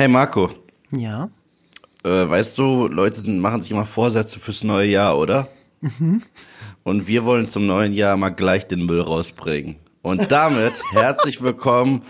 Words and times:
Hey 0.00 0.08
Marco, 0.08 0.48
Ja. 0.92 1.28
äh, 2.04 2.08
weißt 2.08 2.56
du, 2.56 2.88
Leute 2.88 3.20
machen 3.28 3.60
sich 3.60 3.70
immer 3.70 3.84
Vorsätze 3.84 4.40
fürs 4.40 4.64
neue 4.64 4.88
Jahr, 4.88 5.18
oder? 5.18 5.48
Und 6.84 7.06
wir 7.06 7.26
wollen 7.26 7.46
zum 7.46 7.66
neuen 7.66 7.92
Jahr 7.92 8.16
mal 8.16 8.30
gleich 8.30 8.66
den 8.66 8.86
Müll 8.86 9.02
rausbringen. 9.02 9.76
Und 10.00 10.32
damit 10.32 10.72
herzlich 10.92 11.42
willkommen 11.42 12.00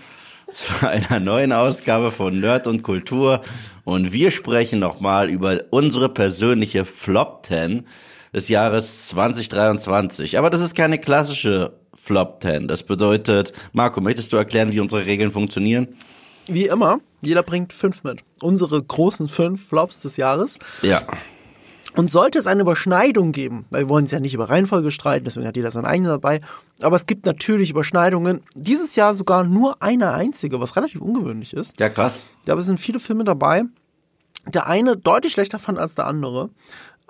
zu 0.49 0.87
einer 0.87 1.19
neuen 1.19 1.51
Ausgabe 1.51 2.11
von 2.11 2.39
Nerd 2.39 2.65
und 2.65 2.81
Kultur. 2.81 3.41
Und 3.83 4.13
wir 4.13 4.31
sprechen 4.31 4.79
nochmal 4.79 5.29
über 5.29 5.59
unsere 5.69 6.07
persönliche 6.07 6.85
Flop 6.85 7.45
10 7.45 7.85
des 8.33 8.47
Jahres 8.47 9.07
2023. 9.07 10.37
Aber 10.39 10.49
das 10.49 10.61
ist 10.61 10.75
keine 10.75 10.97
klassische 10.97 11.73
Flop 11.93 12.41
10. 12.41 12.69
Das 12.69 12.83
bedeutet, 12.83 13.51
Marco, 13.73 13.99
möchtest 13.99 14.31
du 14.31 14.37
erklären, 14.37 14.71
wie 14.71 14.79
unsere 14.79 15.05
Regeln 15.05 15.31
funktionieren? 15.31 15.89
Wie 16.47 16.67
immer, 16.67 16.99
jeder 17.21 17.43
bringt 17.43 17.73
fünf 17.73 18.03
mit. 18.03 18.23
Unsere 18.41 18.81
großen 18.81 19.27
fünf 19.27 19.67
Flops 19.67 20.01
des 20.01 20.17
Jahres. 20.17 20.57
Ja. 20.81 21.01
Und 21.95 22.09
sollte 22.09 22.39
es 22.39 22.47
eine 22.47 22.61
Überschneidung 22.61 23.33
geben, 23.33 23.65
weil 23.69 23.83
wir 23.83 23.89
wollen 23.89 24.05
es 24.05 24.11
ja 24.11 24.21
nicht 24.21 24.33
über 24.33 24.49
Reihenfolge 24.49 24.91
streiten, 24.91 25.25
deswegen 25.25 25.45
hat 25.45 25.57
jeder 25.57 25.71
sein 25.71 25.85
eigenes 25.85 26.11
dabei, 26.11 26.39
aber 26.81 26.95
es 26.95 27.05
gibt 27.05 27.25
natürlich 27.25 27.71
Überschneidungen. 27.71 28.41
Dieses 28.55 28.95
Jahr 28.95 29.13
sogar 29.13 29.43
nur 29.43 29.83
eine 29.83 30.13
einzige, 30.13 30.61
was 30.61 30.77
relativ 30.77 31.01
ungewöhnlich 31.01 31.53
ist. 31.53 31.77
Ja, 31.79 31.89
krass. 31.89 32.23
Da 32.45 32.59
sind 32.61 32.79
viele 32.79 32.99
Filme 32.99 33.25
dabei. 33.25 33.63
Der 34.47 34.67
eine 34.67 34.95
deutlich 34.95 35.33
schlechter 35.33 35.59
fand 35.59 35.77
als 35.77 35.95
der 35.95 36.07
andere. 36.07 36.49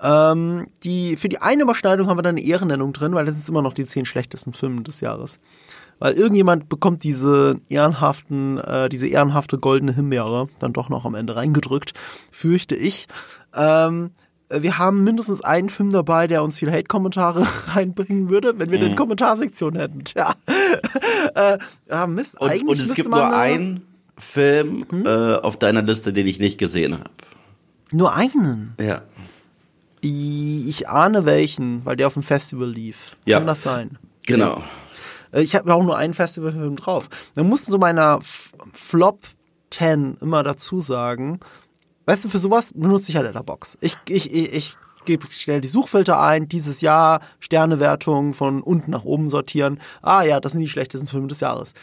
Ähm, 0.02 0.66
die, 0.82 1.16
für 1.16 1.28
die 1.28 1.40
eine 1.40 1.62
Überschneidung 1.62 2.08
haben 2.08 2.18
wir 2.18 2.22
dann 2.22 2.36
eine 2.36 2.44
Ehrennennung 2.44 2.92
drin, 2.92 3.14
weil 3.14 3.24
das 3.24 3.36
sind 3.36 3.48
immer 3.48 3.62
noch 3.62 3.72
die 3.72 3.86
zehn 3.86 4.04
schlechtesten 4.04 4.52
Filme 4.52 4.82
des 4.82 5.00
Jahres. 5.00 5.38
Weil 6.02 6.14
irgendjemand 6.14 6.68
bekommt 6.68 7.04
diese 7.04 7.58
ehrenhaften, 7.68 8.58
äh, 8.58 8.88
diese 8.88 9.06
ehrenhafte 9.06 9.56
goldene 9.58 9.94
Himbeere 9.94 10.48
dann 10.58 10.72
doch 10.72 10.88
noch 10.88 11.04
am 11.04 11.14
Ende 11.14 11.36
reingedrückt, 11.36 11.92
fürchte 12.32 12.74
ich. 12.74 13.06
Ähm, 13.54 14.10
wir 14.50 14.78
haben 14.78 15.04
mindestens 15.04 15.42
einen 15.42 15.68
Film 15.68 15.90
dabei, 15.90 16.26
der 16.26 16.42
uns 16.42 16.58
viele 16.58 16.72
Hate-Kommentare 16.72 17.46
reinbringen 17.76 18.30
würde, 18.30 18.58
wenn 18.58 18.72
wir 18.72 18.80
Mhm. 18.80 18.84
eine 18.86 18.94
Kommentarsektion 18.96 19.76
hätten. 19.76 20.02
Tja. 20.02 20.34
äh, 21.36 21.58
ja, 21.88 22.06
Mist, 22.08 22.40
Und, 22.40 22.50
eigentlich 22.50 22.80
und 22.80 22.88
es 22.90 22.94
gibt 22.96 23.08
nur 23.08 23.24
eine- 23.24 23.36
einen 23.36 23.86
Film 24.18 24.84
äh, 25.06 25.36
auf 25.36 25.56
deiner 25.56 25.82
Liste, 25.82 26.12
den 26.12 26.26
ich 26.26 26.40
nicht 26.40 26.58
gesehen 26.58 26.94
habe. 26.94 27.10
Nur 27.92 28.12
einen. 28.16 28.74
Ja. 28.80 29.02
Ich 30.00 30.66
ich 30.68 30.88
ahne 30.88 31.24
welchen, 31.26 31.84
weil 31.86 31.94
der 31.94 32.08
auf 32.08 32.14
dem 32.14 32.22
Festival 32.24 32.68
lief. 32.68 33.16
Ja. 33.24 33.38
Kann 33.38 33.46
das 33.46 33.62
sein? 33.62 33.98
Genau. 34.26 34.62
Äh, 35.32 35.42
Ich 35.42 35.54
habe 35.54 35.74
auch 35.74 35.82
nur 35.82 35.96
einen 35.96 36.14
Festivalfilm 36.14 36.76
drauf. 36.76 37.08
Wir 37.34 37.44
mussten 37.44 37.70
so 37.70 37.78
meiner 37.78 38.18
F 38.20 38.52
Flop 38.72 39.20
10 39.70 40.18
immer 40.20 40.42
dazu 40.42 40.80
sagen, 40.80 41.40
weißt 42.06 42.24
du, 42.24 42.28
für 42.28 42.38
sowas 42.38 42.72
benutze 42.74 43.10
ich 43.10 43.16
halt 43.16 43.26
Letterbox. 43.26 43.78
Ich, 43.80 43.96
ich, 44.08 44.32
ich, 44.32 44.52
ich 44.54 44.76
gebe 45.04 45.26
schnell 45.30 45.60
die 45.60 45.68
Suchfilter 45.68 46.20
ein, 46.20 46.48
dieses 46.48 46.80
Jahr 46.80 47.20
Sternewertung 47.40 48.34
von 48.34 48.62
unten 48.62 48.90
nach 48.90 49.04
oben 49.04 49.28
sortieren. 49.28 49.80
Ah 50.02 50.22
ja, 50.22 50.40
das 50.40 50.52
sind 50.52 50.60
die 50.60 50.68
schlechtesten 50.68 51.06
Filme 51.08 51.26
des 51.28 51.40
Jahres. 51.40 51.74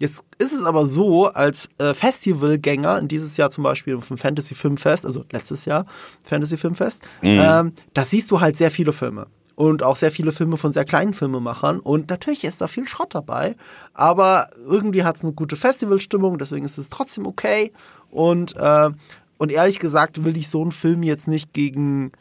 Jetzt 0.00 0.22
ist 0.38 0.52
es 0.52 0.62
aber 0.62 0.86
so, 0.86 1.26
als 1.26 1.68
äh, 1.78 1.92
Festivalgänger, 1.92 2.98
in 2.98 3.08
dieses 3.08 3.36
Jahr 3.36 3.50
zum 3.50 3.64
Beispiel 3.64 3.96
auf 3.96 4.06
dem 4.06 4.16
Fantasy 4.18 4.54
Filmfest, 4.54 5.04
also 5.04 5.24
letztes 5.32 5.64
Jahr 5.64 5.86
Fantasy 6.24 6.56
Filmfest, 6.56 7.08
ähm, 7.22 7.72
da 7.94 8.04
siehst 8.04 8.30
du 8.30 8.40
halt 8.40 8.56
sehr 8.56 8.70
viele 8.70 8.92
Filme. 8.92 9.26
Und 9.58 9.82
auch 9.82 9.96
sehr 9.96 10.12
viele 10.12 10.30
Filme 10.30 10.56
von 10.56 10.70
sehr 10.70 10.84
kleinen 10.84 11.14
Filmemachern. 11.14 11.80
Und 11.80 12.10
natürlich 12.10 12.44
ist 12.44 12.60
da 12.60 12.68
viel 12.68 12.86
Schrott 12.86 13.12
dabei. 13.16 13.56
Aber 13.92 14.50
irgendwie 14.64 15.02
hat 15.02 15.16
es 15.16 15.24
eine 15.24 15.32
gute 15.32 15.56
Festivalstimmung, 15.56 16.38
deswegen 16.38 16.64
ist 16.64 16.78
es 16.78 16.90
trotzdem 16.90 17.26
okay. 17.26 17.72
Und, 18.08 18.54
äh, 18.54 18.90
und 19.36 19.50
ehrlich 19.50 19.80
gesagt 19.80 20.22
will 20.22 20.36
ich 20.36 20.48
so 20.48 20.62
einen 20.62 20.70
Film 20.70 21.02
jetzt 21.02 21.26
nicht 21.26 21.52
gegen 21.52 22.12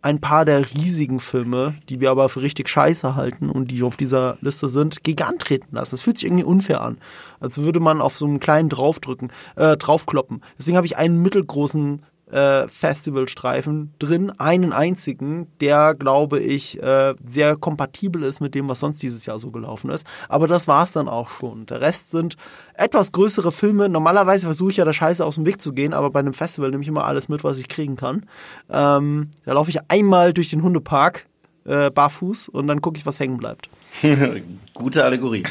ein 0.00 0.20
paar 0.20 0.44
der 0.44 0.74
riesigen 0.74 1.20
Filme, 1.20 1.76
die 1.88 2.00
wir 2.00 2.10
aber 2.10 2.28
für 2.28 2.42
richtig 2.42 2.68
scheiße 2.68 3.14
halten 3.14 3.48
und 3.48 3.70
die 3.70 3.84
auf 3.84 3.96
dieser 3.96 4.36
Liste 4.40 4.66
sind, 4.66 5.04
gegen 5.04 5.22
antreten 5.22 5.76
lassen. 5.76 5.92
Das 5.92 6.00
fühlt 6.00 6.18
sich 6.18 6.26
irgendwie 6.26 6.42
unfair 6.42 6.80
an. 6.80 6.98
Als 7.38 7.58
würde 7.58 7.78
man 7.78 8.00
auf 8.00 8.16
so 8.16 8.26
einen 8.26 8.40
kleinen 8.40 8.68
draufdrücken, 8.68 9.30
äh, 9.54 9.76
draufkloppen. 9.76 10.42
Deswegen 10.58 10.76
habe 10.76 10.86
ich 10.88 10.96
einen 10.96 11.22
mittelgroßen 11.22 12.02
äh, 12.32 12.66
Festivalstreifen 12.66 13.92
drin, 13.98 14.32
einen 14.38 14.72
einzigen, 14.72 15.48
der, 15.60 15.94
glaube 15.94 16.40
ich, 16.40 16.82
äh, 16.82 17.14
sehr 17.24 17.56
kompatibel 17.56 18.22
ist 18.22 18.40
mit 18.40 18.54
dem, 18.54 18.68
was 18.68 18.80
sonst 18.80 19.02
dieses 19.02 19.26
Jahr 19.26 19.38
so 19.38 19.50
gelaufen 19.50 19.90
ist. 19.90 20.06
Aber 20.28 20.48
das 20.48 20.66
war's 20.66 20.92
dann 20.92 21.08
auch 21.08 21.28
schon. 21.28 21.66
Der 21.66 21.80
Rest 21.80 22.10
sind 22.10 22.36
etwas 22.74 23.12
größere 23.12 23.52
Filme. 23.52 23.88
Normalerweise 23.88 24.46
versuche 24.46 24.70
ich 24.70 24.78
ja 24.78 24.84
der 24.84 24.92
Scheiße 24.92 25.24
aus 25.24 25.34
dem 25.34 25.44
Weg 25.44 25.60
zu 25.60 25.72
gehen, 25.72 25.92
aber 25.92 26.10
bei 26.10 26.20
einem 26.20 26.32
Festival 26.32 26.70
nehme 26.70 26.82
ich 26.82 26.88
immer 26.88 27.04
alles 27.04 27.28
mit, 27.28 27.44
was 27.44 27.58
ich 27.58 27.68
kriegen 27.68 27.96
kann. 27.96 28.26
Ähm, 28.70 29.30
da 29.44 29.52
laufe 29.52 29.70
ich 29.70 29.78
einmal 29.88 30.32
durch 30.32 30.50
den 30.50 30.62
Hundepark, 30.62 31.26
äh, 31.64 31.90
barfuß, 31.90 32.48
und 32.48 32.66
dann 32.66 32.80
gucke 32.80 32.98
ich, 32.98 33.06
was 33.06 33.20
hängen 33.20 33.36
bleibt. 33.36 33.68
Gute 34.74 35.04
Allegorie. 35.04 35.44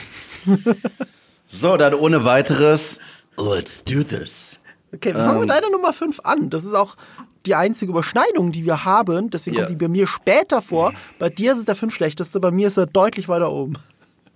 so, 1.48 1.78
dann 1.78 1.94
ohne 1.94 2.26
weiteres. 2.26 3.00
Let's 3.38 3.84
do 3.84 4.04
this. 4.04 4.58
Okay, 4.94 5.14
wir 5.14 5.22
fangen 5.24 5.42
mit 5.42 5.50
deiner 5.50 5.70
Nummer 5.70 5.94
5 5.94 6.20
an. 6.24 6.50
Das 6.50 6.66
ist 6.66 6.74
auch 6.74 6.96
die 7.46 7.56
einzige 7.56 7.92
Überschneidung, 7.92 8.52
die 8.52 8.66
wir 8.66 8.86
haben. 8.86 9.30
Deswegen 9.30 9.56
Ja. 9.58 9.64
kommt 9.64 9.80
die 9.80 9.84
bei 9.86 9.90
mir 9.90 10.06
später 10.08 10.62
vor. 10.62 10.94
Bei 11.18 11.30
dir 11.30 11.54
ist 11.54 11.60
es 11.60 11.66
der 11.66 11.76
fünf 11.76 11.94
schlechteste, 11.96 12.40
bei 12.40 12.52
mir 12.52 12.68
ist 12.68 12.78
er 12.78 12.86
deutlich 12.86 13.28
weiter 13.30 13.52
oben. 13.52 13.74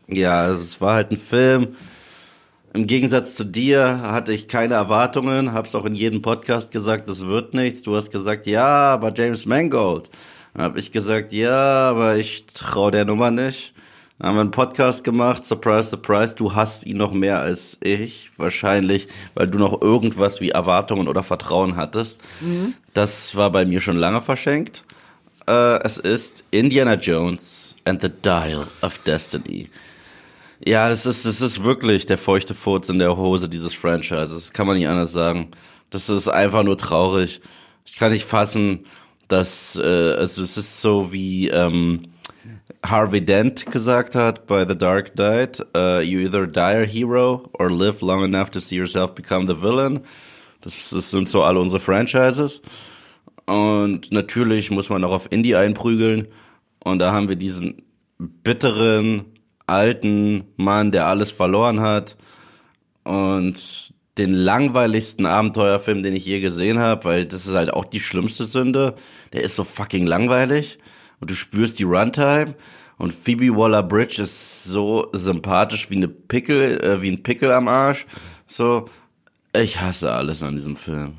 Ja, 0.08 0.42
also 0.42 0.64
es 0.64 0.80
war 0.82 0.96
halt 0.96 1.12
ein 1.12 1.18
Film. 1.18 1.76
Im 2.74 2.88
Gegensatz 2.88 3.36
zu 3.36 3.44
dir 3.46 4.02
hatte 4.02 4.34
ich 4.34 4.48
keine 4.48 4.74
Erwartungen, 4.74 5.54
hab's 5.54 5.76
auch 5.76 5.86
in 5.86 5.94
jedem 5.94 6.22
Podcast 6.22 6.72
gesagt, 6.72 7.08
das 7.08 7.26
wird 7.26 7.54
nichts. 7.54 7.84
Du 7.84 7.96
hast 7.96 8.12
gesagt, 8.12 8.48
ja, 8.48 8.66
aber 8.94 9.14
James 9.16 9.46
Mangold. 9.46 10.10
Dann 10.54 10.64
hab 10.64 10.78
ich 10.78 10.92
gesagt, 10.92 11.32
ja, 11.32 11.90
aber 11.90 12.18
ich 12.18 12.46
trau 12.48 12.92
der 12.92 13.06
Nummer 13.06 13.32
nicht. 13.32 13.74
Dann 14.18 14.30
haben 14.30 14.36
wir 14.36 14.42
einen 14.42 14.52
Podcast 14.52 15.04
gemacht, 15.04 15.44
surprise, 15.44 15.90
surprise, 15.90 16.36
du 16.36 16.56
hast 16.56 16.86
ihn 16.86 16.98
noch 16.98 17.12
mehr 17.12 17.40
als 17.42 17.78
ich. 17.84 18.32
Wahrscheinlich, 18.38 19.08
weil 19.34 19.48
du 19.48 19.58
noch 19.58 19.82
irgendwas 19.82 20.40
wie 20.40 20.52
Erwartungen 20.52 21.10
oder 21.10 21.22
Vertrauen 21.22 21.76
hattest. 21.76 22.22
Das 22.94 23.36
war 23.36 23.52
bei 23.52 23.66
mir 23.66 23.82
schon 23.82 23.98
lange 23.98 24.22
verschenkt. 24.22 24.86
Äh, 25.48 25.84
es 25.84 25.98
ist 25.98 26.46
Indiana 26.52 26.96
Jones 26.96 27.76
and 27.84 28.02
the 28.02 28.10
Dial 28.10 28.66
of 28.82 28.98
Destiny. 29.04 29.70
Ja, 30.64 30.88
das 30.88 31.06
ist, 31.06 31.26
das 31.26 31.42
ist 31.42 31.64
wirklich 31.64 32.06
der 32.06 32.18
feuchte 32.18 32.56
Furz 32.56 32.88
in 32.88 33.00
der 33.00 33.18
Hose 33.18 33.50
dieses 33.50 33.74
Franchises. 33.74 34.32
Das 34.32 34.54
kann 34.54 34.66
man 34.66 34.78
nicht 34.78 34.88
anders 34.88 35.12
sagen. 35.12 35.50
Das 35.90 36.10
ist 36.10 36.30
einfach 36.30 36.64
nur 36.64 36.78
traurig. 36.78 37.42
Ich 37.86 37.98
kann 37.98 38.14
nicht 38.14 38.26
fassen, 38.26 38.86
dass 39.28 39.76
äh, 39.76 40.14
also 40.14 40.42
es 40.42 40.58
ist 40.58 40.82
so 40.82 41.12
wie 41.12 41.50
ähm, 41.50 42.08
Harvey 42.90 43.24
Dent 43.24 43.66
gesagt 43.72 44.16
hat 44.16 44.48
bei 44.48 44.68
The 44.68 44.78
Dark 44.78 45.16
Knight: 45.16 45.60
uh, 45.76 46.00
You 46.00 46.20
either 46.20 46.48
die 46.48 46.60
a 46.60 46.86
hero 46.86 47.50
or 47.54 47.70
live 47.70 48.02
long 48.02 48.24
enough 48.24 48.50
to 48.52 48.60
see 48.60 48.76
yourself 48.76 49.16
become 49.16 49.48
the 49.48 49.62
villain. 49.62 50.02
Das, 50.62 50.90
das 50.90 51.12
sind 51.12 51.30
so 51.30 51.44
alle 51.44 51.60
unsere 51.60 51.80
Franchises. 51.80 52.62
Und 53.46 54.12
natürlich 54.12 54.72
muss 54.72 54.90
man 54.90 55.04
auch 55.04 55.12
auf 55.12 55.32
Indie 55.32 55.56
einprügeln. 55.56 56.28
Und 56.84 57.00
da 57.00 57.12
haben 57.12 57.30
wir 57.30 57.36
diesen 57.36 57.84
bitteren, 58.18 59.26
alten 59.68 60.46
Mann, 60.56 60.92
der 60.92 61.08
alles 61.08 61.32
verloren 61.32 61.82
hat. 61.82 62.18
Und 63.04 63.94
den 64.18 64.32
langweiligsten 64.32 65.26
Abenteuerfilm, 65.26 66.02
den 66.02 66.16
ich 66.16 66.26
je 66.26 66.40
gesehen 66.40 66.80
habe, 66.80 67.06
weil 67.06 67.26
das 67.26 67.46
ist 67.46 67.54
halt 67.54 67.74
auch 67.74 67.86
die 67.86 68.00
schlimmste 68.00 68.46
Sünde. 68.46 68.96
Der 69.34 69.44
ist 69.44 69.56
so 69.56 69.64
fucking 69.64 70.08
langweilig. 70.08 70.80
Und 71.26 71.32
du 71.32 71.36
spürst 71.36 71.80
die 71.80 71.86
Runtime. 71.86 72.54
Und 73.00 73.12
Phoebe 73.12 73.58
Waller-Bridge 73.58 74.22
ist 74.22 74.66
so 74.66 75.08
sympathisch 75.12 75.90
wie 75.90 75.96
eine 75.96 76.08
Pickel, 76.08 76.80
äh, 76.84 77.02
wie 77.02 77.10
ein 77.10 77.24
Pickel 77.24 77.52
am 77.52 77.68
Arsch. 77.68 78.06
So, 78.46 78.86
ich 79.52 79.82
hasse 79.82 80.12
alles 80.12 80.44
an 80.44 80.56
diesem 80.56 80.76
Film. 80.76 81.18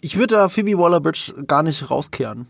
Ich 0.00 0.16
würde 0.16 0.36
da 0.36 0.48
Phoebe 0.48 0.78
Waller-Bridge 0.78 1.44
gar 1.46 1.62
nicht 1.62 1.90
rauskehren. 1.90 2.46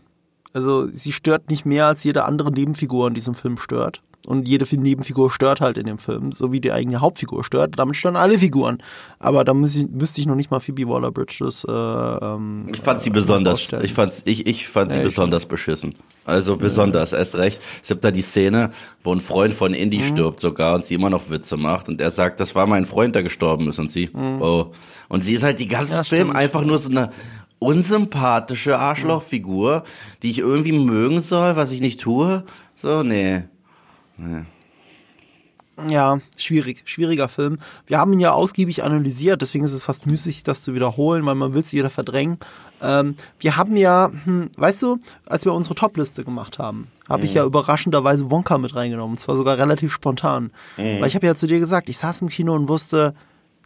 Also 0.53 0.89
sie 0.89 1.11
stört 1.11 1.49
nicht 1.49 1.65
mehr 1.65 1.87
als 1.87 2.05
jede 2.05 2.23
andere 2.23 2.49
Nebenfigur 2.49 3.09
in 3.09 3.13
diesem 3.13 3.35
Film 3.35 3.57
stört. 3.57 4.01
Und 4.25 4.47
jede 4.47 4.65
Nebenfigur 4.75 5.29
stört 5.31 5.61
halt 5.61 5.77
in 5.77 5.85
dem 5.85 5.97
Film, 5.99 6.31
so 6.31 6.51
wie 6.51 6.59
die 6.59 6.71
eigene 6.71 6.99
Hauptfigur 7.01 7.43
stört. 7.43 7.77
Damit 7.77 7.95
stören 7.95 8.15
alle 8.15 8.39
Figuren. 8.39 8.79
Aber 9.19 9.43
da 9.43 9.53
müsste 9.53 9.79
ich, 9.81 9.87
müsste 9.89 10.21
ich 10.21 10.27
noch 10.27 10.35
nicht 10.35 10.49
mal 10.51 10.59
Phoebe 10.59 10.87
Waller-Bridge 10.87 11.37
das 11.41 11.63
äh, 11.63 11.71
ähm, 11.71 12.67
Ich 12.73 12.79
fand 12.81 12.99
sie 13.01 13.09
äh, 13.09 13.13
besonders, 13.13 13.71
ich 13.83 13.93
fand, 13.93 14.13
ich, 14.25 14.47
ich 14.47 14.67
fand 14.67 14.89
sie 14.91 14.97
Ja, 14.97 15.03
ich 15.03 15.09
besonders 15.09 15.45
beschissen. 15.45 15.93
Also 16.25 16.57
besonders, 16.57 17.13
erst 17.13 17.35
recht. 17.35 17.61
Es 17.83 17.89
gibt 17.89 18.03
da 18.03 18.09
die 18.09 18.23
Szene, 18.23 18.71
wo 19.03 19.13
ein 19.13 19.19
Freund 19.19 19.53
von 19.53 19.73
Indy 19.75 19.97
Mhm. 19.99 20.01
stirbt 20.03 20.39
sogar 20.39 20.73
und 20.75 20.83
sie 20.83 20.95
immer 20.95 21.11
noch 21.11 21.29
Witze 21.29 21.55
macht 21.55 21.87
und 21.87 22.01
er 22.01 22.09
sagt, 22.09 22.39
das 22.39 22.55
war 22.55 22.65
mein 22.65 22.85
Freund, 22.85 23.13
der 23.13 23.21
gestorben 23.21 23.69
ist 23.69 23.77
und 23.77 23.91
sie, 23.91 24.09
oh. 24.13 24.71
Und 25.07 25.23
sie 25.23 25.35
ist 25.35 25.43
halt 25.43 25.59
die 25.59 25.67
ganze 25.67 25.91
Mhm. 25.91 25.97
Ja, 25.97 26.03
Film 26.03 26.21
stimmt. 26.29 26.35
einfach 26.35 26.63
nur 26.63 26.79
so 26.79 26.89
eine 26.89 27.11
unsympathische 27.59 28.77
Arschlochfigur, 28.79 29.83
die 30.23 30.31
ich 30.31 30.39
irgendwie 30.39 30.71
mögen 30.71 31.21
soll, 31.21 31.55
was 31.55 31.71
ich 31.71 31.81
nicht 31.81 31.99
tue. 31.99 32.43
So, 32.75 33.03
nee. 33.03 33.43
Ja, 35.89 36.19
schwierig, 36.37 36.83
schwieriger 36.85 37.27
Film. 37.27 37.59
Wir 37.85 37.99
haben 37.99 38.13
ihn 38.13 38.21
ja 38.21 38.31
ausgiebig 38.31 38.83
analysiert, 38.83 39.41
deswegen 39.41 39.65
ist 39.65 39.73
es 39.73 39.83
fast 39.83 40.05
müßig, 40.05 40.43
das 40.43 40.63
zu 40.63 40.73
wiederholen, 40.73 41.25
weil 41.25 41.35
man 41.35 41.53
will 41.53 41.63
es 41.63 41.73
wieder 41.73 41.89
verdrängen. 41.89 42.37
Ähm, 42.81 43.15
wir 43.39 43.57
haben 43.57 43.75
ja, 43.75 44.09
hm, 44.23 44.49
weißt 44.55 44.81
du, 44.83 44.99
als 45.25 45.43
wir 45.43 45.53
unsere 45.53 45.75
Top-Liste 45.75 46.23
gemacht 46.23 46.59
haben, 46.59 46.87
habe 47.09 47.21
mhm. 47.21 47.25
ich 47.25 47.33
ja 47.33 47.43
überraschenderweise 47.43 48.31
Wonka 48.31 48.57
mit 48.57 48.73
reingenommen, 48.75 49.17
zwar 49.17 49.35
sogar 49.35 49.57
relativ 49.57 49.91
spontan. 49.91 50.51
Mhm. 50.77 51.01
Weil 51.01 51.07
ich 51.07 51.15
habe 51.15 51.25
ja 51.25 51.35
zu 51.35 51.45
dir 51.45 51.59
gesagt, 51.59 51.89
ich 51.89 51.97
saß 51.97 52.21
im 52.21 52.29
Kino 52.29 52.53
und 52.55 52.69
wusste, 52.69 53.13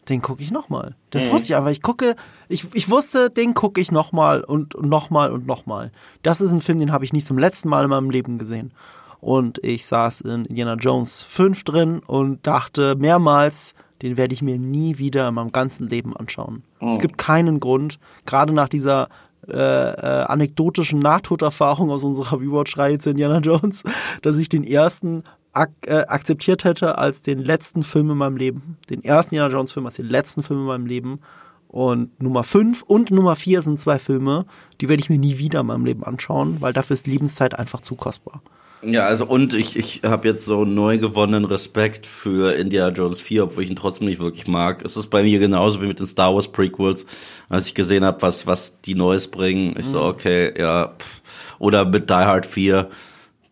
den 0.08 0.24
gucke 0.24 0.42
ich 0.42 0.50
nochmal. 0.50 0.96
Das 1.12 1.28
mhm. 1.28 1.32
wusste 1.34 1.50
ich 1.50 1.56
einfach. 1.56 1.70
Ich 1.70 1.84
gucke, 1.84 2.16
ich, 2.48 2.66
ich 2.74 2.90
wusste, 2.90 3.30
den 3.30 3.54
gucke 3.54 3.80
ich 3.80 3.92
nochmal 3.92 4.42
und 4.42 4.82
nochmal 4.82 5.32
und 5.32 5.46
nochmal. 5.46 5.92
Das 6.24 6.42
ist 6.42 6.50
ein 6.50 6.62
Film, 6.62 6.80
den 6.80 6.92
habe 6.92 7.06
ich 7.06 7.14
nicht 7.14 7.28
zum 7.28 7.38
letzten 7.38 7.70
Mal 7.70 7.84
in 7.84 7.92
meinem 7.92 8.10
Leben 8.10 8.40
gesehen 8.40 8.72
und 9.22 9.60
ich 9.64 9.86
saß 9.86 10.22
in 10.22 10.46
Indiana 10.46 10.76
Jones 10.76 11.24
5 11.24 11.64
drin 11.64 12.02
und 12.06 12.46
dachte 12.46 12.96
mehrmals, 12.96 13.74
den 14.02 14.18
werde 14.18 14.34
ich 14.34 14.42
mir 14.42 14.58
nie 14.58 14.98
wieder 14.98 15.28
in 15.28 15.34
meinem 15.34 15.52
ganzen 15.52 15.88
Leben 15.88 16.16
anschauen. 16.16 16.64
Mhm. 16.80 16.90
Es 16.90 17.00
gibt 17.00 17.18
keinen 17.18 17.60
Grund, 17.60 18.00
gerade 18.26 18.54
nach 18.54 18.70
dieser 18.70 19.10
äh, 19.48 19.54
äh, 19.54 20.24
anekdotischen 20.26 21.00
Nahtoderfahrung 21.00 21.90
aus 21.90 22.04
unserer 22.04 22.40
Rewatch-Reihe 22.40 23.00
zu 23.00 23.10
Indiana 23.10 23.40
Jones, 23.40 23.84
dass 24.22 24.38
ich 24.38 24.50
den 24.50 24.64
ersten 24.64 25.24
ak 25.52 25.72
äh, 25.88 26.06
akzeptiert 26.08 26.64
hätte 26.64 26.98
als 26.98 27.24
den 27.24 27.40
letzten 27.40 27.84
Film 27.84 28.12
in 28.12 28.18
meinem 28.18 28.38
Leben. 28.38 28.78
Den 28.90 29.04
ersten 29.04 29.36
Indiana 29.36 29.52
Jones 29.52 29.74
Film 29.74 29.86
als 29.86 29.96
den 29.96 30.08
letzten 30.08 30.44
Film 30.44 30.60
in 30.62 30.66
meinem 30.68 30.86
Leben. 30.86 31.20
Und 31.68 32.22
Nummer 32.22 32.44
5 32.44 32.84
und 32.84 33.12
Nummer 33.12 33.36
4 33.36 33.62
sind 33.62 33.80
zwei 33.80 34.00
Filme, 34.00 34.46
die 34.82 34.90
werde 34.90 35.02
ich 35.02 35.10
mir 35.10 35.20
nie 35.20 35.38
wieder 35.38 35.60
in 35.60 35.68
meinem 35.68 35.86
Leben 35.86 36.04
anschauen, 36.04 36.58
weil 36.62 36.74
dafür 36.74 36.96
ist 36.96 37.06
Lebenszeit 37.06 37.58
einfach 37.58 37.82
zu 37.82 37.96
kostbar. 37.96 38.42
Ja, 38.82 39.06
also 39.06 39.26
und 39.26 39.54
ich, 39.54 39.76
ich 39.76 40.02
habe 40.04 40.28
jetzt 40.28 40.46
so 40.46 40.64
neu 40.64 40.98
gewonnenen 41.00 41.46
Respekt 41.46 42.06
für 42.06 42.54
Indiana 42.54 42.94
Jones 42.94 43.20
4, 43.20 43.44
obwohl 43.44 43.64
ich 43.64 43.70
ihn 43.70 43.76
trotzdem 43.76 44.08
nicht 44.08 44.20
wirklich 44.20 44.48
mag. 44.48 44.84
Es 44.86 44.96
ist 44.96 45.08
bei 45.08 45.24
mir 45.24 45.40
genauso 45.40 45.82
wie 45.82 45.88
mit 45.88 46.00
den 46.00 46.06
Star 46.06 46.34
Wars 46.34 46.48
Prequels, 46.50 47.06
als 47.50 47.68
ich 47.68 47.76
gesehen 47.76 48.06
habe, 48.06 48.22
was, 48.22 48.48
was 48.48 48.80
die 48.82 48.96
Neues 48.96 49.28
bringen. 49.28 49.76
Ich 49.78 49.88
mhm. 49.88 49.92
so, 49.92 50.04
okay, 50.04 50.54
ja. 50.58 50.94
Pff. 50.98 51.22
Oder 51.60 51.84
mit 51.84 52.10
Die 52.10 52.14
Hard 52.14 52.46
4. 52.46 52.90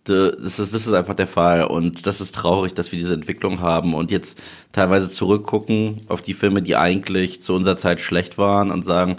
Das 0.05 0.59
ist, 0.59 0.73
das 0.73 0.87
ist 0.87 0.93
einfach 0.93 1.15
der 1.15 1.27
Fall. 1.27 1.65
Und 1.65 2.07
das 2.07 2.21
ist 2.21 2.33
traurig, 2.33 2.73
dass 2.73 2.93
wir 2.93 2.99
diese 2.99 3.13
Entwicklung 3.13 3.59
haben 3.59 3.93
und 3.93 4.11
jetzt 4.11 4.41
teilweise 4.71 5.09
zurückgucken 5.09 6.05
auf 6.07 6.21
die 6.21 6.33
Filme, 6.33 6.61
die 6.61 6.77
eigentlich 6.77 7.41
zu 7.41 7.53
unserer 7.53 7.75
Zeit 7.75 7.99
schlecht 7.99 8.37
waren 8.37 8.71
und 8.71 8.83
sagen, 8.83 9.17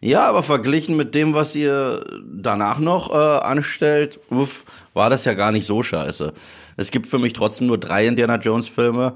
ja, 0.00 0.26
aber 0.26 0.42
verglichen 0.42 0.96
mit 0.96 1.14
dem, 1.14 1.34
was 1.34 1.54
ihr 1.54 2.04
danach 2.30 2.78
noch 2.78 3.10
äh, 3.10 3.14
anstellt, 3.14 4.20
uff, 4.30 4.64
war 4.94 5.10
das 5.10 5.24
ja 5.26 5.34
gar 5.34 5.52
nicht 5.52 5.66
so 5.66 5.82
scheiße. 5.82 6.32
Es 6.76 6.90
gibt 6.90 7.06
für 7.06 7.18
mich 7.18 7.34
trotzdem 7.34 7.66
nur 7.66 7.78
drei 7.78 8.06
Indiana 8.06 8.36
Jones 8.36 8.68
Filme. 8.68 9.14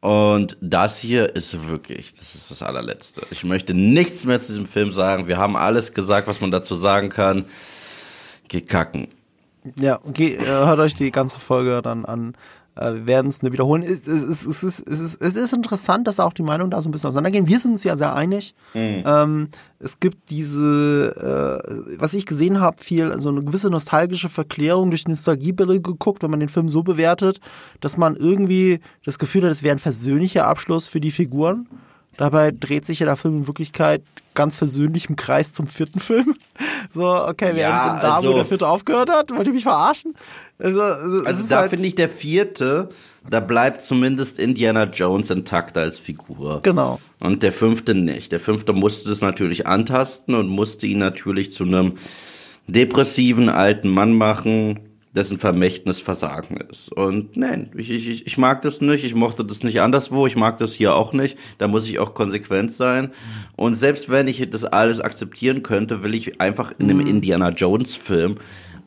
Und 0.00 0.56
das 0.62 0.98
hier 0.98 1.36
ist 1.36 1.68
wirklich, 1.68 2.14
das 2.14 2.34
ist 2.34 2.50
das 2.50 2.62
allerletzte. 2.62 3.20
Ich 3.30 3.44
möchte 3.44 3.74
nichts 3.74 4.24
mehr 4.24 4.40
zu 4.40 4.48
diesem 4.48 4.64
Film 4.64 4.92
sagen. 4.92 5.28
Wir 5.28 5.36
haben 5.36 5.56
alles 5.56 5.92
gesagt, 5.92 6.26
was 6.26 6.40
man 6.40 6.50
dazu 6.50 6.74
sagen 6.74 7.10
kann. 7.10 7.44
Geh 8.48 8.62
kacken. 8.62 9.08
Ja, 9.76 10.00
okay, 10.02 10.36
äh, 10.36 10.46
hört 10.46 10.78
euch 10.78 10.94
die 10.94 11.10
ganze 11.10 11.38
Folge 11.38 11.82
dann 11.82 12.06
an. 12.06 12.34
Äh, 12.80 12.94
wir 12.94 13.06
werden 13.06 13.28
es 13.28 13.42
nur 13.42 13.52
wiederholen. 13.52 13.82
Es, 13.82 14.06
es, 14.06 14.24
es, 14.24 14.46
es, 14.46 14.62
ist, 14.62 14.88
es, 14.88 15.00
ist, 15.00 15.20
es 15.20 15.36
ist 15.36 15.52
interessant, 15.52 16.06
dass 16.06 16.18
auch 16.18 16.32
die 16.32 16.42
Meinungen 16.42 16.70
da 16.70 16.80
so 16.80 16.88
ein 16.88 16.92
bisschen 16.92 17.08
auseinandergehen. 17.08 17.46
Wir 17.46 17.58
sind 17.58 17.72
uns 17.72 17.84
ja 17.84 17.96
sehr 17.96 18.14
einig. 18.14 18.54
Mhm. 18.74 19.02
Ähm, 19.04 19.48
es 19.78 20.00
gibt 20.00 20.30
diese, 20.30 21.62
äh, 21.68 22.00
was 22.00 22.14
ich 22.14 22.26
gesehen 22.26 22.60
habe, 22.60 22.82
viel 22.82 23.20
so 23.20 23.28
eine 23.28 23.42
gewisse 23.42 23.70
nostalgische 23.70 24.28
Verklärung 24.28 24.90
durch 24.90 25.04
die 25.04 25.10
Nostalgiebrille 25.10 25.80
geguckt, 25.80 26.22
wenn 26.22 26.30
man 26.30 26.40
den 26.40 26.48
Film 26.48 26.68
so 26.68 26.82
bewertet, 26.82 27.40
dass 27.80 27.96
man 27.96 28.16
irgendwie 28.16 28.80
das 29.04 29.18
Gefühl 29.18 29.44
hat, 29.44 29.52
es 29.52 29.62
wäre 29.62 29.76
ein 29.76 29.78
versöhnlicher 29.78 30.46
Abschluss 30.46 30.88
für 30.88 31.00
die 31.00 31.10
Figuren. 31.10 31.68
Dabei 32.20 32.50
dreht 32.50 32.84
sich 32.84 32.98
ja 32.98 33.06
der 33.06 33.16
Film 33.16 33.38
in 33.38 33.46
Wirklichkeit 33.46 34.02
ganz 34.34 34.54
versöhnlich 34.54 35.08
im 35.08 35.16
Kreis 35.16 35.54
zum 35.54 35.66
vierten 35.66 36.00
Film. 36.00 36.34
So, 36.92 37.04
okay, 37.04 37.54
wir 37.54 37.62
ja, 37.62 37.90
enden 37.90 38.02
da, 38.02 38.16
also, 38.16 38.32
wo 38.32 38.34
der 38.34 38.44
vierte 38.44 38.66
aufgehört 38.66 39.10
hat. 39.10 39.30
Wollt 39.30 39.46
ihr 39.46 39.52
mich 39.52 39.62
verarschen? 39.62 40.14
Also, 40.58 40.82
also, 40.82 41.24
also 41.24 41.48
da 41.48 41.60
halt 41.60 41.70
finde 41.70 41.86
ich 41.86 41.94
der 41.94 42.08
vierte, 42.08 42.88
da 43.28 43.38
bleibt 43.38 43.82
zumindest 43.82 44.40
Indiana 44.40 44.84
Jones 44.84 45.30
intakt 45.30 45.78
als 45.78 46.00
Figur. 46.00 46.60
Genau. 46.62 46.98
Und 47.20 47.44
der 47.44 47.52
fünfte 47.52 47.94
nicht. 47.94 48.32
Der 48.32 48.40
fünfte 48.40 48.72
musste 48.72 49.08
das 49.08 49.20
natürlich 49.20 49.68
antasten 49.68 50.34
und 50.34 50.48
musste 50.48 50.88
ihn 50.88 50.98
natürlich 50.98 51.52
zu 51.52 51.62
einem 51.62 51.94
depressiven 52.66 53.48
alten 53.48 53.88
Mann 53.88 54.14
machen, 54.14 54.89
dessen 55.14 55.38
Vermächtnis 55.38 56.00
Versagen 56.00 56.56
ist. 56.70 56.92
Und 56.92 57.36
nein, 57.36 57.70
ich, 57.76 57.90
ich, 57.90 58.26
ich 58.26 58.38
mag 58.38 58.62
das 58.62 58.80
nicht, 58.80 59.04
ich 59.04 59.14
mochte 59.14 59.44
das 59.44 59.62
nicht 59.62 59.80
anderswo, 59.80 60.26
ich 60.26 60.36
mag 60.36 60.56
das 60.58 60.72
hier 60.72 60.94
auch 60.94 61.12
nicht, 61.12 61.36
da 61.58 61.66
muss 61.66 61.88
ich 61.88 61.98
auch 61.98 62.14
konsequent 62.14 62.70
sein. 62.70 63.10
Und 63.56 63.74
selbst 63.74 64.08
wenn 64.08 64.28
ich 64.28 64.48
das 64.50 64.64
alles 64.64 65.00
akzeptieren 65.00 65.62
könnte, 65.62 66.02
will 66.02 66.14
ich 66.14 66.40
einfach 66.40 66.72
in 66.78 66.88
einem 66.88 66.98
mhm. 66.98 67.06
Indiana 67.06 67.50
Jones 67.50 67.96
Film 67.96 68.36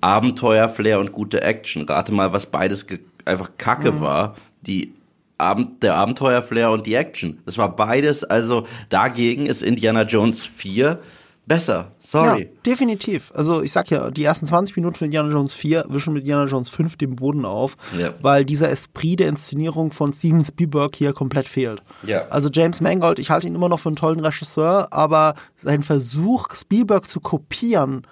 Abenteuer, 0.04 0.68
Flair 0.68 1.00
und 1.00 1.14
gute 1.14 1.42
Action. 1.42 1.84
Rate 1.88 2.12
mal, 2.12 2.34
was 2.34 2.48
beides 2.48 2.86
einfach 3.24 3.52
Kacke 3.58 3.94
mhm. 3.94 4.02
war. 4.02 4.36
Die 4.62 4.94
Abend, 5.38 5.82
der 5.82 5.96
Abenteuer-Flair 5.96 6.72
und 6.72 6.86
die 6.86 6.96
Action. 6.96 7.40
Das 7.46 7.58
war 7.58 7.76
beides, 7.76 8.24
also 8.24 8.68
dagegen 8.90 9.46
ist 9.46 9.64
Indiana 9.64 10.04
Jones 10.04 10.46
4 10.46 11.00
besser. 11.46 11.92
Sorry. 12.00 12.44
Ja, 12.44 12.50
definitiv. 12.66 13.32
Also 13.36 13.62
ich 13.62 13.72
sag 13.72 13.90
ja, 13.90 14.12
die 14.12 14.24
ersten 14.24 14.46
20 14.46 14.76
Minuten 14.76 14.96
von 14.96 15.06
Indiana 15.06 15.30
Jones 15.30 15.54
4 15.54 15.86
wischen 15.90 16.14
mit 16.14 16.22
Indiana 16.22 16.46
Jones 16.46 16.70
5 16.70 16.98
den 16.98 17.16
Boden 17.16 17.46
auf, 17.46 17.76
ja. 17.98 18.14
weil 18.22 18.46
dieser 18.46 18.70
Esprit 18.70 19.20
der 19.20 19.30
Inszenierung 19.30 19.92
von 19.92 20.14
Steven 20.14 20.44
Spielberg 20.44 20.96
hier 20.96 21.14
komplett 21.14 21.48
fehlt. 21.48 21.82
Ja. 22.04 22.28
Also 22.30 22.50
James 22.52 22.82
Mangold, 22.82 23.20
ich 23.20 23.30
halte 23.30 23.48
ihn 23.48 23.56
immer 23.56 23.70
noch 23.70 23.80
für 23.80 23.90
einen 23.90 23.96
tollen 23.96 24.20
Regisseur, 24.20 24.88
aber 24.92 25.36
sein 25.58 25.84
Versuch, 25.84 26.48
Spielberg 26.54 27.10
zu 27.10 27.20
kopieren, 27.20 28.08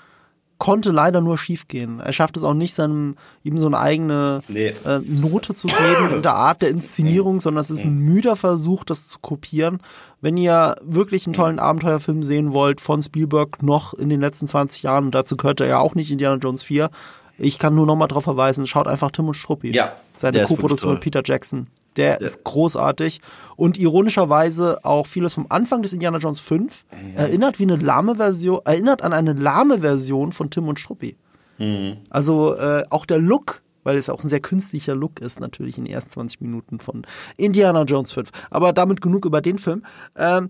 konnte 0.61 0.91
leider 0.91 1.21
nur 1.21 1.39
schiefgehen. 1.39 1.99
Er 2.01 2.13
schafft 2.13 2.37
es 2.37 2.43
auch 2.43 2.53
nicht, 2.53 2.75
seinem 2.75 3.15
ihm 3.43 3.57
so 3.57 3.65
eine 3.65 3.79
eigene 3.79 4.43
nee. 4.47 4.75
äh, 4.85 4.99
Note 5.03 5.55
zu 5.55 5.65
geben 5.65 6.13
in 6.13 6.21
der 6.21 6.35
Art 6.35 6.61
der 6.61 6.69
Inszenierung, 6.69 7.39
sondern 7.39 7.61
es 7.61 7.71
ist 7.71 7.83
ein 7.83 7.97
müder 7.97 8.35
Versuch, 8.35 8.83
das 8.83 9.07
zu 9.07 9.17
kopieren. 9.21 9.79
Wenn 10.21 10.37
ihr 10.37 10.75
wirklich 10.83 11.25
einen 11.25 11.33
tollen 11.33 11.57
Abenteuerfilm 11.57 12.21
sehen 12.21 12.53
wollt 12.53 12.79
von 12.79 13.01
Spielberg 13.01 13.63
noch 13.63 13.95
in 13.95 14.09
den 14.09 14.21
letzten 14.21 14.45
20 14.45 14.83
Jahren, 14.83 15.05
und 15.05 15.15
dazu 15.15 15.35
gehört 15.35 15.61
er 15.61 15.67
ja 15.67 15.79
auch 15.79 15.95
nicht 15.95 16.11
Indiana 16.11 16.35
Jones 16.35 16.61
4, 16.61 16.91
ich 17.39 17.57
kann 17.57 17.73
nur 17.73 17.87
noch 17.87 17.95
mal 17.95 18.05
darauf 18.05 18.25
verweisen, 18.25 18.67
schaut 18.67 18.87
einfach 18.87 19.09
Tim 19.09 19.29
und 19.29 19.33
Struppi. 19.33 19.71
Ja. 19.71 19.95
Seine 20.13 20.43
Co-Produktion 20.43 20.93
mit 20.93 21.01
Peter 21.01 21.23
Jackson. 21.25 21.65
Der 21.97 22.11
ja. 22.11 22.17
ist 22.17 22.43
großartig 22.43 23.19
und 23.57 23.77
ironischerweise 23.77 24.79
auch 24.83 25.07
vieles 25.07 25.33
vom 25.33 25.47
Anfang 25.49 25.81
des 25.81 25.93
Indiana 25.93 26.19
Jones 26.19 26.39
5 26.39 26.85
mhm. 26.91 27.17
erinnert 27.17 27.59
wie 27.59 27.63
eine 27.63 27.75
lahme 27.75 28.15
Version, 28.15 28.61
erinnert 28.65 29.01
an 29.01 29.13
eine 29.13 29.33
lahme 29.33 29.79
Version 29.79 30.31
von 30.31 30.49
Tim 30.49 30.67
und 30.67 30.79
Struppi. 30.79 31.17
Mhm. 31.57 31.97
Also 32.09 32.55
äh, 32.55 32.85
auch 32.89 33.05
der 33.05 33.19
Look, 33.19 33.61
weil 33.83 33.97
es 33.97 34.09
auch 34.09 34.23
ein 34.23 34.29
sehr 34.29 34.39
künstlicher 34.39 34.95
Look 34.95 35.19
ist, 35.19 35.39
natürlich 35.39 35.77
in 35.77 35.85
den 35.85 35.93
ersten 35.93 36.11
20 36.11 36.41
Minuten 36.41 36.79
von 36.79 37.05
Indiana 37.37 37.83
Jones 37.83 38.13
5. 38.13 38.29
Aber 38.49 38.73
damit 38.73 39.01
genug 39.01 39.25
über 39.25 39.41
den 39.41 39.57
Film. 39.57 39.83
Ähm, 40.15 40.49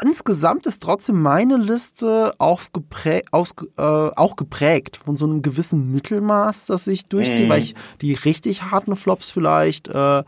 insgesamt 0.00 0.66
ist 0.66 0.82
trotzdem 0.82 1.20
meine 1.20 1.56
Liste 1.56 2.32
auch 2.38 2.62
geprägt, 2.72 3.28
aus, 3.32 3.54
äh, 3.76 3.82
auch 3.82 4.36
geprägt 4.36 4.98
von 5.04 5.16
so 5.16 5.26
einem 5.26 5.42
gewissen 5.42 5.92
Mittelmaß, 5.92 6.66
das 6.66 6.86
ich 6.86 7.06
durchziehe, 7.06 7.46
mhm. 7.46 7.50
weil 7.50 7.60
ich 7.60 7.74
die 8.00 8.14
richtig 8.14 8.64
harten 8.70 8.96
Flops 8.96 9.30
vielleicht 9.30 9.88
äh, 9.88 10.24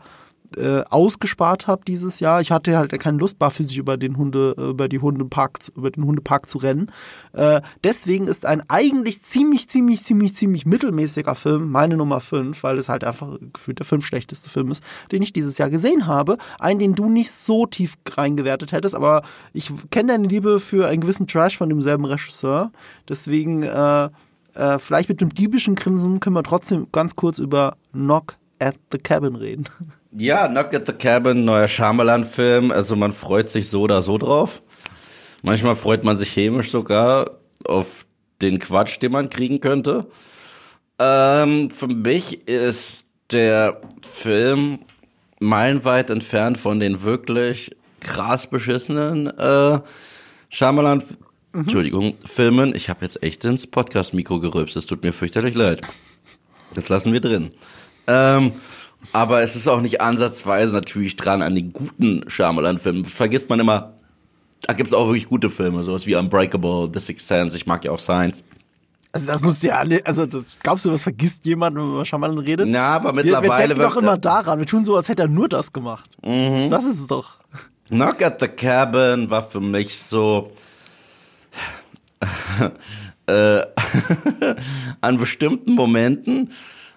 äh, 0.57 0.81
ausgespart 0.89 1.67
habe 1.67 1.83
dieses 1.85 2.19
Jahr. 2.19 2.41
Ich 2.41 2.51
hatte 2.51 2.77
halt 2.77 2.97
keine 2.99 3.17
Lust, 3.17 3.39
barfüßig 3.39 3.77
über 3.77 3.97
den 3.97 4.17
Hunde, 4.17 4.55
äh, 4.57 4.69
über 4.69 4.87
die 4.87 4.99
Hundepark, 4.99 5.59
über 5.75 5.91
den 5.91 6.05
Hundepark 6.05 6.49
zu 6.49 6.57
rennen. 6.57 6.91
Äh, 7.33 7.61
deswegen 7.83 8.27
ist 8.27 8.45
ein 8.45 8.63
eigentlich 8.69 9.21
ziemlich, 9.21 9.67
ziemlich, 9.69 10.03
ziemlich, 10.03 10.35
ziemlich 10.35 10.65
mittelmäßiger 10.65 11.35
Film 11.35 11.71
meine 11.71 11.97
Nummer 11.97 12.19
5, 12.19 12.61
weil 12.63 12.77
es 12.77 12.89
halt 12.89 13.03
einfach 13.03 13.37
gefühlt 13.53 13.79
der 13.79 13.85
fünf 13.85 14.05
schlechteste 14.05 14.49
Film 14.49 14.71
ist, 14.71 14.83
den 15.11 15.21
ich 15.21 15.33
dieses 15.33 15.57
Jahr 15.57 15.69
gesehen 15.69 16.07
habe. 16.07 16.37
Einen, 16.59 16.79
den 16.79 16.95
du 16.95 17.09
nicht 17.09 17.31
so 17.31 17.65
tief 17.65 17.95
reingewertet 18.09 18.71
hättest, 18.71 18.95
aber 18.95 19.23
ich 19.53 19.71
kenne 19.91 20.13
deine 20.13 20.27
Liebe 20.27 20.59
für 20.59 20.87
einen 20.87 21.01
gewissen 21.01 21.27
Trash 21.27 21.57
von 21.57 21.69
demselben 21.69 22.05
Regisseur. 22.05 22.71
Deswegen, 23.07 23.63
äh, 23.63 24.09
äh, 24.55 24.79
vielleicht 24.79 25.09
mit 25.09 25.21
einem 25.21 25.33
diebischen 25.33 25.75
Grinsen 25.75 26.19
können 26.19 26.35
wir 26.35 26.43
trotzdem 26.43 26.87
ganz 26.91 27.15
kurz 27.15 27.39
über 27.39 27.77
Knock 27.91 28.37
at 28.59 28.75
the 28.91 28.97
Cabin 28.97 29.35
reden. 29.35 29.65
Ja, 30.17 30.47
Knock 30.47 30.73
at 30.73 30.85
the 30.85 30.93
Cabin, 30.93 31.43
neuer 31.43 31.67
Shyamalan-Film. 31.67 32.71
Also 32.71 32.95
man 32.95 33.11
freut 33.11 33.49
sich 33.49 33.69
so 33.69 33.81
oder 33.81 34.01
so 34.01 34.17
drauf. 34.17 34.61
Manchmal 35.41 35.75
freut 35.75 36.05
man 36.05 36.15
sich 36.15 36.29
chemisch 36.29 36.71
sogar 36.71 37.39
auf 37.65 38.05
den 38.41 38.59
Quatsch, 38.59 39.01
den 39.01 39.11
man 39.11 39.29
kriegen 39.29 39.59
könnte. 39.59 40.07
Ähm, 40.99 41.69
für 41.69 41.87
mich 41.87 42.47
ist 42.47 43.03
der 43.31 43.81
Film 44.01 44.79
meilenweit 45.39 46.09
entfernt 46.09 46.57
von 46.57 46.79
den 46.79 47.03
wirklich 47.03 47.75
krass 47.99 48.47
beschissenen 48.47 49.27
äh, 49.27 49.79
Shyamalan 50.49 51.03
mhm. 51.51 51.59
Entschuldigung, 51.59 52.15
Filmen. 52.25 52.73
Ich 52.73 52.89
habe 52.89 53.03
jetzt 53.03 53.21
echt 53.21 53.43
ins 53.43 53.67
Podcast-Mikro 53.67 54.39
gerülpst. 54.39 54.77
Es 54.77 54.85
tut 54.85 55.03
mir 55.03 55.11
fürchterlich 55.11 55.55
leid. 55.55 55.81
Das 56.73 56.87
lassen 56.87 57.11
wir 57.11 57.19
drin. 57.19 57.51
Ähm, 58.07 58.53
Aber 59.13 59.41
es 59.41 59.55
ist 59.55 59.67
auch 59.67 59.81
nicht 59.81 60.01
ansatzweise 60.01 60.73
natürlich 60.73 61.15
dran 61.15 61.41
an 61.41 61.55
den 61.55 61.71
guten 61.73 62.29
Shyamalan-Filmen. 62.29 63.05
Vergisst 63.05 63.49
man 63.49 63.59
immer, 63.59 63.93
da 64.67 64.73
gibt 64.73 64.87
es 64.87 64.93
auch 64.93 65.07
wirklich 65.07 65.27
gute 65.27 65.49
Filme, 65.49 65.83
sowas 65.83 66.05
wie 66.05 66.15
Unbreakable, 66.15 66.89
The 66.93 66.99
Sixth 66.99 67.27
Sense, 67.27 67.55
ich 67.55 67.65
mag 67.65 67.83
ja 67.85 67.91
auch 67.91 67.99
Science. 67.99 68.43
Also 69.11 69.31
das 69.31 69.41
musst 69.41 69.63
du 69.63 69.67
ja 69.67 69.75
alle, 69.77 70.05
also 70.05 70.25
das, 70.25 70.57
glaubst 70.61 70.83
du, 70.85 70.89
das 70.89 71.03
vergisst 71.03 71.45
jemand, 71.45 71.75
wenn 71.77 71.83
man 71.83 71.93
über 71.93 72.05
Shyamalan 72.05 72.39
redet? 72.39 72.67
Na, 72.69 72.87
aber 72.95 73.09
wir, 73.09 73.23
mittlerweile 73.23 73.47
wir 73.47 73.57
denken 73.59 73.77
wird- 73.77 73.91
doch 73.91 73.97
immer 73.97 74.17
daran. 74.17 74.59
Wir 74.59 74.65
tun 74.65 74.83
so, 74.83 74.95
als 74.97 75.07
hätte 75.07 75.23
er 75.23 75.29
nur 75.29 75.47
das 75.47 75.71
gemacht. 75.71 76.09
Mhm. 76.21 76.69
Das 76.69 76.83
ist 76.83 76.99
es 76.99 77.07
doch. 77.07 77.37
Knock 77.87 78.21
at 78.21 78.41
the 78.41 78.47
Cabin 78.49 79.29
war 79.29 79.43
für 79.47 79.61
mich 79.61 79.97
so 79.99 80.51
äh, 83.27 83.61
an 85.01 85.17
bestimmten 85.17 85.73
Momenten 85.73 86.51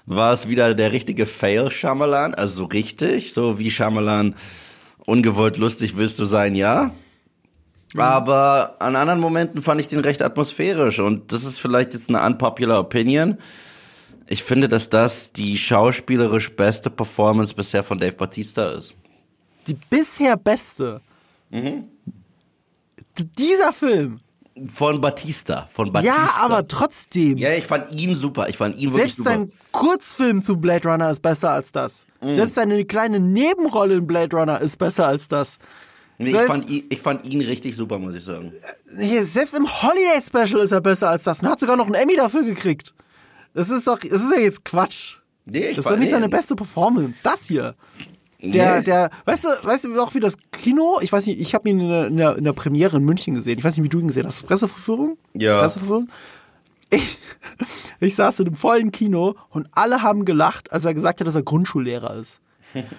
war 0.08 0.32
es 0.32 0.48
wieder 0.48 0.74
der 0.74 0.92
richtige 0.92 1.26
Fail 1.26 1.70
Shyamalan, 1.70 2.34
also 2.34 2.62
so 2.62 2.64
richtig, 2.64 3.32
so 3.32 3.58
wie 3.58 3.70
Shyamalan 3.70 4.34
ungewollt 5.06 5.56
lustig 5.58 5.96
willst 5.96 6.18
du 6.18 6.24
sein, 6.24 6.54
ja. 6.54 6.92
Aber 7.96 8.76
an 8.80 8.96
anderen 8.96 9.20
Momenten 9.20 9.62
fand 9.62 9.80
ich 9.80 9.88
den 9.88 10.00
recht 10.00 10.20
atmosphärisch 10.22 10.98
und 10.98 11.32
das 11.32 11.44
ist 11.44 11.58
vielleicht 11.58 11.94
jetzt 11.94 12.08
eine 12.10 12.22
unpopular 12.22 12.80
Opinion. 12.80 13.38
Ich 14.26 14.42
finde, 14.42 14.68
dass 14.68 14.90
das 14.90 15.32
die 15.32 15.56
schauspielerisch 15.56 16.54
beste 16.54 16.90
Performance 16.90 17.54
bisher 17.54 17.82
von 17.82 17.98
Dave 17.98 18.12
Bautista 18.12 18.72
ist. 18.72 18.94
Die 19.66 19.76
bisher 19.88 20.36
beste. 20.36 21.00
Mhm. 21.50 21.84
D- 23.18 23.24
Dieser 23.38 23.72
Film. 23.72 24.18
Von 24.66 25.00
Batista, 25.00 25.68
von 25.72 25.92
Batista. 25.92 26.14
Ja, 26.16 26.34
aber 26.40 26.66
trotzdem. 26.66 27.38
Ja, 27.38 27.52
ich 27.54 27.66
fand 27.66 28.00
ihn 28.00 28.14
super. 28.16 28.48
Ich 28.48 28.56
fand 28.56 28.74
ihn 28.76 28.92
wirklich 28.92 29.14
Selbst 29.14 29.16
super. 29.18 29.30
sein 29.30 29.52
Kurzfilm 29.72 30.42
zu 30.42 30.56
Blade 30.56 30.88
Runner 30.88 31.10
ist 31.10 31.20
besser 31.22 31.50
als 31.50 31.70
das. 31.72 32.06
Mhm. 32.20 32.34
Selbst 32.34 32.54
seine 32.56 32.84
kleine 32.84 33.20
Nebenrolle 33.20 33.94
in 33.94 34.06
Blade 34.06 34.36
Runner 34.36 34.60
ist 34.60 34.78
besser 34.78 35.06
als 35.06 35.28
das. 35.28 35.58
Nee, 36.18 36.30
ich, 36.30 36.32
selbst- 36.36 36.50
fand 36.50 36.70
ihn, 36.70 36.84
ich 36.88 37.00
fand 37.00 37.26
ihn 37.26 37.40
richtig 37.40 37.76
super, 37.76 37.98
muss 37.98 38.14
ich 38.16 38.24
sagen. 38.24 38.52
Hier, 38.98 39.24
selbst 39.24 39.54
im 39.54 39.66
Holiday 39.66 40.20
Special 40.20 40.60
ist 40.60 40.72
er 40.72 40.80
besser 40.80 41.10
als 41.10 41.24
das 41.24 41.40
und 41.42 41.48
hat 41.48 41.60
sogar 41.60 41.76
noch 41.76 41.86
einen 41.86 41.94
Emmy 41.94 42.16
dafür 42.16 42.42
gekriegt. 42.42 42.92
Das 43.54 43.70
ist 43.70 43.86
doch, 43.86 43.98
das 43.98 44.22
ist 44.22 44.32
ja 44.34 44.40
jetzt 44.40 44.64
Quatsch. 44.64 45.18
Nee, 45.44 45.68
ich 45.70 45.76
Das 45.76 45.84
ist 45.84 45.90
doch 45.90 45.96
nicht 45.96 46.06
nee. 46.08 46.12
seine 46.12 46.28
beste 46.28 46.56
Performance. 46.56 47.20
Das 47.22 47.46
hier. 47.46 47.74
Der, 48.40 48.76
Nee. 48.76 48.82
der, 48.84 49.10
weißt 49.24 49.44
du, 49.44 49.48
weißt 49.48 49.84
du 49.84 50.00
auch 50.00 50.14
wie 50.14 50.20
das 50.20 50.36
Kino, 50.52 50.98
ich 51.00 51.12
weiß 51.12 51.26
nicht, 51.26 51.40
ich 51.40 51.54
habe 51.54 51.68
ihn 51.68 51.80
in 51.80 51.88
der, 51.88 52.06
in, 52.06 52.16
der, 52.16 52.36
in 52.36 52.44
der 52.44 52.52
Premiere 52.52 52.96
in 52.98 53.04
München 53.04 53.34
gesehen. 53.34 53.58
Ich 53.58 53.64
weiß 53.64 53.76
nicht, 53.76 53.84
wie 53.84 53.88
du 53.88 53.98
ihn 53.98 54.06
gesehen 54.06 54.26
hast. 54.26 54.46
Presseverführung? 54.46 55.18
Ja. 55.34 55.58
Presseverführung? 55.60 56.08
Ich, 56.90 57.18
ich 58.00 58.14
saß 58.14 58.40
in 58.40 58.46
einem 58.46 58.54
vollen 58.54 58.92
Kino 58.92 59.34
und 59.50 59.68
alle 59.72 60.02
haben 60.02 60.24
gelacht, 60.24 60.72
als 60.72 60.84
er 60.84 60.94
gesagt 60.94 61.20
hat, 61.20 61.26
dass 61.26 61.34
er 61.34 61.42
Grundschullehrer 61.42 62.14
ist. 62.14 62.40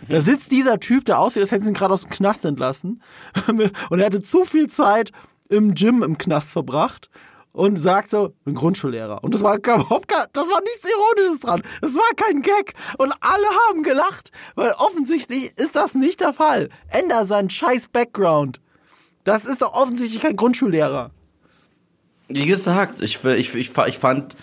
Da 0.09 0.19
sitzt 0.19 0.51
dieser 0.51 0.79
Typ, 0.79 1.05
der 1.05 1.19
aussieht, 1.19 1.41
als 1.41 1.51
hätten 1.51 1.63
sie 1.63 1.69
ihn 1.69 1.75
gerade 1.75 1.93
aus 1.93 2.01
dem 2.01 2.09
Knast 2.09 2.43
entlassen. 2.43 3.01
Und 3.89 3.99
er 3.99 4.05
hatte 4.07 4.21
zu 4.21 4.43
viel 4.43 4.67
Zeit 4.67 5.11
im 5.47 5.75
Gym 5.75 6.01
im 6.01 6.17
Knast 6.17 6.49
verbracht 6.51 7.09
und 7.51 7.77
sagt 7.81 8.09
so, 8.09 8.33
bin 8.45 8.55
Grundschullehrer. 8.55 9.23
Und 9.23 9.33
das 9.33 9.41
war 9.43 9.57
gar- 9.59 9.79
überhaupt 9.79 10.07
kein, 10.07 10.25
das 10.33 10.45
war 10.45 10.61
nichts 10.61 10.85
Ironisches 10.89 11.39
dran. 11.39 11.61
Das 11.81 11.95
war 11.95 12.15
kein 12.15 12.41
Gag. 12.41 12.73
Und 12.97 13.13
alle 13.21 13.45
haben 13.67 13.83
gelacht, 13.83 14.31
weil 14.55 14.71
offensichtlich 14.77 15.51
ist 15.57 15.75
das 15.75 15.95
nicht 15.95 16.19
der 16.21 16.33
Fall. 16.33 16.69
Änder 16.89 17.25
seinen 17.25 17.49
scheiß 17.49 17.87
Background. 17.89 18.61
Das 19.23 19.45
ist 19.45 19.61
doch 19.61 19.73
offensichtlich 19.73 20.21
kein 20.21 20.35
Grundschullehrer. 20.35 21.11
Wie 22.27 22.45
gesagt, 22.45 23.01
ich, 23.01 23.23
ich, 23.23 23.55
ich, 23.55 23.75
ich 23.77 23.97
fand 23.97 24.35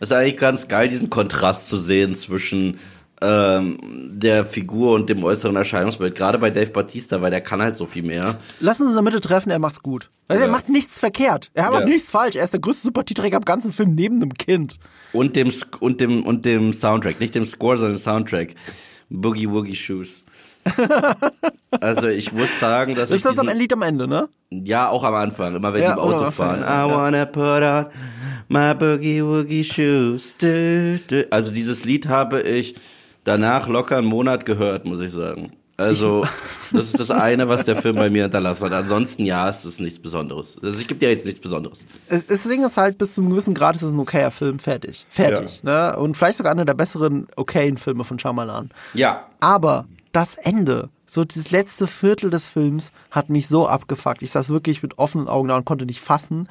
es 0.00 0.12
eigentlich 0.12 0.36
ganz 0.36 0.68
geil, 0.68 0.88
diesen 0.88 1.10
Kontrast 1.10 1.68
zu 1.68 1.76
sehen 1.76 2.14
zwischen 2.14 2.78
ähm, 3.20 3.78
der 4.12 4.44
Figur 4.44 4.94
und 4.94 5.08
dem 5.10 5.24
äußeren 5.24 5.56
Erscheinungsbild. 5.56 6.14
Gerade 6.14 6.38
bei 6.38 6.50
Dave 6.50 6.70
Batista, 6.70 7.20
weil 7.22 7.30
der 7.30 7.40
kann 7.40 7.60
halt 7.62 7.76
so 7.76 7.86
viel 7.86 8.02
mehr. 8.02 8.38
Lass 8.60 8.80
uns 8.80 8.90
in 8.90 8.96
der 8.96 9.02
Mitte 9.02 9.20
treffen, 9.20 9.50
er 9.50 9.58
macht's 9.58 9.82
gut. 9.82 10.10
Also 10.28 10.42
Ja. 10.42 10.48
Er 10.48 10.52
macht 10.52 10.68
nichts 10.68 10.98
verkehrt. 10.98 11.50
Er 11.54 11.70
macht 11.70 11.80
Ja. 11.80 11.86
nichts 11.86 12.10
falsch. 12.10 12.36
Er 12.36 12.44
ist 12.44 12.52
der 12.52 12.60
größte 12.60 12.84
Sympathieträger 12.84 13.38
im 13.38 13.44
ganzen 13.44 13.72
Film 13.72 13.94
neben 13.94 14.20
dem 14.20 14.34
Kind. 14.34 14.76
Und 15.12 15.36
dem, 15.36 15.52
und 15.80 16.00
dem, 16.00 16.24
und 16.24 16.44
dem 16.44 16.72
Soundtrack. 16.72 17.18
Nicht 17.20 17.34
dem 17.34 17.46
Score, 17.46 17.76
sondern 17.76 17.96
dem 17.96 18.00
Soundtrack. 18.02 18.54
Boogie 19.10 19.48
Woogie 19.50 19.74
Shoes. 19.76 20.22
also 21.80 22.08
ich 22.08 22.32
muss 22.32 22.58
sagen, 22.60 22.94
dass 22.94 23.10
ich 23.10 23.16
Ist 23.16 23.24
das 23.24 23.38
am 23.38 23.46
diesen- 23.46 23.58
Lied 23.58 23.72
am 23.72 23.82
Ende, 23.82 24.06
ne? 24.06 24.28
Ja, 24.50 24.88
auch 24.88 25.02
am 25.04 25.14
Anfang, 25.14 25.56
immer 25.56 25.72
wenn 25.72 25.82
Ja, 25.82 25.94
die 25.94 26.00
im 26.00 26.04
Auto 26.06 26.24
am 26.24 26.32
fahren. 26.32 26.60
ja. 26.60 26.86
I 26.86 26.90
wanna 26.90 27.24
put 27.26 27.62
on 27.62 27.86
my 28.48 28.74
boogie 28.74 29.22
woogie 29.24 29.64
shoes. 29.64 30.34
Du, 30.38 30.98
du. 31.08 31.26
Also 31.30 31.50
dieses 31.50 31.84
Lied 31.84 32.08
habe 32.08 32.40
ich 32.42 32.74
danach 33.28 33.68
locker 33.68 33.98
einen 33.98 34.06
Monat 34.06 34.44
gehört, 34.46 34.84
muss 34.84 35.00
ich 35.00 35.12
sagen. 35.12 35.52
Also 35.76 36.22
das 36.72 36.86
ist 36.88 36.98
das 36.98 37.12
eine, 37.12 37.48
was 37.48 37.62
der 37.64 37.76
Film 37.76 37.94
bei 37.94 38.10
mir 38.10 38.22
hinterlassen 38.24 38.64
hat. 38.64 38.72
Ansonsten 38.72 39.24
ja, 39.24 39.48
es 39.48 39.64
ist 39.64 39.78
nichts 39.80 40.00
Besonderes. 40.00 40.58
Also 40.60 40.80
ich 40.80 40.88
gebe 40.88 40.98
dir 40.98 41.08
jetzt 41.10 41.24
nichts 41.24 41.40
Besonderes. 41.40 41.86
Es- 42.08 42.26
Das 42.26 42.42
Ding 42.42 42.64
ist 42.64 42.76
halt, 42.76 42.98
bis 42.98 43.14
zu 43.14 43.20
einem 43.20 43.30
gewissen 43.30 43.54
Grad 43.54 43.76
ist 43.76 43.82
es 43.82 43.92
ein 43.92 44.00
okayer 44.00 44.32
Film. 44.32 44.58
Fertig. 44.58 45.06
Fertig. 45.08 45.62
Ne? 45.62 45.96
Und 45.96 46.16
vielleicht 46.16 46.38
sogar 46.38 46.50
einer 46.50 46.64
der 46.64 46.74
besseren 46.74 47.28
okayen 47.36 47.76
Filme 47.76 48.02
von 48.02 48.18
Shyamalan. 48.18 48.70
Ja, 48.94 49.26
Aber 49.38 49.84
das 50.10 50.34
Ende, 50.34 50.88
so 51.06 51.24
das 51.24 51.52
letzte 51.52 51.86
Viertel 51.86 52.30
des 52.30 52.48
Films, 52.48 52.90
hat 53.12 53.30
mich 53.30 53.46
so 53.46 53.68
abgefuckt. 53.68 54.22
Ich 54.22 54.32
saß 54.32 54.48
wirklich 54.50 54.82
mit 54.82 54.98
offenen 54.98 55.28
Augen 55.28 55.46
da 55.46 55.56
und 55.56 55.64
konnte 55.64 55.86
nicht 55.86 56.00
fassen, 56.00 56.48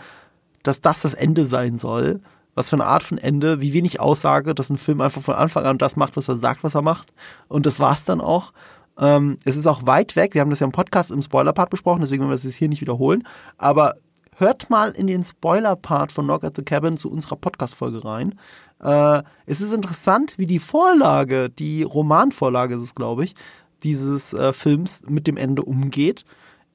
dass 0.63 0.79
das 0.79 1.01
das 1.01 1.13
Ende 1.13 1.45
sein 1.45 1.77
soll. 1.77 2.21
Was 2.57 2.71
für 2.71 2.75
eine 2.75 2.87
Art 2.87 3.03
von 3.03 3.19
Ende, 3.19 3.61
wie 3.61 3.73
wenig 3.73 3.99
Aussage, 3.99 4.55
dass 4.55 4.71
ein 4.71 4.79
Film 4.79 4.99
einfach 4.99 5.21
von 5.21 5.35
Anfang 5.35 5.63
an 5.65 5.77
das 5.77 5.95
macht, 5.95 6.17
was 6.17 6.27
er 6.27 6.37
sagt, 6.37 6.63
was 6.63 6.73
er 6.73 6.81
macht. 6.81 7.13
Und 7.49 7.67
das 7.67 7.79
war's 7.79 8.03
dann 8.03 8.19
auch. 8.19 8.51
Ähm, 8.97 9.37
es 9.45 9.57
ist 9.57 9.67
auch 9.67 9.85
weit 9.85 10.15
weg. 10.15 10.33
Wir 10.33 10.41
haben 10.41 10.49
das 10.49 10.61
ja 10.61 10.65
im 10.65 10.71
Podcast 10.71 11.11
im 11.11 11.21
Spoiler-Part 11.21 11.69
besprochen, 11.69 12.01
deswegen 12.01 12.23
werden 12.23 12.31
wir 12.31 12.35
das 12.35 12.55
hier 12.55 12.67
nicht 12.67 12.81
wiederholen. 12.81 13.27
Aber 13.59 13.93
hört 14.37 14.71
mal 14.71 14.89
in 14.89 15.05
den 15.05 15.23
Spoiler-Part 15.23 16.11
von 16.11 16.25
Knock 16.25 16.43
at 16.43 16.55
the 16.55 16.63
Cabin 16.63 16.97
zu 16.97 17.11
unserer 17.11 17.35
Podcast-Folge 17.35 18.03
rein. 18.03 18.39
Äh, 18.81 19.21
es 19.45 19.61
ist 19.61 19.71
interessant, 19.71 20.39
wie 20.39 20.47
die 20.47 20.57
Vorlage, 20.57 21.51
die 21.51 21.83
Romanvorlage 21.83 22.73
ist 22.73 22.81
es, 22.81 22.95
glaube 22.95 23.23
ich, 23.23 23.35
dieses 23.83 24.33
äh, 24.33 24.51
Films 24.51 25.03
mit 25.07 25.27
dem 25.27 25.37
Ende 25.37 25.61
umgeht. 25.61 26.25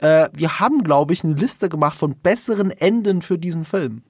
Äh, 0.02 0.28
wir 0.32 0.58
haben, 0.58 0.82
glaube 0.82 1.12
ich, 1.12 1.22
eine 1.22 1.34
Liste 1.34 1.68
gemacht 1.68 1.96
von 1.96 2.16
besseren 2.16 2.72
Enden 2.72 3.22
für 3.22 3.38
diesen 3.38 3.64
Film. 3.64 4.02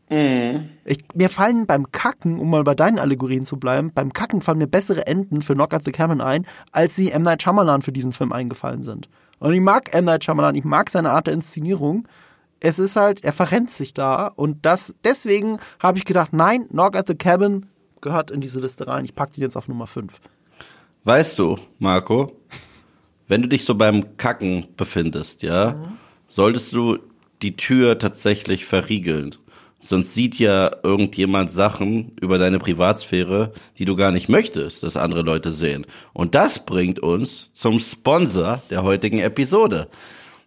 Ich, 0.86 0.98
mir 1.14 1.28
fallen 1.28 1.66
beim 1.66 1.92
Kacken, 1.92 2.38
um 2.40 2.48
mal 2.48 2.64
bei 2.64 2.74
deinen 2.74 2.98
Allegorien 2.98 3.44
zu 3.44 3.58
bleiben, 3.58 3.92
beim 3.94 4.14
Kacken 4.14 4.40
fallen 4.40 4.56
mir 4.56 4.66
bessere 4.66 5.06
Enden 5.06 5.42
für 5.42 5.52
Knock 5.52 5.74
at 5.74 5.84
the 5.84 5.92
Cabin 5.92 6.22
ein, 6.22 6.46
als 6.72 6.96
sie 6.96 7.10
M. 7.10 7.22
Night 7.22 7.42
Shyamalan 7.42 7.82
für 7.82 7.92
diesen 7.92 8.12
Film 8.12 8.32
eingefallen 8.32 8.80
sind. 8.80 9.10
Und 9.38 9.52
ich 9.52 9.60
mag 9.60 9.94
M. 9.94 10.06
Night 10.06 10.24
Shyamalan, 10.24 10.54
ich 10.54 10.64
mag 10.64 10.88
seine 10.88 11.10
Art 11.10 11.26
der 11.26 11.34
Inszenierung. 11.34 12.08
Es 12.60 12.78
ist 12.78 12.96
halt, 12.96 13.22
er 13.22 13.34
verrennt 13.34 13.70
sich 13.70 13.92
da 13.92 14.28
und 14.28 14.64
das, 14.64 14.94
deswegen 15.04 15.58
habe 15.78 15.98
ich 15.98 16.06
gedacht, 16.06 16.32
nein, 16.32 16.68
Knock 16.68 16.96
at 16.96 17.06
the 17.06 17.14
Cabin 17.14 17.66
gehört 18.00 18.30
in 18.30 18.40
diese 18.40 18.60
Liste 18.60 18.88
rein. 18.88 19.04
Ich 19.04 19.14
packe 19.14 19.32
die 19.32 19.42
jetzt 19.42 19.56
auf 19.56 19.68
Nummer 19.68 19.86
5. 19.86 20.10
weißt 21.04 21.38
du, 21.38 21.58
Marco, 21.78 22.32
wenn 23.28 23.42
du 23.42 23.48
dich 23.48 23.64
so 23.64 23.74
beim 23.74 24.16
Kacken 24.16 24.66
befindest, 24.76 25.42
ja, 25.42 25.96
solltest 26.26 26.72
du 26.72 26.98
die 27.42 27.56
Tür 27.56 27.98
tatsächlich 27.98 28.64
verriegeln. 28.64 29.34
Sonst 29.84 30.14
sieht 30.14 30.38
ja 30.38 30.70
irgendjemand 30.84 31.50
Sachen 31.50 32.12
über 32.20 32.38
deine 32.38 32.60
Privatsphäre, 32.60 33.52
die 33.78 33.84
du 33.84 33.96
gar 33.96 34.12
nicht 34.12 34.28
möchtest, 34.28 34.84
dass 34.84 34.96
andere 34.96 35.22
Leute 35.22 35.50
sehen. 35.50 35.86
Und 36.12 36.36
das 36.36 36.64
bringt 36.64 37.00
uns 37.00 37.48
zum 37.52 37.80
Sponsor 37.80 38.62
der 38.70 38.84
heutigen 38.84 39.18
Episode. 39.18 39.88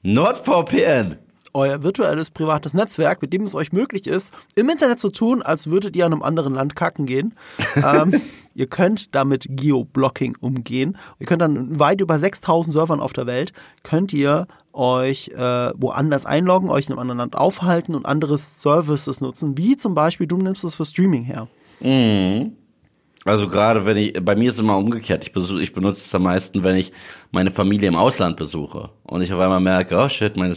NordVPN. 0.03 1.17
Euer 1.55 1.81
virtuelles 1.81 2.29
privates 2.29 2.73
Netzwerk, 2.73 3.21
mit 3.21 3.33
dem 3.33 3.43
es 3.43 3.55
euch 3.55 3.71
möglich 3.71 4.05
ist, 4.05 4.33
im 4.55 4.69
Internet 4.69 4.99
zu 4.99 5.09
tun, 5.09 5.41
als 5.41 5.67
würdet 5.67 5.95
ihr 5.95 6.05
in 6.05 6.13
einem 6.13 6.21
anderen 6.21 6.53
Land 6.53 6.75
kacken 6.75 7.05
gehen. 7.05 7.33
ähm, 7.75 8.21
ihr 8.53 8.67
könnt 8.67 9.15
damit 9.15 9.47
Geoblocking 9.49 10.37
umgehen. 10.39 10.97
Ihr 11.19 11.25
könnt 11.25 11.41
dann 11.41 11.79
weit 11.79 12.01
über 12.01 12.19
6000 12.19 12.73
Servern 12.73 12.99
auf 12.99 13.13
der 13.13 13.25
Welt, 13.25 13.53
könnt 13.83 14.13
ihr 14.13 14.47
euch 14.73 15.29
äh, 15.29 15.71
woanders 15.75 16.25
einloggen, 16.25 16.69
euch 16.69 16.87
in 16.87 16.91
einem 16.91 16.99
anderen 16.99 17.19
Land 17.19 17.37
aufhalten 17.37 17.95
und 17.95 18.05
andere 18.05 18.37
Services 18.37 19.21
nutzen, 19.21 19.57
wie 19.57 19.77
zum 19.77 19.95
Beispiel, 19.95 20.27
du 20.27 20.37
nimmst 20.37 20.63
es 20.65 20.75
für 20.75 20.85
Streaming 20.85 21.23
her. 21.23 21.47
Also 23.23 23.47
gerade 23.47 23.85
wenn 23.85 23.97
ich, 23.97 24.13
bei 24.23 24.35
mir 24.35 24.49
ist 24.49 24.55
es 24.55 24.61
immer 24.61 24.77
umgekehrt. 24.77 25.23
Ich, 25.23 25.31
besuch, 25.31 25.59
ich 25.59 25.73
benutze 25.73 26.01
es 26.01 26.13
am 26.13 26.23
meisten, 26.23 26.63
wenn 26.63 26.75
ich 26.75 26.91
meine 27.31 27.49
Familie 27.49 27.87
im 27.87 27.95
Ausland 27.95 28.37
besuche 28.37 28.91
und 29.03 29.21
ich 29.21 29.33
auf 29.33 29.39
einmal 29.39 29.61
merke, 29.61 29.97
oh 29.97 30.07
shit, 30.07 30.37
meine 30.37 30.55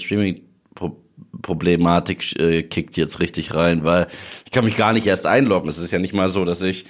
Streaming-Problematik 1.38 2.38
äh, 2.38 2.62
kickt 2.62 2.96
jetzt 2.96 3.20
richtig 3.20 3.54
rein, 3.54 3.84
weil 3.84 4.06
ich 4.44 4.50
kann 4.50 4.64
mich 4.64 4.76
gar 4.76 4.92
nicht 4.92 5.06
erst 5.06 5.26
einloggen. 5.26 5.68
Es 5.68 5.78
ist 5.78 5.90
ja 5.90 5.98
nicht 5.98 6.14
mal 6.14 6.28
so, 6.28 6.44
dass 6.44 6.62
ich 6.62 6.86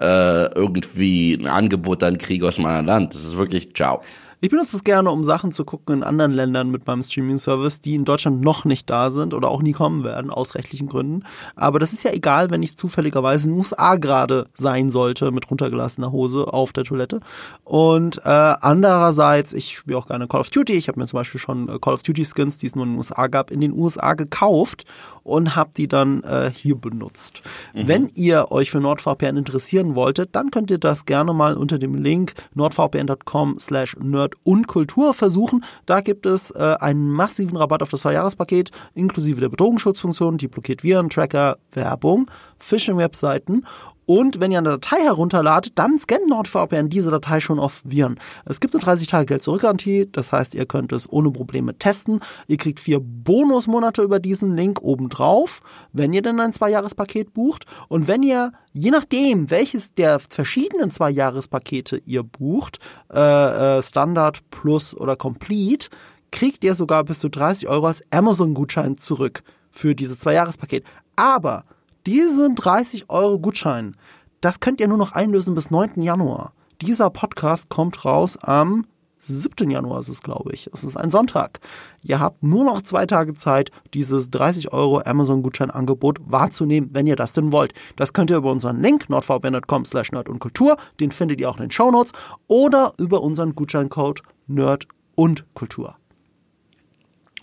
äh, 0.00 0.52
irgendwie 0.54 1.34
ein 1.34 1.46
Angebot 1.46 2.02
dann 2.02 2.18
kriege 2.18 2.46
aus 2.46 2.58
meinem 2.58 2.86
Land. 2.86 3.14
Das 3.14 3.24
ist 3.24 3.36
wirklich 3.36 3.74
ciao. 3.74 4.02
Ich 4.44 4.50
benutze 4.50 4.76
es 4.76 4.82
gerne, 4.82 5.08
um 5.12 5.22
Sachen 5.22 5.52
zu 5.52 5.64
gucken 5.64 5.98
in 5.98 6.02
anderen 6.02 6.32
Ländern 6.32 6.68
mit 6.72 6.84
meinem 6.84 7.04
Streaming-Service, 7.04 7.80
die 7.80 7.94
in 7.94 8.04
Deutschland 8.04 8.40
noch 8.40 8.64
nicht 8.64 8.90
da 8.90 9.08
sind 9.08 9.34
oder 9.34 9.48
auch 9.48 9.62
nie 9.62 9.70
kommen 9.70 10.02
werden, 10.02 10.32
aus 10.32 10.56
rechtlichen 10.56 10.88
Gründen. 10.88 11.22
Aber 11.54 11.78
das 11.78 11.92
ist 11.92 12.02
ja 12.02 12.10
egal, 12.10 12.50
wenn 12.50 12.60
ich 12.60 12.76
zufälligerweise 12.76 13.46
in 13.46 13.52
den 13.52 13.58
USA 13.60 13.94
gerade 13.94 14.48
sein 14.52 14.90
sollte 14.90 15.30
mit 15.30 15.48
runtergelassener 15.48 16.10
Hose 16.10 16.52
auf 16.52 16.72
der 16.72 16.82
Toilette. 16.82 17.20
Und 17.62 18.18
äh, 18.24 18.30
andererseits, 18.30 19.52
ich 19.52 19.76
spiele 19.76 19.96
auch 19.96 20.08
gerne 20.08 20.26
Call 20.26 20.40
of 20.40 20.50
Duty. 20.50 20.72
Ich 20.72 20.88
habe 20.88 20.98
mir 20.98 21.06
zum 21.06 21.18
Beispiel 21.18 21.40
schon 21.40 21.68
äh, 21.68 21.78
Call 21.80 21.94
of 21.94 22.02
Duty 22.02 22.24
Skins, 22.24 22.58
die 22.58 22.66
es 22.66 22.74
nur 22.74 22.84
in 22.84 22.94
den 22.94 22.98
USA 22.98 23.28
gab, 23.28 23.52
in 23.52 23.60
den 23.60 23.72
USA 23.72 24.14
gekauft 24.14 24.86
und 25.22 25.56
habe 25.56 25.70
die 25.76 25.88
dann 25.88 26.22
äh, 26.22 26.50
hier 26.54 26.76
benutzt. 26.76 27.42
Mhm. 27.74 27.88
Wenn 27.88 28.10
ihr 28.14 28.50
euch 28.50 28.70
für 28.70 28.80
NordVPN 28.80 29.36
interessieren 29.36 29.94
wolltet, 29.94 30.34
dann 30.34 30.50
könnt 30.50 30.70
ihr 30.70 30.78
das 30.78 31.06
gerne 31.06 31.32
mal 31.32 31.56
unter 31.56 31.78
dem 31.78 31.94
Link 31.94 32.32
nordvpn.com 32.54 33.58
slash 33.58 33.96
nerd 34.00 34.34
und 34.42 34.66
Kultur 34.66 35.14
versuchen. 35.14 35.64
Da 35.86 36.00
gibt 36.00 36.26
es 36.26 36.50
äh, 36.50 36.76
einen 36.80 37.10
massiven 37.10 37.56
Rabatt 37.56 37.82
auf 37.82 37.90
das 37.90 38.00
Zweijahrespaket, 38.00 38.70
inklusive 38.94 39.40
der 39.40 39.48
Bedrohungsschutzfunktion, 39.48 40.38
die 40.38 40.48
blockiert 40.48 40.82
Viren, 40.82 41.08
Tracker, 41.08 41.58
Werbung, 41.72 42.30
Phishing-Webseiten 42.58 43.64
und 44.06 44.40
wenn 44.40 44.50
ihr 44.50 44.58
eine 44.58 44.70
Datei 44.70 45.00
herunterladet, 45.02 45.72
dann 45.76 45.98
scannt 45.98 46.28
NordVPN 46.28 46.88
diese 46.88 47.10
Datei 47.10 47.40
schon 47.40 47.58
auf 47.58 47.82
Viren. 47.84 48.18
Es 48.44 48.60
gibt 48.60 48.74
eine 48.74 48.82
30 48.82 49.08
Tage 49.08 49.26
Geld 49.26 49.42
zurückgarantie, 49.42 50.08
das 50.10 50.32
heißt, 50.32 50.54
ihr 50.54 50.66
könnt 50.66 50.92
es 50.92 51.10
ohne 51.10 51.30
Probleme 51.30 51.78
testen. 51.78 52.20
Ihr 52.48 52.56
kriegt 52.56 52.80
vier 52.80 53.00
Bonusmonate 53.00 54.02
über 54.02 54.18
diesen 54.18 54.56
Link 54.56 54.82
obendrauf, 54.82 55.60
wenn 55.92 56.12
ihr 56.12 56.22
denn 56.22 56.40
ein 56.40 56.52
Zweijahrespaket 56.52 57.32
bucht. 57.32 57.66
Und 57.88 58.08
wenn 58.08 58.22
ihr, 58.22 58.52
je 58.72 58.90
nachdem, 58.90 59.50
welches 59.50 59.94
der 59.94 60.18
verschiedenen 60.18 60.90
Zweijahrespakete 60.90 62.02
ihr 62.04 62.22
bucht, 62.22 62.78
äh, 63.12 63.78
äh, 63.78 63.82
Standard, 63.82 64.50
Plus 64.50 64.96
oder 64.96 65.16
Complete, 65.16 65.88
kriegt 66.30 66.64
ihr 66.64 66.74
sogar 66.74 67.04
bis 67.04 67.20
zu 67.20 67.28
30 67.28 67.68
Euro 67.68 67.86
als 67.86 68.02
Amazon-Gutschein 68.10 68.96
zurück 68.96 69.42
für 69.70 69.94
dieses 69.94 70.18
Zweijahrespaket. 70.18 70.84
Aber 71.14 71.64
diesen 72.06 72.54
30 72.54 73.10
Euro 73.10 73.38
Gutschein, 73.38 73.96
das 74.40 74.60
könnt 74.60 74.80
ihr 74.80 74.88
nur 74.88 74.98
noch 74.98 75.12
einlösen 75.12 75.54
bis 75.54 75.70
9. 75.70 76.02
Januar. 76.02 76.52
Dieser 76.80 77.10
Podcast 77.10 77.68
kommt 77.68 78.04
raus 78.04 78.36
am 78.42 78.86
7. 79.24 79.70
Januar 79.70 80.00
ist 80.00 80.08
es, 80.08 80.20
glaube 80.20 80.52
ich. 80.52 80.68
Es 80.72 80.82
ist 80.82 80.96
ein 80.96 81.10
Sonntag. 81.10 81.60
Ihr 82.02 82.18
habt 82.18 82.42
nur 82.42 82.64
noch 82.64 82.82
zwei 82.82 83.06
Tage 83.06 83.34
Zeit, 83.34 83.70
dieses 83.94 84.30
30 84.30 84.72
Euro 84.72 85.00
Amazon-Gutscheinangebot 85.00 86.18
wahrzunehmen, 86.26 86.90
wenn 86.92 87.06
ihr 87.06 87.14
das 87.14 87.32
denn 87.32 87.52
wollt. 87.52 87.72
Das 87.94 88.14
könnt 88.14 88.30
ihr 88.30 88.36
über 88.36 88.50
unseren 88.50 88.82
Link 88.82 89.08
nordvpn.com 89.08 89.84
slash 89.84 90.10
nerd 90.10 90.28
und 90.28 90.40
Kultur, 90.40 90.76
den 90.98 91.12
findet 91.12 91.40
ihr 91.40 91.48
auch 91.48 91.56
in 91.58 91.62
den 91.62 91.70
Shownotes, 91.70 92.12
oder 92.48 92.92
über 92.98 93.22
unseren 93.22 93.54
Gutscheincode 93.54 94.22
nerd 94.48 94.88
und 95.14 95.44
Kultur. 95.54 95.94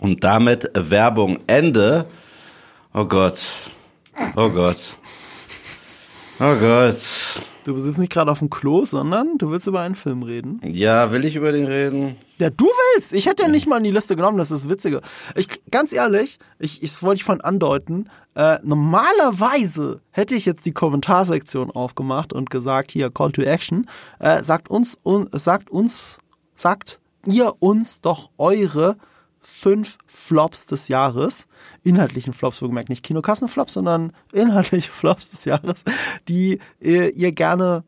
Und 0.00 0.22
damit 0.22 0.70
Werbung 0.74 1.38
Ende. 1.46 2.04
Oh 2.92 3.06
Gott, 3.06 3.40
Oh 4.36 4.48
Gott. 4.50 4.78
Oh 6.40 6.54
Gott. 6.58 6.96
Du 7.64 7.76
jetzt 7.76 7.98
nicht 7.98 8.10
gerade 8.10 8.30
auf 8.30 8.38
dem 8.38 8.48
Klo, 8.48 8.84
sondern 8.84 9.36
du 9.36 9.50
willst 9.50 9.66
über 9.66 9.80
einen 9.80 9.94
Film 9.94 10.22
reden. 10.22 10.60
Ja, 10.64 11.12
will 11.12 11.24
ich 11.24 11.36
über 11.36 11.52
den 11.52 11.66
reden? 11.66 12.16
Ja, 12.38 12.48
du 12.48 12.64
willst. 12.64 13.12
Ich 13.12 13.26
hätte 13.26 13.42
ja 13.42 13.48
nicht 13.48 13.66
mal 13.66 13.76
in 13.76 13.84
die 13.84 13.90
Liste 13.90 14.16
genommen, 14.16 14.38
das 14.38 14.50
ist 14.50 14.68
witzige. 14.70 15.02
Ich, 15.34 15.48
ganz 15.70 15.92
ehrlich, 15.92 16.38
ich, 16.58 16.82
ich 16.82 17.02
wollte 17.02 17.18
ich 17.18 17.24
von 17.24 17.42
andeuten, 17.42 18.08
äh, 18.34 18.58
normalerweise 18.62 20.00
hätte 20.10 20.34
ich 20.34 20.46
jetzt 20.46 20.64
die 20.64 20.72
Kommentarsektion 20.72 21.70
aufgemacht 21.70 22.32
und 22.32 22.48
gesagt, 22.48 22.90
hier, 22.90 23.10
Call 23.10 23.32
to 23.32 23.42
Action, 23.42 23.86
äh, 24.18 24.42
sagt 24.42 24.70
uns, 24.70 24.98
un, 25.04 25.28
sagt 25.32 25.68
uns, 25.68 26.18
sagt 26.54 27.00
ihr 27.26 27.54
uns 27.58 28.00
doch 28.00 28.30
eure 28.38 28.96
fünf 29.40 29.98
Flops 30.06 30.66
des 30.66 30.88
Jahres, 30.88 31.46
inhaltlichen 31.82 32.32
Flops, 32.32 32.60
wohlgemerkt 32.62 32.88
nicht 32.88 33.04
Kinokassenflops, 33.04 33.74
sondern 33.74 34.12
inhaltliche 34.32 34.90
Flops 34.92 35.30
des 35.30 35.44
Jahres, 35.44 35.84
die 36.28 36.58
ihr, 36.80 37.14
ihr 37.14 37.32
gerne 37.32 37.84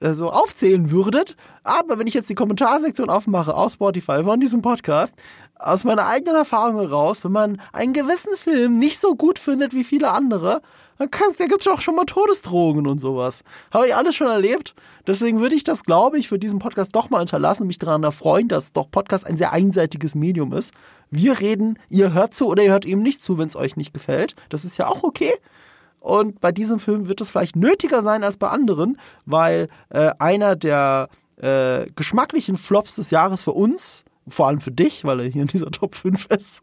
äh, 0.00 0.12
so 0.12 0.30
aufzählen 0.30 0.90
würdet. 0.90 1.36
Aber 1.64 1.98
wenn 1.98 2.06
ich 2.06 2.14
jetzt 2.14 2.28
die 2.28 2.34
Kommentarsektion 2.34 3.08
aufmache 3.08 3.54
auf 3.54 3.72
Spotify 3.72 4.24
von 4.24 4.40
diesem 4.40 4.62
Podcast, 4.62 5.14
aus 5.58 5.84
meiner 5.84 6.06
eigenen 6.06 6.36
Erfahrung 6.36 6.78
heraus, 6.78 7.24
wenn 7.24 7.32
man 7.32 7.60
einen 7.72 7.92
gewissen 7.92 8.36
Film 8.36 8.78
nicht 8.78 8.98
so 8.98 9.14
gut 9.14 9.38
findet 9.38 9.74
wie 9.74 9.84
viele 9.84 10.10
andere, 10.10 10.60
dann 10.98 11.08
da 11.38 11.46
gibt 11.46 11.60
es 11.60 11.68
auch 11.68 11.80
schon 11.80 11.94
mal 11.94 12.04
Todesdrohungen 12.04 12.86
und 12.86 12.98
sowas. 12.98 13.42
Habe 13.72 13.88
ich 13.88 13.94
alles 13.94 14.16
schon 14.16 14.28
erlebt. 14.28 14.74
Deswegen 15.06 15.40
würde 15.40 15.54
ich 15.54 15.62
das, 15.64 15.84
glaube 15.84 16.18
ich, 16.18 16.28
für 16.28 16.38
diesen 16.38 16.58
Podcast 16.58 16.94
doch 16.96 17.10
mal 17.10 17.20
unterlassen 17.20 17.62
und 17.62 17.66
mich 17.68 17.78
daran 17.78 18.02
erfreuen, 18.02 18.48
dass 18.48 18.72
doch 18.72 18.90
Podcast 18.90 19.26
ein 19.26 19.36
sehr 19.36 19.52
einseitiges 19.52 20.14
Medium 20.14 20.52
ist. 20.52 20.72
Wir 21.10 21.38
reden, 21.40 21.78
ihr 21.90 22.14
hört 22.14 22.32
zu 22.32 22.46
oder 22.46 22.62
ihr 22.62 22.72
hört 22.72 22.86
eben 22.86 23.02
nicht 23.02 23.22
zu, 23.22 23.36
wenn 23.36 23.48
es 23.48 23.56
euch 23.56 23.76
nicht 23.76 23.92
gefällt. 23.92 24.34
Das 24.48 24.64
ist 24.64 24.78
ja 24.78 24.88
auch 24.88 25.02
okay. 25.02 25.32
Und 26.00 26.40
bei 26.40 26.52
diesem 26.52 26.78
Film 26.78 27.08
wird 27.08 27.20
es 27.20 27.30
vielleicht 27.30 27.56
nötiger 27.56 28.00
sein 28.00 28.24
als 28.24 28.36
bei 28.36 28.48
anderen, 28.48 28.98
weil 29.26 29.68
äh, 29.90 30.12
einer 30.18 30.56
der 30.56 31.08
äh, 31.36 31.84
geschmacklichen 31.94 32.56
Flops 32.56 32.96
des 32.96 33.10
Jahres 33.10 33.42
für 33.42 33.52
uns, 33.52 34.04
vor 34.28 34.48
allem 34.48 34.60
für 34.60 34.72
dich, 34.72 35.04
weil 35.04 35.20
er 35.20 35.26
hier 35.26 35.42
in 35.42 35.48
dieser 35.48 35.70
Top 35.70 35.94
5 35.94 36.26
ist, 36.26 36.62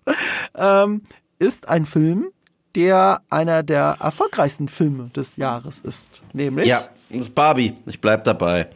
ähm, 0.56 1.02
ist 1.40 1.68
ein 1.68 1.86
Film, 1.86 2.30
der 2.76 3.22
einer 3.30 3.64
der 3.64 3.98
erfolgreichsten 4.00 4.68
Filme 4.68 5.10
des 5.16 5.38
Jahres 5.38 5.80
ist. 5.80 6.24
Nämlich. 6.34 6.68
Ja, 6.68 6.88
das 7.10 7.22
ist 7.22 7.36
Barbie. 7.36 7.76
Ich 7.86 8.02
bleib 8.02 8.24
dabei. 8.24 8.68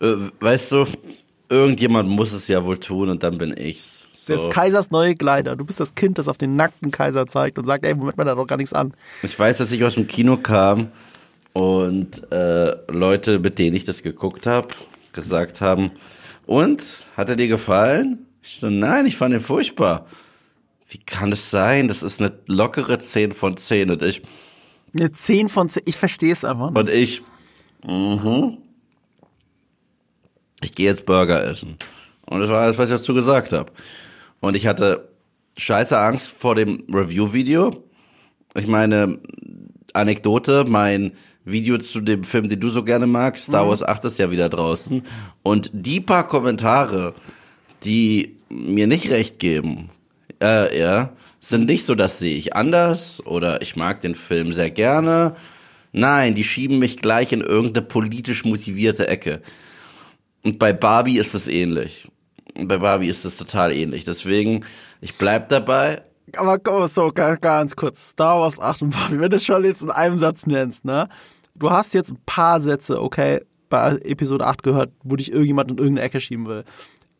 Äh, 0.00 0.14
weißt 0.40 0.72
du, 0.72 0.86
irgendjemand 1.48 2.08
muss 2.08 2.32
es 2.32 2.48
ja 2.48 2.64
wohl 2.64 2.78
tun 2.78 3.08
und 3.08 3.22
dann 3.22 3.38
bin 3.38 3.54
ich's. 3.56 4.08
So. 4.12 4.34
Des 4.34 4.48
Kaisers 4.50 4.90
neue 4.90 5.14
Kleider. 5.14 5.56
Du 5.56 5.64
bist 5.64 5.80
das 5.80 5.94
Kind, 5.94 6.18
das 6.18 6.28
auf 6.28 6.36
den 6.36 6.54
nackten 6.54 6.90
Kaiser 6.90 7.26
zeigt 7.26 7.58
und 7.58 7.64
sagt, 7.64 7.84
ey, 7.84 7.94
Moment 7.94 8.18
mal, 8.18 8.24
da 8.24 8.34
doch 8.34 8.46
gar 8.46 8.58
nichts 8.58 8.74
an. 8.74 8.92
Ich 9.22 9.38
weiß, 9.38 9.56
dass 9.56 9.72
ich 9.72 9.82
aus 9.84 9.94
dem 9.94 10.06
Kino 10.06 10.36
kam 10.36 10.88
und 11.54 12.30
äh, 12.30 12.76
Leute, 12.92 13.38
mit 13.38 13.58
denen 13.58 13.74
ich 13.74 13.84
das 13.84 14.02
geguckt 14.02 14.46
habe, 14.46 14.68
gesagt 15.14 15.62
haben, 15.62 15.92
und, 16.48 17.04
hat 17.16 17.30
er 17.30 17.36
dir 17.36 17.48
gefallen? 17.48 18.26
Ich 18.42 18.58
so, 18.58 18.70
nein, 18.70 19.06
ich 19.06 19.16
fand 19.16 19.34
ihn 19.34 19.40
furchtbar 19.40 20.06
wie 20.88 20.98
kann 20.98 21.32
es 21.32 21.50
sein? 21.50 21.88
Das 21.88 22.02
ist 22.02 22.20
eine 22.20 22.32
lockere 22.46 22.98
10 22.98 23.32
von 23.32 23.56
10 23.56 23.90
und 23.90 24.02
ich. 24.02 24.22
Eine 24.96 25.12
10 25.12 25.48
von 25.48 25.68
10, 25.68 25.82
ich 25.86 25.96
verstehe 25.96 26.32
es 26.32 26.44
einfach 26.44 26.70
nicht. 26.70 26.78
Und 26.78 26.90
ich, 26.90 27.22
mhm. 27.86 28.58
Ich 30.62 30.74
gehe 30.74 30.86
jetzt 30.86 31.06
Burger 31.06 31.44
essen. 31.44 31.76
Und 32.26 32.40
das 32.40 32.50
war 32.50 32.62
alles, 32.62 32.78
was 32.78 32.90
ich 32.90 32.96
dazu 32.96 33.14
gesagt 33.14 33.52
habe. 33.52 33.70
Und 34.40 34.56
ich 34.56 34.66
hatte 34.66 35.08
scheiße 35.56 35.98
Angst 35.98 36.28
vor 36.28 36.54
dem 36.54 36.84
Review-Video. 36.92 37.84
Ich 38.54 38.66
meine, 38.66 39.18
Anekdote, 39.92 40.64
mein 40.66 41.12
Video 41.50 41.78
zu 41.78 42.00
dem 42.00 42.24
Film, 42.24 42.48
den 42.48 42.60
du 42.60 42.70
so 42.70 42.84
gerne 42.84 43.06
magst, 43.06 43.46
Star 43.46 43.64
mhm. 43.64 43.70
Wars 43.70 43.82
8 43.82 44.04
ist 44.06 44.18
ja 44.18 44.30
wieder 44.30 44.48
draußen. 44.48 45.04
Und 45.42 45.70
die 45.72 46.00
paar 46.00 46.26
Kommentare, 46.26 47.14
die 47.84 48.36
mir 48.48 48.86
nicht 48.86 49.10
recht 49.10 49.38
geben, 49.38 49.90
äh, 50.42 50.78
ja, 50.78 51.12
sind 51.40 51.66
nicht 51.66 51.86
so, 51.86 51.94
das 51.94 52.18
sehe 52.18 52.36
ich 52.36 52.54
anders 52.54 53.24
oder 53.24 53.62
ich 53.62 53.76
mag 53.76 54.00
den 54.00 54.14
Film 54.14 54.52
sehr 54.52 54.70
gerne. 54.70 55.36
Nein, 55.92 56.34
die 56.34 56.44
schieben 56.44 56.78
mich 56.78 56.98
gleich 56.98 57.32
in 57.32 57.40
irgendeine 57.40 57.86
politisch 57.86 58.44
motivierte 58.44 59.08
Ecke. 59.08 59.40
Und 60.44 60.58
bei 60.58 60.72
Barbie 60.72 61.18
ist 61.18 61.34
es 61.34 61.48
ähnlich. 61.48 62.08
Bei 62.54 62.78
Barbie 62.78 63.08
ist 63.08 63.24
es 63.24 63.36
total 63.36 63.72
ähnlich. 63.72 64.04
Deswegen, 64.04 64.64
ich 65.00 65.16
bleib 65.16 65.48
dabei. 65.48 66.02
Aber 66.36 66.58
komm, 66.58 66.86
so, 66.88 67.10
ganz 67.12 67.74
kurz. 67.76 68.10
Star 68.10 68.40
Wars 68.40 68.60
8 68.60 68.82
und 68.82 68.90
Barbie, 68.90 69.20
wenn 69.20 69.30
du 69.30 69.36
es 69.36 69.44
schon 69.44 69.64
jetzt 69.64 69.82
in 69.82 69.90
einem 69.90 70.18
Satz 70.18 70.46
nennst, 70.46 70.84
ne? 70.84 71.08
Du 71.58 71.70
hast 71.70 71.94
jetzt 71.94 72.10
ein 72.10 72.18
paar 72.26 72.60
Sätze, 72.60 73.00
okay, 73.00 73.40
bei 73.68 73.98
Episode 74.04 74.46
8 74.46 74.62
gehört, 74.62 74.90
wo 75.02 75.16
dich 75.16 75.30
irgendjemand 75.30 75.70
in 75.70 75.78
irgendeine 75.78 76.06
Ecke 76.06 76.20
schieben 76.20 76.46
will. 76.46 76.64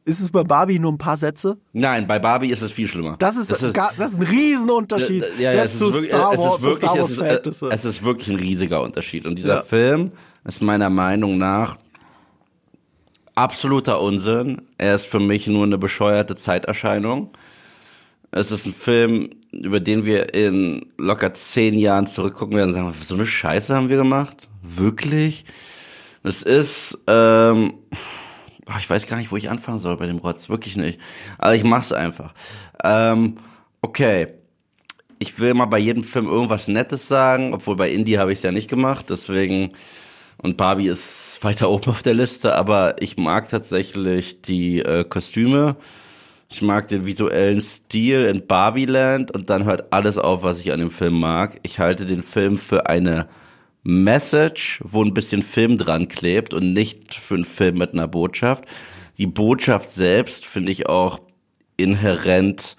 Ist 0.05 0.21
es 0.21 0.31
bei 0.31 0.43
Barbie 0.43 0.79
nur 0.79 0.91
ein 0.91 0.99
paar 0.99 1.19
Sätze? 1.19 1.59
Nein, 1.75 2.07
bei 2.07 2.19
Barbie 2.19 2.49
ist 2.49 2.63
es 2.63 2.73
viel 2.73 2.89
schlimmer. 2.89 3.17
Das 3.19 3.37
ist, 3.37 3.51
das 3.51 3.63
ist, 3.63 3.75
gar, 3.75 3.93
das 3.99 4.13
ist 4.13 4.21
ein 4.21 4.27
Riesenunterschied. 4.27 5.23
Ja, 5.39 5.53
ja, 5.53 5.63
es, 5.65 5.75
ist 5.75 5.81
wirklich, 5.81 6.13
Wars, 6.13 6.39
es 6.39 6.55
ist 6.55 6.63
wirklich, 6.63 7.47
es, 7.47 7.63
ist, 7.63 7.63
es 7.63 7.85
ist 7.85 8.05
wirklich 8.05 8.29
ein 8.31 8.37
riesiger 8.37 8.81
Unterschied. 8.81 9.27
Und 9.27 9.37
dieser 9.37 9.57
ja. 9.57 9.63
Film 9.63 10.13
ist 10.45 10.63
meiner 10.63 10.89
Meinung 10.89 11.37
nach 11.37 11.77
absoluter 13.35 14.01
Unsinn. 14.01 14.63
Er 14.79 14.95
ist 14.95 15.07
für 15.07 15.21
mich 15.21 15.47
nur 15.47 15.65
eine 15.65 15.77
bescheuerte 15.77 16.37
Zeiterscheinung. 16.37 17.31
Es 18.31 18.51
ist 18.51 18.65
ein 18.65 18.73
Film, 18.73 19.31
über 19.53 19.81
den 19.81 20.05
wir 20.05 20.35
in 20.35 20.87
locker 20.99 21.35
zehn 21.35 21.79
Jahren 21.79 22.07
zurückgucken 22.07 22.57
werden 22.57 22.71
und 22.71 22.75
sagen, 22.75 22.95
so 23.01 23.15
eine 23.15 23.27
Scheiße 23.27 23.75
haben 23.75 23.89
wir 23.89 23.97
gemacht? 23.97 24.49
Wirklich? 24.63 25.45
Es 26.23 26.43
ist, 26.43 26.99
ähm, 27.07 27.75
Ach, 28.71 28.79
ich 28.79 28.91
weiß 28.91 29.07
gar 29.07 29.17
nicht, 29.17 29.33
wo 29.33 29.37
ich 29.37 29.49
anfangen 29.49 29.79
soll 29.79 29.97
bei 29.97 30.07
dem 30.07 30.19
Rotz. 30.19 30.51
Wirklich 30.51 30.77
nicht. 30.77 31.01
Aber 31.39 31.55
ich 31.55 31.65
mach's 31.65 31.91
einfach. 31.93 32.35
Ähm, 32.85 33.39
okay. 33.81 34.29
Ich 35.19 35.39
will 35.41 35.55
mal 35.55 35.67
bei 35.67 35.79
jedem 35.79 36.05
Film 36.05 36.27
irgendwas 36.27 36.69
Nettes 36.69 37.09
sagen, 37.09 37.55
obwohl 37.55 37.77
bei 37.77 37.91
Indie 37.91 38.19
habe 38.19 38.31
ich 38.31 38.39
es 38.41 38.43
ja 38.43 38.53
nicht 38.53 38.69
gemacht. 38.69 39.07
Deswegen 39.09 39.73
Und 40.41 40.57
Barbie 40.57 40.89
ist 40.89 41.41
weiter 41.43 41.71
oben 41.71 41.91
auf 41.91 42.03
der 42.03 42.15
Liste, 42.15 42.55
aber 42.55 42.97
ich 43.01 43.17
mag 43.17 43.49
tatsächlich 43.49 44.43
die 44.43 44.81
äh, 44.81 45.05
Kostüme. 45.05 45.77
Ich 46.51 46.63
mag 46.63 46.89
den 46.89 47.05
visuellen 47.05 47.61
Stil 47.61 48.25
in 48.25 48.47
Barbieland 48.47 49.31
und 49.35 49.51
dann 49.51 49.65
hört 49.65 49.93
alles 49.93 50.17
auf, 50.17 50.43
was 50.43 50.61
ich 50.61 50.73
an 50.73 50.81
dem 50.81 50.91
Film 50.91 51.21
mag. 51.21 51.59
Ich 51.63 51.79
halte 51.79 52.07
den 52.07 52.23
Film 52.23 52.57
für 52.57 52.89
eine 52.89 53.29
Message, 53.83 54.81
wo 54.83 55.05
ein 55.05 55.13
bisschen 55.13 55.43
Film 55.43 55.77
dran 55.77 56.09
klebt 56.09 56.55
und 56.55 56.73
nicht 56.73 57.15
für 57.15 57.35
einen 57.35 57.45
Film 57.45 57.77
mit 57.77 57.93
einer 57.93 58.09
Botschaft. 58.09 58.65
Die 59.19 59.27
Botschaft 59.27 59.91
selbst 59.91 60.47
finde 60.47 60.73
ich 60.73 60.89
auch 60.89 61.21
inhärent, 61.77 62.77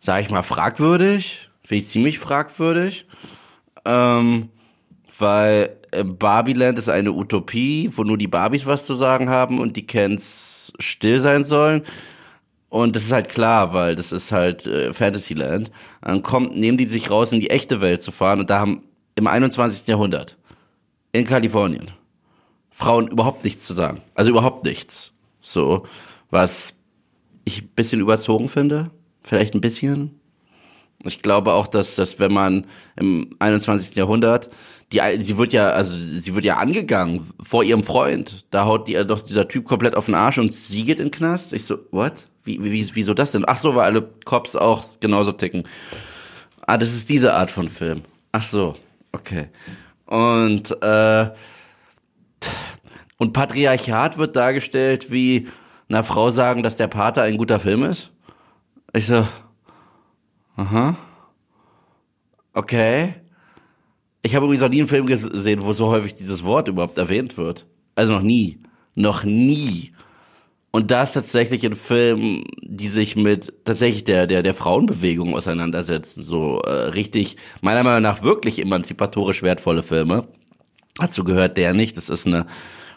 sage 0.00 0.22
ich 0.22 0.30
mal, 0.30 0.42
fragwürdig. 0.42 1.50
Finde 1.62 1.78
ich 1.78 1.88
ziemlich 1.88 2.18
fragwürdig. 2.18 3.06
Ähm, 3.84 4.48
weil 5.18 5.76
äh, 5.90 6.04
Barbieland 6.04 6.78
ist 6.78 6.88
eine 6.88 7.12
Utopie, 7.12 7.90
wo 7.94 8.02
nur 8.02 8.16
die 8.16 8.28
Barbies 8.28 8.64
was 8.64 8.86
zu 8.86 8.94
sagen 8.94 9.28
haben 9.28 9.60
und 9.60 9.76
die 9.76 9.86
Kens 9.86 10.72
still 10.78 11.20
sein 11.20 11.44
sollen. 11.44 11.82
Und 12.74 12.96
das 12.96 13.04
ist 13.04 13.12
halt 13.12 13.28
klar, 13.28 13.72
weil 13.72 13.94
das 13.94 14.10
ist 14.10 14.32
halt 14.32 14.66
äh, 14.66 14.92
Fantasyland. 14.92 15.70
Dann 16.02 16.22
kommt, 16.22 16.56
nehmen 16.56 16.76
die 16.76 16.88
sich 16.88 17.08
raus, 17.08 17.30
in 17.30 17.38
die 17.38 17.50
echte 17.50 17.80
Welt 17.80 18.02
zu 18.02 18.10
fahren 18.10 18.40
und 18.40 18.50
da 18.50 18.58
haben 18.58 18.82
im 19.14 19.28
21. 19.28 19.86
Jahrhundert 19.86 20.36
in 21.12 21.24
Kalifornien 21.24 21.92
Frauen 22.72 23.06
überhaupt 23.06 23.44
nichts 23.44 23.64
zu 23.64 23.74
sagen. 23.74 24.02
Also 24.16 24.32
überhaupt 24.32 24.64
nichts. 24.64 25.12
So, 25.40 25.86
was 26.30 26.74
ich 27.44 27.62
ein 27.62 27.68
bisschen 27.76 28.00
überzogen 28.00 28.48
finde. 28.48 28.90
Vielleicht 29.22 29.54
ein 29.54 29.60
bisschen. 29.60 30.18
Ich 31.04 31.22
glaube 31.22 31.52
auch, 31.52 31.68
dass, 31.68 31.94
dass 31.94 32.18
wenn 32.18 32.32
man 32.32 32.66
im 32.96 33.36
21. 33.38 33.94
Jahrhundert, 33.94 34.50
die, 34.90 35.00
sie 35.20 35.38
wird 35.38 35.52
ja, 35.52 35.70
also 35.70 35.94
sie 35.96 36.34
wird 36.34 36.44
ja 36.44 36.56
angegangen 36.56 37.24
vor 37.40 37.62
ihrem 37.62 37.84
Freund. 37.84 38.46
Da 38.50 38.64
haut 38.64 38.88
die, 38.88 38.94
doch 39.06 39.22
dieser 39.22 39.46
Typ 39.46 39.64
komplett 39.64 39.94
auf 39.94 40.06
den 40.06 40.16
Arsch 40.16 40.38
und 40.38 40.52
sie 40.52 40.84
geht 40.84 40.98
in 40.98 41.06
den 41.06 41.12
Knast. 41.12 41.52
Ich 41.52 41.66
so, 41.66 41.78
what? 41.92 42.26
Wie, 42.44 42.62
wie, 42.62 42.94
wieso 42.94 43.14
das 43.14 43.32
denn? 43.32 43.44
Ach 43.46 43.58
so, 43.58 43.74
weil 43.74 43.84
alle 43.84 44.02
Cops 44.24 44.54
auch 44.54 44.84
genauso 45.00 45.32
ticken. 45.32 45.64
Ah, 46.66 46.76
das 46.76 46.94
ist 46.94 47.08
diese 47.08 47.34
Art 47.34 47.50
von 47.50 47.68
Film. 47.68 48.02
Ach 48.32 48.42
so, 48.42 48.74
okay. 49.12 49.48
Und, 50.06 50.70
äh, 50.82 51.30
und 53.16 53.32
Patriarchat 53.32 54.18
wird 54.18 54.36
dargestellt 54.36 55.10
wie 55.10 55.48
einer 55.88 56.04
Frau 56.04 56.30
sagen, 56.30 56.62
dass 56.62 56.76
der 56.76 56.88
Pater 56.88 57.22
ein 57.22 57.36
guter 57.38 57.60
Film 57.60 57.82
ist. 57.82 58.10
Ich 58.92 59.06
so, 59.06 59.26
aha, 60.56 60.96
okay. 62.52 63.14
Ich 64.22 64.34
habe 64.34 64.46
übrigens 64.46 64.62
noch 64.62 64.70
nie 64.70 64.80
einen 64.80 64.88
Film 64.88 65.06
gesehen, 65.06 65.64
wo 65.64 65.72
so 65.72 65.88
häufig 65.88 66.14
dieses 66.14 66.44
Wort 66.44 66.68
überhaupt 66.68 66.96
erwähnt 66.98 67.36
wird. 67.36 67.66
Also 67.94 68.14
noch 68.14 68.22
nie. 68.22 68.58
Noch 68.94 69.24
nie. 69.24 69.93
Und 70.74 70.90
da 70.90 71.04
ist 71.04 71.12
tatsächlich 71.12 71.64
ein 71.64 71.76
Film, 71.76 72.46
die 72.60 72.88
sich 72.88 73.14
mit 73.14 73.52
tatsächlich 73.64 74.02
der, 74.02 74.26
der, 74.26 74.42
der 74.42 74.54
Frauenbewegung 74.54 75.36
auseinandersetzen. 75.36 76.20
So 76.20 76.62
äh, 76.62 76.88
richtig, 76.88 77.36
meiner 77.60 77.84
Meinung 77.84 78.02
nach 78.02 78.24
wirklich 78.24 78.58
emanzipatorisch 78.60 79.44
wertvolle 79.44 79.84
Filme. 79.84 80.26
Dazu 80.96 81.22
gehört 81.22 81.58
der 81.58 81.74
nicht. 81.74 81.96
Das 81.96 82.08
ist 82.08 82.26
eine 82.26 82.46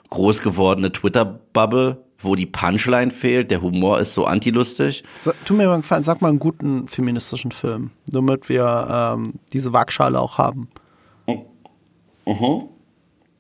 groß 0.10 0.42
gewordene 0.42 0.92
Twitter-Bubble, 0.92 2.04
wo 2.18 2.34
die 2.34 2.48
Punchline 2.48 3.12
fehlt. 3.12 3.52
Der 3.52 3.62
Humor 3.62 4.00
ist 4.00 4.16
so 4.16 4.26
antilustig. 4.26 5.04
Tu 5.46 5.54
mir 5.54 5.68
mal 5.68 5.74
einen 5.74 5.82
Gefallen, 5.84 6.02
sag 6.02 6.20
mal 6.20 6.30
einen 6.30 6.40
guten 6.40 6.88
feministischen 6.88 7.52
Film, 7.52 7.92
damit 8.08 8.50
wir 8.50 8.88
ähm, 9.16 9.34
diese 9.54 9.72
Waagschale 9.72 10.20
auch 10.20 10.40
haben. 10.40 10.68
Mhm. 12.26 12.68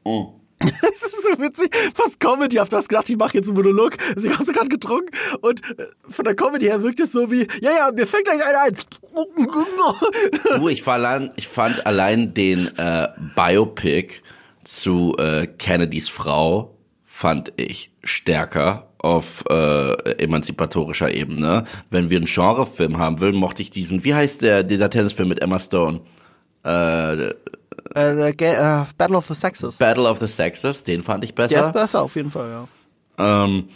Mhm. 0.05 0.27
Das 0.81 1.01
ist 1.01 1.23
so 1.23 1.37
witzig, 1.39 1.69
fast 1.93 2.19
Comedy. 2.19 2.59
Auf 2.59 2.69
das 2.69 2.87
gedacht, 2.87 3.09
ich 3.09 3.17
mache 3.17 3.37
jetzt 3.37 3.47
einen 3.47 3.57
Monolog. 3.57 3.97
Also 4.15 4.27
ich 4.27 4.37
hast 4.37 4.47
du 4.47 4.53
gerade 4.53 4.69
getrunken 4.69 5.09
und 5.41 5.61
äh, 5.79 5.87
von 6.09 6.25
der 6.25 6.35
Comedy 6.35 6.65
her 6.65 6.81
wirkt 6.81 6.99
es 6.99 7.11
so 7.11 7.31
wie, 7.31 7.47
ja, 7.61 7.71
ja, 7.71 7.91
mir 7.93 8.07
fängt 8.07 8.25
gleich 8.25 8.43
einer 8.43 8.61
ein. 8.61 8.75
Du, 10.59 10.69
ich 10.69 10.83
fand, 10.83 11.31
ich 11.37 11.47
fand 11.47 11.85
allein 11.85 12.33
den 12.33 12.69
äh, 12.77 13.07
Biopic 13.35 14.21
zu 14.63 15.15
äh, 15.17 15.47
Kennedys 15.47 16.09
Frau 16.09 16.77
fand 17.05 17.53
ich 17.57 17.91
stärker 18.03 18.87
auf 18.99 19.43
äh, 19.49 20.23
emanzipatorischer 20.23 21.11
Ebene. 21.11 21.63
Wenn 21.89 22.09
wir 22.09 22.17
einen 22.17 22.27
Genrefilm 22.27 22.97
haben 22.97 23.21
will, 23.21 23.31
mochte 23.31 23.61
ich 23.61 23.71
diesen, 23.71 24.03
wie 24.03 24.13
heißt 24.13 24.41
der, 24.41 24.63
dieser 24.63 24.89
Tennisfilm 24.89 25.29
mit 25.29 25.41
Emma 25.41 25.59
Stone? 25.59 26.01
Äh, 26.63 27.33
äh, 27.95 28.29
äh, 28.29 28.85
Battle 28.97 29.17
of 29.17 29.25
the 29.27 29.33
Sexes. 29.33 29.77
Battle 29.77 30.09
of 30.09 30.19
the 30.19 30.27
Sexes, 30.27 30.83
den 30.83 31.03
fand 31.03 31.23
ich 31.23 31.35
besser. 31.35 31.49
Der 31.49 31.61
ist 31.61 31.73
besser, 31.73 32.01
auf 32.01 32.15
jeden 32.15 32.31
Fall, 32.31 32.49
ja. 32.49 32.67
Ähm, 33.17 33.69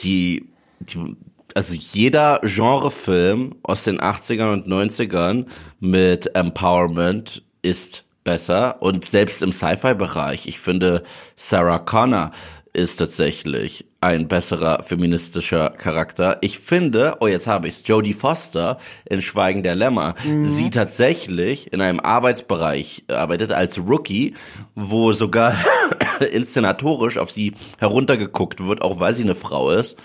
die, 0.00 0.48
die, 0.80 1.16
also 1.54 1.74
jeder 1.74 2.40
Genrefilm 2.42 3.56
aus 3.62 3.84
den 3.84 4.00
80ern 4.00 4.52
und 4.52 4.66
90ern 4.66 5.46
mit 5.80 6.34
Empowerment 6.34 7.42
ist 7.62 8.04
besser 8.24 8.80
und 8.80 9.04
selbst 9.04 9.42
im 9.42 9.52
Sci-Fi-Bereich. 9.52 10.46
Ich 10.46 10.60
finde, 10.60 11.02
Sarah 11.36 11.78
Connor 11.78 12.32
ist 12.74 12.96
tatsächlich 12.96 13.84
ein 14.00 14.28
besserer 14.28 14.82
feministischer 14.82 15.70
Charakter. 15.70 16.38
Ich 16.40 16.58
finde, 16.58 17.16
oh 17.20 17.26
jetzt 17.26 17.46
habe 17.46 17.68
ich's, 17.68 17.82
Jodie 17.84 18.14
Foster 18.14 18.78
in 19.04 19.20
Schweigen 19.20 19.62
der 19.62 19.74
Lämmer, 19.74 20.14
mhm. 20.24 20.46
sie 20.46 20.70
tatsächlich 20.70 21.72
in 21.72 21.82
einem 21.82 22.00
Arbeitsbereich 22.00 23.04
arbeitet 23.08 23.52
als 23.52 23.78
Rookie, 23.78 24.34
wo 24.74 25.12
sogar 25.12 25.54
inszenatorisch 26.32 27.18
auf 27.18 27.30
sie 27.30 27.54
heruntergeguckt 27.78 28.64
wird, 28.64 28.80
auch 28.80 28.98
weil 29.00 29.14
sie 29.14 29.22
eine 29.22 29.34
Frau 29.34 29.70
ist 29.70 29.98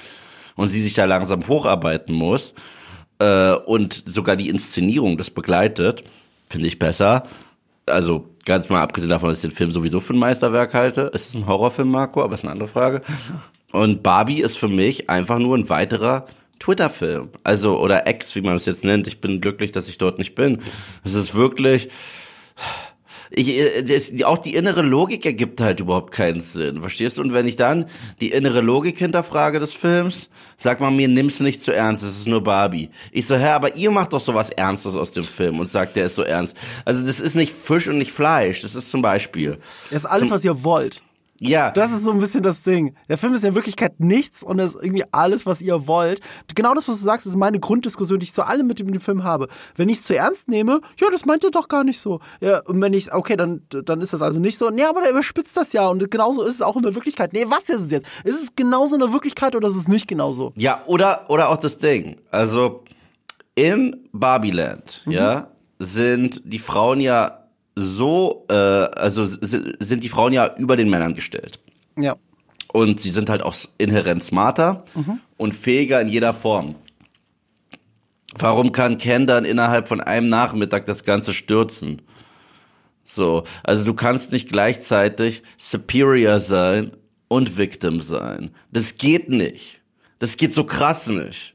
und 0.55 0.67
sie 0.67 0.81
sich 0.81 0.93
da 0.93 1.05
langsam 1.05 1.47
hocharbeiten 1.47 2.13
muss 2.13 2.53
äh, 3.19 3.53
und 3.53 4.03
sogar 4.05 4.35
die 4.35 4.49
Inszenierung 4.49 5.17
das 5.17 5.29
begleitet, 5.29 6.03
finde 6.49 6.67
ich 6.67 6.79
besser. 6.79 7.23
Also 7.87 8.25
Ganz 8.47 8.69
mal 8.69 8.81
abgesehen 8.81 9.09
davon, 9.09 9.27
dass 9.27 9.39
ich 9.39 9.49
den 9.49 9.55
Film 9.55 9.71
sowieso 9.71 9.99
für 9.99 10.13
ein 10.13 10.19
Meisterwerk 10.19 10.73
halte. 10.73 11.11
Es 11.13 11.27
ist 11.27 11.35
ein 11.35 11.47
Horrorfilm, 11.47 11.91
Marco, 11.91 12.23
aber 12.23 12.33
ist 12.33 12.45
eine 12.45 12.53
andere 12.53 12.69
Frage. 12.69 13.01
Und 13.73 14.03
Barbie 14.03 14.41
ist 14.41 14.57
für 14.57 14.69
mich 14.69 15.09
einfach 15.09 15.37
nur 15.37 15.57
ein 15.57 15.67
weiterer 15.67 16.27
Twitter-Film. 16.57 17.27
Also, 17.43 17.77
oder 17.77 18.07
Ex, 18.07 18.35
wie 18.35 18.41
man 18.41 18.55
es 18.55 18.65
jetzt 18.65 18.85
nennt. 18.85 19.05
Ich 19.05 19.19
bin 19.19 19.41
glücklich, 19.41 19.73
dass 19.73 19.89
ich 19.89 19.97
dort 19.97 20.17
nicht 20.17 20.33
bin. 20.33 20.61
Es 21.03 21.13
ist 21.13 21.35
wirklich, 21.35 21.89
ich, 23.31 23.49
äh, 23.49 23.83
das, 23.83 24.11
auch 24.23 24.37
die 24.37 24.55
innere 24.55 24.81
Logik 24.81 25.25
ergibt 25.25 25.61
halt 25.61 25.79
überhaupt 25.79 26.11
keinen 26.11 26.41
Sinn, 26.41 26.81
verstehst 26.81 27.17
du? 27.17 27.21
Und 27.21 27.33
wenn 27.33 27.47
ich 27.47 27.55
dann 27.55 27.85
die 28.21 28.31
innere 28.31 28.61
Logik 28.61 28.97
hinterfrage 28.99 29.59
des 29.59 29.73
Films, 29.73 30.29
sagt 30.57 30.81
man 30.81 30.95
mir, 30.95 31.07
nimm's 31.07 31.39
nicht 31.39 31.61
zu 31.61 31.73
ernst, 31.73 32.03
es 32.03 32.19
ist 32.19 32.27
nur 32.27 32.43
Barbie. 32.43 32.89
Ich 33.11 33.27
so, 33.27 33.35
hä, 33.35 33.49
aber 33.49 33.75
ihr 33.75 33.91
macht 33.91 34.13
doch 34.13 34.21
sowas 34.21 34.49
Ernstes 34.49 34.95
aus 34.95 35.11
dem 35.11 35.23
Film 35.23 35.59
und 35.59 35.69
sagt, 35.69 35.95
der 35.95 36.07
ist 36.07 36.15
so 36.15 36.23
ernst. 36.23 36.57
Also 36.85 37.05
das 37.05 37.19
ist 37.19 37.35
nicht 37.35 37.53
Fisch 37.53 37.87
und 37.87 37.97
nicht 37.97 38.11
Fleisch, 38.11 38.61
das 38.61 38.75
ist 38.75 38.89
zum 38.89 39.01
Beispiel. 39.01 39.57
Das 39.89 40.03
ist 40.03 40.09
alles, 40.09 40.31
was 40.31 40.43
ihr 40.43 40.63
wollt. 40.63 41.03
Ja. 41.39 41.71
Das 41.71 41.91
ist 41.91 42.03
so 42.03 42.11
ein 42.11 42.19
bisschen 42.19 42.43
das 42.43 42.63
Ding. 42.63 42.95
Der 43.09 43.17
Film 43.17 43.33
ist 43.33 43.43
in 43.43 43.55
Wirklichkeit 43.55 43.99
nichts 43.99 44.43
und 44.43 44.57
das 44.57 44.75
ist 44.75 44.83
irgendwie 44.83 45.03
alles, 45.11 45.45
was 45.45 45.61
ihr 45.61 45.87
wollt. 45.87 46.21
Genau 46.55 46.73
das, 46.73 46.87
was 46.87 46.97
du 46.97 47.03
sagst, 47.03 47.27
ist 47.27 47.35
meine 47.35 47.59
Grunddiskussion, 47.59 48.19
die 48.19 48.25
ich 48.25 48.33
zu 48.33 48.43
allem 48.43 48.67
mit 48.67 48.79
dem 48.79 48.99
Film 48.99 49.23
habe. 49.23 49.47
Wenn 49.75 49.89
ich 49.89 49.99
es 49.99 50.03
zu 50.03 50.15
ernst 50.15 50.47
nehme, 50.47 50.81
ja, 50.99 51.07
das 51.11 51.25
meint 51.25 51.43
ihr 51.43 51.51
doch 51.51 51.67
gar 51.67 51.83
nicht 51.83 51.99
so. 51.99 52.19
Ja, 52.41 52.61
und 52.65 52.81
wenn 52.81 52.93
ich, 52.93 53.13
okay, 53.13 53.35
dann, 53.35 53.61
dann 53.69 54.01
ist 54.01 54.13
das 54.13 54.21
also 54.21 54.39
nicht 54.39 54.57
so. 54.57 54.69
Nee, 54.69 54.83
aber 54.83 55.01
der 55.01 55.11
überspitzt 55.11 55.55
das 55.57 55.73
ja 55.73 55.87
und 55.87 56.09
genauso 56.09 56.43
ist 56.43 56.55
es 56.55 56.61
auch 56.61 56.75
in 56.75 56.83
der 56.83 56.95
Wirklichkeit. 56.95 57.33
Nee, 57.33 57.45
was 57.47 57.69
ist 57.69 57.81
es 57.81 57.91
jetzt? 57.91 58.07
Ist 58.23 58.43
es 58.43 58.55
genauso 58.55 58.95
in 58.95 59.01
der 59.01 59.13
Wirklichkeit 59.13 59.55
oder 59.55 59.67
ist 59.67 59.75
es 59.75 59.87
nicht 59.87 60.07
genauso? 60.07 60.53
Ja, 60.55 60.81
oder, 60.85 61.29
oder 61.29 61.49
auch 61.49 61.57
das 61.57 61.77
Ding. 61.77 62.17
Also, 62.31 62.83
in 63.55 64.07
Barbieland, 64.11 65.01
mhm. 65.05 65.11
ja, 65.13 65.47
sind 65.79 66.41
die 66.45 66.59
Frauen 66.59 66.99
ja 66.99 67.46
so, 67.79 68.45
äh, 68.49 68.53
also 68.53 69.23
sind 69.23 70.03
die 70.03 70.09
Frauen 70.09 70.33
ja 70.33 70.55
über 70.57 70.75
den 70.75 70.89
Männern 70.89 71.13
gestellt. 71.13 71.59
Ja. 71.95 72.15
Und 72.73 72.99
sie 72.99 73.11
sind 73.11 73.29
halt 73.29 73.43
auch 73.43 73.55
inhärent 73.77 74.23
smarter 74.23 74.83
mhm. 74.95 75.19
und 75.37 75.53
fähiger 75.53 76.01
in 76.01 76.07
jeder 76.07 76.33
Form. 76.33 76.73
Warum 78.35 78.71
kann 78.71 78.97
Ken 78.97 79.27
dann 79.27 79.45
innerhalb 79.45 79.87
von 79.87 80.01
einem 80.01 80.27
Nachmittag 80.27 80.87
das 80.87 81.03
Ganze 81.03 81.33
stürzen? 81.33 82.01
So, 83.03 83.43
also 83.63 83.85
du 83.85 83.93
kannst 83.93 84.31
nicht 84.31 84.49
gleichzeitig 84.49 85.43
Superior 85.57 86.39
sein 86.39 86.91
und 87.27 87.57
Victim 87.57 88.01
sein. 88.01 88.49
Das 88.71 88.97
geht 88.97 89.29
nicht. 89.29 89.81
Das 90.17 90.35
geht 90.35 90.51
so 90.51 90.63
krass 90.63 91.07
nicht. 91.07 91.53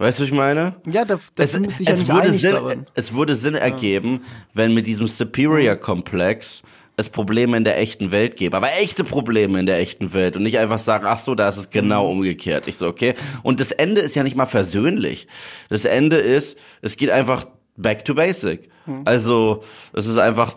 Weißt 0.00 0.18
du, 0.18 0.22
was 0.22 0.28
ich 0.28 0.34
meine? 0.34 0.76
Ja, 0.86 1.04
da, 1.04 1.18
da 1.36 1.42
es, 1.42 1.52
sich 1.52 1.86
ja 1.86 1.94
nicht 1.94 2.10
würde 2.10 2.32
Sinn, 2.32 2.52
darin. 2.52 2.86
Es 2.94 3.12
würde 3.12 3.36
Sinn 3.36 3.52
ja. 3.52 3.60
ergeben, 3.60 4.22
wenn 4.54 4.72
mit 4.72 4.86
diesem 4.86 5.06
Superior-Komplex 5.06 6.62
es 6.96 7.10
Probleme 7.10 7.58
in 7.58 7.64
der 7.64 7.78
echten 7.78 8.10
Welt 8.10 8.36
gäbe. 8.36 8.56
Aber 8.56 8.72
echte 8.72 9.04
Probleme 9.04 9.60
in 9.60 9.66
der 9.66 9.78
echten 9.78 10.14
Welt. 10.14 10.38
Und 10.38 10.44
nicht 10.44 10.58
einfach 10.58 10.78
sagen, 10.78 11.04
ach 11.06 11.18
so, 11.18 11.34
da 11.34 11.50
ist 11.50 11.58
es 11.58 11.68
genau 11.68 12.06
mhm. 12.06 12.20
umgekehrt. 12.20 12.66
Ich 12.66 12.78
so, 12.78 12.86
okay. 12.86 13.12
Und 13.42 13.60
das 13.60 13.72
Ende 13.72 14.00
ist 14.00 14.16
ja 14.16 14.22
nicht 14.22 14.36
mal 14.36 14.46
versöhnlich. 14.46 15.28
Das 15.68 15.84
Ende 15.84 16.16
ist, 16.16 16.56
es 16.80 16.96
geht 16.96 17.10
einfach 17.10 17.44
back 17.76 18.06
to 18.06 18.14
basic. 18.14 18.70
Mhm. 18.86 19.02
Also, 19.04 19.62
es 19.92 20.06
ist 20.06 20.16
einfach, 20.16 20.56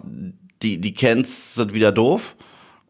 die, 0.61 0.79
die 0.79 0.93
Kents 0.93 1.55
sind 1.55 1.73
wieder 1.73 1.91
doof 1.91 2.37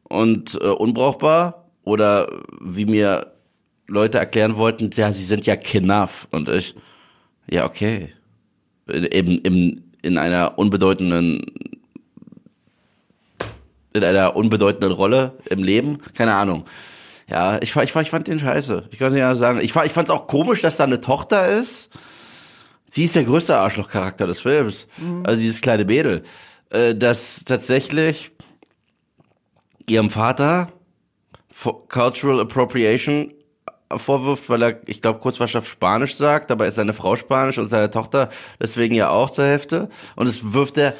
und 0.03 0.53
äh, 0.61 0.67
unbrauchbar 0.67 1.71
oder 1.83 2.27
wie 2.61 2.85
mir 2.85 3.33
Leute 3.87 4.17
erklären 4.17 4.57
wollten, 4.57 4.89
ja, 4.93 5.11
sie 5.11 5.25
sind 5.25 5.45
ja 5.45 5.55
Knaff 5.55 6.27
und 6.31 6.49
ich, 6.49 6.75
ja, 7.49 7.65
okay. 7.65 8.13
Eben 8.87 9.39
im, 9.39 9.83
in 10.01 10.17
einer 10.17 10.57
unbedeutenden 10.57 11.45
in 13.93 14.03
einer 14.03 14.35
unbedeutenden 14.35 14.91
Rolle 14.91 15.37
im 15.49 15.63
Leben, 15.63 15.99
keine 16.15 16.33
Ahnung. 16.33 16.65
Ja, 17.29 17.61
ich, 17.61 17.75
ich, 17.75 17.95
ich 17.95 18.09
fand 18.09 18.27
den 18.27 18.39
scheiße. 18.39 18.89
Ich 18.91 18.99
kann 18.99 19.13
nicht 19.13 19.23
anders 19.23 19.39
sagen. 19.39 19.59
Ich, 19.59 19.75
ich 19.75 19.91
fand 19.91 20.09
es 20.09 20.13
auch 20.13 20.27
komisch, 20.27 20.61
dass 20.61 20.77
da 20.77 20.83
eine 20.83 20.99
Tochter 20.99 21.47
ist. 21.47 21.89
Sie 22.89 23.05
ist 23.05 23.15
der 23.15 23.23
größte 23.23 23.55
Arschlochcharakter 23.55 24.27
des 24.27 24.41
Films. 24.41 24.87
Mhm. 24.97 25.23
Also 25.25 25.39
dieses 25.39 25.61
kleine 25.61 25.85
Mädel. 25.85 26.23
Äh, 26.69 26.95
dass 26.95 27.45
tatsächlich 27.45 28.31
ihrem 29.87 30.09
Vater 30.09 30.71
Cultural 31.87 32.41
Appropriation 32.41 33.33
vorwirft, 33.97 34.49
weil 34.49 34.63
er, 34.63 34.81
ich 34.85 35.01
glaube, 35.01 35.19
Kurzwaschhaft 35.19 35.67
Spanisch 35.67 36.15
sagt, 36.15 36.49
dabei 36.49 36.67
ist 36.67 36.75
seine 36.75 36.93
Frau 36.93 37.15
Spanisch 37.15 37.57
und 37.57 37.67
seine 37.67 37.91
Tochter 37.91 38.29
deswegen 38.61 38.95
ja 38.95 39.09
auch 39.09 39.29
zur 39.29 39.45
Hälfte. 39.45 39.89
Und 40.15 40.27
es 40.27 40.53
wirft 40.53 40.77
er 40.77 40.93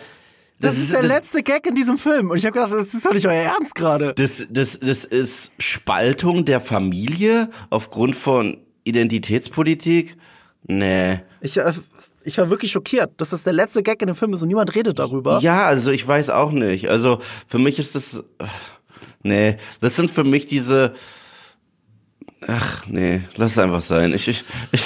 das, 0.59 0.75
das 0.75 0.83
ist 0.83 0.93
der 0.93 1.01
das, 1.01 1.11
letzte 1.11 1.43
Gag 1.43 1.65
in 1.67 1.75
diesem 1.75 1.97
Film. 1.97 2.29
Und 2.29 2.37
ich 2.37 2.45
habe 2.45 2.53
gedacht, 2.53 2.71
das 2.71 2.93
ist 2.93 3.05
doch 3.05 3.13
nicht 3.13 3.27
euer 3.27 3.33
Ernst 3.33 3.75
gerade. 3.75 4.13
Das, 4.13 4.45
das, 4.49 4.79
das 4.79 5.03
ist 5.03 5.51
Spaltung 5.59 6.45
der 6.45 6.61
Familie 6.61 7.49
aufgrund 7.69 8.15
von 8.15 8.57
Identitätspolitik. 8.85 10.15
Nee. 10.65 11.19
Ich, 11.41 11.57
äh, 11.57 11.71
ich 12.23 12.37
war 12.37 12.49
wirklich 12.49 12.71
schockiert, 12.71 13.11
dass 13.17 13.31
das 13.31 13.43
der 13.43 13.53
letzte 13.53 13.83
Gag 13.83 14.01
in 14.01 14.07
dem 14.07 14.15
Film 14.15 14.31
ist 14.33 14.41
und 14.41 14.47
niemand 14.47 14.73
redet 14.73 14.99
darüber. 14.99 15.39
Ja, 15.39 15.63
also 15.63 15.91
ich 15.91 16.07
weiß 16.07 16.29
auch 16.29 16.51
nicht. 16.51 16.89
Also 16.89 17.19
für 17.47 17.59
mich 17.59 17.79
ist 17.79 17.95
das. 17.95 18.23
Nee, 19.23 19.57
das 19.79 19.95
sind 19.95 20.11
für 20.11 20.23
mich 20.23 20.45
diese 20.45 20.93
Ach 22.47 22.85
nee, 22.87 23.21
lass 23.35 23.53
es 23.53 23.57
einfach 23.57 23.81
sein. 23.81 24.13
Ich, 24.13 24.27
ich, 24.27 24.43
ich, 24.71 24.83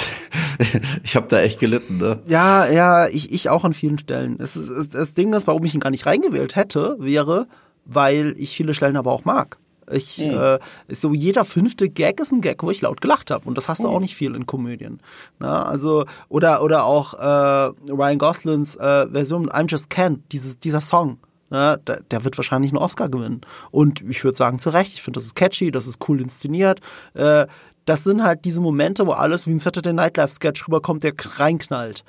ich 1.02 1.16
habe 1.16 1.28
da 1.28 1.40
echt 1.40 1.60
gelitten, 1.60 1.98
ne? 1.98 2.20
Ja, 2.26 2.68
ja, 2.68 3.08
ich, 3.08 3.32
ich 3.32 3.48
auch 3.48 3.64
an 3.64 3.72
vielen 3.72 3.98
Stellen. 3.98 4.38
Das, 4.38 4.56
ist, 4.56 4.94
das 4.94 5.14
Ding 5.14 5.32
ist, 5.32 5.46
warum 5.46 5.64
ich 5.64 5.74
ihn 5.74 5.80
gar 5.80 5.90
nicht 5.90 6.06
reingewählt 6.06 6.56
hätte, 6.56 6.96
wäre, 6.98 7.46
weil 7.84 8.34
ich 8.38 8.56
viele 8.56 8.74
Stellen 8.74 8.96
aber 8.96 9.12
auch 9.12 9.24
mag. 9.24 9.58
Ich, 9.90 10.18
mhm. 10.18 10.38
äh, 10.38 10.58
so 10.88 11.14
jeder 11.14 11.44
fünfte 11.44 11.88
Gag 11.88 12.20
ist 12.20 12.32
ein 12.32 12.40
Gag, 12.40 12.62
wo 12.62 12.70
ich 12.70 12.80
laut 12.80 13.00
gelacht 13.00 13.30
habe. 13.30 13.48
Und 13.48 13.56
das 13.56 13.68
hast 13.68 13.82
du 13.82 13.88
mhm. 13.88 13.94
auch 13.94 14.00
nicht 14.00 14.14
viel 14.14 14.34
in 14.34 14.46
Komödien. 14.46 15.00
Na, 15.38 15.62
also, 15.62 16.04
oder, 16.28 16.62
oder 16.62 16.84
auch 16.84 17.14
äh, 17.14 17.92
Ryan 17.92 18.18
Goslings 18.18 18.76
äh, 18.76 19.06
Version 19.10 19.48
I'm 19.48 19.68
Just 19.68 19.90
Ken, 19.90 20.22
dieses, 20.32 20.58
dieser 20.58 20.80
Song. 20.80 21.18
Ne, 21.50 21.80
der 22.10 22.24
wird 22.24 22.36
wahrscheinlich 22.36 22.72
einen 22.72 22.82
Oscar 22.82 23.08
gewinnen. 23.08 23.40
Und 23.70 24.02
ich 24.02 24.22
würde 24.22 24.36
sagen, 24.36 24.58
zu 24.58 24.68
Recht. 24.68 24.94
Ich 24.94 25.02
finde, 25.02 25.18
das 25.18 25.24
ist 25.24 25.34
catchy, 25.34 25.70
das 25.70 25.86
ist 25.86 26.06
cool 26.08 26.20
inszeniert. 26.20 26.80
Äh, 27.14 27.46
das 27.86 28.04
sind 28.04 28.22
halt 28.22 28.44
diese 28.44 28.60
Momente, 28.60 29.06
wo 29.06 29.12
alles 29.12 29.46
wie 29.46 29.52
ein 29.52 29.58
Saturday 29.58 29.94
Night 29.94 30.18
Live 30.18 30.30
Sketch 30.30 30.68
rüberkommt, 30.68 31.04
der 31.04 31.14
reinknallt. 31.16 32.04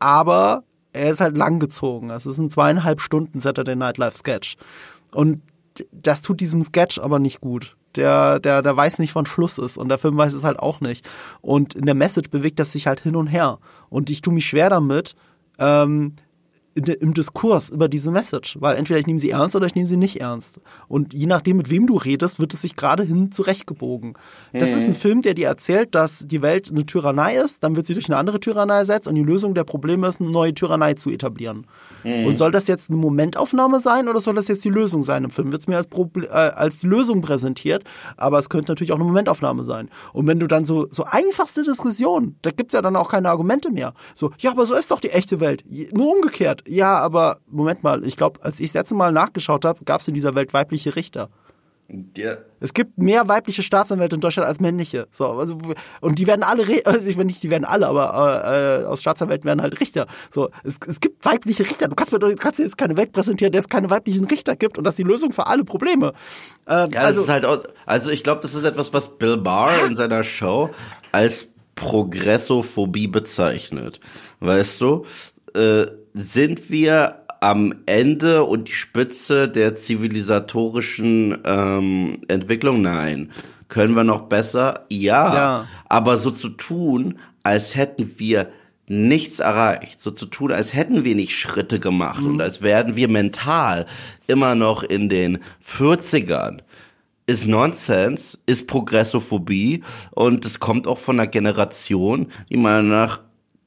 Aber 0.00 0.64
er 0.92 1.10
ist 1.10 1.20
halt 1.20 1.36
langgezogen. 1.36 2.10
Es 2.10 2.26
ist 2.26 2.38
ein 2.38 2.50
zweieinhalb 2.50 3.00
Stunden 3.00 3.38
Saturday 3.38 3.76
Night 3.76 3.98
Live 3.98 4.16
Sketch. 4.16 4.56
Und 5.12 5.40
das 5.92 6.20
tut 6.22 6.40
diesem 6.40 6.62
Sketch 6.62 6.98
aber 6.98 7.20
nicht 7.20 7.40
gut. 7.40 7.76
Der, 7.96 8.40
der, 8.40 8.62
der 8.62 8.76
weiß 8.76 8.98
nicht, 8.98 9.14
wann 9.14 9.26
Schluss 9.26 9.58
ist. 9.58 9.78
Und 9.78 9.88
der 9.88 9.98
Film 9.98 10.16
weiß 10.16 10.32
es 10.32 10.44
halt 10.44 10.58
auch 10.58 10.80
nicht. 10.80 11.08
Und 11.40 11.74
in 11.74 11.86
der 11.86 11.94
Message 11.94 12.30
bewegt 12.30 12.58
das 12.58 12.72
sich 12.72 12.88
halt 12.88 13.00
hin 13.00 13.14
und 13.14 13.28
her. 13.28 13.58
Und 13.88 14.10
ich 14.10 14.22
tue 14.22 14.34
mich 14.34 14.46
schwer 14.46 14.68
damit, 14.68 15.14
ähm, 15.58 16.14
im 16.74 17.14
Diskurs 17.14 17.68
über 17.68 17.88
diese 17.88 18.10
Message, 18.10 18.56
weil 18.60 18.76
entweder 18.76 19.00
ich 19.00 19.06
nehme 19.06 19.18
sie 19.18 19.30
ernst 19.30 19.56
oder 19.56 19.66
ich 19.66 19.74
nehme 19.74 19.88
sie 19.88 19.96
nicht 19.96 20.20
ernst. 20.20 20.60
Und 20.88 21.12
je 21.12 21.26
nachdem, 21.26 21.56
mit 21.56 21.68
wem 21.68 21.86
du 21.86 21.96
redest, 21.96 22.38
wird 22.38 22.54
es 22.54 22.62
sich 22.62 22.76
gerade 22.76 23.02
hin 23.02 23.32
zurechtgebogen. 23.32 24.14
Das 24.52 24.70
ist 24.70 24.84
ein 24.84 24.90
mhm. 24.90 24.94
Film, 24.94 25.22
der 25.22 25.34
dir 25.34 25.48
erzählt, 25.48 25.94
dass 25.94 26.26
die 26.26 26.42
Welt 26.42 26.70
eine 26.70 26.86
Tyrannei 26.86 27.34
ist, 27.34 27.64
dann 27.64 27.74
wird 27.74 27.86
sie 27.86 27.94
durch 27.94 28.08
eine 28.08 28.16
andere 28.16 28.38
Tyrannei 28.38 28.78
ersetzt 28.78 29.08
und 29.08 29.16
die 29.16 29.22
Lösung 29.22 29.54
der 29.54 29.64
Probleme 29.64 30.06
ist, 30.06 30.20
eine 30.20 30.30
neue 30.30 30.54
Tyrannei 30.54 30.94
zu 30.94 31.10
etablieren. 31.10 31.66
Mhm. 32.04 32.26
Und 32.26 32.38
soll 32.38 32.52
das 32.52 32.68
jetzt 32.68 32.90
eine 32.90 32.98
Momentaufnahme 32.98 33.80
sein 33.80 34.08
oder 34.08 34.20
soll 34.20 34.36
das 34.36 34.46
jetzt 34.46 34.64
die 34.64 34.70
Lösung 34.70 35.02
sein? 35.02 35.24
Im 35.24 35.30
Film 35.30 35.50
wird 35.50 35.62
es 35.62 35.68
mir 35.68 35.76
als, 35.76 35.88
Proble 35.88 36.26
äh, 36.26 36.30
als 36.30 36.82
Lösung 36.84 37.20
präsentiert, 37.20 37.82
aber 38.16 38.38
es 38.38 38.48
könnte 38.48 38.70
natürlich 38.70 38.92
auch 38.92 38.96
eine 38.96 39.04
Momentaufnahme 39.04 39.64
sein. 39.64 39.90
Und 40.12 40.28
wenn 40.28 40.38
du 40.38 40.46
dann 40.46 40.64
so, 40.64 40.86
so 40.90 41.04
einfachste 41.04 41.64
Diskussionen, 41.64 42.36
da 42.42 42.50
gibt 42.50 42.72
es 42.72 42.74
ja 42.74 42.82
dann 42.82 42.94
auch 42.94 43.08
keine 43.08 43.28
Argumente 43.28 43.70
mehr. 43.70 43.92
So, 44.14 44.30
ja, 44.38 44.52
aber 44.52 44.66
so 44.66 44.74
ist 44.74 44.90
doch 44.92 45.00
die 45.00 45.10
echte 45.10 45.40
Welt. 45.40 45.64
Nur 45.92 46.14
umgekehrt 46.14 46.59
ja, 46.66 46.98
aber 46.98 47.38
Moment 47.48 47.82
mal, 47.82 48.04
ich 48.04 48.16
glaube, 48.16 48.42
als 48.42 48.60
ich 48.60 48.68
das 48.68 48.74
letzte 48.74 48.94
Mal 48.94 49.12
nachgeschaut 49.12 49.64
habe, 49.64 49.84
gab 49.84 50.00
es 50.00 50.08
in 50.08 50.14
dieser 50.14 50.34
Welt 50.34 50.52
weibliche 50.52 50.96
Richter. 50.96 51.30
Ja. 52.16 52.36
Es 52.60 52.72
gibt 52.72 52.98
mehr 52.98 53.26
weibliche 53.26 53.62
Staatsanwälte 53.62 54.14
in 54.14 54.20
Deutschland 54.20 54.46
als 54.46 54.60
männliche. 54.60 55.08
So, 55.10 55.26
also, 55.26 55.58
und 56.00 56.18
die 56.18 56.26
werden 56.26 56.42
alle, 56.42 56.62
also 56.84 57.06
ich 57.06 57.16
meine 57.16 57.26
nicht, 57.26 57.42
die 57.42 57.50
werden 57.50 57.64
alle, 57.64 57.88
aber 57.88 58.82
äh, 58.82 58.84
aus 58.84 59.00
Staatsanwälten 59.00 59.44
werden 59.46 59.60
halt 59.60 59.80
Richter. 59.80 60.06
So, 60.30 60.50
es, 60.62 60.78
es 60.86 61.00
gibt 61.00 61.24
weibliche 61.24 61.64
Richter. 61.64 61.88
Du 61.88 61.96
kannst 61.96 62.12
mir 62.12 62.18
doch 62.18 62.32
kannst 62.36 62.60
jetzt 62.60 62.78
keine 62.78 62.96
Welt 62.96 63.12
präsentieren, 63.12 63.52
der 63.52 63.60
es 63.60 63.68
keine 63.68 63.90
weiblichen 63.90 64.24
Richter 64.26 64.54
gibt 64.54 64.78
und 64.78 64.84
das 64.84 64.92
ist 64.92 64.98
die 64.98 65.04
Lösung 65.04 65.32
für 65.32 65.46
alle 65.46 65.64
Probleme. 65.64 66.12
Ähm, 66.68 66.90
ja, 66.92 67.00
also, 67.00 67.22
ist 67.22 67.28
halt 67.28 67.44
auch, 67.44 67.58
also 67.86 68.10
ich 68.10 68.22
glaube, 68.22 68.42
das 68.42 68.54
ist 68.54 68.64
etwas, 68.64 68.92
was 68.92 69.18
Bill 69.18 69.36
Barr 69.36 69.86
in 69.86 69.96
seiner 69.96 70.22
Show 70.22 70.70
als 71.10 71.48
Progressophobie 71.74 73.08
bezeichnet. 73.08 74.00
Weißt 74.38 74.80
du? 74.80 75.06
Äh, 75.54 75.86
sind 76.14 76.70
wir 76.70 77.22
am 77.40 77.74
Ende 77.86 78.44
und 78.44 78.68
die 78.68 78.72
Spitze 78.72 79.48
der 79.48 79.74
zivilisatorischen 79.74 81.38
ähm, 81.44 82.18
Entwicklung? 82.28 82.82
Nein. 82.82 83.30
Können 83.68 83.94
wir 83.94 84.04
noch 84.04 84.22
besser? 84.22 84.86
Ja. 84.90 85.34
ja. 85.34 85.66
Aber 85.88 86.18
so 86.18 86.30
zu 86.30 86.50
tun, 86.50 87.18
als 87.42 87.76
hätten 87.76 88.18
wir 88.18 88.50
nichts 88.86 89.38
erreicht, 89.38 90.00
so 90.00 90.10
zu 90.10 90.26
tun, 90.26 90.50
als 90.50 90.74
hätten 90.74 91.04
wir 91.04 91.14
nicht 91.14 91.38
Schritte 91.38 91.78
gemacht 91.78 92.22
mhm. 92.22 92.32
und 92.32 92.42
als 92.42 92.60
wären 92.60 92.96
wir 92.96 93.08
mental 93.08 93.86
immer 94.26 94.56
noch 94.56 94.82
in 94.82 95.08
den 95.08 95.38
40ern, 95.64 96.58
ist 97.26 97.46
Nonsens, 97.46 98.36
ist 98.46 98.66
Progressophobie 98.66 99.84
und 100.10 100.44
es 100.44 100.58
kommt 100.58 100.88
auch 100.88 100.98
von 100.98 101.20
einer 101.20 101.28
Generation, 101.28 102.26
die 102.50 102.56
meiner 102.56 102.82
nach 102.82 103.20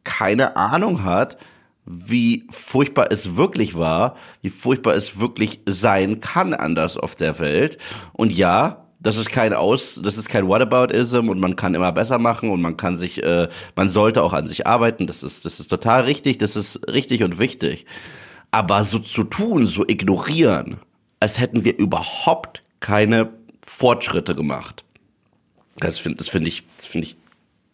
keine 0.04 0.58
Ahnung 0.58 1.06
hat, 1.06 1.38
wie 1.86 2.46
furchtbar 2.50 3.08
es 3.12 3.36
wirklich 3.36 3.76
war, 3.76 4.16
wie 4.42 4.50
furchtbar 4.50 4.96
es 4.96 5.20
wirklich 5.20 5.62
sein 5.66 6.20
kann 6.20 6.54
anders 6.54 6.98
auf 6.98 7.16
der 7.16 7.40
Welt. 7.40 7.78
Und 8.14 8.32
ja, 8.32 8.84
das 9.00 9.18
ist 9.18 9.30
kein 9.30 9.54
Aus, 9.54 10.00
das 10.02 10.18
ist 10.18 10.30
kein 10.30 10.48
Whataboutism 10.48 11.28
und 11.28 11.40
man 11.40 11.58
kann 11.58 11.76
immer 11.76 11.92
besser 11.92 12.20
machen 12.20 12.50
und 12.50 12.62
man 12.62 12.78
kann 12.78 12.96
sich, 12.96 13.22
äh, 13.22 13.50
man 13.76 13.90
sollte 13.90 14.24
auch 14.24 14.32
an 14.32 14.48
sich 14.48 14.66
arbeiten. 14.66 15.08
Das 15.08 15.24
ist, 15.24 15.44
das 15.44 15.60
ist 15.60 15.68
total 15.68 16.04
richtig, 16.04 16.38
das 16.38 16.56
ist 16.56 16.88
richtig 16.88 17.22
und 17.24 17.38
wichtig. 17.38 17.86
Aber 18.52 18.86
so 18.86 19.00
zu 19.00 19.26
tun, 19.26 19.66
so 19.66 19.84
ignorieren, 19.86 20.78
als 21.20 21.40
hätten 21.40 21.66
wir 21.66 21.78
überhaupt 21.78 22.64
keine 22.80 23.34
Fortschritte 23.66 24.36
gemacht. 24.36 24.86
Das 25.78 26.00
finde, 26.00 26.20
das 26.20 26.30
finde 26.30 26.48
ich, 26.48 26.64
das 26.78 26.86
finde 26.86 27.08
ich 27.08 27.18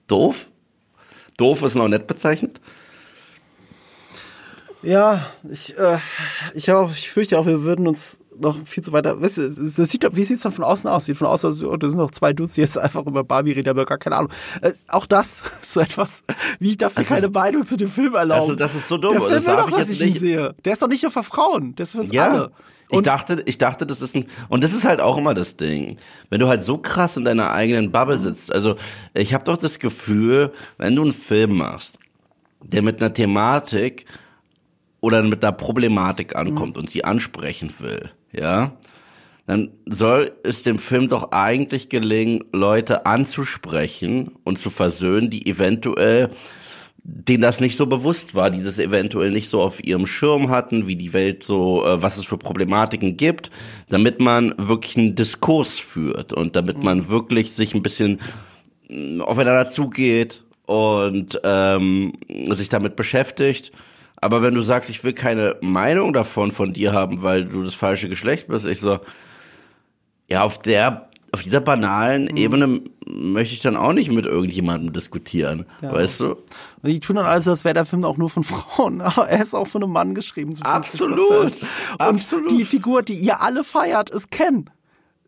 doof. 0.07 0.49
Doof 1.37 1.61
ist 1.63 1.75
noch 1.75 1.87
nett 1.87 2.07
bezeichnet. 2.07 2.59
Ja, 4.81 5.25
ich, 5.49 5.77
äh, 5.77 5.97
ich, 6.53 6.71
auch, 6.71 6.91
ich 6.91 7.09
fürchte 7.09 7.37
auch, 7.37 7.45
wir 7.45 7.63
würden 7.63 7.87
uns 7.87 8.19
noch 8.39 8.55
viel 8.65 8.83
zu 8.83 8.93
weiter. 8.93 9.21
Weißt 9.21 9.37
du, 9.37 9.49
das 9.49 9.75
sieht, 9.89 10.07
wie 10.13 10.23
sieht 10.23 10.37
es 10.37 10.43
dann 10.43 10.53
von 10.53 10.63
außen 10.63 10.89
aus? 10.89 11.05
Sieht 11.05 11.17
von 11.17 11.27
außen 11.27 11.49
aus, 11.49 11.63
oh, 11.63 11.75
da 11.75 11.89
sind 11.89 11.97
noch 11.97 12.11
zwei 12.11 12.31
Dudes, 12.31 12.53
die 12.53 12.61
jetzt 12.61 12.77
einfach 12.77 13.05
über 13.05 13.23
Barbie 13.23 13.51
reden, 13.51 13.69
aber 13.69 13.85
gar 13.85 13.97
keine 13.97 14.15
Ahnung. 14.15 14.31
Äh, 14.61 14.71
auch 14.87 15.05
das 15.05 15.43
ist 15.61 15.73
so 15.73 15.81
etwas, 15.81 16.23
wie 16.59 16.71
ich 16.71 16.77
dafür 16.77 16.99
also, 16.99 17.13
keine 17.13 17.29
Meinung 17.29 17.65
zu 17.65 17.75
dem 17.75 17.89
Film 17.89 18.15
erlauben. 18.15 18.41
Also, 18.41 18.55
das 18.55 18.75
ist 18.75 18.87
so 18.87 18.97
dumm. 18.97 19.13
Der 19.13 19.21
Film 19.21 19.33
das 19.33 19.47
will 19.47 19.55
doch, 19.55 19.71
was 19.71 19.89
ich 19.89 19.99
nicht. 19.99 20.19
sehe. 20.19 20.55
Der 20.63 20.73
ist 20.73 20.81
doch 20.81 20.87
nicht 20.87 21.03
nur 21.03 21.11
für 21.11 21.23
Frauen, 21.23 21.75
der 21.75 21.83
ist 21.83 21.91
für 21.91 22.01
uns 22.01 22.13
ja. 22.13 22.29
alle. 22.29 22.51
Und 22.91 22.99
ich 22.99 23.03
dachte, 23.03 23.43
ich 23.45 23.57
dachte, 23.59 23.85
das 23.85 24.01
ist 24.01 24.15
ein, 24.15 24.25
und 24.47 24.63
das 24.63 24.73
ist 24.73 24.83
halt 24.83 24.99
auch 24.99 25.17
immer 25.17 25.35
das 25.35 25.57
Ding. 25.57 25.97
Wenn 26.29 26.39
du 26.39 26.47
halt 26.47 26.63
so 26.63 26.79
krass 26.79 27.17
in 27.17 27.25
deiner 27.25 27.51
eigenen 27.51 27.91
Bubble 27.91 28.17
sitzt, 28.17 28.51
also 28.51 28.77
ich 29.13 29.33
habe 29.35 29.43
doch 29.43 29.57
das 29.57 29.77
Gefühl, 29.77 30.51
wenn 30.79 30.95
du 30.95 31.03
einen 31.03 31.13
Film 31.13 31.57
machst, 31.57 31.99
der 32.63 32.81
mit 32.81 32.99
einer 32.99 33.13
Thematik 33.13 34.05
oder 35.01 35.23
mit 35.23 35.43
einer 35.43 35.53
Problematik 35.53 36.35
ankommt 36.35 36.75
mhm. 36.75 36.83
und 36.83 36.89
sie 36.89 37.03
ansprechen 37.03 37.71
will, 37.79 38.09
ja, 38.31 38.77
dann 39.45 39.71
soll 39.87 40.31
es 40.43 40.61
dem 40.61 40.77
Film 40.77 41.07
doch 41.09 41.31
eigentlich 41.31 41.89
gelingen, 41.89 42.43
Leute 42.51 43.07
anzusprechen 43.07 44.31
und 44.43 44.59
zu 44.59 44.69
versöhnen, 44.69 45.29
die 45.31 45.47
eventuell 45.47 46.29
denen 47.03 47.41
das 47.41 47.59
nicht 47.59 47.75
so 47.75 47.87
bewusst 47.87 48.35
war, 48.35 48.49
die 48.49 48.61
das 48.61 48.77
eventuell 48.77 49.31
nicht 49.31 49.49
so 49.49 49.61
auf 49.61 49.83
ihrem 49.83 50.05
Schirm 50.05 50.49
hatten, 50.49 50.87
wie 50.87 50.95
die 50.95 51.13
Welt 51.13 51.43
so, 51.43 51.85
äh, 51.85 52.01
was 52.01 52.17
es 52.17 52.25
für 52.25 52.37
Problematiken 52.37 53.17
gibt, 53.17 53.49
damit 53.89 54.19
man 54.19 54.53
wirklich 54.57 54.97
einen 54.97 55.15
Diskurs 55.15 55.79
führt 55.79 56.33
und 56.33 56.55
damit 56.55 56.77
mhm. 56.77 56.83
man 56.83 57.09
wirklich 57.09 57.53
sich 57.53 57.73
ein 57.73 57.81
bisschen 57.81 58.19
mm, 58.89 59.21
aufeinander 59.21 59.67
zugeht 59.69 60.43
und 60.65 61.39
ähm, 61.43 62.13
sich 62.49 62.69
damit 62.69 62.95
beschäftigt 62.95 63.71
aber 64.21 64.41
wenn 64.41 64.53
du 64.55 64.61
sagst, 64.61 64.89
ich 64.89 65.03
will 65.03 65.13
keine 65.13 65.55
Meinung 65.61 66.13
davon 66.13 66.51
von 66.51 66.73
dir 66.73 66.93
haben, 66.93 67.23
weil 67.23 67.45
du 67.45 67.63
das 67.63 67.75
falsche 67.75 68.09
Geschlecht 68.09 68.47
bist, 68.47 68.65
ich 68.65 68.79
so, 68.79 68.99
Ja, 70.29 70.43
auf 70.43 70.59
der 70.59 71.07
auf 71.31 71.43
dieser 71.43 71.61
banalen 71.61 72.23
Mhm. 72.23 72.37
Ebene 72.37 72.81
möchte 73.05 73.53
ich 73.53 73.61
dann 73.61 73.77
auch 73.77 73.93
nicht 73.93 74.11
mit 74.11 74.25
irgendjemandem 74.25 74.93
diskutieren, 74.93 75.67
Ja. 75.79 75.93
weißt 75.93 76.21
du? 76.21 76.31
Und 76.31 76.41
die 76.85 76.99
tun 76.99 77.17
dann 77.17 77.25
also, 77.27 77.51
als 77.51 77.63
wäre 77.65 77.75
der 77.75 77.85
Film 77.85 78.03
auch 78.03 78.17
nur 78.17 78.31
von 78.31 78.41
Frauen, 78.43 78.99
aber 79.01 79.29
er 79.29 79.39
ist 79.43 79.53
auch 79.53 79.67
von 79.67 79.83
einem 79.83 79.91
Mann 79.93 80.15
geschrieben. 80.15 80.53
Zu 80.53 80.63
50%. 80.63 80.65
Absolut. 80.65 81.19
Und 81.29 81.67
Absolut. 81.99 82.49
die 82.51 82.65
Figur, 82.65 83.03
die 83.03 83.13
ihr 83.13 83.41
alle 83.41 83.63
feiert, 83.63 84.09
ist 84.09 84.31
Ken. 84.31 84.71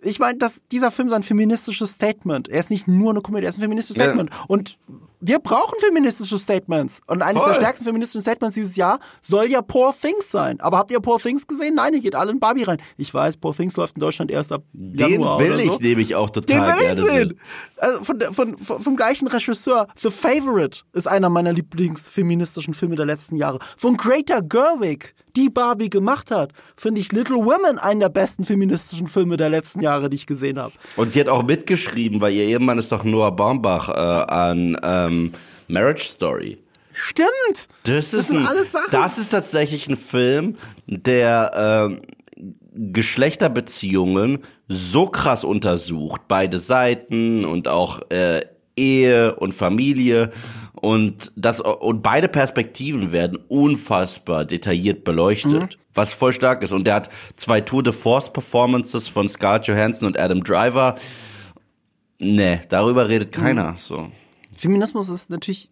Ich 0.01 0.17
meine, 0.17 0.39
dass 0.39 0.63
dieser 0.71 0.89
Film 0.89 1.07
ist 1.09 1.13
ein 1.13 1.21
feministisches 1.21 1.91
Statement. 1.91 2.49
Er 2.49 2.61
ist 2.61 2.71
nicht 2.71 2.87
nur 2.87 3.11
eine 3.11 3.21
Komödie, 3.21 3.45
er 3.45 3.49
ist 3.49 3.59
ein 3.59 3.61
feministisches 3.61 3.97
Ja. 4.03 4.05
Statement. 4.05 4.31
Und 4.47 4.79
wir 5.21 5.39
brauchen 5.39 5.79
feministische 5.79 6.37
Statements. 6.37 7.01
Und 7.07 7.21
eines 7.21 7.41
Voll. 7.43 7.53
der 7.53 7.61
stärksten 7.61 7.85
feministischen 7.85 8.21
Statements 8.21 8.55
dieses 8.55 8.75
Jahr 8.75 8.99
soll 9.21 9.45
ja 9.45 9.61
Poor 9.61 9.93
Things 9.93 10.31
sein. 10.31 10.59
Aber 10.59 10.77
habt 10.79 10.91
ihr 10.91 10.99
Poor 10.99 11.19
Things 11.19 11.45
gesehen? 11.45 11.75
Nein, 11.75 11.93
ihr 11.93 12.01
geht 12.01 12.15
alle 12.15 12.31
in 12.31 12.39
Barbie 12.39 12.63
rein. 12.63 12.77
Ich 12.97 13.13
weiß, 13.13 13.37
Poor 13.37 13.55
Things 13.55 13.77
läuft 13.77 13.95
in 13.95 13.99
Deutschland 13.99 14.31
erst 14.31 14.51
ab 14.51 14.63
Den 14.73 15.11
Januar 15.11 15.39
will 15.39 15.53
oder 15.53 15.63
ich 15.63 15.71
so. 15.71 15.77
nämlich 15.79 16.15
auch 16.15 16.29
Den 16.31 16.43
total 16.43 16.79
will 16.79 16.85
ich 16.85 17.11
sehen. 17.11 17.39
Also 17.77 18.03
von, 18.03 18.19
von, 18.31 18.57
von, 18.57 18.81
vom 18.81 18.95
gleichen 18.95 19.27
Regisseur. 19.27 19.87
The 19.95 20.09
Favorite 20.09 20.81
ist 20.93 21.07
einer 21.07 21.29
meiner 21.29 21.53
Lieblingsfeministischen 21.53 22.73
Filme 22.73 22.95
der 22.95 23.05
letzten 23.05 23.35
Jahre. 23.35 23.59
Von 23.77 23.97
Greta 23.97 24.39
Gerwig, 24.39 25.13
die 25.35 25.49
Barbie 25.49 25.89
gemacht 25.89 26.31
hat, 26.31 26.51
finde 26.75 26.99
ich 26.99 27.11
Little 27.11 27.37
Women 27.37 27.77
einen 27.77 27.99
der 27.99 28.09
besten 28.09 28.43
feministischen 28.43 29.07
Filme 29.07 29.37
der 29.37 29.49
letzten 29.49 29.81
Jahre, 29.81 30.09
die 30.09 30.15
ich 30.15 30.27
gesehen 30.27 30.59
habe. 30.59 30.73
Und 30.97 31.13
sie 31.13 31.19
hat 31.19 31.29
auch 31.29 31.43
mitgeschrieben, 31.43 32.21
weil 32.21 32.33
ihr 32.33 32.45
Ehemann 32.45 32.77
ist 32.77 32.91
doch 32.91 33.03
Noah 33.03 33.35
Baumbach 33.35 33.89
äh, 33.89 33.91
an 33.93 34.77
ähm, 34.83 35.10
Marriage 35.67 36.03
Story. 36.03 36.57
Stimmt. 36.93 37.67
Das, 37.83 38.13
ist 38.13 38.27
sind 38.27 38.39
ein, 38.39 38.47
alles 38.47 38.71
Sachen. 38.71 38.91
Das 38.91 39.17
ist 39.17 39.29
tatsächlich 39.29 39.87
ein 39.87 39.97
Film, 39.97 40.57
der 40.87 41.87
ähm, 41.87 42.01
Geschlechterbeziehungen 42.73 44.39
so 44.67 45.07
krass 45.07 45.43
untersucht, 45.43 46.21
beide 46.27 46.59
Seiten 46.59 47.45
und 47.45 47.67
auch 47.67 48.01
äh, 48.09 48.41
Ehe 48.75 49.35
und 49.35 49.53
Familie 49.53 50.31
und 50.73 51.31
das 51.35 51.59
und 51.59 52.01
beide 52.01 52.27
Perspektiven 52.27 53.11
werden 53.11 53.37
unfassbar 53.47 54.45
detailliert 54.45 55.03
beleuchtet, 55.03 55.77
was 55.93 56.13
voll 56.13 56.33
stark 56.33 56.63
ist. 56.63 56.71
Und 56.71 56.87
der 56.87 56.95
hat 56.95 57.09
zwei 57.35 57.61
Tour 57.61 57.83
de 57.83 57.93
Force 57.93 58.33
Performances 58.33 59.07
von 59.07 59.29
Scarlett 59.29 59.67
Johansson 59.67 60.07
und 60.07 60.19
Adam 60.19 60.43
Driver. 60.43 60.95
Nee, 62.17 62.61
darüber 62.69 63.09
redet 63.09 63.31
keiner. 63.31 63.75
So. 63.77 64.11
Feminismus 64.55 65.09
ist 65.09 65.29
natürlich. 65.29 65.71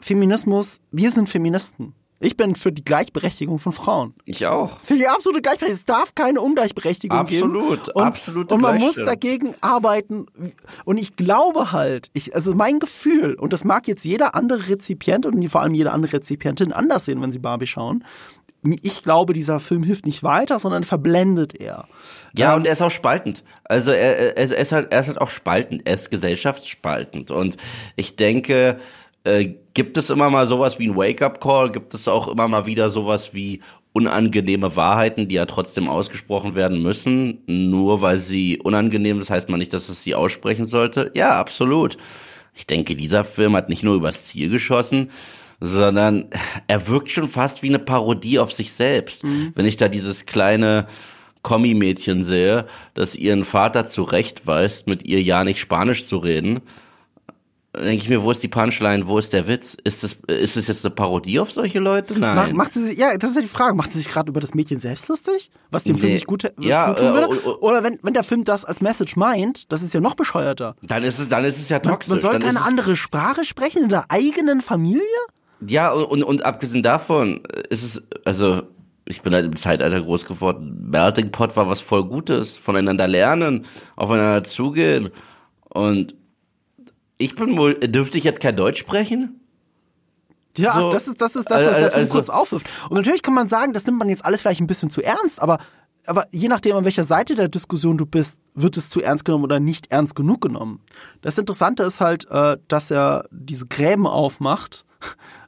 Feminismus, 0.00 0.80
wir 0.92 1.10
sind 1.10 1.28
Feministen. 1.28 1.92
Ich 2.20 2.36
bin 2.36 2.56
für 2.56 2.72
die 2.72 2.82
Gleichberechtigung 2.82 3.60
von 3.60 3.70
Frauen. 3.70 4.14
Ich 4.24 4.44
auch. 4.44 4.80
Für 4.82 4.96
die 4.96 5.06
absolute 5.06 5.40
Gleichberechtigung. 5.40 5.78
Es 5.78 5.84
darf 5.84 6.16
keine 6.16 6.40
Ungleichberechtigung 6.40 7.16
Absolut, 7.16 7.84
geben. 7.84 7.92
Und, 7.94 8.02
absolute 8.02 8.54
Und 8.54 8.60
man 8.60 8.78
muss 8.78 8.96
dagegen 8.96 9.54
arbeiten. 9.60 10.26
Und 10.84 10.98
ich 10.98 11.14
glaube 11.14 11.70
halt, 11.70 12.08
ich, 12.14 12.34
also 12.34 12.54
mein 12.54 12.80
Gefühl, 12.80 13.34
und 13.34 13.52
das 13.52 13.62
mag 13.62 13.86
jetzt 13.86 14.04
jeder 14.04 14.34
andere 14.34 14.68
Rezipient 14.68 15.26
und 15.26 15.48
vor 15.48 15.60
allem 15.60 15.74
jede 15.74 15.92
andere 15.92 16.14
Rezipientin 16.14 16.72
anders 16.72 17.04
sehen, 17.04 17.22
wenn 17.22 17.30
sie 17.30 17.38
Barbie 17.38 17.68
schauen. 17.68 18.04
Ich 18.82 19.02
glaube, 19.02 19.34
dieser 19.34 19.60
Film 19.60 19.84
hilft 19.84 20.06
nicht 20.06 20.22
weiter, 20.22 20.58
sondern 20.58 20.82
verblendet 20.82 21.54
er. 21.60 21.86
Ja, 22.36 22.56
und 22.56 22.66
er 22.66 22.72
ist 22.72 22.82
auch 22.82 22.90
spaltend. 22.90 23.44
Also 23.64 23.92
er, 23.92 24.36
er, 24.36 24.36
er, 24.36 24.58
ist 24.58 24.72
halt, 24.72 24.92
er 24.92 25.00
ist 25.00 25.06
halt 25.08 25.20
auch 25.20 25.30
spaltend. 25.30 25.82
Er 25.84 25.94
ist 25.94 26.10
gesellschaftsspaltend. 26.10 27.30
Und 27.30 27.56
ich 27.94 28.16
denke, 28.16 28.78
äh, 29.22 29.54
gibt 29.74 29.96
es 29.96 30.10
immer 30.10 30.28
mal 30.28 30.48
sowas 30.48 30.78
wie 30.80 30.88
ein 30.88 30.96
Wake-up-Call? 30.96 31.70
Gibt 31.70 31.94
es 31.94 32.08
auch 32.08 32.26
immer 32.26 32.48
mal 32.48 32.66
wieder 32.66 32.90
sowas 32.90 33.32
wie 33.32 33.60
unangenehme 33.92 34.76
Wahrheiten, 34.76 35.28
die 35.28 35.36
ja 35.36 35.46
trotzdem 35.46 35.88
ausgesprochen 35.88 36.54
werden 36.54 36.82
müssen, 36.82 37.42
nur 37.46 38.02
weil 38.02 38.18
sie 38.18 38.58
unangenehm, 38.58 39.18
das 39.18 39.30
heißt 39.30 39.48
man 39.48 39.58
nicht, 39.58 39.72
dass 39.72 39.88
es 39.88 40.02
sie 40.02 40.14
aussprechen 40.14 40.66
sollte? 40.66 41.10
Ja, 41.14 41.30
absolut. 41.38 41.96
Ich 42.54 42.66
denke, 42.66 42.96
dieser 42.96 43.24
Film 43.24 43.56
hat 43.56 43.68
nicht 43.68 43.82
nur 43.82 43.94
übers 43.94 44.24
Ziel 44.24 44.50
geschossen, 44.50 45.10
sondern 45.60 46.26
er 46.66 46.86
wirkt 46.88 47.10
schon 47.10 47.26
fast 47.26 47.62
wie 47.62 47.68
eine 47.68 47.78
Parodie 47.78 48.38
auf 48.38 48.52
sich 48.52 48.72
selbst. 48.72 49.22
Wenn 49.24 49.66
ich 49.66 49.76
da 49.76 49.88
dieses 49.88 50.26
kleine 50.26 50.86
Kommi-Mädchen 51.42 52.22
sehe, 52.22 52.66
das 52.94 53.16
ihren 53.16 53.44
Vater 53.44 53.86
zurechtweist, 53.86 54.86
mit 54.86 55.04
ihr 55.04 55.22
ja 55.22 55.44
nicht 55.44 55.60
Spanisch 55.60 56.06
zu 56.06 56.18
reden, 56.18 56.60
denke 57.76 58.02
ich 58.02 58.08
mir, 58.08 58.22
wo 58.22 58.30
ist 58.30 58.42
die 58.42 58.48
Punchline, 58.48 59.06
wo 59.06 59.18
ist 59.18 59.32
der 59.32 59.46
Witz? 59.46 59.76
Ist 59.84 60.02
es 60.02 60.18
ist 60.26 60.56
es 60.56 60.66
jetzt 60.66 60.84
eine 60.84 60.94
Parodie 60.94 61.38
auf 61.38 61.52
solche 61.52 61.78
Leute? 61.78 62.18
Nein. 62.18 62.34
Macht, 62.34 62.52
macht 62.54 62.74
sie 62.74 62.82
sich, 62.82 62.98
ja, 62.98 63.16
das 63.16 63.30
ist 63.30 63.36
ja 63.36 63.42
die 63.42 63.48
Frage. 63.48 63.76
Macht 63.76 63.92
sie 63.92 63.98
sich 63.98 64.10
gerade 64.10 64.30
über 64.30 64.40
das 64.40 64.54
Mädchen 64.54 64.80
selbst 64.80 65.08
lustig? 65.08 65.50
Was 65.70 65.84
dem 65.84 65.96
Film 65.96 66.08
Nee. 66.08 66.14
nicht 66.14 66.26
gut, 66.26 66.50
Ja, 66.58 66.88
gut 66.88 66.98
tun 66.98 67.06
äh, 67.08 67.12
würde? 67.14 67.28
oh. 67.46 67.66
Oder 67.66 67.84
wenn, 67.84 67.98
wenn 68.02 68.14
der 68.14 68.24
Film 68.24 68.42
das 68.44 68.64
als 68.64 68.80
Message 68.80 69.14
meint, 69.16 69.70
das 69.70 69.82
ist 69.82 69.94
ja 69.94 70.00
noch 70.00 70.14
bescheuerter. 70.16 70.74
dann 70.82 71.02
ist 71.04 71.18
es 71.20 71.28
dann 71.28 71.44
ist 71.44 71.58
es 71.58 71.68
ja 71.68 71.76
Man, 71.76 71.92
toxisch. 71.92 72.10
man 72.10 72.20
soll 72.20 72.32
dann 72.32 72.42
keine 72.42 72.62
andere 72.62 72.96
Sprache 72.96 73.44
sprechen 73.44 73.84
in 73.84 73.88
der 73.90 74.06
eigenen 74.10 74.60
Familie? 74.60 75.02
Ja, 75.66 75.90
und, 75.92 76.22
und 76.22 76.44
abgesehen 76.44 76.82
davon 76.82 77.40
ist 77.68 77.82
es, 77.82 78.02
also 78.24 78.62
ich 79.06 79.22
bin 79.22 79.34
halt 79.34 79.46
im 79.46 79.56
Zeitalter 79.56 80.00
groß 80.02 80.26
geworden. 80.26 80.88
Melting 80.90 81.32
Pot 81.32 81.56
war 81.56 81.68
was 81.68 81.80
voll 81.80 82.04
Gutes. 82.04 82.56
Voneinander 82.56 83.08
lernen, 83.08 83.64
aufeinander 83.96 84.44
zugehen. 84.44 85.10
Und 85.64 86.14
ich 87.16 87.34
bin 87.34 87.56
wohl, 87.58 87.74
dürfte 87.74 88.18
ich 88.18 88.24
jetzt 88.24 88.40
kein 88.40 88.54
Deutsch 88.56 88.78
sprechen? 88.78 89.40
Ja, 90.56 90.74
So, 90.74 90.92
das 90.92 91.08
ist 91.08 91.20
das, 91.20 91.36
ist 91.36 91.50
das 91.50 91.64
was 91.64 91.76
der 91.76 91.86
äh, 91.86 91.90
Film 91.90 92.00
also- 92.02 92.12
kurz 92.12 92.30
aufwirft. 92.30 92.66
Und 92.90 92.96
natürlich 92.96 93.22
kann 93.22 93.34
man 93.34 93.48
sagen, 93.48 93.72
das 93.72 93.86
nimmt 93.86 93.98
man 93.98 94.08
jetzt 94.08 94.24
alles 94.24 94.42
vielleicht 94.42 94.60
ein 94.60 94.66
bisschen 94.66 94.90
zu 94.90 95.02
ernst, 95.02 95.40
aber, 95.40 95.58
aber 96.06 96.26
je 96.30 96.48
nachdem, 96.48 96.76
an 96.76 96.84
welcher 96.84 97.04
Seite 97.04 97.34
der 97.34 97.48
Diskussion 97.48 97.96
du 97.96 98.06
bist, 98.06 98.40
wird 98.54 98.76
es 98.76 98.90
zu 98.90 99.00
ernst 99.00 99.24
genommen 99.24 99.44
oder 99.44 99.60
nicht 99.60 99.90
ernst 99.90 100.16
genug 100.16 100.40
genommen. 100.40 100.80
Das 101.22 101.38
Interessante 101.38 101.82
ist 101.82 102.00
halt, 102.00 102.28
äh, 102.30 102.56
dass 102.68 102.90
er 102.90 103.24
diese 103.30 103.66
Gräben 103.66 104.06
aufmacht. 104.06 104.84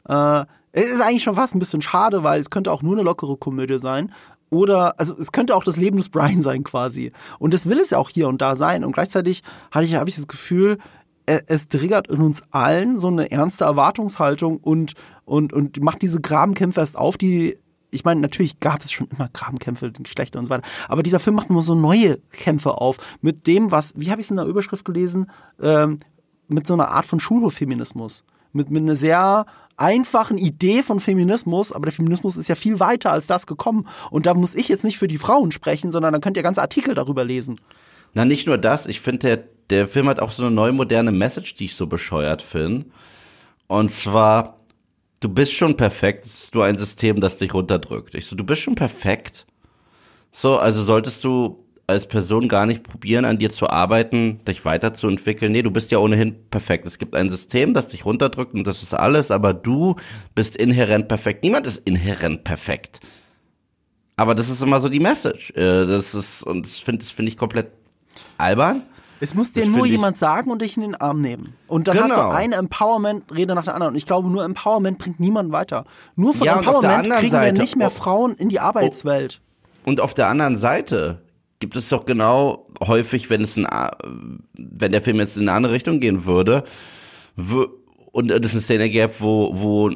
Äh, 0.08 0.44
es 0.72 0.90
ist 0.90 1.00
eigentlich 1.00 1.22
schon 1.22 1.34
fast 1.34 1.54
ein 1.54 1.58
bisschen 1.58 1.82
schade, 1.82 2.22
weil 2.22 2.40
es 2.40 2.50
könnte 2.50 2.72
auch 2.72 2.82
nur 2.82 2.94
eine 2.94 3.02
lockere 3.02 3.36
Komödie 3.36 3.78
sein. 3.78 4.12
Oder, 4.50 4.98
also 4.98 5.14
es 5.16 5.32
könnte 5.32 5.54
auch 5.56 5.64
das 5.64 5.76
Leben 5.76 5.96
des 5.96 6.08
Brian 6.08 6.42
sein 6.42 6.64
quasi. 6.64 7.12
Und 7.38 7.54
das 7.54 7.68
will 7.68 7.78
es 7.78 7.90
ja 7.90 7.98
auch 7.98 8.10
hier 8.10 8.28
und 8.28 8.40
da 8.40 8.56
sein. 8.56 8.84
Und 8.84 8.92
gleichzeitig 8.92 9.42
ich, 9.80 9.94
habe 9.94 10.08
ich 10.08 10.16
das 10.16 10.28
Gefühl, 10.28 10.78
äh, 11.26 11.40
es 11.46 11.68
triggert 11.68 12.08
in 12.08 12.20
uns 12.20 12.42
allen 12.50 12.98
so 12.98 13.08
eine 13.08 13.30
ernste 13.30 13.64
Erwartungshaltung 13.64 14.58
und, 14.58 14.94
und, 15.24 15.52
und 15.52 15.80
macht 15.82 16.02
diese 16.02 16.20
Grabenkämpfe 16.20 16.80
erst 16.80 16.96
auf, 16.98 17.16
die, 17.16 17.58
ich 17.90 18.04
meine, 18.04 18.20
natürlich 18.20 18.58
gab 18.60 18.82
es 18.82 18.90
schon 18.90 19.08
immer 19.08 19.28
Grabenkämpfe, 19.32 19.92
Geschlechter 19.92 20.38
und 20.38 20.46
so 20.46 20.50
weiter, 20.50 20.66
aber 20.88 21.02
dieser 21.02 21.20
Film 21.20 21.36
macht 21.36 21.50
nur 21.50 21.62
so 21.62 21.74
neue 21.74 22.18
Kämpfe 22.32 22.78
auf 22.78 22.96
mit 23.20 23.46
dem, 23.46 23.70
was, 23.70 23.92
wie 23.96 24.10
habe 24.10 24.20
ich 24.20 24.26
es 24.26 24.30
in 24.30 24.36
der 24.36 24.46
Überschrift 24.46 24.84
gelesen, 24.84 25.30
ähm, 25.60 25.98
mit 26.48 26.66
so 26.66 26.74
einer 26.74 26.88
Art 26.88 27.06
von 27.06 27.20
Schulhoffeminismus. 27.20 28.24
Mit, 28.52 28.68
mit 28.68 28.82
einer 28.82 28.96
sehr 28.96 29.46
einfachen 29.80 30.38
Idee 30.38 30.82
von 30.82 31.00
Feminismus, 31.00 31.72
aber 31.72 31.86
der 31.86 31.92
Feminismus 31.92 32.36
ist 32.36 32.48
ja 32.48 32.54
viel 32.54 32.80
weiter 32.80 33.12
als 33.12 33.26
das 33.26 33.46
gekommen. 33.46 33.88
Und 34.10 34.26
da 34.26 34.34
muss 34.34 34.54
ich 34.54 34.68
jetzt 34.68 34.84
nicht 34.84 34.98
für 34.98 35.08
die 35.08 35.18
Frauen 35.18 35.50
sprechen, 35.52 35.92
sondern 35.92 36.12
dann 36.12 36.20
könnt 36.20 36.36
ihr 36.36 36.42
ganze 36.42 36.62
Artikel 36.62 36.94
darüber 36.94 37.24
lesen. 37.24 37.60
Na, 38.14 38.24
nicht 38.24 38.46
nur 38.46 38.58
das. 38.58 38.86
Ich 38.86 39.00
finde, 39.00 39.18
der, 39.18 39.44
der 39.70 39.88
Film 39.88 40.08
hat 40.08 40.20
auch 40.20 40.32
so 40.32 40.42
eine 40.42 40.50
neue 40.50 40.72
moderne 40.72 41.12
Message, 41.12 41.54
die 41.54 41.66
ich 41.66 41.74
so 41.74 41.86
bescheuert 41.86 42.42
finde. 42.42 42.86
Und 43.68 43.90
zwar, 43.90 44.58
du 45.20 45.28
bist 45.28 45.52
schon 45.52 45.76
perfekt. 45.76 46.24
Es 46.24 46.44
ist 46.44 46.54
nur 46.54 46.64
ein 46.64 46.76
System, 46.76 47.20
das 47.20 47.36
dich 47.36 47.54
runterdrückt. 47.54 48.14
Ich 48.14 48.26
so, 48.26 48.36
du 48.36 48.44
bist 48.44 48.62
schon 48.62 48.74
perfekt. 48.74 49.46
So, 50.32 50.58
also 50.58 50.82
solltest 50.82 51.24
du 51.24 51.64
als 51.90 52.06
Person 52.08 52.48
gar 52.48 52.64
nicht 52.66 52.82
probieren, 52.82 53.24
an 53.24 53.38
dir 53.38 53.50
zu 53.50 53.68
arbeiten, 53.68 54.40
dich 54.46 54.64
weiterzuentwickeln. 54.64 55.52
Nee, 55.52 55.62
du 55.62 55.70
bist 55.70 55.90
ja 55.90 55.98
ohnehin 55.98 56.36
perfekt. 56.50 56.86
Es 56.86 56.98
gibt 56.98 57.14
ein 57.14 57.28
System, 57.28 57.74
das 57.74 57.88
dich 57.88 58.04
runterdrückt 58.04 58.54
und 58.54 58.66
das 58.66 58.82
ist 58.82 58.94
alles, 58.94 59.30
aber 59.30 59.52
du 59.52 59.96
bist 60.34 60.56
inhärent 60.56 61.08
perfekt. 61.08 61.42
Niemand 61.44 61.66
ist 61.66 61.78
inhärent 61.84 62.44
perfekt. 62.44 63.00
Aber 64.16 64.34
das 64.34 64.48
ist 64.48 64.62
immer 64.62 64.80
so 64.80 64.88
die 64.88 65.00
Message. 65.00 65.50
Äh, 65.56 65.86
Das 65.86 66.14
ist, 66.14 66.42
und 66.42 66.66
das 66.66 66.78
finde 66.78 67.04
das 67.04 67.10
finde 67.10 67.30
ich 67.30 67.36
komplett 67.36 67.68
albern. 68.38 68.82
Es 69.22 69.34
muss 69.34 69.52
dir 69.52 69.60
Das 69.60 69.68
nur 69.68 69.80
find 69.82 69.88
jemand 69.92 70.16
sagen 70.18 70.50
und 70.50 70.62
dich 70.62 70.76
in 70.78 70.82
den 70.82 70.94
Arm 70.94 71.20
nehmen. 71.20 71.52
Und 71.68 71.88
dann 71.88 71.98
hast 71.98 72.10
Genau. 72.10 72.30
du 72.30 72.34
eine 72.36 72.54
Empowerment-Rede 72.56 73.54
nach 73.54 73.64
der 73.64 73.74
anderen. 73.74 73.92
Und 73.92 73.96
ich 73.98 74.06
glaube, 74.06 74.30
nur 74.30 74.44
Empowerment 74.44 74.96
bringt 74.98 75.20
niemanden 75.20 75.52
weiter. 75.52 75.84
Nur 76.16 76.32
von 76.32 76.46
Ja, 76.46 76.56
Empowerment 76.58 77.10
kriegen 77.10 77.22
wir 77.32 77.38
Seite- 77.40 77.60
nicht 77.60 77.76
mehr. 77.76 77.90
Frauen 77.90 78.34
in 78.36 78.48
die 78.48 78.60
Arbeitswelt. 78.60 79.40
Und 79.84 80.00
auf 80.00 80.14
der 80.14 80.28
anderen 80.28 80.56
Seite 80.56 81.20
gibt 81.60 81.76
es 81.76 81.88
doch 81.90 82.04
genau 82.04 82.66
häufig, 82.82 83.30
wenn 83.30 83.42
es 83.42 83.56
ein, 83.56 83.66
wenn 84.54 84.92
der 84.92 85.02
Film 85.02 85.18
jetzt 85.18 85.36
in 85.36 85.42
eine 85.42 85.56
andere 85.56 85.74
Richtung 85.74 86.00
gehen 86.00 86.24
würde, 86.24 86.64
wü- 87.38 87.68
und 88.12 88.30
es 88.30 88.52
eine 88.52 88.60
Szene 88.60 88.90
gäbe, 88.90 89.14
wo, 89.20 89.52
wo 89.54 89.90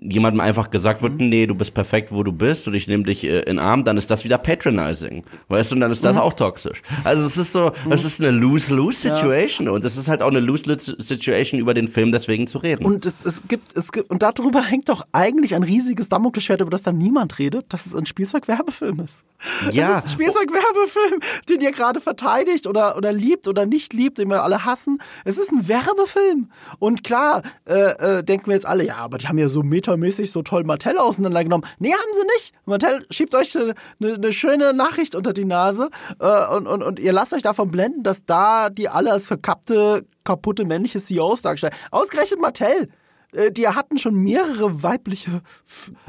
jemandem 0.00 0.40
einfach 0.40 0.70
gesagt 0.70 1.02
wird, 1.02 1.14
nee, 1.18 1.46
du 1.46 1.54
bist 1.54 1.74
perfekt, 1.74 2.12
wo 2.12 2.22
du 2.22 2.32
bist 2.32 2.68
und 2.68 2.74
ich 2.74 2.86
nehme 2.86 3.04
dich 3.04 3.24
äh, 3.24 3.40
in 3.40 3.58
Arm, 3.58 3.84
dann 3.84 3.96
ist 3.96 4.10
das 4.10 4.24
wieder 4.24 4.38
patronizing. 4.38 5.24
Weißt 5.48 5.70
du, 5.70 5.74
und 5.74 5.80
dann 5.80 5.90
ist 5.90 6.04
das 6.04 6.16
auch 6.16 6.34
toxisch. 6.34 6.82
Also 7.04 7.26
es 7.26 7.36
ist 7.36 7.52
so, 7.52 7.72
es 7.90 8.04
ist 8.04 8.20
eine 8.20 8.30
lose-lose-Situation 8.30 9.68
und 9.68 9.84
es 9.84 9.96
ist 9.96 10.08
halt 10.08 10.22
auch 10.22 10.28
eine 10.28 10.40
lose-lose-Situation 10.40 11.60
über 11.60 11.74
den 11.74 11.88
Film 11.88 12.12
deswegen 12.12 12.46
zu 12.46 12.58
reden. 12.58 12.84
Und 12.84 13.04
es, 13.06 13.24
es 13.24 13.42
gibt, 13.48 13.76
es 13.76 13.90
gibt, 13.92 14.10
und 14.10 14.22
darüber 14.22 14.62
hängt 14.70 14.88
doch 14.88 15.06
eigentlich 15.12 15.54
ein 15.54 15.62
riesiges 15.62 16.08
Damoklesschwert, 16.08 16.60
über 16.60 16.70
das 16.70 16.82
dann 16.82 16.98
niemand 16.98 17.38
redet, 17.38 17.72
dass 17.72 17.86
es 17.86 17.94
ein 17.94 18.06
Spielzeugwerbefilm 18.06 19.00
ist. 19.00 19.24
Ja. 19.72 19.90
Es 19.90 19.98
ist 19.98 20.04
ein 20.04 20.08
Spielzeugwerbefilm, 20.10 21.20
den 21.48 21.60
ihr 21.60 21.72
gerade 21.72 22.00
verteidigt 22.00 22.66
oder, 22.66 22.96
oder 22.96 23.12
liebt 23.12 23.48
oder 23.48 23.66
nicht 23.66 23.92
liebt, 23.92 24.18
den 24.18 24.28
wir 24.28 24.42
alle 24.42 24.64
hassen. 24.64 24.98
Es 25.24 25.38
ist 25.38 25.50
ein 25.50 25.66
Werbefilm. 25.66 26.50
Und 26.78 27.04
klar, 27.04 27.42
äh, 27.66 28.18
äh, 28.18 28.22
denken 28.22 28.46
wir 28.46 28.54
jetzt 28.54 28.66
alle, 28.66 28.84
ja, 28.86 28.96
aber 28.96 29.18
die 29.18 29.28
haben 29.28 29.38
ja 29.38 29.48
so 29.48 29.62
metamäßig 29.80 30.30
so 30.30 30.42
toll 30.42 30.64
Mattel 30.64 30.98
auseinandergenommen. 30.98 31.66
Nee, 31.78 31.92
haben 31.92 32.12
sie 32.12 32.26
nicht. 32.36 32.52
Mattel 32.66 33.04
schiebt 33.10 33.34
euch 33.34 33.56
eine, 33.56 33.74
eine, 34.00 34.32
schöne 34.32 34.72
Nachricht 34.74 35.14
unter 35.14 35.32
die 35.32 35.44
Nase 35.46 35.88
äh, 36.20 36.54
und, 36.54 36.66
und, 36.66 36.82
und 36.82 36.98
ihr 36.98 37.12
lasst 37.12 37.32
euch 37.32 37.42
davon 37.42 37.70
blenden, 37.70 38.02
dass 38.02 38.24
da 38.24 38.68
die 38.70 38.88
alle 38.88 39.10
als 39.12 39.26
verkappte, 39.26 40.04
kaputte 40.24 40.64
männliche 40.64 40.98
CEOs 41.00 41.42
dargestellt. 41.42 41.74
Ausgerechnet 41.90 42.40
Mattel. 42.40 42.88
Äh, 43.32 43.50
Die 43.52 43.66
hatten 43.68 43.96
schon 43.98 44.14
mehrere 44.14 44.82
weibliche 44.82 45.40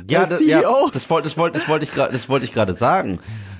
Ja, 0.09 0.23
äh, 0.23 0.29
das, 0.29 0.37
CEOs. 0.39 0.47
ja, 0.47 0.89
das 0.91 1.09
wollte 1.09 1.27
das 1.29 1.37
wollte 1.37 1.59
das 1.59 1.67
wollte 1.69 1.85
ich 1.85 1.91
gerade 1.91 2.11
das 2.13 2.27
wollte 2.29 2.45
ich 2.45 2.51
gerade 2.51 2.73
sagen. 2.73 3.19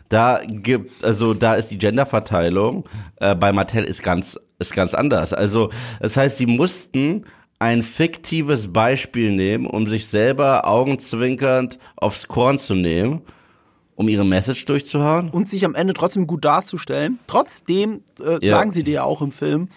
Da 0.09 0.41
gibt 0.45 1.03
also 1.05 1.33
da 1.33 1.55
ist 1.55 1.67
die 1.71 1.77
Genderverteilung 1.77 2.83
äh, 3.17 3.33
bei 3.33 3.53
Mattel 3.53 3.85
ist 3.85 4.03
ganz 4.03 4.37
ist 4.59 4.73
ganz 4.75 4.93
anders. 4.93 5.33
Also 5.33 5.69
das 6.01 6.17
heißt, 6.17 6.37
sie 6.37 6.45
mussten 6.47 7.25
ein 7.61 7.83
fiktives 7.83 8.73
Beispiel 8.73 9.31
nehmen, 9.31 9.67
um 9.67 9.85
sich 9.87 10.07
selber 10.07 10.65
augenzwinkernd 10.67 11.77
aufs 11.95 12.27
Korn 12.27 12.57
zu 12.57 12.73
nehmen, 12.73 13.21
um 13.95 14.07
ihre 14.07 14.25
Message 14.25 14.65
durchzuhauen. 14.65 15.29
und 15.29 15.47
sich 15.47 15.63
am 15.63 15.75
Ende 15.75 15.93
trotzdem 15.93 16.25
gut 16.25 16.43
darzustellen. 16.43 17.19
Trotzdem 17.27 18.01
äh, 18.19 18.43
Ja. 18.43 18.57
sagen 18.57 18.71
sie 18.71 18.83
dir 18.83 18.93
ja 18.95 19.03
auch 19.03 19.21
im 19.21 19.31
Film, 19.31 19.69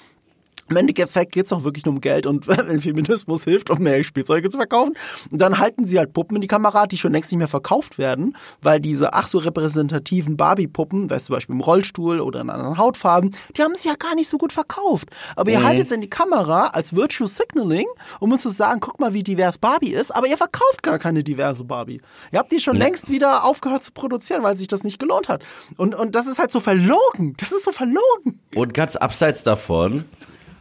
im 0.68 0.76
Endeffekt 0.76 1.32
geht 1.32 1.44
es 1.44 1.50
doch 1.50 1.64
wirklich 1.64 1.84
nur 1.84 1.94
um 1.94 2.00
Geld 2.00 2.26
und 2.26 2.46
wenn 2.48 2.80
Feminismus 2.80 3.44
hilft, 3.44 3.70
um 3.70 3.80
mehr 3.80 4.02
Spielzeuge 4.04 4.48
zu 4.48 4.58
verkaufen. 4.58 4.94
Und 5.30 5.40
dann 5.40 5.58
halten 5.58 5.86
sie 5.86 5.98
halt 5.98 6.12
Puppen 6.12 6.36
in 6.36 6.40
die 6.40 6.48
Kamera, 6.48 6.86
die 6.86 6.96
schon 6.96 7.12
längst 7.12 7.30
nicht 7.30 7.38
mehr 7.38 7.48
verkauft 7.48 7.98
werden, 7.98 8.36
weil 8.62 8.80
diese 8.80 9.14
ach 9.14 9.28
so 9.28 9.38
repräsentativen 9.38 10.36
Barbie-Puppen, 10.36 11.10
weißt 11.10 11.24
du, 11.24 11.26
zum 11.26 11.36
Beispiel 11.36 11.54
im 11.54 11.60
Rollstuhl 11.60 12.20
oder 12.20 12.40
in 12.40 12.50
anderen 12.50 12.78
Hautfarben, 12.78 13.30
die 13.56 13.62
haben 13.62 13.74
sich 13.74 13.84
ja 13.84 13.94
gar 13.94 14.14
nicht 14.14 14.28
so 14.28 14.38
gut 14.38 14.52
verkauft. 14.52 15.08
Aber 15.36 15.50
ihr 15.50 15.62
haltet 15.62 15.86
es 15.86 15.92
in 15.92 16.00
die 16.00 16.10
Kamera 16.10 16.68
als 16.68 16.94
Virtue 16.94 17.26
Signaling, 17.26 17.86
um 18.20 18.32
uns 18.32 18.42
zu 18.42 18.50
sagen, 18.50 18.80
guck 18.80 19.00
mal, 19.00 19.14
wie 19.14 19.22
divers 19.22 19.58
Barbie 19.58 19.92
ist, 19.92 20.14
aber 20.14 20.26
ihr 20.26 20.36
verkauft 20.36 20.82
gar 20.82 20.98
keine 20.98 21.22
diverse 21.22 21.64
Barbie. 21.64 22.00
Ihr 22.32 22.38
habt 22.38 22.52
die 22.52 22.60
schon 22.60 22.76
längst 22.76 23.10
wieder 23.10 23.44
aufgehört 23.44 23.84
zu 23.84 23.92
produzieren, 23.92 24.42
weil 24.42 24.56
sich 24.56 24.68
das 24.68 24.84
nicht 24.84 24.98
gelohnt 24.98 25.28
hat. 25.28 25.42
Und, 25.76 25.94
und 25.94 26.14
das 26.14 26.26
ist 26.26 26.38
halt 26.38 26.52
so 26.52 26.60
verlogen. 26.60 27.34
Das 27.38 27.52
ist 27.52 27.64
so 27.64 27.72
verlogen. 27.72 28.40
Und 28.54 28.74
ganz 28.74 28.96
abseits 28.96 29.42
davon 29.42 30.04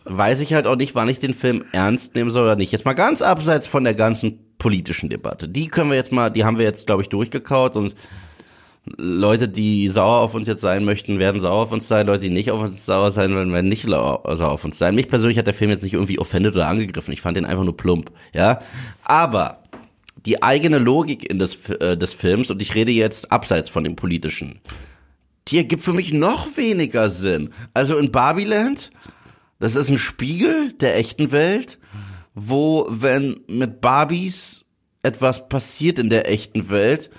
weiß 0.05 0.39
ich 0.41 0.53
halt 0.53 0.67
auch 0.67 0.75
nicht, 0.75 0.95
wann 0.95 1.09
ich 1.09 1.19
den 1.19 1.33
Film 1.33 1.63
ernst 1.71 2.15
nehmen 2.15 2.31
soll 2.31 2.43
oder 2.43 2.55
nicht. 2.55 2.71
Jetzt 2.71 2.85
mal 2.85 2.93
ganz 2.93 3.21
abseits 3.21 3.67
von 3.67 3.83
der 3.83 3.93
ganzen 3.93 4.39
politischen 4.57 5.09
Debatte. 5.09 5.47
Die 5.47 5.67
können 5.67 5.89
wir 5.89 5.97
jetzt 5.97 6.11
mal, 6.11 6.29
die 6.29 6.43
haben 6.43 6.57
wir 6.57 6.65
jetzt, 6.65 6.85
glaube 6.85 7.01
ich, 7.01 7.09
durchgekaut 7.09 7.75
und 7.75 7.95
Leute, 8.97 9.47
die 9.47 9.87
sauer 9.87 10.19
auf 10.19 10.33
uns 10.35 10.45
jetzt 10.47 10.59
sein 10.59 10.83
möchten, 10.83 11.17
werden 11.17 11.39
sauer 11.39 11.63
auf 11.63 11.71
uns 11.71 11.87
sein. 11.87 12.05
Leute, 12.05 12.23
die 12.23 12.29
nicht 12.29 12.51
auf 12.51 12.61
uns 12.61 12.85
sauer 12.85 13.11
sein 13.11 13.33
werden, 13.33 13.53
werden 13.53 13.69
nicht 13.69 13.87
sauer 13.87 14.25
auf 14.25 14.65
uns 14.65 14.77
sein. 14.77 14.95
Mich 14.95 15.07
persönlich 15.07 15.37
hat 15.37 15.47
der 15.47 15.53
Film 15.53 15.71
jetzt 15.71 15.83
nicht 15.83 15.93
irgendwie 15.93 16.19
offendet 16.19 16.55
oder 16.55 16.67
angegriffen. 16.67 17.13
Ich 17.13 17.21
fand 17.21 17.37
den 17.37 17.45
einfach 17.45 17.63
nur 17.63 17.77
plump, 17.77 18.11
ja. 18.33 18.59
Aber 19.03 19.63
die 20.25 20.43
eigene 20.43 20.79
Logik 20.79 21.29
in 21.29 21.39
des, 21.39 21.69
äh, 21.69 21.97
des 21.97 22.13
Films, 22.13 22.51
und 22.51 22.61
ich 22.61 22.75
rede 22.75 22.91
jetzt 22.91 23.31
abseits 23.31 23.69
von 23.69 23.85
dem 23.85 23.95
politischen, 23.95 24.59
die 25.47 25.57
ergibt 25.57 25.83
für 25.83 25.93
mich 25.93 26.13
noch 26.13 26.57
weniger 26.57 27.09
Sinn. 27.09 27.51
Also 27.73 27.97
in 27.97 28.11
Barbieland, 28.11 28.91
das 29.59 29.75
ist 29.75 29.89
ein 29.89 29.97
Spiegel 29.97 30.73
der 30.73 30.97
echten 30.97 31.31
Welt, 31.31 31.79
wo, 32.33 32.87
wenn 32.89 33.39
mit 33.47 33.81
Barbies 33.81 34.65
etwas 35.03 35.47
passiert 35.49 35.99
in 35.99 36.09
der 36.09 36.29
echten 36.29 36.69
Welt, 36.69 37.09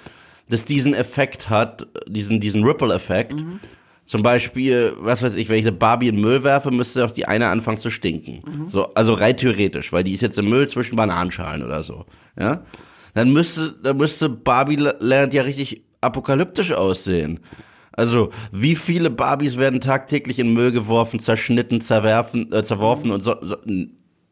das 0.48 0.64
diesen 0.64 0.94
Effekt 0.94 1.48
hat, 1.50 1.86
diesen, 2.06 2.40
diesen 2.40 2.64
Ripple-Effekt. 2.64 3.34
Zum 4.06 4.22
Beispiel, 4.22 4.92
was 4.98 5.22
weiß 5.22 5.36
ich, 5.36 5.48
wenn 5.48 5.58
ich 5.58 5.66
eine 5.66 5.72
Barbie 5.72 6.08
in 6.08 6.20
Müll 6.20 6.44
werfe, 6.44 6.70
müsste 6.70 7.04
auch 7.04 7.10
die 7.10 7.26
eine 7.26 7.48
anfangen 7.48 7.78
zu 7.78 7.90
stinken. 7.90 8.40
So, 8.68 8.92
also 8.94 9.14
rein 9.14 9.36
theoretisch, 9.36 9.92
weil 9.92 10.04
die 10.04 10.12
ist 10.12 10.20
jetzt 10.20 10.38
im 10.38 10.48
Müll 10.48 10.68
zwischen 10.68 10.96
Bananenschalen 10.96 11.62
oder 11.62 11.82
so. 11.82 12.04
Ja? 12.38 12.64
Dann 13.14 13.32
müsste, 13.32 13.74
dann 13.82 13.96
müsste 13.96 14.28
Barbie 14.28 14.76
Land 14.76 15.32
ja 15.32 15.42
richtig 15.42 15.82
apokalyptisch 16.02 16.72
aussehen. 16.72 17.40
Also, 17.96 18.30
wie 18.50 18.74
viele 18.74 19.10
Barbies 19.10 19.56
werden 19.56 19.80
tagtäglich 19.80 20.38
in 20.38 20.52
Müll 20.52 20.72
geworfen, 20.72 21.20
zerschnitten, 21.20 21.80
zerwerfen, 21.80 22.52
äh, 22.52 22.64
zerworfen 22.64 23.10
und 23.10 23.20
so, 23.20 23.36
so. 23.40 23.56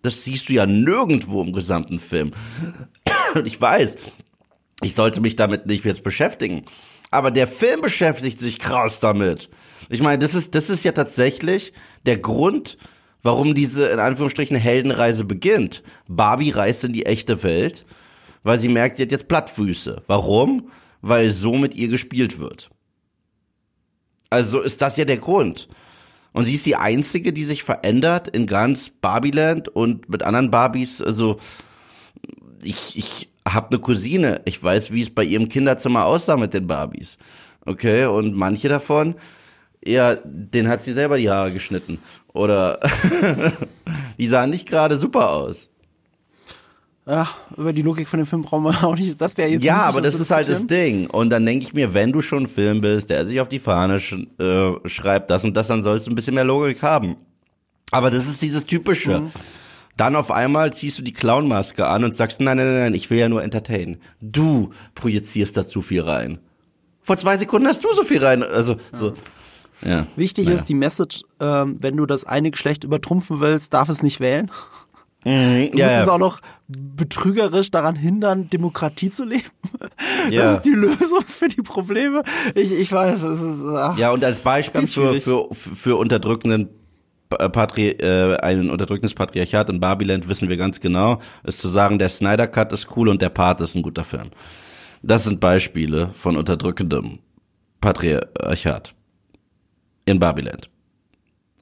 Das 0.02 0.24
siehst 0.24 0.48
du 0.48 0.54
ja 0.54 0.66
nirgendwo 0.66 1.42
im 1.42 1.52
gesamten 1.52 2.00
Film. 2.00 2.32
Und 3.34 3.46
ich 3.46 3.60
weiß, 3.60 3.94
ich 4.82 4.94
sollte 4.94 5.20
mich 5.20 5.36
damit 5.36 5.66
nicht 5.66 5.84
jetzt 5.84 6.02
beschäftigen. 6.02 6.64
Aber 7.12 7.30
der 7.30 7.46
Film 7.46 7.80
beschäftigt 7.82 8.40
sich 8.40 8.58
krass 8.58 8.98
damit. 8.98 9.48
Ich 9.90 10.00
meine, 10.00 10.18
das 10.18 10.34
ist, 10.34 10.54
das 10.54 10.70
ist 10.70 10.84
ja 10.84 10.92
tatsächlich 10.92 11.72
der 12.04 12.18
Grund, 12.18 12.78
warum 13.22 13.54
diese, 13.54 13.86
in 13.86 14.00
Anführungsstrichen, 14.00 14.56
Heldenreise 14.56 15.24
beginnt. 15.24 15.82
Barbie 16.08 16.50
reist 16.50 16.82
in 16.82 16.92
die 16.92 17.06
echte 17.06 17.42
Welt, 17.42 17.84
weil 18.42 18.58
sie 18.58 18.68
merkt, 18.68 18.96
sie 18.96 19.04
hat 19.04 19.12
jetzt 19.12 19.28
Plattfüße. 19.28 20.02
Warum? 20.08 20.70
Weil 21.00 21.30
so 21.30 21.56
mit 21.56 21.74
ihr 21.74 21.88
gespielt 21.88 22.38
wird. 22.40 22.70
Also 24.32 24.60
ist 24.60 24.80
das 24.80 24.96
ja 24.96 25.04
der 25.04 25.18
Grund. 25.18 25.68
Und 26.32 26.44
sie 26.46 26.54
ist 26.54 26.64
die 26.64 26.76
einzige, 26.76 27.34
die 27.34 27.44
sich 27.44 27.62
verändert 27.62 28.28
in 28.28 28.46
ganz 28.46 28.88
Barbieland 28.88 29.68
und 29.68 30.08
mit 30.08 30.22
anderen 30.22 30.50
Barbies, 30.50 31.02
also 31.02 31.38
ich, 32.62 32.96
ich 32.96 33.28
habe 33.46 33.68
eine 33.68 33.80
Cousine, 33.80 34.40
ich 34.46 34.62
weiß, 34.62 34.92
wie 34.92 35.02
es 35.02 35.10
bei 35.10 35.24
ihrem 35.24 35.50
Kinderzimmer 35.50 36.06
aussah 36.06 36.38
mit 36.38 36.54
den 36.54 36.66
Barbies. 36.66 37.18
Okay, 37.66 38.06
und 38.06 38.34
manche 38.34 38.70
davon, 38.70 39.16
ja, 39.84 40.14
den 40.24 40.68
hat 40.68 40.82
sie 40.82 40.92
selber 40.92 41.18
die 41.18 41.30
Haare 41.30 41.52
geschnitten. 41.52 41.98
Oder 42.32 42.80
die 44.18 44.26
sahen 44.26 44.50
nicht 44.50 44.66
gerade 44.66 44.96
super 44.96 45.30
aus. 45.30 45.68
Ja, 47.06 47.28
über 47.56 47.72
die 47.72 47.82
Logik 47.82 48.08
von 48.08 48.18
dem 48.18 48.26
Film 48.26 48.42
brauchen 48.42 48.64
wir 48.64 48.84
auch 48.84 48.96
nicht. 48.96 49.20
Das 49.20 49.36
wäre 49.36 49.48
jetzt 49.48 49.64
Ja, 49.64 49.78
aber 49.78 50.00
das 50.00 50.14
ist 50.14 50.30
halt 50.30 50.48
das. 50.48 50.66
Ding. 50.66 51.08
Und 51.08 51.30
dann 51.30 51.44
denke 51.44 51.64
ich 51.64 51.74
mir, 51.74 51.94
wenn 51.94 52.12
du 52.12 52.22
schon 52.22 52.44
ein 52.44 52.46
Film 52.46 52.80
bist, 52.80 53.10
der 53.10 53.26
sich 53.26 53.40
auf 53.40 53.48
die 53.48 53.58
Fahne 53.58 53.98
sch 53.98 54.14
äh, 54.38 54.72
schreibt, 54.88 55.30
das 55.30 55.44
und 55.44 55.56
das, 55.56 55.66
dann 55.66 55.82
sollst 55.82 56.06
du 56.06 56.12
ein 56.12 56.14
bisschen 56.14 56.34
mehr 56.34 56.44
Logik 56.44 56.82
haben. 56.82 57.16
Aber 57.90 58.10
das 58.10 58.28
ist 58.28 58.40
dieses 58.40 58.66
Typische. 58.66 59.20
Mhm. 59.20 59.30
Dann 59.96 60.16
auf 60.16 60.30
einmal 60.30 60.72
ziehst 60.72 60.98
du 60.98 61.02
die 61.02 61.12
Clownmaske 61.12 61.86
an 61.86 62.04
und 62.04 62.14
sagst, 62.14 62.40
nein, 62.40 62.56
nein, 62.56 62.66
nein, 62.66 62.78
nein, 62.80 62.94
ich 62.94 63.10
will 63.10 63.18
ja 63.18 63.28
nur 63.28 63.42
entertainen. 63.42 63.98
Du 64.22 64.70
projizierst 64.94 65.56
da 65.56 65.66
zu 65.66 65.82
viel 65.82 66.00
rein. 66.02 66.38
Vor 67.02 67.16
zwei 67.18 67.36
Sekunden 67.36 67.66
hast 67.68 67.84
du 67.84 67.92
so 67.92 68.02
viel 68.02 68.24
rein. 68.24 68.42
Also, 68.42 68.76
so. 68.92 69.14
Ja. 69.84 70.06
Wichtig 70.16 70.44
Naja. 70.46 70.56
ist 70.56 70.68
die 70.68 70.74
Message, 70.74 71.22
ähm, 71.40 71.76
wenn 71.80 71.96
du 71.96 72.06
das 72.06 72.24
eine 72.24 72.50
Geschlecht 72.52 72.84
übertrumpfen 72.84 73.40
willst, 73.40 73.74
darf 73.74 73.88
es 73.88 74.02
nicht 74.02 74.20
wählen. 74.20 74.50
Du 75.24 75.30
Mhm, 75.30 75.70
ja, 75.74 75.86
musst 75.86 75.96
es 75.98 76.08
auch 76.08 76.18
noch 76.18 76.40
betrügerisch 76.68 77.70
daran 77.70 77.94
hindern, 77.94 78.50
Demokratie 78.50 79.10
zu 79.10 79.24
leben. 79.24 79.44
Ja. 80.30 80.44
Das 80.44 80.56
ist 80.56 80.66
die 80.66 80.76
Lösung 80.76 81.22
für 81.26 81.48
die 81.48 81.62
Probleme. 81.62 82.22
Ich, 82.54 82.72
ich 82.72 82.92
weiß, 82.92 83.22
es 83.22 83.40
ist. 83.42 83.60
Ach. 83.64 83.98
Ja, 83.98 84.12
und 84.12 84.24
als 84.24 84.40
Beispiel 84.40 84.86
für, 84.86 85.14
für, 85.14 85.48
für 85.52 85.96
unterdrückenden 85.96 86.68
äh, 87.38 87.48
Patri 87.48 87.88
äh, 87.88 88.36
ein 88.36 88.70
unterdrückendes 88.70 89.14
Patriarchat 89.14 89.70
in 89.70 89.80
Babyland 89.80 90.28
wissen 90.28 90.48
wir 90.48 90.56
ganz 90.56 90.80
genau, 90.80 91.20
ist 91.44 91.60
zu 91.60 91.68
sagen, 91.68 91.98
der 91.98 92.08
Snyder 92.08 92.46
Cut 92.46 92.72
ist 92.72 92.88
cool 92.96 93.08
und 93.08 93.22
der 93.22 93.30
Part 93.30 93.60
ist 93.60 93.74
ein 93.74 93.82
guter 93.82 94.04
Film. 94.04 94.30
Das 95.02 95.24
sind 95.24 95.40
Beispiele 95.40 96.10
von 96.14 96.36
unterdrückendem 96.36 97.18
Patriarchat 97.80 98.94
in 100.04 100.18
Babyland. 100.18 100.71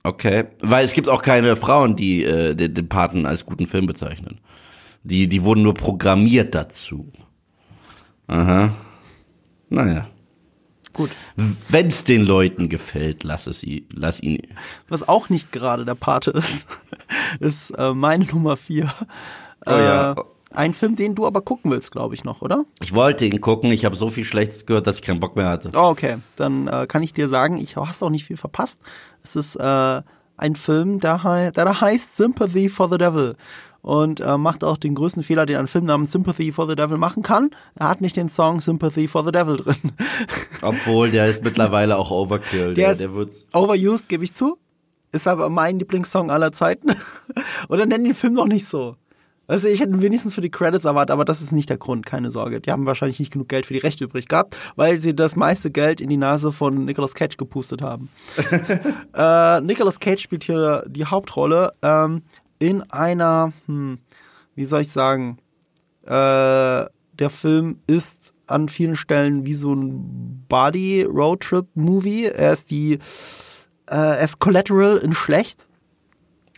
Okay, 0.02 0.44
weil 0.60 0.84
es 0.84 0.92
gibt 0.92 1.08
auch 1.08 1.22
keine 1.22 1.56
Frauen, 1.56 1.94
die 1.94 2.24
äh, 2.24 2.54
den, 2.54 2.74
den 2.74 2.88
Paten 2.88 3.26
als 3.26 3.44
guten 3.44 3.66
Film 3.66 3.86
bezeichnen. 3.86 4.40
Die, 5.02 5.28
die 5.28 5.44
wurden 5.44 5.62
nur 5.62 5.74
programmiert 5.74 6.54
dazu. 6.54 7.12
Aha. 8.26 8.74
Naja. 9.68 10.08
Gut. 10.92 11.10
Wenn's 11.68 12.04
den 12.04 12.22
Leuten 12.22 12.68
gefällt, 12.68 13.22
lass 13.24 13.46
es 13.46 13.60
sie, 13.60 13.86
lass 13.92 14.20
ihn. 14.20 14.42
Was 14.88 15.08
auch 15.08 15.28
nicht 15.28 15.52
gerade 15.52 15.84
der 15.84 15.94
Pate 15.94 16.30
ist, 16.32 16.66
ist 17.40 17.70
äh, 17.70 17.94
meine 17.94 18.24
Nummer 18.24 18.56
vier. 18.56 18.92
Oh 19.66 19.70
ja. 19.70 20.14
Ein 20.52 20.74
Film, 20.74 20.96
den 20.96 21.14
du 21.14 21.26
aber 21.26 21.42
gucken 21.42 21.70
willst, 21.70 21.92
glaube 21.92 22.14
ich 22.14 22.24
noch, 22.24 22.42
oder? 22.42 22.64
Ich 22.82 22.92
wollte 22.92 23.24
ihn 23.24 23.40
gucken, 23.40 23.70
ich 23.70 23.84
habe 23.84 23.94
so 23.94 24.08
viel 24.08 24.24
Schlechtes 24.24 24.66
gehört, 24.66 24.86
dass 24.86 24.96
ich 24.96 25.02
keinen 25.02 25.20
Bock 25.20 25.36
mehr 25.36 25.48
hatte. 25.48 25.70
Oh, 25.74 25.88
okay. 25.90 26.16
Dann 26.36 26.66
äh, 26.66 26.86
kann 26.88 27.02
ich 27.02 27.14
dir 27.14 27.28
sagen, 27.28 27.56
ich 27.56 27.76
hast 27.76 28.02
auch 28.02 28.10
nicht 28.10 28.24
viel 28.24 28.36
verpasst. 28.36 28.80
Es 29.22 29.36
ist 29.36 29.56
äh, 29.56 30.02
ein 30.36 30.56
Film, 30.56 30.98
der, 30.98 31.22
hei 31.22 31.50
der 31.52 31.80
heißt 31.80 32.16
Sympathy 32.16 32.68
for 32.68 32.90
the 32.90 32.98
Devil. 32.98 33.36
und 33.82 34.20
äh, 34.20 34.36
macht 34.36 34.64
auch 34.64 34.76
den 34.76 34.94
größten 34.96 35.22
Fehler, 35.22 35.46
den 35.46 35.56
ein 35.56 35.66
Film 35.68 35.84
namens 35.86 36.10
Sympathy 36.12 36.50
for 36.52 36.68
the 36.68 36.74
Devil 36.74 36.98
machen 36.98 37.22
kann. 37.22 37.50
Er 37.76 37.88
hat 37.88 38.00
nicht 38.00 38.16
den 38.16 38.28
Song 38.28 38.60
Sympathy 38.60 39.06
for 39.08 39.24
the 39.24 39.32
Devil 39.32 39.56
drin. 39.56 39.76
Obwohl, 40.62 41.10
der 41.10 41.26
ist 41.28 41.44
mittlerweile 41.44 41.96
auch 41.96 42.10
Overkill. 42.10 42.74
Der, 42.74 42.84
Der, 42.86 42.92
ist 42.92 43.00
der 43.00 43.14
wird 43.14 43.46
overused, 43.52 44.08
gebe 44.08 44.24
ich 44.24 44.34
zu. 44.34 44.58
Ist 45.12 45.26
aber 45.28 45.48
mein 45.48 45.78
Lieblingssong 45.78 46.30
aller 46.30 46.52
Zeiten. 46.52 46.88
Oder 47.68 47.86
nennen 47.86 48.04
den 48.04 48.14
Film 48.14 48.34
noch 48.34 48.46
nicht 48.46 48.66
so. 48.66 48.96
Also 49.50 49.66
ich 49.66 49.80
hätte 49.80 50.00
wenigstens 50.00 50.36
für 50.36 50.40
die 50.42 50.50
Credits 50.50 50.84
erwartet, 50.84 51.10
aber 51.10 51.24
das 51.24 51.42
ist 51.42 51.50
nicht 51.50 51.68
der 51.68 51.76
Grund, 51.76 52.06
keine 52.06 52.30
Sorge. 52.30 52.60
Die 52.60 52.70
haben 52.70 52.86
wahrscheinlich 52.86 53.18
nicht 53.18 53.32
genug 53.32 53.48
Geld 53.48 53.66
für 53.66 53.74
die 53.74 53.80
Rechte 53.80 54.04
übrig 54.04 54.28
gehabt, 54.28 54.56
weil 54.76 54.98
sie 54.98 55.12
das 55.12 55.34
meiste 55.34 55.72
Geld 55.72 56.00
in 56.00 56.08
die 56.08 56.16
Nase 56.16 56.52
von 56.52 56.84
Nicolas 56.84 57.14
Cage 57.14 57.36
gepustet 57.36 57.82
haben. 57.82 58.10
äh, 59.12 59.60
Nicolas 59.60 59.98
Cage 59.98 60.22
spielt 60.22 60.44
hier 60.44 60.84
die 60.86 61.04
Hauptrolle 61.04 61.72
ähm, 61.82 62.22
in 62.60 62.82
einer, 62.92 63.52
hm, 63.66 63.98
wie 64.54 64.64
soll 64.66 64.82
ich 64.82 64.92
sagen, 64.92 65.38
äh, 66.04 66.10
der 66.10 67.30
Film 67.30 67.80
ist 67.88 68.34
an 68.46 68.68
vielen 68.68 68.94
Stellen 68.94 69.46
wie 69.46 69.54
so 69.54 69.74
ein 69.74 70.44
Body-Roadtrip-Movie. 70.48 72.26
Er 72.26 72.52
ist 72.52 72.70
die, 72.70 72.92
äh, 72.94 73.96
er 73.96 74.20
ist 74.20 74.38
Collateral 74.38 74.98
in 74.98 75.12
schlecht. 75.12 75.66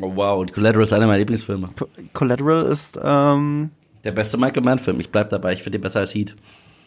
Oh, 0.01 0.13
wow, 0.15 0.41
und 0.41 0.53
Collateral 0.53 0.85
ist 0.85 0.93
einer 0.93 1.07
meiner 1.07 1.19
Lieblingsfilme. 1.19 1.69
Collateral 2.13 2.65
ist, 2.65 2.99
ähm, 3.03 3.71
Der 4.05 4.13
beste 4.13 4.37
Michael 4.39 4.63
Mann-Film. 4.63 4.99
Ich 5.01 5.11
bleib 5.11 5.29
dabei, 5.31 5.53
ich 5.53 5.63
finde 5.63 5.79
den 5.79 5.83
besser 5.83 6.01
als 6.01 6.15
Heat. 6.15 6.35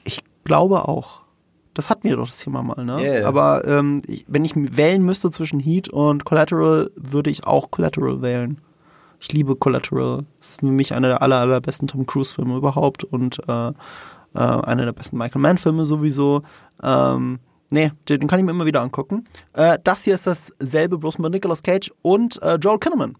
ich 0.04 0.24
glaube 0.44 0.88
auch. 0.88 1.22
Das 1.74 1.90
hatten 1.90 2.08
wir 2.08 2.16
doch 2.16 2.28
das 2.28 2.40
Thema 2.40 2.64
mal, 2.64 2.86
ne? 2.86 3.00
Yeah. 3.02 3.28
Aber 3.28 3.68
ähm, 3.68 4.02
ich, 4.08 4.26
wenn 4.30 4.46
ich 4.46 4.54
wählen 4.56 5.04
müsste 5.04 5.30
zwischen 5.30 5.60
Heat 5.60 5.90
und 5.90 6.24
Collateral, 6.24 6.90
würde 6.96 7.30
ich 7.30 7.46
auch 7.46 7.70
Collateral 7.70 8.22
wählen. 8.22 8.62
Ich 9.20 9.34
liebe 9.34 9.56
Collateral. 9.58 10.24
Das 10.40 10.52
ist 10.52 10.60
für 10.62 10.68
mich 10.68 10.94
einer 10.94 11.10
der 11.10 11.22
aller, 11.22 11.42
allerbesten 11.42 11.88
Tom 11.90 12.06
Cruise-Filme 12.06 12.56
überhaupt 12.56 13.04
und 13.04 13.40
äh, 13.50 13.68
äh, 13.70 13.74
einer 14.34 14.86
der 14.86 14.94
besten 14.94 15.18
Michael 15.18 15.42
Mann-Filme 15.42 15.84
sowieso. 15.84 16.44
Ähm, 16.82 17.40
nee, 17.70 17.92
den 18.10 18.28
kann 18.28 18.40
ich 18.40 18.46
mir 18.46 18.52
immer 18.52 18.66
wieder 18.66 18.82
angucken. 18.82 19.26
Äh, 19.54 19.80
das 19.84 20.04
hier 20.04 20.16
ist 20.16 20.28
dasselbe, 20.28 20.98
bloß 20.98 21.20
mit 21.20 21.32
Nicolas 21.32 21.64
Cage 21.64 21.92
und 22.02 22.42
äh, 22.42 22.56
Joel 22.56 22.80
Kinnaman 22.80 23.16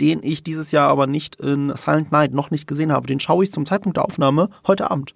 den 0.00 0.20
ich 0.22 0.42
dieses 0.42 0.72
Jahr 0.72 0.88
aber 0.88 1.06
nicht 1.06 1.36
in 1.36 1.72
Silent 1.76 2.12
Night 2.12 2.32
noch 2.32 2.50
nicht 2.50 2.66
gesehen 2.66 2.92
habe. 2.92 3.06
Den 3.06 3.20
schaue 3.20 3.44
ich 3.44 3.52
zum 3.52 3.66
Zeitpunkt 3.66 3.96
der 3.96 4.04
Aufnahme 4.04 4.48
heute 4.66 4.90
Abend 4.90 5.14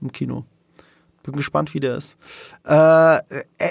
im 0.00 0.12
Kino. 0.12 0.44
Bin 1.22 1.34
gespannt, 1.34 1.74
wie 1.74 1.80
der 1.80 1.96
ist. 1.96 2.16
Äh, 2.64 3.16
äh, 3.16 3.20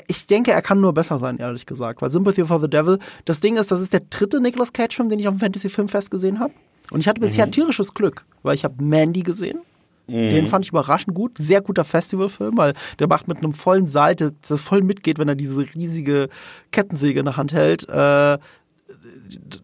ich 0.08 0.28
denke, 0.28 0.52
er 0.52 0.62
kann 0.62 0.82
nur 0.82 0.94
besser 0.94 1.20
sein, 1.20 1.38
ehrlich 1.38 1.66
gesagt. 1.66 2.02
Weil 2.02 2.10
Sympathy 2.10 2.46
for 2.46 2.60
the 2.60 2.70
Devil, 2.70 3.00
das 3.24 3.40
Ding 3.40 3.56
ist, 3.56 3.72
das 3.72 3.80
ist 3.80 3.94
der 3.94 4.02
dritte 4.02 4.42
Nicolas 4.42 4.74
Cage-Film, 4.74 5.08
den 5.08 5.20
ich 5.20 5.28
auf 5.30 5.36
dem 5.36 5.40
Fantasy-Filmfest 5.40 6.12
gesehen 6.12 6.40
habe. 6.40 6.54
Und 6.92 7.00
ich 7.00 7.08
hatte 7.08 7.22
bisher 7.22 7.50
tierisches 7.50 7.94
Glück, 7.94 8.26
weil 8.44 8.56
ich 8.56 8.66
habe 8.66 8.84
Mandy 8.84 9.22
gesehen. 9.22 9.62
Den 10.08 10.48
fand 10.48 10.66
ich 10.66 10.70
überraschend 10.70 11.16
gut. 11.16 11.38
Sehr 11.40 11.62
guter 11.62 11.84
Festivalfilm, 11.84 12.58
weil 12.58 12.74
der 13.00 13.08
macht 13.08 13.28
mit 13.28 13.38
einem 13.38 13.54
vollen 13.54 13.88
Saal, 13.88 14.16
das 14.16 14.34
das 14.48 14.62
voll 14.62 14.82
mitgeht, 14.82 15.18
wenn 15.18 15.28
er 15.28 15.36
diese 15.36 15.60
riesige 15.74 16.30
Kettensäge 16.72 17.20
in 17.20 17.26
der 17.26 17.38
Hand 17.38 17.54
hält. 17.54 17.90
Äh, 17.90 18.38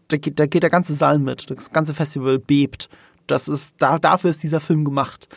da 0.08 0.18
geht, 0.18 0.40
da 0.40 0.48
geht 0.48 0.64
der 0.64 0.70
ganze 0.70 0.94
Saal 0.94 1.20
mit, 1.20 1.50
das 1.50 1.72
ganze 1.72 1.94
Festival 1.94 2.40
bebt. 2.40 2.90
Das 3.28 3.48
ist, 3.48 3.76
da, 3.78 4.00
dafür 4.00 4.32
ist 4.32 4.42
dieser 4.42 4.60
Film 4.60 4.84
gemacht. 4.84 5.28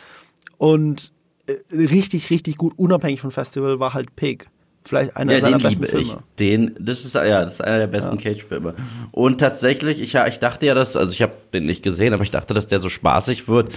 Und 0.57 1.13
äh, 1.47 1.53
richtig, 1.75 2.29
richtig 2.29 2.57
gut, 2.57 2.73
unabhängig 2.77 3.21
vom 3.21 3.31
Festival, 3.31 3.79
war 3.79 3.93
halt 3.93 4.15
Pig. 4.15 4.47
Vielleicht 4.83 5.17
einer 5.17 5.33
Ja, 5.33 5.39
seiner 5.39 5.57
besten 5.57 5.83
liebe 5.83 5.97
ich. 5.99 6.07
Filme. 6.07 6.23
Den, 6.37 6.75
das 6.79 7.05
ist 7.05 7.15
ja, 7.15 7.43
das 7.43 7.55
ist 7.55 7.61
einer 7.61 7.79
der 7.79 7.87
besten 7.87 8.17
Cage-Filme. 8.17 8.75
Und 9.11 9.39
tatsächlich, 9.39 9.99
ich, 9.99 10.13
ja, 10.13 10.27
ich 10.27 10.39
dachte 10.39 10.65
ja, 10.67 10.75
dass, 10.75 10.95
also 10.95 11.11
ich 11.11 11.21
habe 11.23 11.33
den 11.53 11.65
nicht 11.65 11.81
gesehen, 11.81 12.13
aber 12.13 12.23
ich 12.23 12.31
dachte, 12.31 12.53
dass 12.53 12.67
der 12.67 12.79
so 12.79 12.89
spaßig 12.89 13.47
wird, 13.47 13.73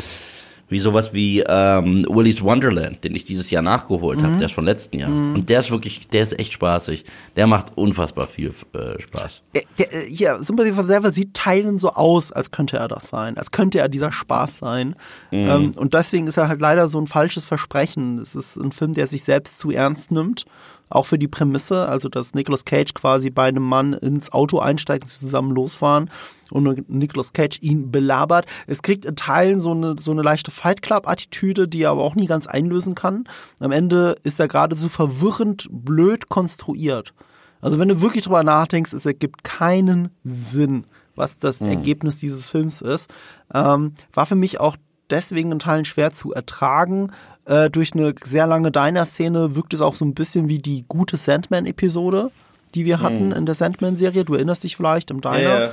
wie 0.68 0.78
sowas 0.78 1.12
wie 1.14 1.40
ähm, 1.40 2.04
Willy's 2.08 2.42
Wonderland, 2.42 3.02
den 3.02 3.14
ich 3.14 3.24
dieses 3.24 3.50
Jahr 3.50 3.62
nachgeholt 3.62 4.22
habe, 4.22 4.36
der 4.36 4.46
ist 4.46 4.54
von 4.54 4.64
letzten 4.64 4.98
Jahr. 4.98 5.10
Und 5.10 5.48
der 5.48 5.60
ist 5.60 5.70
wirklich, 5.70 6.08
der 6.08 6.22
ist 6.22 6.38
echt 6.38 6.52
spaßig. 6.52 7.04
Der 7.36 7.46
macht 7.46 7.76
unfassbar 7.76 8.26
viel 8.26 8.52
äh, 8.74 9.00
Spaß. 9.00 9.42
Äh, 9.54 9.62
der, 9.78 9.92
äh, 9.92 10.06
hier, 10.10 10.36
Sympathy 10.42 10.72
for 10.72 10.84
the 10.84 10.92
Devil 10.92 11.12
sieht 11.12 11.34
Teilen 11.34 11.78
so 11.78 11.92
aus, 11.92 12.32
als 12.32 12.50
könnte 12.50 12.76
er 12.76 12.88
das 12.88 13.08
sein, 13.08 13.38
als 13.38 13.50
könnte 13.50 13.78
er 13.78 13.88
dieser 13.88 14.12
Spaß 14.12 14.58
sein. 14.58 14.94
Ähm, 15.32 15.72
und 15.76 15.94
deswegen 15.94 16.26
ist 16.26 16.36
er 16.36 16.48
halt 16.48 16.60
leider 16.60 16.88
so 16.88 17.00
ein 17.00 17.06
falsches 17.06 17.46
Versprechen. 17.46 18.18
Es 18.18 18.34
ist 18.34 18.56
ein 18.56 18.72
Film, 18.72 18.92
der 18.92 19.06
sich 19.06 19.24
selbst 19.24 19.58
zu 19.58 19.70
ernst 19.70 20.12
nimmt. 20.12 20.44
Auch 20.90 21.06
für 21.06 21.18
die 21.18 21.28
Prämisse, 21.28 21.88
also 21.88 22.08
dass 22.08 22.34
Nicolas 22.34 22.64
Cage 22.64 22.94
quasi 22.94 23.30
bei 23.30 23.44
einem 23.44 23.62
Mann 23.62 23.92
ins 23.92 24.32
Auto 24.32 24.58
einsteigt 24.58 25.04
und 25.04 25.08
sie 25.08 25.20
zusammen 25.20 25.54
losfahren 25.54 26.10
und 26.50 26.88
Nicolas 26.88 27.32
Cage 27.32 27.58
ihn 27.60 27.90
belabert. 27.90 28.46
Es 28.66 28.82
kriegt 28.82 29.04
in 29.04 29.16
Teilen 29.16 29.58
so 29.58 29.72
eine, 29.72 29.96
so 29.98 30.12
eine 30.12 30.22
leichte 30.22 30.50
Fight 30.50 30.82
Club-Attitüde, 30.82 31.68
die 31.68 31.82
er 31.82 31.90
aber 31.90 32.02
auch 32.02 32.14
nie 32.14 32.26
ganz 32.26 32.46
einlösen 32.46 32.94
kann. 32.94 33.24
Am 33.60 33.72
Ende 33.72 34.14
ist 34.22 34.40
er 34.40 34.48
geradezu 34.48 34.88
verwirrend 34.88 35.68
blöd 35.70 36.28
konstruiert. 36.28 37.14
Also 37.60 37.78
wenn 37.78 37.88
du 37.88 38.00
wirklich 38.00 38.24
drüber 38.24 38.42
nachdenkst, 38.44 38.92
es 38.92 39.04
ergibt 39.04 39.44
keinen 39.44 40.10
Sinn, 40.22 40.84
was 41.16 41.38
das 41.38 41.60
Ergebnis 41.60 42.20
dieses 42.20 42.48
Films 42.48 42.80
ist. 42.80 43.10
Ähm, 43.52 43.92
war 44.12 44.26
für 44.26 44.36
mich 44.36 44.60
auch 44.60 44.76
deswegen 45.10 45.52
in 45.52 45.58
Teilen 45.58 45.84
schwer 45.84 46.12
zu 46.12 46.32
ertragen. 46.32 47.10
Äh, 47.44 47.70
durch 47.70 47.94
eine 47.94 48.14
sehr 48.22 48.46
lange 48.46 48.70
Diner-Szene 48.70 49.54
wirkt 49.56 49.74
es 49.74 49.80
auch 49.80 49.94
so 49.94 50.04
ein 50.04 50.14
bisschen 50.14 50.48
wie 50.48 50.58
die 50.58 50.84
gute 50.88 51.16
Sandman-Episode, 51.16 52.30
die 52.74 52.84
wir 52.84 53.00
hatten 53.00 53.32
in 53.32 53.46
der 53.46 53.54
Sandman-Serie. 53.54 54.24
Du 54.24 54.34
erinnerst 54.34 54.64
dich 54.64 54.76
vielleicht 54.76 55.10
im 55.10 55.20
Diner. 55.20 55.70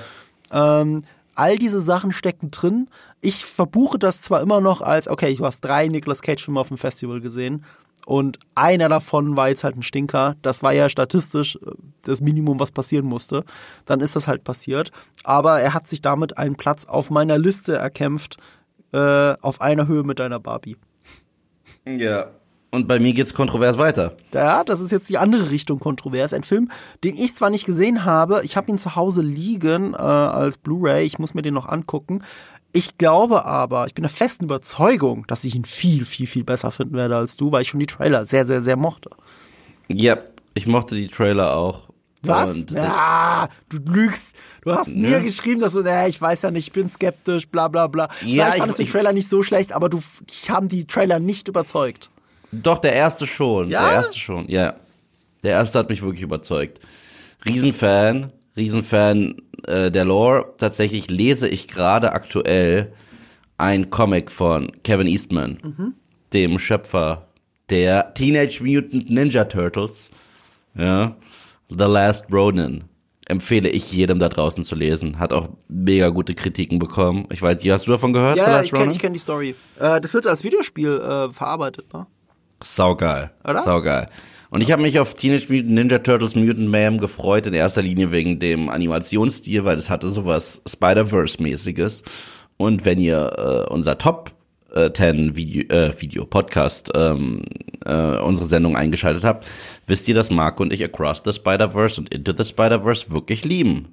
Ähm, 0.52 1.04
all 1.36 1.58
diese 1.58 1.82
Sachen 1.82 2.14
stecken 2.14 2.52
drin. 2.52 2.88
Ich 3.22 3.44
verbuche 3.44 4.00
das 4.00 4.22
zwar 4.22 4.42
immer 4.42 4.62
noch 4.62 4.82
als, 4.82 5.08
okay, 5.08 5.34
du 5.36 5.46
hast 5.46 5.62
drei 5.62 5.88
Nicolas 5.88 6.22
Cage-Filme 6.22 6.60
auf 6.60 6.70
dem 6.70 6.78
Festival 6.78 7.20
gesehen 7.20 7.66
und 8.06 8.38
einer 8.54 8.88
davon 8.88 9.36
war 9.36 9.50
jetzt 9.50 9.64
halt 9.64 9.76
ein 9.76 9.84
Stinker. 9.84 10.36
Das 10.44 10.62
war 10.62 10.74
ja 10.74 10.90
statistisch 10.90 11.56
äh, 11.56 11.72
das 12.04 12.22
Minimum, 12.22 12.60
was 12.60 12.72
passieren 12.72 13.06
musste. 13.06 13.44
Dann 13.86 14.00
ist 14.00 14.16
das 14.16 14.28
halt 14.28 14.44
passiert. 14.44 14.92
Aber 15.24 15.60
er 15.60 15.74
hat 15.74 15.88
sich 15.88 16.02
damit 16.02 16.38
einen 16.38 16.56
Platz 16.56 16.86
auf 16.86 17.10
meiner 17.10 17.38
Liste 17.38 17.76
erkämpft, 17.76 18.38
äh, 18.96 19.36
auf 19.41 19.62
einer 19.62 19.88
Höhe 19.88 20.04
mit 20.04 20.20
deiner 20.20 20.39
Barbie. 20.39 20.78
Ja. 21.86 22.28
Und 22.72 22.88
bei 22.88 23.00
mir 23.00 23.14
geht's 23.14 23.34
kontrovers 23.34 23.78
weiter. 23.78 24.18
Ja, 24.34 24.64
das 24.64 24.82
ist 24.82 24.91
jetzt 24.91 25.10
die 25.10 25.18
andere 25.18 25.50
Richtung 25.50 25.80
kontrovers. 25.80 26.34
Ein 26.34 26.43
Film, 26.43 26.70
den 27.04 27.16
ich 27.16 27.36
zwar 27.36 27.50
nicht 27.50 27.66
gesehen 27.66 28.04
habe, 28.04 28.41
ich 28.43 28.58
habe 28.58 28.70
ihn 28.70 28.78
zu 28.78 28.96
Hause 28.96 29.22
liegen 29.22 29.93
äh, 29.93 29.98
als 29.98 30.58
Blu-ray, 30.58 31.06
ich 31.06 31.20
muss 31.20 31.34
mir 31.34 31.41
den 31.41 31.54
noch 31.54 31.70
angucken. 31.70 32.22
Ich 32.74 32.98
glaube 32.98 33.46
aber, 33.46 33.86
ich 33.86 33.93
bin 33.93 34.02
der 34.02 34.10
festen 34.10 34.46
Überzeugung, 34.46 35.26
dass 35.28 35.46
ich 35.46 35.56
ihn 35.56 35.64
viel, 35.64 36.04
viel, 36.04 36.28
viel 36.28 36.43
besser 36.43 36.72
finden 36.72 36.96
werde 36.96 37.16
als 37.16 37.38
du, 37.38 37.52
weil 37.52 37.62
ich 37.62 37.70
schon 37.70 37.80
die 37.80 37.86
Trailer 37.86 38.26
sehr, 38.26 38.43
sehr, 38.43 38.62
sehr 38.62 38.76
mochte. 38.76 39.10
Ja, 39.88 40.18
ich 40.54 40.68
mochte 40.68 40.96
die 40.96 41.08
Trailer 41.08 41.56
auch. 41.56 41.89
Was? 42.28 42.56
Und, 42.56 42.72
äh, 42.72 42.76
ja, 42.76 43.50
du 43.70 43.78
lügst. 43.92 44.36
Du 44.64 44.72
hast 44.74 44.96
mir 44.96 45.10
Ja. 45.10 45.20
geschrieben, 45.20 45.62
dass 45.62 45.74
du, 45.74 45.82
nee, 45.84 46.08
ich 46.08 46.20
weiß 46.20 46.42
ja 46.44 46.52
nicht, 46.52 46.68
ich 46.68 46.74
bin 46.74 46.90
skeptisch, 46.90 47.48
bla 47.48 47.68
bla 47.68 47.88
bla. 47.88 48.06
Ja, 48.26 48.46
Vielleicht 48.46 48.58
fandest 48.58 48.80
ich- 48.80 48.86
du 48.88 48.92
die 48.92 48.98
Trailer 48.98 49.14
nicht 49.14 49.28
so 49.30 49.44
schlecht, 49.44 49.74
aber 49.74 49.90
du, 49.90 50.02
dich 50.30 50.50
haben 50.50 50.68
die 50.70 50.86
Trailer 50.86 51.20
nicht 51.20 51.48
überzeugt. 51.48 52.10
Doch, 52.52 52.78
der 52.80 52.94
erste 52.94 53.28
schon. 53.28 53.70
Ja? 53.70 53.84
Der 53.88 53.92
erste 53.98 54.18
schon, 54.20 54.48
ja. 54.50 54.76
Der 55.44 55.52
erste 55.52 55.80
hat 55.80 55.90
mich 55.90 56.02
wirklich 56.02 56.22
überzeugt. 56.24 56.80
Riesenfan, 57.46 58.32
Riesenfan 58.58 59.36
äh, 59.68 59.92
der 59.92 60.06
Lore. 60.06 60.54
Tatsächlich 60.58 61.10
lese 61.10 61.48
ich 61.48 61.68
gerade 61.68 62.14
aktuell 62.14 62.94
ein 63.58 63.90
Comic 63.90 64.32
von 64.32 64.72
Kevin 64.84 65.08
Eastman, 65.08 65.94
dem 66.34 66.58
Schöpfer 66.60 67.28
der 67.70 68.14
Teenage 68.14 68.62
Mutant 68.64 69.10
Ninja 69.10 69.46
Turtles. 69.46 70.12
Ja. 70.76 71.16
The 71.70 71.86
Last 71.86 72.26
Ronin. 72.32 72.86
Empfehle 73.28 73.70
ich 73.70 73.91
jedem 73.91 74.20
da 74.20 74.30
draußen 74.30 74.63
zu 74.63 74.76
lesen. 74.76 75.18
Hat 75.18 75.34
auch 75.34 75.49
mega 75.68 76.09
gute 76.09 76.36
Kritiken 76.36 76.78
bekommen. 76.78 77.26
Ich 77.32 77.41
weiß 77.41 77.57
hast 77.66 77.88
du 77.88 77.91
davon 77.91 78.13
gehört? 78.13 78.38
Ja, 78.38 78.61
ich 78.61 78.72
kenne 78.72 78.93
kenn 78.93 79.13
die 79.13 79.20
Story. 79.20 79.55
Äh, 79.80 79.99
das 79.99 80.13
wird 80.13 80.28
als 80.28 80.43
Videospiel 80.43 80.97
äh, 80.97 81.34
verarbeitet, 81.34 81.91
ne? 81.91 82.05
Saugeil. 82.61 83.32
Oder? 83.43 83.63
Saugeil. 83.63 84.07
Und 84.51 84.61
ich 84.61 84.72
habe 84.72 84.84
mich 84.84 84.99
auf 84.99 85.16
Teenage 85.16 85.51
Mutant 85.51 85.72
Ninja 85.72 85.99
Turtles 85.99 86.36
Mutant 86.36 86.70
Mayhem 86.70 86.99
gefreut, 86.99 87.47
in 87.47 87.53
erster 87.53 87.82
Linie 87.82 88.11
wegen 88.11 88.39
dem 88.39 88.70
Animationsstil, 88.70 89.66
weil 89.66 89.78
es 89.78 89.89
hatte 89.89 90.07
sowas 90.09 90.61
Spider-Verse-mäßiges. 90.68 92.03
Und 92.57 92.86
wenn 92.86 92.99
ihr 92.99 93.66
äh, 93.68 93.74
unser 93.74 93.97
Top 93.97 94.35
äh, 94.76 94.92
10 94.92 95.36
Video, 95.36 95.64
äh, 95.70 95.94
Video 96.00 96.26
Podcast, 96.26 96.92
ähm, 96.94 97.44
äh, 97.86 98.18
unsere 98.20 98.48
Sendung 98.48 98.76
eingeschaltet 98.76 99.24
habt, 99.24 99.48
wisst 99.88 100.08
ihr, 100.08 100.16
dass 100.16 100.30
Marco 100.30 100.64
und 100.64 100.74
ich 100.74 100.84
Across 100.84 101.24
the 101.26 101.34
Spider-Verse 101.34 102.00
und 102.00 102.14
Into 102.14 102.34
the 102.38 102.46
Spider-Verse 102.46 103.10
wirklich 103.10 103.44
lieben. 103.44 103.88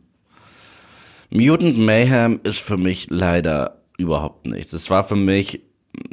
Mutant 1.30 1.78
Mayhem 1.78 2.40
ist 2.42 2.58
für 2.58 2.76
mich 2.76 3.06
leider 3.08 3.78
überhaupt 3.96 4.46
nichts. 4.46 4.72
Es 4.72 4.90
war 4.90 5.04
für 5.04 5.16
mich, 5.16 5.62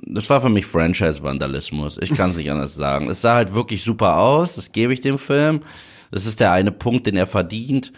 das 0.05 0.29
war 0.29 0.41
für 0.41 0.49
mich 0.49 0.65
Franchise-Vandalismus. 0.65 1.97
Ich 2.01 2.13
kann 2.13 2.29
es 2.31 2.37
nicht 2.37 2.51
anders 2.51 2.75
sagen. 2.75 3.09
Es 3.09 3.21
sah 3.21 3.35
halt 3.35 3.53
wirklich 3.53 3.83
super 3.83 4.17
aus, 4.17 4.55
das 4.55 4.71
gebe 4.71 4.93
ich 4.93 5.01
dem 5.01 5.17
Film. 5.17 5.61
Das 6.11 6.25
ist 6.25 6.39
der 6.39 6.51
eine 6.51 6.71
Punkt, 6.71 7.05
den 7.05 7.17
er 7.17 7.27
verdient. 7.27 7.91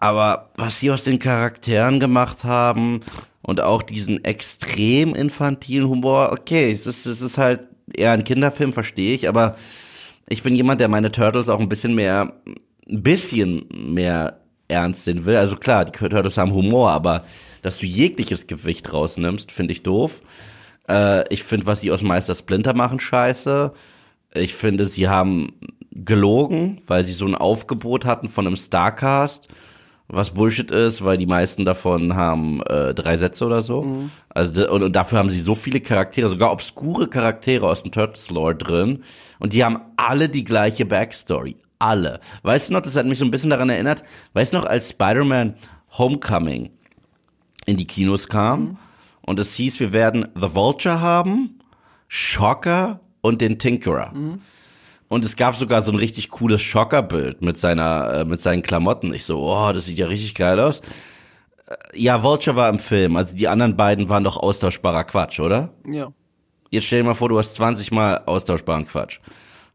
Aber 0.00 0.50
was 0.56 0.80
sie 0.80 0.90
aus 0.90 1.04
den 1.04 1.18
Charakteren 1.18 2.00
gemacht 2.00 2.44
haben 2.44 3.00
und 3.42 3.60
auch 3.60 3.82
diesen 3.82 4.24
extrem 4.24 5.14
infantilen 5.14 5.88
Humor, 5.88 6.30
okay, 6.32 6.72
es 6.72 6.86
ist, 6.86 7.04
es 7.04 7.20
ist 7.20 7.36
halt 7.36 7.64
eher 7.94 8.12
ein 8.12 8.24
Kinderfilm, 8.24 8.72
verstehe 8.72 9.14
ich, 9.14 9.28
aber 9.28 9.56
ich 10.28 10.42
bin 10.42 10.54
jemand, 10.54 10.80
der 10.80 10.88
meine 10.88 11.12
Turtles 11.12 11.50
auch 11.50 11.60
ein 11.60 11.68
bisschen 11.68 11.94
mehr, 11.94 12.32
ein 12.88 13.02
bisschen 13.02 13.66
mehr 13.74 14.40
ernst 14.68 15.04
sehen 15.04 15.26
will. 15.26 15.36
Also 15.36 15.56
klar, 15.56 15.84
die 15.84 15.92
Turtles 15.92 16.38
haben 16.38 16.52
Humor, 16.52 16.90
aber 16.90 17.24
dass 17.60 17.78
du 17.78 17.86
jegliches 17.86 18.46
Gewicht 18.46 18.92
rausnimmst, 18.92 19.52
finde 19.52 19.72
ich 19.72 19.82
doof. 19.82 20.22
Äh, 20.88 21.24
ich 21.32 21.42
finde, 21.42 21.66
was 21.66 21.82
sie 21.82 21.90
aus 21.90 22.02
Meister 22.02 22.34
Splinter 22.34 22.72
machen, 22.72 23.00
scheiße. 23.00 23.72
Ich 24.32 24.54
finde, 24.54 24.86
sie 24.86 25.08
haben 25.08 25.52
gelogen, 25.90 26.80
weil 26.86 27.04
sie 27.04 27.12
so 27.12 27.26
ein 27.26 27.34
Aufgebot 27.34 28.06
hatten 28.06 28.28
von 28.28 28.46
einem 28.46 28.56
Starcast, 28.56 29.48
was 30.12 30.30
Bullshit 30.30 30.70
ist, 30.70 31.04
weil 31.04 31.16
die 31.16 31.26
meisten 31.26 31.64
davon 31.64 32.16
haben 32.16 32.62
äh, 32.62 32.94
drei 32.94 33.16
Sätze 33.16 33.46
oder 33.46 33.62
so. 33.62 33.82
Mhm. 33.82 34.10
Also 34.28 34.70
und, 34.70 34.82
und 34.82 34.94
dafür 34.94 35.18
haben 35.18 35.30
sie 35.30 35.40
so 35.40 35.54
viele 35.54 35.80
Charaktere, 35.80 36.28
sogar 36.28 36.52
obskure 36.52 37.08
Charaktere 37.08 37.68
aus 37.68 37.82
dem 37.82 37.92
Turtles 37.92 38.30
Lore 38.30 38.56
drin. 38.56 39.04
Und 39.38 39.52
die 39.52 39.64
haben 39.64 39.80
alle 39.96 40.28
die 40.28 40.44
gleiche 40.44 40.84
Backstory. 40.84 41.56
Alle. 41.78 42.20
Weißt 42.42 42.68
du 42.68 42.74
noch, 42.74 42.82
das 42.82 42.96
hat 42.96 43.06
mich 43.06 43.18
so 43.18 43.24
ein 43.24 43.30
bisschen 43.30 43.50
daran 43.50 43.70
erinnert, 43.70 44.02
weißt 44.34 44.52
du 44.52 44.58
noch, 44.58 44.66
als 44.66 44.90
Spider-Man 44.90 45.54
Homecoming 45.96 46.70
in 47.66 47.76
die 47.76 47.86
Kinos 47.86 48.28
kam 48.28 48.60
mhm. 48.60 48.76
und 49.22 49.40
es 49.40 49.54
hieß, 49.54 49.80
wir 49.80 49.92
werden 49.92 50.28
The 50.34 50.54
Vulture 50.54 51.00
haben, 51.00 51.60
Shocker 52.08 53.00
und 53.22 53.40
den 53.40 53.58
Tinkerer. 53.58 54.12
Mhm. 54.12 54.40
Und 55.10 55.24
es 55.24 55.34
gab 55.34 55.56
sogar 55.56 55.82
so 55.82 55.90
ein 55.90 55.98
richtig 55.98 56.28
cooles 56.28 56.62
Schockerbild 56.62 57.42
mit 57.42 57.56
seiner, 57.56 58.20
äh, 58.20 58.24
mit 58.24 58.40
seinen 58.40 58.62
Klamotten. 58.62 59.12
Ich 59.12 59.24
so, 59.24 59.40
oh, 59.40 59.72
das 59.72 59.86
sieht 59.86 59.98
ja 59.98 60.06
richtig 60.06 60.36
geil 60.36 60.60
aus. 60.60 60.82
Äh, 61.66 61.74
ja, 61.94 62.22
Vulture 62.22 62.54
war 62.54 62.68
im 62.68 62.78
Film. 62.78 63.16
Also 63.16 63.34
die 63.34 63.48
anderen 63.48 63.76
beiden 63.76 64.08
waren 64.08 64.22
doch 64.22 64.36
austauschbarer 64.36 65.02
Quatsch, 65.02 65.40
oder? 65.40 65.70
Ja. 65.84 66.12
Jetzt 66.70 66.86
stell 66.86 67.00
dir 67.00 67.08
mal 67.08 67.14
vor, 67.14 67.28
du 67.28 67.40
hast 67.40 67.54
20 67.54 67.90
Mal 67.90 68.22
austauschbaren 68.24 68.86
Quatsch. 68.86 69.18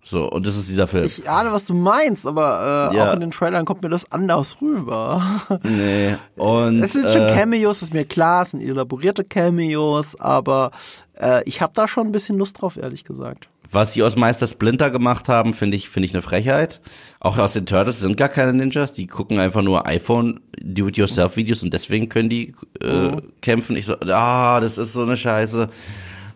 So, 0.06 0.32
und 0.32 0.48
das 0.48 0.56
ist 0.56 0.70
dieser 0.70 0.88
Film. 0.88 1.04
Ich 1.04 1.30
ahne, 1.30 1.52
was 1.52 1.66
du 1.66 1.74
meinst, 1.74 2.26
aber 2.26 2.92
äh, 2.94 2.96
ja. 2.96 3.10
auch 3.10 3.14
in 3.16 3.20
den 3.20 3.32
Trailern 3.32 3.66
kommt 3.66 3.84
mir 3.84 3.90
das 3.90 4.10
anders 4.14 4.56
rüber. 4.62 5.22
Nee, 5.64 6.16
und. 6.38 6.82
Es 6.82 6.94
sind 6.94 7.10
schon 7.10 7.24
äh, 7.24 7.34
Cameos, 7.34 7.82
ist 7.82 7.92
mir 7.92 8.06
klar, 8.06 8.44
es 8.44 8.52
sind 8.52 8.62
elaborierte 8.62 9.26
Cameos, 9.26 10.18
aber 10.18 10.72
äh, 11.20 11.44
ich 11.44 11.62
habe 11.62 11.74
da 11.76 11.90
schon 11.90 12.08
ein 12.08 12.12
bisschen 12.14 12.38
Lust 12.38 12.62
drauf, 12.62 12.78
ehrlich 12.78 13.04
gesagt. 13.04 13.50
Was 13.76 13.92
sie 13.92 14.04
aus 14.04 14.16
Meister 14.16 14.48
Splinter 14.48 14.90
gemacht 14.90 15.28
haben, 15.28 15.54
finde 15.54 15.76
ich, 15.76 15.90
finde 15.90 16.08
ich 16.08 16.14
eine 16.14 16.22
Frechheit. 16.22 16.80
Auch 17.20 17.38
aus 17.38 17.52
den 17.52 17.66
Turtles 17.66 18.00
sind 18.00 18.16
gar 18.16 18.30
keine 18.30 18.54
Ninjas, 18.54 18.94
die 18.94 19.06
gucken 19.06 19.38
einfach 19.38 19.62
nur 19.62 19.86
iPhone 19.86 20.40
Do-it-yourself-Videos 20.62 21.62
und 21.62 21.74
deswegen 21.74 22.08
können 22.08 22.30
die 22.30 22.54
äh, 22.82 22.88
oh. 22.88 23.22
kämpfen. 23.42 23.76
Ich 23.76 23.88
so, 23.88 23.98
ah, 24.00 24.62
das 24.62 24.78
ist 24.78 24.94
so 24.94 25.04
eine 25.04 25.18
Scheiße. 25.18 25.68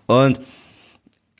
Und 0.05 0.41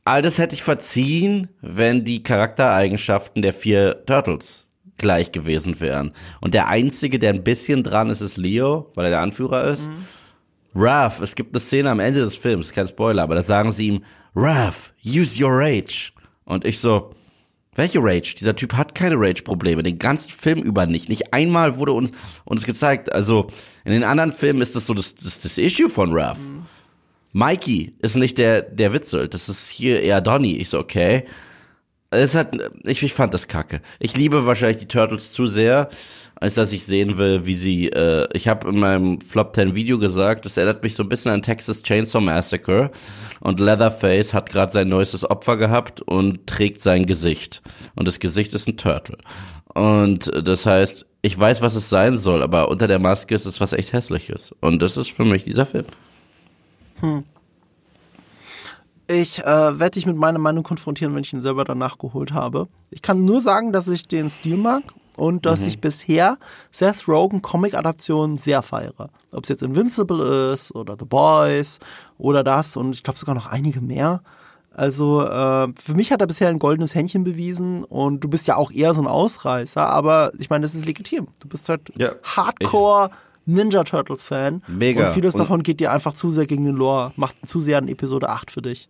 all 0.06 0.22
das 0.22 0.38
hätte 0.38 0.56
ich 0.56 0.64
verziehen, 0.64 1.50
wenn 1.62 2.06
die 2.06 2.24
Charaktereigenschaften 2.24 3.42
der 3.42 3.52
vier 3.52 4.06
Turtles 4.06 4.70
gleich 4.96 5.34
gewesen 5.34 5.82
wären. 5.82 6.14
Und 6.40 6.54
der 6.54 6.70
einzige, 6.70 7.20
der 7.20 7.34
ein 7.34 7.44
bisschen 7.44 7.84
dran 7.84 8.10
ist, 8.10 8.22
ist 8.22 8.38
Leo, 8.38 8.90
weil 8.96 9.04
er 9.08 9.12
der 9.12 9.20
Anführer 9.20 9.66
ist. 9.66 9.90
Mhm. 9.90 10.06
Raph, 10.76 11.20
es 11.20 11.36
gibt 11.36 11.54
eine 11.54 11.60
Szene 11.60 11.90
am 11.90 12.00
Ende 12.00 12.22
des 12.22 12.38
Films, 12.38 12.72
kein 12.72 12.88
Spoiler, 12.88 13.24
aber 13.24 13.36
da 13.36 13.42
sagen 13.42 13.74
sie 13.74 13.88
ihm, 13.88 14.04
Raph, 14.36 14.94
use 15.04 15.42
your 15.42 15.52
rage. 15.52 16.12
Und 16.46 16.66
ich 16.66 16.80
so, 16.80 17.14
welche 17.76 18.00
Rage? 18.02 18.36
Dieser 18.38 18.56
Typ 18.56 18.74
hat 18.74 18.96
keine 18.96 19.16
Rage-Probleme, 19.16 19.84
den 19.84 20.00
ganzen 20.00 20.32
Film 20.32 20.60
über 20.60 20.86
nicht. 20.86 21.08
Nicht 21.08 21.34
einmal 21.34 21.78
wurde 21.78 21.94
uns, 21.94 22.12
uns 22.44 22.66
gezeigt. 22.66 23.14
Also 23.14 23.48
in 23.86 23.92
den 23.92 24.04
anderen 24.04 24.34
Filmen 24.34 24.62
ist 24.62 24.76
das 24.76 24.86
so 24.86 24.94
das, 24.94 25.16
das, 25.16 25.40
das 25.40 25.58
Issue 25.58 25.90
von 25.90 26.12
Raph. 26.12 26.40
Mhm. 26.40 26.66
Mikey 27.32 27.94
ist 28.00 28.16
nicht 28.16 28.38
der, 28.38 28.64
der 28.64 28.92
Witzel, 28.92 29.28
das 29.28 29.50
ist 29.50 29.70
hier 29.70 30.02
eher 30.02 30.20
Donny. 30.20 30.58
Ich 30.58 30.70
so, 30.70 30.80
okay. 30.80 31.26
Es 32.12 32.34
hat, 32.34 32.58
ich, 32.84 33.04
ich 33.04 33.14
fand 33.14 33.36
das 33.36 33.48
kacke. 33.48 33.82
Ich 34.00 34.18
liebe 34.18 34.48
wahrscheinlich 34.48 34.80
die 34.80 34.88
Turtles 34.88 35.32
zu 35.32 35.46
sehr 35.46 35.90
als 36.40 36.56
dass 36.56 36.72
ich 36.72 36.86
sehen 36.86 37.18
will, 37.18 37.46
wie 37.46 37.54
sie, 37.54 37.90
äh, 37.90 38.28
ich 38.34 38.48
habe 38.48 38.70
in 38.70 38.80
meinem 38.80 39.22
Flop 39.22 39.54
10 39.54 39.76
Video 39.76 40.00
gesagt, 40.00 40.46
das 40.46 40.56
erinnert 40.58 40.84
mich 40.84 40.96
so 40.96 41.04
ein 41.04 41.10
bisschen 41.10 41.32
an 41.32 41.42
Texas 41.42 41.84
Chainsaw 41.84 42.22
Massacre 42.22 42.92
und 43.42 43.60
Leatherface 43.60 44.34
hat 44.34 44.50
gerade 44.50 44.72
sein 44.72 44.88
neuestes 44.88 45.30
Opfer 45.30 45.58
gehabt 45.58 46.02
und 46.02 46.48
trägt 46.48 46.82
sein 46.82 47.06
Gesicht 47.06 47.62
und 47.96 48.08
das 48.08 48.20
Gesicht 48.20 48.54
ist 48.54 48.68
ein 48.68 48.78
Turtle. 48.78 49.18
Und 49.74 50.32
das 50.48 50.66
heißt, 50.66 51.06
ich 51.22 51.38
weiß, 51.38 51.62
was 51.62 51.76
es 51.76 51.90
sein 51.90 52.18
soll, 52.18 52.42
aber 52.42 52.70
unter 52.70 52.88
der 52.88 53.00
Maske 53.00 53.36
ist 53.36 53.46
es 53.46 53.60
was 53.60 53.74
echt 53.74 53.92
hässliches 53.92 54.56
und 54.62 54.82
das 54.82 54.96
ist 54.96 55.12
für 55.12 55.26
mich 55.26 55.44
dieser 55.44 55.66
Film. 55.66 55.86
Hm. 57.02 57.24
Ich 59.12 59.40
äh, 59.40 59.80
werde 59.80 59.92
dich 59.92 60.06
mit 60.06 60.16
meiner 60.16 60.40
Meinung 60.40 60.64
konfrontieren, 60.64 61.16
wenn 61.16 61.24
ich 61.24 61.34
ihn 61.34 61.42
selber 61.42 61.66
danach 61.66 61.98
geholt 61.98 62.32
habe. 62.32 62.68
Ich 62.92 63.02
kann 63.02 63.26
nur 63.26 63.42
sagen, 63.42 63.74
dass 63.74 63.88
ich 63.88 64.08
den 64.08 64.30
Stil 64.30 64.56
mag 64.56 64.84
und 65.20 65.46
dass 65.46 65.62
mhm. 65.62 65.68
ich 65.68 65.82
bisher 65.82 66.38
Seth 66.72 67.08
Rogen 67.08 67.42
Comic-Adaptionen 67.42 68.38
sehr 68.38 68.62
feiere. 68.62 69.10
Ob 69.32 69.44
es 69.44 69.50
jetzt 69.50 69.62
Invincible 69.62 70.54
ist 70.54 70.74
oder 70.74 70.96
The 70.98 71.06
Boys 71.06 71.80
oder 72.18 72.44
das 72.44 72.78
und 72.78 72.96
ich 72.96 73.04
glaube 73.04 73.20
sogar 73.20 73.36
noch 73.36 73.48
einige 73.48 73.82
mehr. 73.82 74.22
Also 74.72 75.22
äh, 75.22 75.68
für 75.76 75.94
mich 75.94 76.12
hat 76.12 76.22
er 76.22 76.28
bisher 76.28 76.48
ein 76.48 76.58
goldenes 76.58 76.96
Händchen 76.96 77.26
bewiesen 77.26 77.84
und 77.84 78.24
du 78.24 78.30
bist 78.30 78.48
ja 78.48 78.56
auch 78.56 78.72
eher 78.72 78.94
so 78.94 79.02
ein 79.02 79.08
Ausreißer, 79.08 79.86
aber 79.86 80.32
ich 80.40 80.50
meine, 80.50 80.62
das 80.62 80.74
ist 80.74 80.86
legitim. 80.86 81.28
Du 81.42 81.50
bist 81.50 81.68
halt 81.68 81.92
ja, 81.98 82.14
Hardcore 82.24 83.10
Ninja 83.46 83.84
Turtles 83.84 84.28
Fan. 84.28 84.62
Mega. 84.68 85.08
Und 85.08 85.14
vieles 85.14 85.36
und 85.36 85.40
davon 85.40 85.64
geht 85.64 85.82
dir 85.82 85.92
einfach 85.92 86.14
zu 86.14 86.30
sehr 86.32 86.46
gegen 86.46 86.64
den 86.64 86.76
Lore, 86.76 87.12
macht 87.18 87.36
zu 87.46 87.60
sehr 87.60 87.80
in 87.80 87.90
Episode 87.90 88.30
8 88.30 88.52
für 88.52 88.62
dich. 88.62 88.90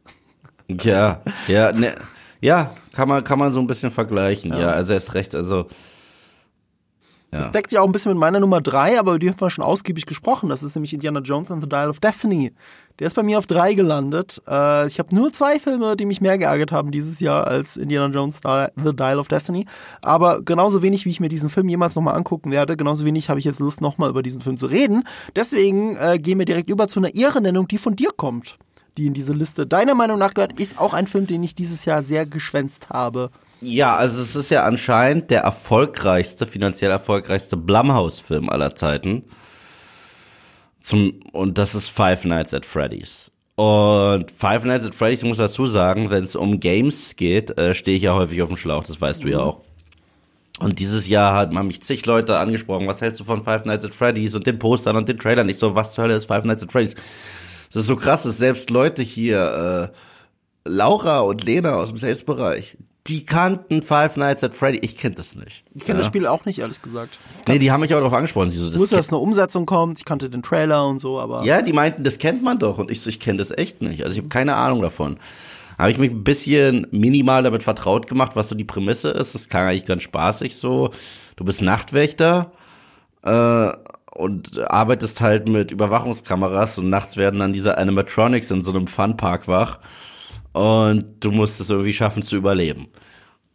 Ja, 0.67 1.21
ja, 1.47 1.71
ne, 1.71 1.95
ja, 2.41 2.71
kann 2.93 3.09
man, 3.09 3.23
kann 3.23 3.39
man 3.39 3.51
so 3.51 3.59
ein 3.59 3.67
bisschen 3.67 3.89
vergleichen. 3.89 4.51
Ja, 4.51 4.59
ja 4.59 4.67
also 4.67 4.93
er 4.93 4.97
ist 4.97 5.13
recht, 5.15 5.34
also 5.34 5.65
das 7.32 7.45
ja. 7.45 7.51
deckt 7.51 7.69
sich 7.69 7.77
auch 7.77 7.86
ein 7.86 7.91
bisschen 7.91 8.11
mit 8.11 8.19
meiner 8.19 8.39
Nummer 8.39 8.59
drei, 8.59 8.99
aber 8.99 9.11
über 9.11 9.19
die 9.19 9.30
haben 9.30 9.39
wir 9.39 9.49
schon 9.51 9.63
ausgiebig 9.63 10.07
gesprochen. 10.07 10.49
Das 10.49 10.63
ist 10.63 10.75
nämlich 10.75 10.93
Indiana 10.93 11.19
Jones 11.19 11.51
and 11.51 11.61
the 11.61 11.69
Dial 11.69 11.89
of 11.89 11.99
Destiny. 11.99 12.53
Der 12.97 13.07
ist 13.07 13.13
bei 13.15 13.21
mir 13.21 13.38
auf 13.38 13.45
drei 13.45 13.75
gelandet. 13.75 14.41
Äh, 14.47 14.88
ich 14.88 14.97
habe 14.97 15.13
nur 15.13 15.32
zwei 15.32 15.59
Filme, 15.59 15.95
die 15.95 16.05
mich 16.05 16.21
mehr 16.21 16.38
geärgert 16.38 16.71
haben 16.71 16.91
dieses 16.91 17.19
Jahr 17.19 17.45
als 17.45 17.77
Indiana 17.77 18.13
Jones 18.13 18.41
The 18.43 18.95
Dial 18.95 19.19
of 19.19 19.27
Destiny. 19.27 19.65
Aber 20.01 20.41
genauso 20.41 20.82
wenig, 20.82 21.05
wie 21.05 21.11
ich 21.11 21.19
mir 21.19 21.30
diesen 21.30 21.49
Film 21.49 21.69
jemals 21.69 21.95
nochmal 21.95 22.15
angucken 22.15 22.51
werde, 22.51 22.75
genauso 22.75 23.05
wenig 23.05 23.30
habe 23.30 23.39
ich 23.39 23.45
jetzt 23.45 23.59
Lust, 23.59 23.80
nochmal 23.80 24.09
über 24.09 24.23
diesen 24.23 24.41
Film 24.41 24.57
zu 24.57 24.65
reden. 24.65 25.03
Deswegen 25.36 25.97
äh, 25.97 26.17
gehen 26.17 26.39
wir 26.39 26.45
direkt 26.45 26.69
über 26.69 26.88
zu 26.88 26.99
einer 26.99 27.13
Ehrennennung, 27.13 27.67
die 27.67 27.77
von 27.77 27.95
dir 27.95 28.09
kommt. 28.15 28.57
Die 28.97 29.05
in 29.05 29.13
diese 29.13 29.34
Liste 29.34 29.67
deiner 29.67 29.93
Meinung 29.93 30.17
nach 30.17 30.34
gehört, 30.34 30.59
ist 30.59 30.80
auch 30.80 30.93
ein 30.93 31.05
Film, 31.05 31.27
den 31.27 31.43
ich 31.43 31.53
dieses 31.53 31.86
Jahr 31.86 32.01
sehr 32.01 32.25
geschwänzt 32.25 32.89
habe. 32.89 33.30
Ja, 33.62 33.95
also 33.95 34.22
es 34.22 34.36
ist 34.36 34.51
ja 34.51 34.64
anscheinend 34.64 35.32
der 35.32 35.41
erfolgreichste, 35.41 36.45
finanziell 36.45 36.91
erfolgreichste 36.91 37.57
Blumhouse-Film 37.57 38.49
aller 38.49 38.76
Zeiten. 38.76 39.24
Zum, 40.80 41.20
und 41.34 41.57
das 41.57 41.76
ist 41.76 41.89
Five 41.89 42.24
Nights 42.24 42.53
at 42.53 42.66
Freddy's. 42.66 43.32
Und 43.55 44.32
Five 44.32 44.64
Nights 44.64 44.86
at 44.86 44.95
Freddy's, 44.95 45.22
ich 45.22 45.28
muss 45.28 45.38
dazu 45.38 45.66
sagen, 45.66 46.10
wenn 46.10 46.24
es 46.24 46.38
um 46.38 46.62
Games 46.62 47.18
geht, 47.18 47.57
äh, 47.57 47.74
stehe 47.74 47.97
ich 47.97 48.03
ja 48.03 48.14
häufig 48.14 48.41
auf 48.41 48.47
dem 48.47 48.55
Schlauch, 48.55 48.86
das 48.86 49.01
weißt 49.01 49.20
mhm. 49.20 49.24
du 49.24 49.32
ja 49.32 49.38
mhm. 49.39 49.43
auch. 49.43 49.62
Und 50.60 50.80
dieses 50.80 51.07
Jahr 51.07 51.36
hat 51.36 51.51
man 51.51 51.68
mich 51.68 51.82
zig 51.82 52.05
Leute 52.05 52.38
angesprochen, 52.38 52.88
was 52.88 53.01
hältst 53.01 53.20
du 53.20 53.24
von 53.26 53.43
Five 53.43 53.66
Nights 53.66 53.84
at 53.84 53.93
Freddy's 53.93 54.36
und 54.36 54.47
den 54.47 54.60
Postern 54.60 54.95
und 54.95 55.10
den 55.10 55.18
Trailern? 55.18 55.49
Ich 55.49 55.57
so, 55.57 55.76
was 55.76 55.93
zur 55.93 56.05
Hölle 56.05 56.16
ist 56.16 56.26
Five 56.26 56.45
Nights 56.45 56.64
at 56.64 56.72
Freddy's? 56.72 56.95
Das 57.68 57.82
ist 57.82 57.88
so 57.88 57.97
krass, 57.97 58.24
dass 58.24 58.38
selbst 58.38 58.70
Leute 58.70 59.03
hier, 59.03 59.91
äh, 59.93 60.70
Laura 60.70 61.20
und 61.20 61.43
Lena 61.43 61.76
aus 61.76 61.89
dem 61.89 61.97
Sales-Bereich, 61.97 62.78
die 63.07 63.25
kannten 63.25 63.81
Five 63.81 64.17
Nights 64.17 64.43
at 64.43 64.53
Freddy. 64.53 64.79
Ich 64.79 64.97
kenne 64.97 65.15
das 65.15 65.35
nicht. 65.35 65.63
Ich 65.73 65.83
kenne 65.83 65.97
ja. 65.97 65.97
das 65.99 66.07
Spiel 66.07 66.27
auch 66.27 66.45
nicht, 66.45 66.59
ehrlich 66.59 66.81
gesagt. 66.81 67.17
Nee, 67.47 67.57
die 67.57 67.71
haben 67.71 67.81
mich 67.81 67.91
aber 67.91 68.01
darauf 68.01 68.13
angesprochen. 68.13 68.51
Sie 68.51 68.57
so, 68.57 68.67
ich 68.67 68.77
wusste, 68.77 68.97
dass 68.97 69.09
eine 69.09 69.17
Umsetzung 69.17 69.65
kommt. 69.65 69.97
Ich 69.97 70.05
kannte 70.05 70.29
den 70.29 70.43
Trailer 70.43 70.87
und 70.87 70.99
so, 70.99 71.19
aber. 71.19 71.43
Ja, 71.43 71.61
die 71.61 71.73
meinten, 71.73 72.03
das 72.03 72.17
kennt 72.17 72.43
man 72.43 72.59
doch. 72.59 72.77
Und 72.77 72.91
ich 72.91 73.01
so, 73.01 73.09
ich 73.09 73.19
kenne 73.19 73.37
das 73.37 73.51
echt 73.51 73.81
nicht. 73.81 74.03
Also 74.03 74.13
ich 74.13 74.19
habe 74.19 74.29
keine 74.29 74.55
Ahnung 74.55 74.81
davon. 74.81 75.17
Habe 75.77 75.91
ich 75.91 75.97
mich 75.97 76.11
ein 76.11 76.23
bisschen 76.23 76.87
minimal 76.91 77.41
damit 77.41 77.63
vertraut 77.63 78.07
gemacht, 78.07 78.33
was 78.35 78.49
so 78.49 78.55
die 78.55 78.65
Prämisse 78.65 79.09
ist. 79.09 79.33
Das 79.33 79.47
klang 79.47 79.67
eigentlich 79.67 79.85
ganz 79.85 80.03
spaßig 80.03 80.57
so. 80.57 80.91
Du 81.37 81.45
bist 81.45 81.61
Nachtwächter 81.61 82.51
äh, 83.23 83.71
und 84.11 84.59
arbeitest 84.69 85.21
halt 85.21 85.47
mit 85.47 85.71
Überwachungskameras 85.71 86.77
und 86.77 86.89
nachts 86.89 87.15
werden 87.15 87.39
dann 87.39 87.53
diese 87.53 87.77
Animatronics 87.77 88.51
in 88.51 88.61
so 88.61 88.71
einem 88.71 88.87
Funpark 88.87 89.47
wach 89.47 89.79
und 90.60 91.22
du 91.22 91.32
musst 91.32 91.62
es 91.62 91.70
irgendwie 91.70 91.93
schaffen 91.93 92.22
zu 92.22 92.36
überleben. 92.36 92.89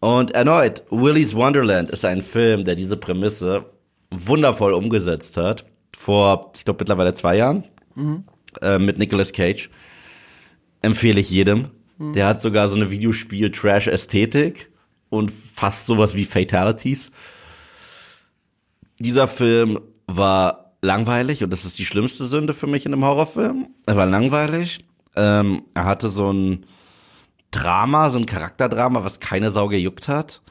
Und 0.01 0.31
erneut, 0.31 0.85
Willy's 0.89 1.35
Wonderland 1.35 1.91
ist 1.91 2.07
ein 2.07 2.23
Film, 2.23 2.65
der 2.65 2.77
diese 2.77 2.97
Prämisse 2.97 3.67
wundervoll 4.11 4.73
umgesetzt 4.73 5.37
hat. 5.37 5.67
Vor, 5.95 6.53
ich 6.57 6.65
glaube, 6.65 6.79
mittlerweile 6.81 7.13
zwei 7.13 7.37
Jahren. 7.37 7.65
Mhm. 7.95 8.25
Äh, 8.63 8.79
mit 8.79 8.97
Nicolas 8.97 9.35
Cage. 9.35 9.69
Empfehle 10.81 11.21
ich 11.21 11.29
jedem. 11.29 11.69
Mhm. 11.99 12.15
Der 12.15 12.27
hat 12.27 12.41
sogar 12.41 12.69
so 12.69 12.77
eine 12.77 12.91
Videospiel-Trash-Ästhetik 12.91 14.71
und 15.11 15.31
fast 15.31 15.85
sowas 15.85 16.15
wie 16.15 16.25
Fatalities. 16.25 17.11
Dieser 18.99 19.29
Film 19.29 19.79
war 20.07 20.77
langweilig 20.81 21.45
und 21.45 21.51
das 21.51 21.67
ist 21.67 21.79
die 21.79 21.85
schlimmste 21.85 22.25
Sünde 22.25 22.55
für 22.55 22.67
mich 22.67 22.87
in 22.87 22.95
einem 22.95 23.05
Horrorfilm. 23.05 23.69
Er 23.85 23.97
war 23.99 24.07
langweilig. 24.07 24.87
Ähm, 25.17 25.65
er 25.75 25.85
hatte 25.85 26.09
so 26.09 26.33
ein 26.33 26.65
Drama, 27.55 28.11
so 28.11 28.19
ein 28.19 28.27
Charakterdrama, 28.27 29.05
was 29.05 29.21
keine 29.21 29.51
Sau 29.51 29.69
gejuckt 29.69 30.09
hat. 30.09 30.43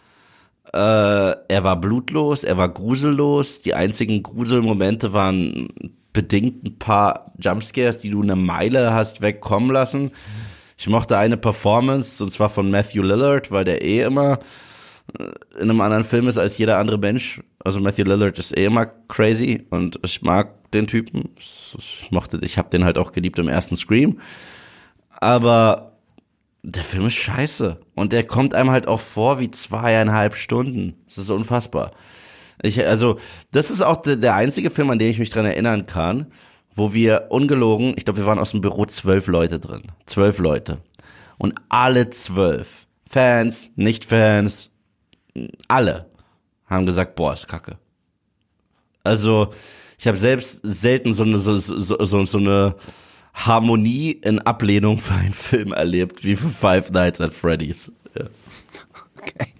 Äh, 0.73 0.77
er 0.77 1.63
war 1.63 1.79
blutlos, 1.79 2.43
er 2.43 2.57
war 2.57 2.69
grusellos. 2.69 3.59
Die 3.59 3.73
einzigen 3.73 4.23
Gruselmomente 4.23 5.13
waren 5.13 5.67
bedingt 6.13 6.63
ein 6.63 6.79
paar 6.79 7.33
Jumpscares, 7.39 7.97
die 7.97 8.09
du 8.09 8.21
eine 8.21 8.35
Meile 8.35 8.93
hast 8.93 9.21
wegkommen 9.21 9.69
lassen. 9.69 10.11
Ich 10.77 10.87
mochte 10.87 11.17
eine 11.17 11.37
Performance, 11.37 12.23
und 12.23 12.29
zwar 12.31 12.49
von 12.49 12.71
Matthew 12.71 13.03
Lillard, 13.03 13.51
weil 13.51 13.65
der 13.65 13.83
eh 13.83 14.01
immer 14.03 14.39
äh, 15.19 15.25
in 15.61 15.69
einem 15.69 15.81
anderen 15.81 16.05
Film 16.05 16.27
ist 16.27 16.37
als 16.37 16.57
jeder 16.57 16.79
andere 16.79 16.97
Mensch. 16.97 17.41
Also 17.59 17.81
Matthew 17.81 18.05
Lillard 18.05 18.39
ist 18.39 18.57
eh 18.57 18.65
immer 18.65 18.85
crazy 19.07 19.65
und 19.69 19.99
ich 20.03 20.21
mag 20.21 20.71
den 20.71 20.87
Typen. 20.87 21.29
Ich 21.37 22.07
mochte, 22.11 22.39
ich 22.41 22.57
habe 22.57 22.69
den 22.69 22.85
halt 22.85 22.97
auch 22.97 23.11
geliebt 23.11 23.39
im 23.39 23.47
ersten 23.47 23.75
Scream. 23.75 24.19
Aber 25.19 25.92
der 26.63 26.83
Film 26.83 27.07
ist 27.07 27.15
scheiße. 27.15 27.79
Und 27.93 28.13
der 28.13 28.25
kommt 28.25 28.53
einem 28.53 28.71
halt 28.71 28.87
auch 28.87 29.01
vor 29.01 29.39
wie 29.39 29.51
zweieinhalb 29.51 30.35
Stunden. 30.35 30.95
Das 31.05 31.17
ist 31.17 31.29
unfassbar. 31.29 31.91
Ich, 32.61 32.85
also, 32.85 33.19
das 33.51 33.69
ist 33.69 33.81
auch 33.81 33.97
der, 33.97 34.15
der 34.15 34.35
einzige 34.35 34.69
Film, 34.69 34.89
an 34.89 34.97
den 34.97 35.11
ich 35.11 35.19
mich 35.19 35.29
dran 35.29 35.45
erinnern 35.45 35.85
kann, 35.85 36.27
wo 36.73 36.93
wir 36.93 37.27
ungelogen, 37.29 37.93
ich 37.97 38.05
glaube, 38.05 38.19
wir 38.19 38.25
waren 38.25 38.39
aus 38.39 38.51
dem 38.51 38.61
Büro 38.61 38.85
zwölf 38.85 39.27
Leute 39.27 39.59
drin. 39.59 39.83
Zwölf 40.05 40.39
Leute. 40.39 40.79
Und 41.37 41.55
alle 41.67 42.09
zwölf, 42.09 42.87
Fans, 43.07 43.69
Nicht-Fans, 43.75 44.69
alle, 45.67 46.09
haben 46.65 46.85
gesagt, 46.85 47.15
boah, 47.15 47.33
ist 47.33 47.47
kacke. 47.47 47.77
Also, 49.03 49.49
ich 49.99 50.07
habe 50.07 50.17
selbst 50.17 50.61
selten 50.63 51.13
so 51.13 51.23
eine, 51.23 51.39
so, 51.39 51.57
so, 51.57 52.03
so, 52.05 52.25
so 52.25 52.37
eine 52.37 52.75
Harmonie 53.33 54.11
in 54.11 54.39
Ablehnung 54.39 54.99
für 54.99 55.13
einen 55.15 55.33
Film 55.33 55.73
erlebt, 55.73 56.23
wie 56.23 56.35
für 56.35 56.49
Five 56.49 56.91
Nights 56.91 57.19
at 57.19 57.33
Freddy's. 57.33 57.91
Ja. 58.15 58.25
Okay. 59.19 59.53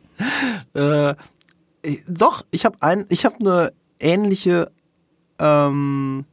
Äh, 0.74 1.16
doch, 2.08 2.46
ich 2.52 2.66
habe 2.66 2.78
ein, 2.82 3.06
ich 3.10 3.26
habe 3.26 3.36
eine 3.40 3.74
ähnliche 4.00 4.72
ähm, 5.40 6.26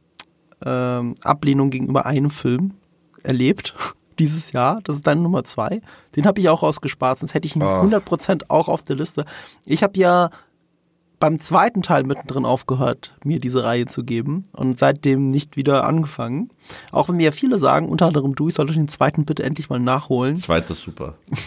ähm, 0.65 1.15
Ablehnung 1.23 1.69
gegenüber 1.69 2.05
einem 2.05 2.29
Film 2.29 2.73
erlebt 3.23 3.75
dieses 4.19 4.51
Jahr. 4.51 4.79
Das 4.83 4.97
ist 4.97 5.07
deine 5.07 5.21
Nummer 5.21 5.43
zwei. 5.43 5.81
Den 6.15 6.25
habe 6.25 6.39
ich 6.39 6.49
auch 6.49 6.63
ausgespart, 6.63 7.19
sonst 7.19 7.33
hätte 7.33 7.47
ich 7.47 7.55
ihn 7.55 7.63
Oh. 7.63 7.81
100% 7.83 8.43
auch 8.49 8.67
auf 8.67 8.83
der 8.83 8.95
Liste. 8.95 9.25
Ich 9.65 9.83
habe 9.83 9.97
ja 9.99 10.29
beim 11.21 11.39
zweiten 11.39 11.83
Teil 11.83 12.03
mittendrin 12.03 12.43
aufgehört, 12.43 13.15
mir 13.23 13.39
diese 13.39 13.63
Reihe 13.63 13.85
zu 13.85 14.03
geben 14.03 14.43
und 14.51 14.77
seitdem 14.77 15.27
nicht 15.27 15.55
wieder 15.55 15.85
angefangen. 15.85 16.49
Auch 16.91 17.07
wenn 17.07 17.15
mir 17.15 17.25
ja 17.25 17.31
viele 17.31 17.57
sagen, 17.57 17.87
unter 17.87 18.07
anderem 18.07 18.35
du, 18.35 18.49
ich 18.49 18.55
sollte 18.55 18.73
den 18.73 18.89
zweiten 18.89 19.23
bitte 19.23 19.43
endlich 19.43 19.69
mal 19.69 19.79
nachholen. 19.79 20.35
Zweites 20.35 20.81
super. 20.81 21.15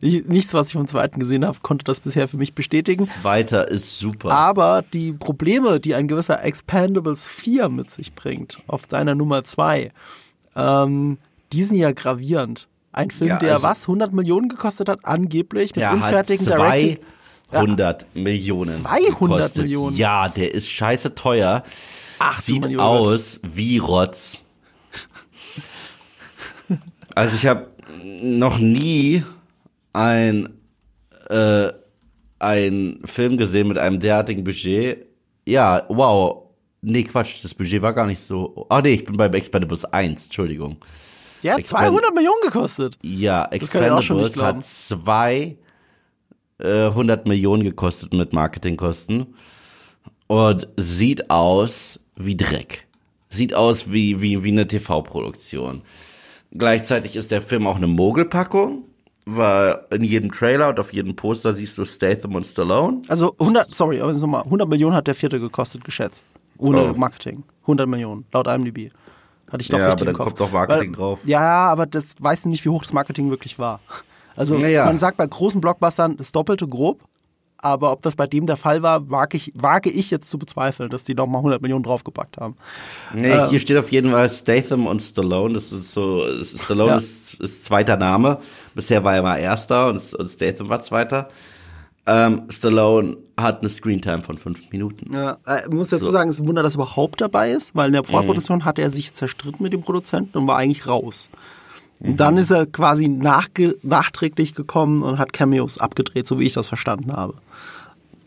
Ich, 0.00 0.24
nichts, 0.26 0.54
was 0.54 0.68
ich 0.68 0.74
vom 0.74 0.86
zweiten 0.86 1.18
gesehen 1.18 1.44
habe, 1.44 1.58
konnte 1.62 1.84
das 1.84 2.00
bisher 2.00 2.28
für 2.28 2.36
mich 2.36 2.54
bestätigen. 2.54 3.06
Zweiter 3.06 3.68
ist 3.68 3.98
super. 3.98 4.30
Aber 4.30 4.84
die 4.94 5.12
Probleme, 5.12 5.80
die 5.80 5.96
ein 5.96 6.06
gewisser 6.06 6.44
Expandables 6.44 7.28
4 7.28 7.68
mit 7.68 7.90
sich 7.90 8.14
bringt, 8.14 8.58
auf 8.68 8.82
seiner 8.88 9.16
Nummer 9.16 9.42
2, 9.42 9.90
ähm, 10.54 11.18
die 11.52 11.64
sind 11.64 11.76
ja 11.76 11.90
gravierend. 11.90 12.68
Ein 12.92 13.10
Film, 13.10 13.30
Ja, 13.30 13.38
der 13.38 13.54
also- 13.54 13.66
was, 13.66 13.88
100 13.88 14.12
Millionen 14.12 14.48
gekostet 14.48 14.88
hat, 14.88 15.00
angeblich, 15.04 15.70
mit 15.74 15.82
der 15.82 15.92
unfertigen 15.92 16.46
Directing. 16.46 16.98
200 17.50 18.06
Millionen. 18.14 18.70
200 18.70 19.08
gekostet. 19.18 19.62
Millionen? 19.64 19.96
Ja, 19.96 20.28
der 20.28 20.54
ist 20.54 20.68
scheiße 20.70 21.14
teuer. 21.14 21.62
Ach, 22.18 22.40
Sieht 22.42 22.62
Millionen. 22.64 22.80
aus 22.80 23.40
wie 23.42 23.78
Rotz. 23.78 24.40
Also 27.14 27.36
ich 27.36 27.46
habe 27.46 27.68
noch 28.22 28.58
nie 28.58 29.24
ein 29.92 30.48
äh, 31.30 31.72
ein 32.38 33.00
Film 33.04 33.36
gesehen 33.36 33.68
mit 33.68 33.78
einem 33.78 33.98
derartigen 33.98 34.44
Budget. 34.44 35.06
Ja, 35.46 35.82
wow. 35.88 36.44
Nee, 36.80 37.02
Quatsch, 37.04 37.42
das 37.42 37.54
Budget 37.54 37.82
war 37.82 37.92
gar 37.92 38.06
nicht 38.06 38.20
so. 38.20 38.66
Ah, 38.68 38.80
nee, 38.80 38.94
ich 38.94 39.04
bin 39.04 39.16
bei 39.16 39.26
Expendables 39.26 39.84
1, 39.84 40.26
Entschuldigung. 40.26 40.76
Der 41.42 41.54
hat 41.54 41.60
Expand- 41.60 41.88
200 41.90 42.14
Millionen 42.14 42.40
gekostet. 42.44 42.96
Ja, 43.02 43.46
Expendables 43.46 44.40
hat 44.40 44.64
zwei 44.64 45.56
äh, 46.58 46.86
100 46.86 47.26
Millionen 47.26 47.62
gekostet 47.62 48.12
mit 48.12 48.32
Marketingkosten 48.32 49.26
und 50.26 50.68
sieht 50.76 51.30
aus 51.30 51.98
wie 52.16 52.36
Dreck. 52.36 52.86
Sieht 53.30 53.54
aus 53.54 53.92
wie, 53.92 54.20
wie, 54.22 54.42
wie 54.42 54.52
eine 54.52 54.66
TV-Produktion. 54.66 55.82
Gleichzeitig 56.52 57.16
ist 57.16 57.30
der 57.30 57.42
Film 57.42 57.66
auch 57.66 57.76
eine 57.76 57.86
Mogelpackung, 57.86 58.84
weil 59.26 59.78
in 59.90 60.02
jedem 60.02 60.32
Trailer 60.32 60.70
und 60.70 60.80
auf 60.80 60.92
jedem 60.94 61.14
Poster 61.14 61.52
siehst 61.52 61.76
du 61.76 61.84
Statham 61.84 62.34
und 62.34 62.46
Stallone. 62.46 63.02
Also 63.08 63.34
100, 63.38 63.74
sorry, 63.74 64.00
aber 64.00 64.12
nochmal, 64.14 64.44
100 64.44 64.66
Millionen 64.68 64.94
hat 64.96 65.06
der 65.06 65.14
vierte 65.14 65.38
gekostet, 65.38 65.84
geschätzt. 65.84 66.26
Ohne 66.56 66.90
Oh. 66.90 66.94
Marketing. 66.94 67.42
100 67.62 67.86
Millionen, 67.86 68.24
laut 68.32 68.46
IMDb. 68.46 68.90
Hatte 69.52 69.60
ich 69.62 69.68
doch 69.68 69.78
Ja, 69.78 69.86
richtig 69.90 70.08
aber 70.08 70.12
dann 70.18 70.24
kommt 70.26 70.40
doch 70.40 70.50
Marketing 70.52 70.90
Weil, 70.90 70.96
drauf. 70.96 71.20
Ja, 71.26 71.66
aber 71.66 71.86
das 71.86 72.14
weißt 72.18 72.46
du 72.46 72.48
nicht, 72.48 72.64
wie 72.64 72.70
hoch 72.70 72.82
das 72.82 72.92
Marketing 72.94 73.28
wirklich 73.30 73.58
war. 73.58 73.80
Also 74.38 74.58
Naja. 74.58 74.84
man 74.86 74.98
sagt 74.98 75.16
bei 75.16 75.26
großen 75.26 75.60
Blockbustern 75.60 76.16
das 76.16 76.32
Doppelte 76.32 76.66
grob, 76.68 77.02
aber 77.60 77.90
ob 77.92 78.02
das 78.02 78.14
bei 78.14 78.26
dem 78.28 78.46
der 78.46 78.56
Fall 78.56 78.82
war, 78.82 79.10
wage 79.10 79.36
ich, 79.36 79.52
wage 79.56 79.90
ich 79.90 80.10
jetzt 80.10 80.30
zu 80.30 80.38
bezweifeln, 80.38 80.90
dass 80.90 81.02
die 81.04 81.14
nochmal 81.14 81.40
100 81.40 81.60
Millionen 81.60 81.82
draufgepackt 81.82 82.36
haben. 82.36 82.54
Nee, 83.14 83.30
Ähm. 83.32 83.48
hier 83.50 83.58
steht 83.60 83.76
auf 83.76 83.90
jeden 83.90 84.12
Fall 84.12 84.30
Statham 84.30 84.86
und 84.86 85.00
Stallone. 85.02 85.54
Das 85.54 85.72
ist 85.72 85.92
so, 85.92 86.24
Stallone 86.44 86.90
Ja. 86.92 86.96
ist, 86.98 87.34
ist 87.40 87.64
zweiter 87.64 87.96
Name. 87.96 88.38
Bisher 88.74 89.02
war 89.02 89.16
er 89.16 89.22
mal 89.22 89.38
erster 89.38 89.88
und, 89.88 90.14
und 90.14 90.28
Statham 90.28 90.68
war 90.68 90.80
zweiter. 90.82 91.28
Ähm, 92.06 92.44
Stallone 92.48 93.18
hat 93.36 93.60
eine 93.60 93.68
Screentime 93.68 94.22
von 94.22 94.38
fünf 94.38 94.62
Minuten. 94.70 95.12
Ja, 95.12 95.36
äh, 95.46 95.62
ich 95.66 95.72
muss 95.74 95.90
dazu 95.90 96.04
So. 96.06 96.10
sagen, 96.12 96.30
es 96.30 96.36
ist 96.36 96.42
ein 96.42 96.48
Wunder, 96.48 96.62
dass 96.62 96.74
er 96.74 96.82
überhaupt 96.82 97.20
dabei 97.20 97.50
ist, 97.50 97.74
weil 97.76 97.86
in 97.86 97.90
Mhm. 97.90 97.94
der 97.96 98.04
Vorproduktion 98.04 98.64
hat 98.64 98.78
er 98.78 98.88
sich 98.88 99.12
zerstritten 99.12 99.62
mit 99.62 99.72
dem 99.74 99.82
Produzenten 99.82 100.38
und 100.38 100.46
war 100.46 100.56
eigentlich 100.56 100.86
raus. 100.86 101.28
Und 102.00 102.20
dann 102.20 102.38
ist 102.38 102.50
er 102.50 102.66
quasi 102.66 103.08
nachträglich 103.08 104.54
gekommen 104.54 105.02
und 105.02 105.18
hat 105.18 105.32
Cameos 105.32 105.78
abgedreht, 105.78 106.26
so 106.26 106.38
wie 106.38 106.44
ich 106.44 106.52
das 106.52 106.68
verstanden 106.68 107.12
habe. 107.12 107.34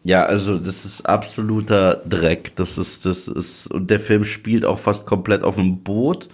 Ja, 0.04 0.24
also 0.24 0.58
das 0.58 0.84
ist 0.84 1.06
absoluter 1.06 2.02
Dreck. 2.08 2.56
Das 2.56 2.78
ist, 2.78 3.06
das 3.06 3.28
ist, 3.28 3.68
und 3.68 3.90
der 3.90 4.00
Film 4.00 4.24
spielt 4.24 4.66
auch 4.66 4.80
fast 4.80 5.06
komplett 5.06 5.44
auf 5.44 5.56
dem 5.56 5.84
Boot 5.84 6.28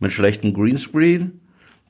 mit 0.00 0.12
schlechtem 0.12 0.52
Greenscreen. 0.52 1.40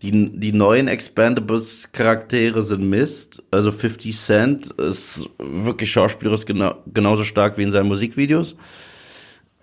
Die, 0.02 0.30
die 0.38 0.52
neuen 0.52 0.86
Expandables 0.86 1.90
Charaktere 1.90 2.62
sind 2.62 2.88
Mist. 2.88 3.42
Also 3.50 3.72
50 3.72 4.16
Cent 4.16 4.70
ist 4.72 5.28
wirklich 5.38 5.90
schauspielerisch 5.90 6.46
genau, 6.46 6.76
genauso 6.86 7.24
stark 7.24 7.58
wie 7.58 7.64
in 7.64 7.72
seinen 7.72 7.88
Musikvideos. 7.88 8.54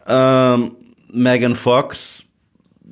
Ähm, 0.07 0.75
Megan 1.13 1.55
Fox 1.55 2.24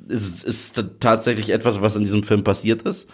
ist, 0.08 0.44
ist 0.44 0.84
tatsächlich 1.00 1.50
etwas, 1.50 1.80
was 1.80 1.96
in 1.96 2.02
diesem 2.02 2.22
Film 2.22 2.44
passiert 2.44 2.82
ist. 2.82 3.08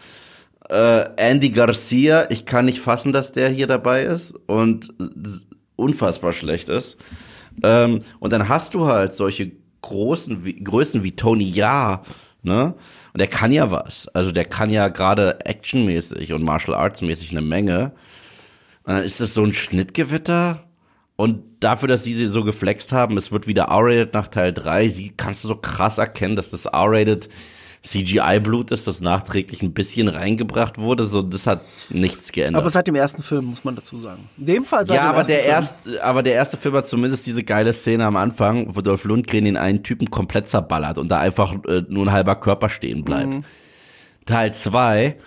Äh, 0.68 1.04
Andy 1.16 1.50
Garcia, 1.50 2.26
ich 2.30 2.44
kann 2.44 2.64
nicht 2.64 2.80
fassen, 2.80 3.12
dass 3.12 3.32
der 3.32 3.48
hier 3.48 3.66
dabei 3.66 4.04
ist 4.04 4.34
und 4.46 4.94
unfassbar 5.76 6.32
schlecht 6.32 6.68
ist. 6.68 6.98
Ähm, 7.62 8.02
und 8.20 8.32
dann 8.32 8.48
hast 8.48 8.74
du 8.74 8.86
halt 8.86 9.14
solche 9.14 9.52
großen 9.82 10.44
wie, 10.44 10.62
Größen 10.62 11.02
wie 11.02 11.16
Tony 11.16 11.44
Ja, 11.44 12.02
ne? 12.42 12.74
Und 13.12 13.18
der 13.18 13.26
kann 13.26 13.50
ja 13.50 13.70
was. 13.70 14.06
Also 14.08 14.30
der 14.30 14.44
kann 14.44 14.70
ja 14.70 14.88
gerade 14.88 15.44
actionmäßig 15.44 16.32
und 16.32 16.44
martial 16.44 16.76
arts 16.76 17.02
mäßig 17.02 17.32
eine 17.32 17.42
Menge. 17.42 17.92
Und 18.84 18.94
dann 18.94 19.02
ist 19.02 19.20
das 19.20 19.34
so 19.34 19.42
ein 19.42 19.52
Schnittgewitter. 19.52 20.69
Und 21.20 21.42
dafür, 21.60 21.86
dass 21.86 22.02
sie 22.02 22.14
sie 22.14 22.26
so 22.26 22.44
geflext 22.44 22.94
haben, 22.94 23.18
es 23.18 23.30
wird 23.30 23.46
wieder 23.46 23.64
R-rated 23.64 24.14
nach 24.14 24.28
Teil 24.28 24.54
3, 24.54 24.88
sie 24.88 25.10
kannst 25.10 25.44
du 25.44 25.48
so 25.48 25.54
krass 25.54 25.98
erkennen, 25.98 26.34
dass 26.34 26.48
das 26.48 26.64
R-rated 26.64 27.28
CGI-Blut 27.82 28.70
ist, 28.70 28.86
das 28.86 29.02
nachträglich 29.02 29.60
ein 29.60 29.74
bisschen 29.74 30.08
reingebracht 30.08 30.78
wurde. 30.78 31.04
So, 31.04 31.20
das 31.20 31.46
hat 31.46 31.60
nichts 31.90 32.32
geändert. 32.32 32.62
Aber 32.62 32.70
seit 32.70 32.86
dem 32.86 32.94
ersten 32.94 33.22
Film, 33.22 33.44
muss 33.44 33.64
man 33.64 33.76
dazu 33.76 33.98
sagen. 33.98 34.30
In 34.38 34.46
dem 34.46 34.64
Fall 34.64 34.86
seit 34.86 34.96
ja, 34.96 35.02
dem 35.02 35.08
aber 35.10 35.18
ersten 35.18 35.32
der 35.32 35.40
Film. 35.40 35.52
erste, 35.52 36.04
aber 36.04 36.22
der 36.22 36.32
erste 36.32 36.56
Film 36.56 36.74
hat 36.76 36.88
zumindest 36.88 37.26
diese 37.26 37.44
geile 37.44 37.74
Szene 37.74 38.06
am 38.06 38.16
Anfang, 38.16 38.74
wo 38.74 38.80
Dolph 38.80 39.04
Lundgren 39.04 39.44
den 39.44 39.58
einen 39.58 39.82
Typen 39.82 40.08
komplett 40.08 40.48
zerballert 40.48 40.96
und 40.96 41.10
da 41.10 41.20
einfach 41.20 41.54
äh, 41.68 41.82
nur 41.86 42.06
ein 42.06 42.12
halber 42.12 42.36
Körper 42.36 42.70
stehen 42.70 43.04
bleibt. 43.04 43.28
Mhm. 43.28 43.44
Teil 44.24 44.54
2 44.54 45.18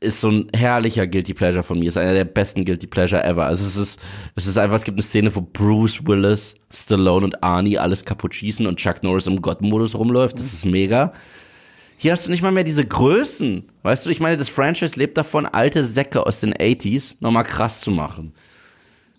ist 0.00 0.20
so 0.20 0.30
ein 0.30 0.48
herrlicher 0.54 1.06
Guilty 1.06 1.34
Pleasure 1.34 1.62
von 1.62 1.78
mir, 1.78 1.88
ist 1.88 1.96
einer 1.96 2.14
der 2.14 2.24
besten 2.24 2.64
Guilty 2.64 2.86
Pleasure 2.86 3.24
ever. 3.24 3.46
Also 3.46 3.64
es 3.64 3.76
ist, 3.76 4.00
es 4.36 4.46
ist 4.46 4.56
einfach, 4.56 4.76
es 4.76 4.84
gibt 4.84 4.96
eine 4.96 5.02
Szene, 5.02 5.34
wo 5.34 5.40
Bruce 5.40 6.06
Willis, 6.06 6.54
Stallone 6.72 7.24
und 7.24 7.42
Arnie 7.42 7.78
alles 7.78 8.04
kaputt 8.04 8.34
schießen 8.34 8.66
und 8.66 8.76
Chuck 8.78 9.02
Norris 9.02 9.26
im 9.26 9.42
Gott-Modus 9.42 9.96
rumläuft. 9.96 10.38
Das 10.38 10.52
ist 10.52 10.64
mega. 10.64 11.12
Hier 11.96 12.12
hast 12.12 12.26
du 12.26 12.30
nicht 12.30 12.42
mal 12.42 12.52
mehr 12.52 12.62
diese 12.62 12.84
Größen. 12.84 13.64
Weißt 13.82 14.06
du, 14.06 14.10
ich 14.10 14.20
meine, 14.20 14.36
das 14.36 14.48
Franchise 14.48 14.96
lebt 14.96 15.16
davon, 15.16 15.46
alte 15.46 15.82
Säcke 15.82 16.24
aus 16.24 16.38
den 16.38 16.54
80s 16.54 17.16
nochmal 17.18 17.44
krass 17.44 17.80
zu 17.80 17.90
machen. 17.90 18.34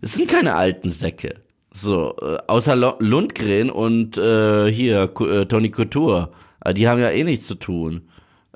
Es 0.02 0.14
sind 0.14 0.30
keine 0.30 0.56
alten 0.56 0.90
Säcke. 0.90 1.42
So, 1.72 2.16
äh, 2.22 2.38
außer 2.48 2.76
Lundgren 3.00 3.70
und 3.70 4.18
äh, 4.18 4.72
hier 4.72 5.12
äh, 5.20 5.46
Tony 5.46 5.72
Couture. 5.72 6.32
Äh, 6.64 6.74
die 6.74 6.88
haben 6.88 7.02
ja 7.02 7.10
eh 7.10 7.24
nichts 7.26 7.48
zu 7.48 7.56
tun. 7.56 8.08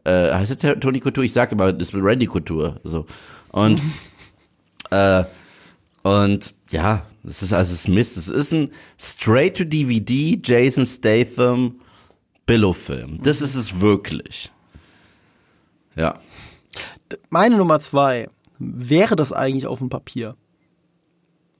Äh, 0.04 0.32
heißt 0.32 0.52
jetzt 0.52 0.64
der 0.64 0.80
Tony 0.80 1.00
Couture? 1.00 1.26
Ich 1.26 1.34
sag 1.34 1.52
immer, 1.52 1.72
das 1.72 1.90
ist 1.90 1.96
Randy 1.96 2.26
Couture. 2.28 2.80
So. 2.84 3.06
Und, 3.52 3.82
äh, 4.90 5.24
und 6.04 6.54
ja, 6.72 7.06
das 7.24 7.42
ist 7.42 7.54
also 7.54 7.74
es 7.74 7.82
ist 7.82 7.88
Mist. 7.88 8.18
Es 8.18 8.28
ist 8.28 8.54
ein 8.54 8.70
Straight-to-DVD 9.00 10.42
Jason 10.44 10.86
Statham 10.86 11.80
Billow-Film. 12.46 13.20
Das 13.24 13.42
ist 13.42 13.56
es 13.56 13.80
wirklich. 13.80 14.52
Ja. 15.96 16.20
Meine 17.30 17.58
Nummer 17.58 17.80
zwei 17.80 18.28
wäre 18.60 19.16
das 19.16 19.32
eigentlich 19.32 19.68
auf 19.68 19.80
dem 19.80 19.90
Papier. 19.90 20.36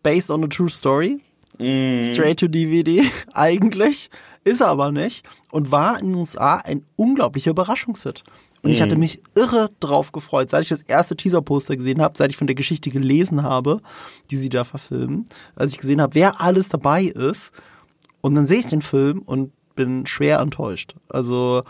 Based 0.02 0.30
on 0.30 0.44
a 0.44 0.48
true 0.48 0.70
story. 0.70 1.22
Straight 1.56 2.40
to 2.40 2.48
DVD. 2.48 3.04
eigentlich. 3.34 4.10
Ist 4.44 4.62
er 4.62 4.68
aber 4.68 4.92
nicht. 4.92 5.26
Und 5.52 5.72
war 5.72 6.00
in 6.00 6.08
den 6.08 6.16
USA 6.16 6.58
ein 6.58 6.86
unglaublicher 6.96 7.52
Überraschungshit. 7.52 8.24
Und 8.62 8.72
ich 8.72 8.82
hatte 8.82 8.96
mich 8.96 9.22
irre 9.36 9.70
drauf 9.82 10.14
gefreut, 10.14 10.50
seit 10.50 10.64
ich 10.64 10.70
das 10.70 10.84
erste 10.84 11.18
Teaser-Poster 11.18 11.76
gesehen 11.76 12.02
habe, 12.02 12.18
seit 12.18 12.30
ich 12.30 12.38
von 12.38 12.48
der 12.48 12.56
Geschichte 12.56 12.90
gelesen 12.92 13.44
habe, 13.44 13.82
die 14.32 14.38
sie 14.38 14.48
da 14.48 14.64
verfilmen, 14.64 15.26
als 15.56 15.74
ich 15.74 15.80
gesehen 15.80 16.02
habe, 16.02 16.16
wer 16.16 16.40
alles 16.40 16.70
dabei 16.70 17.04
ist. 17.04 17.52
Und 18.22 18.36
dann 18.36 18.48
sehe 18.48 18.60
ich 18.60 18.68
den 18.68 18.82
Film 18.82 19.20
und 19.20 19.52
bin 19.76 20.06
schwer 20.06 20.40
enttäuscht. 20.40 20.96
Also 21.10 21.64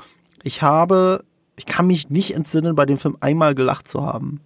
ich 0.44 0.62
habe, 0.62 1.24
ich 1.56 1.66
kann 1.66 1.88
mich 1.88 2.12
nicht 2.12 2.36
entsinnen, 2.36 2.76
bei 2.76 2.86
dem 2.86 3.00
Film 3.00 3.18
einmal 3.22 3.56
gelacht 3.56 3.88
zu 3.90 4.06
haben. 4.06 4.40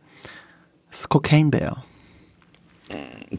Das 0.90 1.02
ist 1.02 1.10
Cocaine 1.10 1.50
Bear. 1.50 1.84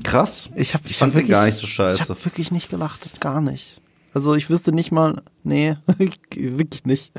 Krass. 0.05 0.51
Ich, 0.55 0.74
hab, 0.74 0.84
Ich 0.84 0.97
fand 0.99 1.12
den 1.14 1.20
wirklich- 1.20 1.30
gar 1.30 1.47
nicht 1.47 1.57
so 1.59 1.64
Ich 1.66 1.72
scheiße. 1.72 2.09
habe 2.11 2.24
wirklich 2.26 2.51
nicht 2.51 2.68
gelacht, 2.68 3.20
gar 3.20 3.41
nicht. 3.41 3.80
Also 4.15 4.35
ich 4.35 4.49
wüsste 4.49 4.73
nicht 4.73 4.91
mal, 4.91 5.17
nee, 5.45 5.77
wirklich 6.35 6.85
nicht. 6.85 7.13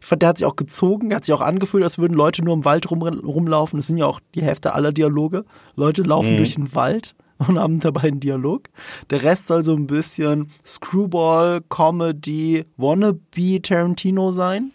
Ich 0.00 0.06
fand, 0.06 0.22
der 0.22 0.28
hat 0.28 0.38
sich 0.38 0.46
auch 0.46 0.56
gezogen, 0.56 1.08
der 1.08 1.16
hat 1.16 1.24
sich 1.24 1.34
auch 1.34 1.40
angefühlt, 1.40 1.84
als 1.84 1.98
würden 1.98 2.14
Leute 2.14 2.44
nur 2.44 2.54
im 2.54 2.64
Wald 2.64 2.90
rum, 2.90 3.02
rumlaufen. 3.02 3.78
Das 3.78 3.86
sind 3.86 3.96
ja 3.96 4.06
auch 4.06 4.20
die 4.34 4.42
Hälfte 4.42 4.74
aller 4.74 4.92
Dialoge. 4.92 5.44
Leute 5.76 6.02
laufen 6.02 6.36
durch 6.36 6.54
den 6.54 6.74
Wald 6.74 7.14
und 7.38 7.58
haben 7.58 7.80
dabei 7.80 8.08
einen 8.08 8.20
Dialog. 8.20 8.68
Der 9.10 9.22
Rest 9.22 9.46
soll 9.46 9.62
so 9.62 9.74
ein 9.74 9.86
bisschen 9.86 10.50
Screwball, 10.64 11.60
Comedy, 11.68 12.64
Wannabe 12.76 13.62
Tarantino 13.62 14.30
sein. 14.32 14.72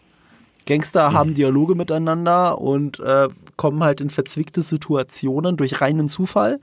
Gangster 0.65 1.13
haben 1.13 1.33
Dialoge 1.33 1.73
miteinander 1.73 2.59
und 2.59 2.99
äh, 2.99 3.27
kommen 3.57 3.83
halt 3.83 4.01
in 4.01 4.09
verzwickte 4.09 4.61
Situationen 4.61 5.57
durch 5.57 5.81
reinen 5.81 6.07
Zufall. 6.07 6.59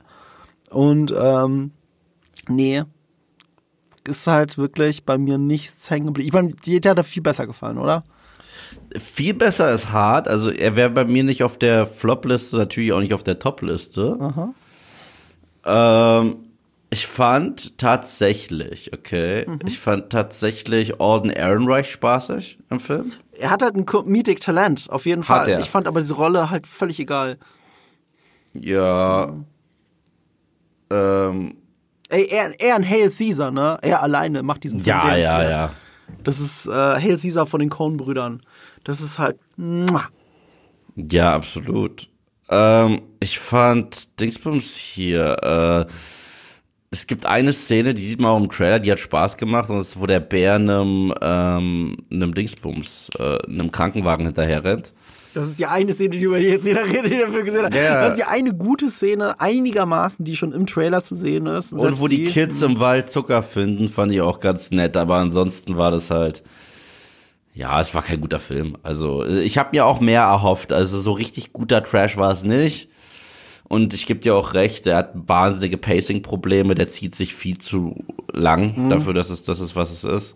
Und 0.71 1.13
ähm, 1.17 1.71
nee, 2.47 2.83
ist 4.07 4.27
halt 4.27 4.57
wirklich 4.57 5.05
bei 5.05 5.17
mir 5.17 5.37
nichts 5.37 5.89
hängen 5.89 6.07
geblieben. 6.07 6.27
Ich 6.27 6.33
meine, 6.33 6.53
dir 6.53 6.89
hat 6.89 6.97
er 6.97 7.03
viel 7.03 7.21
besser 7.23 7.45
gefallen, 7.45 7.77
oder? 7.77 8.03
Viel 8.97 9.33
besser 9.33 9.71
ist 9.73 9.91
hart. 9.91 10.27
Also 10.27 10.49
er 10.49 10.75
wäre 10.75 10.89
bei 10.89 11.05
mir 11.05 11.23
nicht 11.23 11.43
auf 11.43 11.57
der 11.57 11.85
Flop-Liste, 11.85 12.57
natürlich 12.57 12.93
auch 12.93 12.99
nicht 12.99 13.13
auf 13.13 13.23
der 13.23 13.39
Top-Liste. 13.39 14.17
Ähm, 15.65 16.35
ich 16.89 17.05
fand 17.07 17.77
tatsächlich, 17.77 18.93
okay, 18.93 19.45
Mhm. 19.47 19.59
ich 19.65 19.77
fand 19.79 20.09
tatsächlich 20.09 21.01
Alden 21.01 21.29
Ehrenreich 21.29 21.91
spaßig 21.91 22.59
im 22.69 22.79
Film. 22.79 23.11
Er 23.37 23.49
hat 23.51 23.61
halt 23.61 23.75
ein 23.75 23.85
Comedic 23.85 24.39
Talent, 24.39 24.87
auf 24.89 25.05
jeden 25.05 25.21
Hat 25.27 25.43
Fall. 25.45 25.49
er. 25.49 25.59
Ich 25.59 25.69
fand 25.69 25.87
aber 25.87 25.99
diese 26.01 26.13
Rolle 26.15 26.49
halt 26.49 26.65
völlig 26.65 26.99
egal. 26.99 27.37
Ja. 28.53 29.33
Ähm, 30.89 31.57
Ey, 32.09 32.27
er, 32.29 32.59
er 32.59 32.75
ein 32.75 32.87
Hail 32.87 33.09
Caesar, 33.09 33.51
ne? 33.51 33.77
Er 33.81 34.01
alleine 34.01 34.43
macht 34.43 34.63
diesen 34.63 34.79
Film 34.79 34.95
ja, 34.95 34.99
sehr 34.99 35.17
ja, 35.19 35.49
ja. 35.49 35.71
Das 36.23 36.39
ist 36.39 36.67
äh, 36.67 36.71
Hail 36.71 37.17
Caesar 37.17 37.45
von 37.45 37.59
den 37.59 37.69
Coen-Brüdern. 37.69 38.41
Das 38.83 39.01
ist 39.01 39.19
halt. 39.19 39.37
Muah. 39.57 40.07
Ja, 40.95 41.33
absolut. 41.33 42.09
Ähm, 42.49 43.01
ich 43.19 43.39
fand 43.39 44.19
Dingsbums 44.19 44.75
hier, 44.75 45.85
äh, 45.87 45.91
es 46.89 47.05
gibt 47.05 47.25
eine 47.25 47.51
Szene, 47.51 47.93
die 47.93 48.01
sieht 48.01 48.21
man 48.21 48.31
auch 48.31 48.37
im 48.37 48.49
Trailer, 48.49 48.79
die 48.79 48.91
hat 48.91 48.99
Spaß 48.99 49.37
gemacht 49.37 49.69
und 49.69 49.77
das 49.77 49.89
ist, 49.89 49.99
wo 49.99 50.05
der 50.05 50.21
Bär 50.21 50.55
einem, 50.55 51.13
ähm, 51.21 51.97
einem 52.09 52.33
Dingsbums, 52.33 53.09
äh, 53.19 53.37
einem 53.45 53.71
Krankenwagen 53.71 54.25
hinterher 54.25 54.63
rennt. 54.63 54.93
Das 55.37 55.49
ist 55.49 55.59
die 55.59 55.67
eine 55.67 55.93
Szene, 55.93 56.09
die 56.09 56.21
über 56.21 56.39
die 56.39 56.47
jetzt 56.47 56.65
jeder 56.65 56.83
redet, 56.91 57.11
die 57.11 57.19
dafür 57.19 57.43
gesehen 57.43 57.65
hat. 57.65 57.75
Ja. 57.75 58.01
Das 58.01 58.13
ist 58.13 58.17
die 58.17 58.23
eine 58.23 58.55
gute 58.55 58.89
Szene, 58.89 59.39
einigermaßen, 59.39 60.25
die 60.25 60.35
schon 60.35 60.51
im 60.51 60.65
Trailer 60.65 61.03
zu 61.03 61.15
sehen 61.15 61.45
ist. 61.45 61.73
Und 61.73 61.79
selbst 61.79 62.01
wo 62.01 62.07
die 62.07 62.25
Kids 62.25 62.63
im 62.63 62.79
Wald 62.79 63.11
Zucker 63.11 63.43
finden, 63.43 63.87
fand 63.87 64.11
ich 64.11 64.21
auch 64.21 64.39
ganz 64.39 64.71
nett, 64.71 64.97
aber 64.97 65.17
ansonsten 65.17 65.77
war 65.77 65.91
das 65.91 66.09
halt, 66.09 66.41
ja, 67.53 67.79
es 67.79 67.93
war 67.93 68.01
kein 68.01 68.19
guter 68.19 68.39
Film. 68.39 68.77
Also 68.81 69.23
ich 69.25 69.59
habe 69.59 69.69
mir 69.73 69.85
auch 69.85 69.99
mehr 69.99 70.21
erhofft, 70.21 70.73
also 70.73 70.99
so 70.99 71.11
richtig 71.11 71.53
guter 71.53 71.83
Trash 71.83 72.17
war 72.17 72.31
es 72.31 72.43
nicht. 72.43 72.89
Und 73.69 73.93
ich 73.93 74.07
gebe 74.07 74.21
dir 74.21 74.33
auch 74.33 74.55
recht, 74.55 74.87
er 74.87 74.97
hat 74.97 75.11
wahnsinnige 75.13 75.77
Pacing-Probleme, 75.77 76.73
der 76.73 76.87
zieht 76.87 77.13
sich 77.13 77.35
viel 77.35 77.57
zu 77.59 77.95
lang 78.31 78.89
dafür, 78.89 79.13
dass 79.13 79.29
es 79.29 79.43
das 79.43 79.59
ist, 79.59 79.75
was 79.75 79.91
es 79.91 80.03
ist. 80.03 80.35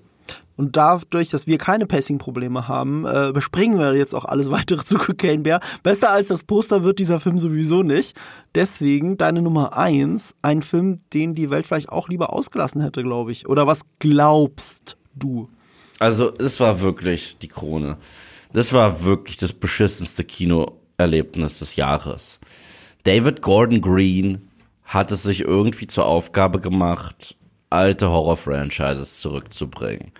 Und 0.56 0.78
dadurch, 0.78 1.30
dass 1.30 1.47
wir 1.47 1.58
keine 1.58 1.86
Pacing-Probleme 1.86 2.68
haben, 2.68 3.06
äh, 3.06 3.32
bespringen 3.34 3.80
wir 3.80 3.95
jetzt 3.95 4.14
auch 4.14 4.26
alles 4.26 4.52
weitere 4.52 4.84
zu 4.84 4.97
Cocaine 4.97 5.43
Bear. 5.43 5.60
Besser 5.84 6.12
als 6.12 6.28
das 6.28 6.43
Poster 6.43 6.84
wird 6.84 6.99
dieser 6.99 7.20
Film 7.20 7.38
sowieso 7.38 7.84
nicht. 7.84 8.16
Deswegen 8.56 9.18
deine 9.18 9.41
Nummer 9.41 9.78
eins, 9.78 10.36
ein 10.41 10.62
Film, 10.62 10.97
den 11.14 11.36
die 11.36 11.49
Welt 11.49 11.66
vielleicht 11.66 11.89
auch 11.89 12.10
lieber 12.10 12.34
ausgelassen 12.34 12.82
hätte, 12.82 13.04
glaube 13.04 13.32
ich. 13.32 13.47
Oder 13.47 13.68
was 13.68 13.82
glaubst 13.99 14.97
du? 15.16 15.49
Also 15.99 16.34
es 16.39 16.60
war 16.60 16.82
wirklich 16.82 17.38
die 17.38 17.47
Krone. 17.47 17.97
Das 18.54 18.74
war 18.74 19.04
wirklich 19.04 19.38
das 19.38 19.54
beschissenste 19.54 20.24
Kinoerlebnis 20.24 21.60
des 21.60 21.76
Jahres. 21.76 22.39
David 23.04 23.41
Gordon 23.41 23.82
Green 23.82 24.49
hat 24.84 25.12
es 25.12 25.24
sich 25.24 25.41
irgendwie 25.41 25.88
zur 25.88 26.06
Aufgabe 26.06 26.60
gemacht, 26.60 27.38
alte 27.70 28.10
Horror-Franchises 28.10 29.20
zurückzubringen. 29.20 30.12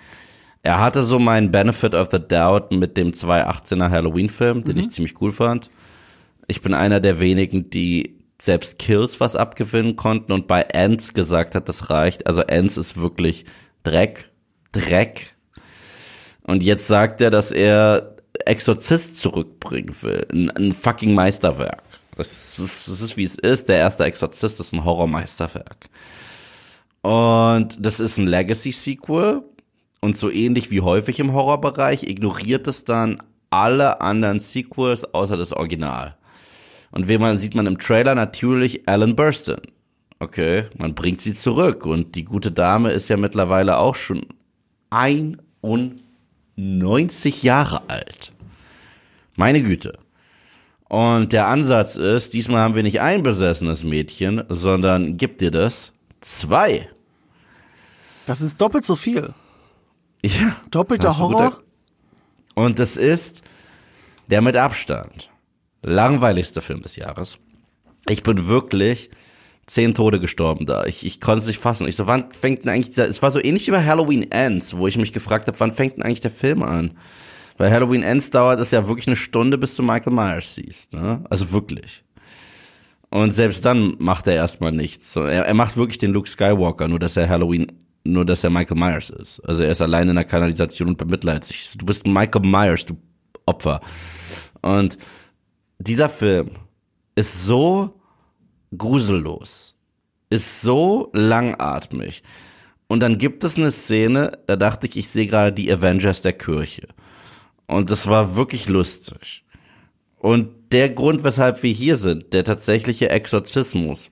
Er 0.64 0.80
hatte 0.80 1.04
so 1.04 1.18
meinen 1.18 1.52
Benefit 1.52 1.96
of 1.96 2.10
the 2.12 2.20
Doubt 2.20 2.72
mit 2.72 2.96
dem 2.96 3.12
2018er 3.12 3.90
Halloween-Film, 3.90 4.64
den 4.64 4.78
ich 4.78 4.92
ziemlich 4.92 5.20
cool 5.22 5.32
fand. 5.32 5.72
Ich 6.48 6.62
bin 6.62 6.74
einer 6.74 7.00
der 7.00 7.20
wenigen, 7.20 7.70
die 7.70 8.20
selbst 8.40 8.80
Kills 8.80 9.20
was 9.20 9.36
abgewinnen 9.36 9.96
konnten 9.96 10.32
und 10.32 10.48
bei 10.48 10.68
Ants 10.74 11.14
gesagt 11.14 11.56
hat, 11.56 11.70
das 11.70 11.90
reicht. 11.90 12.28
Also 12.28 12.42
Ants 12.42 12.78
ist 12.78 12.98
wirklich 12.98 13.46
Dreck, 13.84 14.32
Dreck. 14.72 15.36
Und 16.44 16.64
jetzt 16.64 16.88
sagt 16.88 17.22
er, 17.22 17.30
dass 17.30 17.52
er 17.52 18.16
Exorzist 18.46 19.20
zurückbringen 19.20 19.96
will. 20.02 20.28
Ein, 20.32 20.52
ein 20.52 20.72
fucking 20.74 21.14
Meisterwerk. 21.14 21.84
Das 22.16 22.60
ist, 22.60 22.88
das 22.88 23.02
ist 23.02 23.18
wie 23.18 23.24
es 23.24 23.36
ist. 23.36 23.70
Der 23.70 23.78
erste 23.78 24.04
Exorzist 24.04 24.60
ist 24.60 24.74
ein 24.74 24.84
Horrormeisterwerk. 24.84 25.90
Und 27.02 27.78
das 27.80 28.00
ist 28.00 28.18
ein 28.18 28.28
Legacy-Sequel. 28.28 29.44
Und 30.02 30.16
so 30.16 30.32
ähnlich 30.32 30.72
wie 30.72 30.82
häufig 30.82 31.20
im 31.20 31.34
Horrorbereich 31.34 32.04
ignoriert 32.04 32.68
es 32.68 32.84
dann 32.84 33.22
alle 33.52 34.02
anderen 34.02 34.40
Sequels 34.40 35.14
außer 35.14 35.38
das 35.38 35.54
Original. 35.54 36.16
Und 36.92 37.08
wen 37.08 37.22
man 37.22 37.40
sieht 37.40 37.54
man 37.54 37.68
im 37.68 37.78
Trailer 37.78 38.16
natürlich 38.16 38.90
Alan 38.90 39.16
Burstyn. 39.16 39.62
Okay, 40.20 40.66
man 40.78 40.96
bringt 40.96 41.22
sie 41.22 41.34
zurück 41.34 41.86
und 41.86 42.16
die 42.16 42.26
gute 42.26 42.52
Dame 42.52 42.92
ist 42.92 43.10
ja 43.10 43.18
mittlerweile 43.18 43.78
auch 43.78 43.96
schon 43.96 44.26
91 44.90 47.44
Jahre 47.44 47.90
alt. 47.90 48.32
Meine 49.36 49.64
Güte. 49.64 49.98
Und 50.90 51.32
der 51.32 51.48
Ansatz 51.48 51.96
ist, 51.96 52.34
diesmal 52.34 52.62
haben 52.62 52.76
wir 52.76 52.84
nicht 52.84 53.02
ein 53.02 53.24
besessenes 53.24 53.84
Mädchen, 53.84 54.44
sondern 54.50 55.18
gibt 55.18 55.42
dir 55.42 55.52
das 55.52 55.94
zwei. 56.20 56.90
Das 58.26 58.42
ist 58.42 58.60
doppelt 58.60 58.86
so 58.86 58.96
viel. 58.96 59.34
Ja, 60.24 60.56
Doppelter 60.70 61.18
Horror? 61.18 61.58
Und 62.56 62.80
das 62.80 62.98
ist 62.98 63.42
der 64.30 64.42
mit 64.42 64.56
Abstand 64.56 65.30
langweiligste 65.84 66.62
Film 66.62 66.82
des 66.82 66.96
Jahres. 66.96 67.40
Ich 68.08 68.24
bin 68.24 68.48
wirklich 68.48 69.10
zehn 69.66 69.94
Tode 69.96 70.20
gestorben 70.20 70.66
da. 70.66 70.86
Ich, 70.86 71.06
ich 71.06 71.22
konnte 71.22 71.40
es 71.40 71.48
nicht 71.48 71.60
fassen. 71.60 71.88
Ich 71.88 71.96
so, 71.96 72.06
wann 72.08 72.32
fängt 72.32 72.64
denn 72.64 72.70
eigentlich, 72.70 72.94
der- 72.96 73.08
es 73.10 73.22
war 73.22 73.32
so 73.32 73.44
ähnlich 73.44 73.66
wie 73.68 73.72
bei 73.72 73.84
Halloween 73.84 74.30
Ends, 74.32 74.76
wo 74.78 74.88
ich 74.88 74.98
mich 74.98 75.14
gefragt 75.14 75.48
habe, 75.48 75.60
wann 75.60 75.72
fängt 75.74 75.96
denn 75.98 76.04
eigentlich 76.04 76.20
der 76.20 76.32
Film 76.32 76.62
an? 76.62 76.98
Weil 77.58 77.72
Halloween 77.72 78.04
Ends 78.04 78.30
dauert 78.32 78.60
es 78.60 78.72
ja 78.72 78.88
wirklich 78.88 79.08
eine 79.08 79.16
Stunde, 79.16 79.58
bis 79.58 79.76
du 79.76 79.84
Michael 79.84 80.14
Myers 80.14 80.56
siehst. 80.56 80.94
Ne? 80.94 81.24
Also 81.30 81.52
wirklich. 81.52 82.04
Und 83.10 83.32
selbst 83.32 83.66
dann 83.66 83.96
macht 84.00 84.28
er 84.28 84.36
erstmal 84.36 84.72
nichts. 84.72 85.16
Er, 85.16 85.46
er 85.46 85.54
macht 85.54 85.78
wirklich 85.78 85.98
den 85.98 86.12
Luke 86.12 86.30
Skywalker, 86.30 86.88
nur 86.88 87.00
dass 87.00 87.18
er 87.18 87.28
Halloween, 87.30 87.68
nur 88.04 88.26
dass 88.26 88.44
er 88.44 88.50
Michael 88.50 88.78
Myers 88.78 89.10
ist. 89.10 89.40
Also 89.42 89.64
er 89.64 89.72
ist 89.72 89.82
allein 89.82 90.10
in 90.10 90.16
der 90.16 90.26
Kanalisation 90.26 90.90
und 90.90 90.98
bemitleidet 90.98 91.46
sich. 91.46 91.78
Du 91.78 91.86
bist 91.86 92.08
Michael 92.08 92.46
Myers, 92.46 92.86
du 92.86 92.98
Opfer. 93.46 93.82
Und 94.62 94.98
dieser 95.80 96.10
Film 96.10 96.52
ist 97.16 97.46
so 97.46 98.00
grusellos 98.78 99.76
ist 100.32 100.62
so 100.62 101.10
langatmig. 101.14 102.24
Und 102.88 103.02
dann 103.02 103.20
gibt 103.20 103.44
es 103.44 103.58
eine 103.58 103.72
Szene, 103.72 104.40
da 104.48 104.56
dachte 104.56 104.88
ich, 104.88 104.98
ich 104.98 105.10
sehe 105.10 105.28
gerade 105.28 105.54
die 105.54 105.72
Avengers 105.72 106.24
der 106.24 106.34
Kirche. 106.34 106.88
Und 107.68 107.92
das 107.92 108.08
war 108.08 108.36
wirklich 108.36 108.68
lustig. 108.68 109.44
Und 110.18 110.50
der 110.72 110.90
Grund, 110.90 111.24
weshalb 111.24 111.64
wir 111.64 111.72
hier 111.72 111.98
sind, 111.98 112.34
der 112.34 112.44
tatsächliche 112.44 113.10
Exorzismus, 113.10 114.10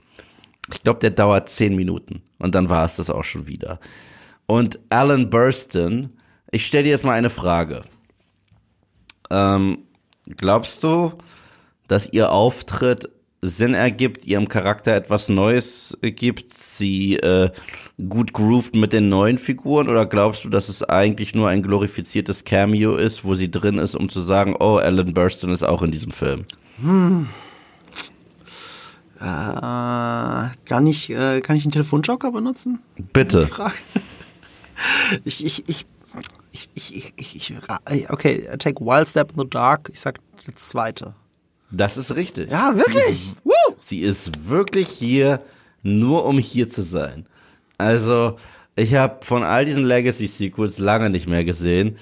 ich 0.71 0.83
glaube, 0.83 0.99
der 0.99 1.11
dauert 1.11 1.49
zehn 1.49 1.75
Minuten. 1.75 2.21
Und 2.37 2.55
dann 2.55 2.69
war 2.69 2.85
es 2.85 2.95
das 2.95 3.09
auch 3.09 3.23
schon 3.23 3.47
wieder. 3.47 3.79
Und 4.45 4.79
Alan 4.89 5.29
Burston, 5.29 6.13
ich 6.51 6.65
stelle 6.65 6.85
dir 6.85 6.91
jetzt 6.91 7.05
mal 7.05 7.13
eine 7.13 7.29
Frage. 7.29 7.83
Ähm, 9.29 9.79
glaubst 10.37 10.83
du, 10.83 11.13
dass 11.87 12.11
ihr 12.11 12.31
Auftritt 12.31 13.09
Sinn 13.41 13.73
ergibt, 13.73 14.25
ihrem 14.25 14.49
Charakter 14.49 14.93
etwas 14.95 15.29
Neues 15.29 15.97
gibt, 16.01 16.53
sie 16.53 17.15
äh, 17.17 17.49
gut 18.09 18.33
grooved 18.33 18.75
mit 18.75 18.91
den 18.91 19.07
neuen 19.07 19.37
Figuren 19.37 19.87
oder 19.87 20.05
glaubst 20.05 20.43
du, 20.43 20.49
dass 20.49 20.67
es 20.67 20.83
eigentlich 20.83 21.35
nur 21.35 21.47
ein 21.47 21.61
glorifiziertes 21.61 22.43
Cameo 22.43 22.95
ist, 22.95 23.23
wo 23.23 23.35
sie 23.35 23.49
drin 23.49 23.77
ist, 23.77 23.95
um 23.95 24.09
zu 24.09 24.19
sagen, 24.19 24.55
oh, 24.59 24.77
Alan 24.77 25.13
Burston 25.13 25.51
ist 25.51 25.63
auch 25.63 25.81
in 25.83 25.91
diesem 25.91 26.11
Film? 26.11 26.45
Hm. 26.81 27.27
Äh, 29.19 30.49
kann 30.65 30.87
ich, 30.87 31.09
äh, 31.09 31.41
kann 31.41 31.55
ich 31.55 31.65
einen 31.65 31.71
Telefonjoker 31.71 32.31
benutzen? 32.31 32.79
Bitte. 33.13 33.49
Ich, 35.25 35.45
ich, 35.45 35.67
ich, 35.67 35.85
ich, 36.53 36.69
ich, 36.73 37.13
ich, 37.17 37.35
ich, 37.35 37.53
okay, 38.09 38.47
take 38.59 38.79
Wild 38.79 39.09
Step 39.09 39.31
in 39.31 39.39
the 39.39 39.49
Dark. 39.49 39.89
Ich 39.91 39.99
sag 39.99 40.19
die 40.47 40.55
zweite. 40.55 41.15
Das 41.71 41.97
ist 41.97 42.15
richtig. 42.15 42.49
Ja, 42.49 42.73
wirklich. 42.75 43.03
Sie 43.03 43.11
ist, 43.11 43.35
sie 43.85 43.99
ist 43.99 44.49
wirklich 44.49 44.87
hier, 44.87 45.41
nur 45.83 46.25
um 46.25 46.39
hier 46.39 46.69
zu 46.69 46.81
sein. 46.81 47.25
Also, 47.77 48.37
ich 48.75 48.95
habe 48.95 49.25
von 49.25 49.43
all 49.43 49.65
diesen 49.65 49.83
Legacy-Sequels 49.83 50.77
lange 50.77 51.09
nicht 51.09 51.27
mehr 51.27 51.43
gesehen, 51.43 51.97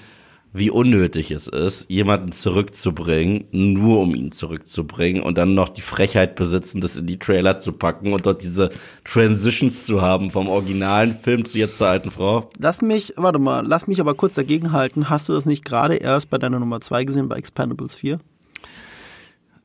wie 0.58 0.70
unnötig 0.70 1.30
es 1.30 1.48
ist, 1.48 1.88
jemanden 1.90 2.32
zurückzubringen, 2.32 3.46
nur 3.52 4.00
um 4.00 4.14
ihn 4.14 4.32
zurückzubringen 4.32 5.22
und 5.22 5.38
dann 5.38 5.54
noch 5.54 5.68
die 5.68 5.80
Frechheit 5.80 6.36
besitzen, 6.36 6.80
das 6.80 6.96
in 6.96 7.06
die 7.06 7.18
Trailer 7.18 7.58
zu 7.58 7.72
packen 7.72 8.12
und 8.12 8.26
dort 8.26 8.42
diese 8.42 8.70
Transitions 9.04 9.84
zu 9.84 10.02
haben 10.02 10.30
vom 10.30 10.48
originalen 10.48 11.14
Film 11.16 11.44
zu 11.44 11.58
jetzt 11.58 11.78
zur 11.78 11.88
alten 11.88 12.10
Frau. 12.10 12.48
Lass 12.58 12.82
mich, 12.82 13.14
warte 13.16 13.38
mal, 13.38 13.66
lass 13.66 13.86
mich 13.86 14.00
aber 14.00 14.14
kurz 14.14 14.34
dagegen 14.34 14.72
halten. 14.72 15.08
Hast 15.08 15.28
du 15.28 15.32
das 15.32 15.46
nicht 15.46 15.64
gerade 15.64 15.96
erst 15.96 16.30
bei 16.30 16.38
deiner 16.38 16.58
Nummer 16.58 16.80
2 16.80 17.04
gesehen, 17.04 17.28
bei 17.28 17.36
Expendables 17.36 17.96
4? 17.96 18.18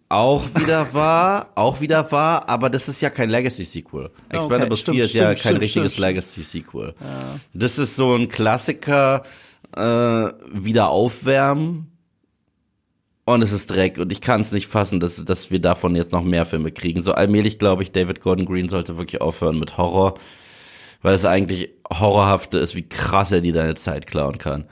Auch 0.10 0.44
wieder 0.56 0.94
wahr, 0.94 1.50
auch 1.56 1.82
wieder 1.82 2.12
wahr, 2.12 2.48
aber 2.48 2.70
das 2.70 2.88
ist 2.88 3.02
ja 3.02 3.10
kein 3.10 3.32
Legacy-Sequel. 3.32 4.06
Okay, 4.06 4.14
Expendables 4.30 4.82
stimmt, 4.82 4.96
4 4.98 5.04
ist 5.04 5.10
stimmt, 5.10 5.22
ja 5.22 5.28
kein 5.30 5.38
stimmt, 5.38 5.62
richtiges 5.62 5.98
Legacy-Sequel. 5.98 6.94
Ja. 7.00 7.40
Das 7.56 7.80
ist 7.80 7.96
so 7.96 8.14
ein 8.14 8.28
Klassiker, 8.28 9.24
äh, 9.76 10.34
wieder 10.52 10.90
aufwärmen 10.90 11.92
und 13.26 13.42
es 13.42 13.52
ist 13.52 13.70
Dreck 13.70 13.98
und 14.00 14.12
ich 14.12 14.22
kann 14.22 14.42
es 14.42 14.52
nicht 14.52 14.68
fassen, 14.68 15.00
dass, 15.00 15.24
dass 15.24 15.52
wir 15.52 15.60
davon 15.60 15.96
jetzt 15.96 16.12
noch 16.12 16.24
mehr 16.24 16.46
Filme 16.46 16.72
kriegen. 16.72 17.02
So 17.02 17.14
allmählich 17.14 17.60
glaube 17.60 17.84
ich, 17.84 17.92
David 17.92 18.22
Gordon 18.22 18.46
Green 18.46 18.70
sollte 18.70 18.98
wirklich 18.98 19.22
aufhören 19.22 19.60
mit 19.60 19.78
Horror, 19.78 20.16
weil 21.02 21.16
es 21.16 21.26
eigentlich 21.26 21.70
horrorhafte 21.92 22.60
ist, 22.60 22.76
wie 22.76 22.88
krass 22.88 23.32
er 23.32 23.42
dir 23.42 23.54
deine 23.54 23.76
Zeit 23.76 24.08
klauen 24.08 24.38
kann. 24.38 24.66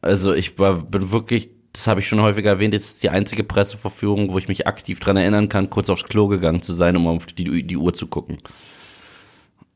Also 0.00 0.32
ich 0.32 0.58
war, 0.58 0.82
bin 0.82 1.12
wirklich 1.12 1.50
das 1.72 1.86
habe 1.86 2.00
ich 2.00 2.08
schon 2.08 2.20
häufiger 2.20 2.50
erwähnt, 2.50 2.74
ist 2.74 3.02
die 3.02 3.08
einzige 3.08 3.44
Presseverführung, 3.44 4.32
wo 4.32 4.38
ich 4.38 4.48
mich 4.48 4.66
aktiv 4.66 5.00
dran 5.00 5.16
erinnern 5.16 5.48
kann, 5.48 5.70
kurz 5.70 5.88
aufs 5.88 6.04
Klo 6.04 6.28
gegangen 6.28 6.62
zu 6.62 6.72
sein, 6.74 6.96
um 6.96 7.06
auf 7.06 7.26
die, 7.26 7.66
die 7.66 7.76
Uhr 7.76 7.94
zu 7.94 8.06
gucken. 8.06 8.38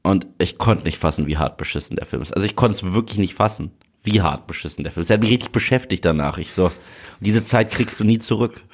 Und 0.02 0.26
ich 0.38 0.58
konnte 0.58 0.84
nicht 0.84 0.98
fassen, 0.98 1.26
wie 1.26 1.38
hart 1.38 1.56
beschissen 1.56 1.96
der 1.96 2.06
Film 2.06 2.22
ist. 2.22 2.32
Also 2.32 2.46
ich 2.46 2.54
konnte 2.54 2.72
es 2.72 2.92
wirklich 2.92 3.18
nicht 3.18 3.34
fassen, 3.34 3.70
wie 4.06 4.22
hart 4.22 4.46
beschissen 4.46 4.84
der 4.84 4.92
Film 4.92 5.02
ist. 5.02 5.10
Er 5.10 5.14
hat 5.14 5.20
mich 5.20 5.30
richtig 5.30 5.52
beschäftigt 5.52 6.04
danach. 6.04 6.38
Ich 6.38 6.52
so, 6.52 6.70
diese 7.20 7.44
Zeit 7.44 7.70
kriegst 7.70 8.00
du 8.00 8.04
nie 8.04 8.18
zurück. 8.18 8.64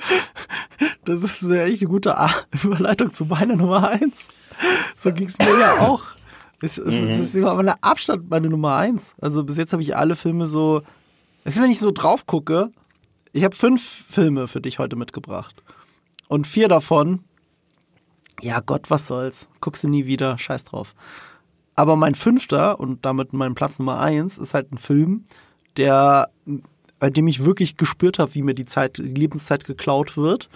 Das 1.04 1.22
ist 1.22 1.42
echt 1.42 1.82
eine 1.82 1.90
gute 1.90 2.16
Überleitung 2.62 3.12
zu 3.12 3.24
meiner 3.24 3.56
Nummer 3.56 3.88
eins. 3.88 4.28
So 4.96 5.12
ging 5.12 5.26
es 5.26 5.38
mir 5.38 5.58
ja 5.58 5.80
auch. 5.80 6.02
Es, 6.60 6.78
es, 6.78 6.94
mhm. 6.94 7.08
es 7.08 7.18
ist 7.18 7.34
über 7.34 7.54
meiner 7.54 7.76
Abstand 7.80 8.30
meine 8.30 8.48
Nummer 8.48 8.76
eins. 8.76 9.14
Also 9.20 9.42
bis 9.42 9.56
jetzt 9.56 9.72
habe 9.72 9.82
ich 9.82 9.96
alle 9.96 10.14
Filme 10.14 10.46
so, 10.46 10.82
es 11.44 11.56
ist, 11.56 11.62
wenn 11.62 11.70
ich 11.70 11.80
so 11.80 11.90
drauf 11.90 12.26
gucke, 12.26 12.70
ich 13.32 13.44
habe 13.44 13.56
fünf 13.56 14.04
Filme 14.08 14.46
für 14.46 14.60
dich 14.60 14.78
heute 14.78 14.94
mitgebracht. 14.94 15.62
Und 16.28 16.46
vier 16.46 16.68
davon, 16.68 17.24
ja 18.40 18.60
Gott, 18.60 18.90
was 18.90 19.06
soll's. 19.08 19.48
Guckst 19.60 19.82
du 19.84 19.88
nie 19.88 20.06
wieder, 20.06 20.38
scheiß 20.38 20.64
drauf. 20.64 20.94
Aber 21.74 21.96
mein 21.96 22.14
fünfter 22.14 22.78
und 22.78 23.04
damit 23.04 23.32
mein 23.32 23.54
Platz 23.54 23.78
Nummer 23.78 24.00
eins 24.00 24.38
ist 24.38 24.54
halt 24.54 24.72
ein 24.72 24.78
Film, 24.78 25.24
der, 25.76 26.28
bei 26.98 27.10
dem 27.10 27.26
ich 27.28 27.44
wirklich 27.44 27.76
gespürt 27.76 28.18
habe, 28.18 28.34
wie 28.34 28.42
mir 28.42 28.54
die 28.54 28.66
Zeit, 28.66 28.98
die 28.98 29.02
Lebenszeit 29.02 29.64
geklaut 29.64 30.16
wird, 30.16 30.48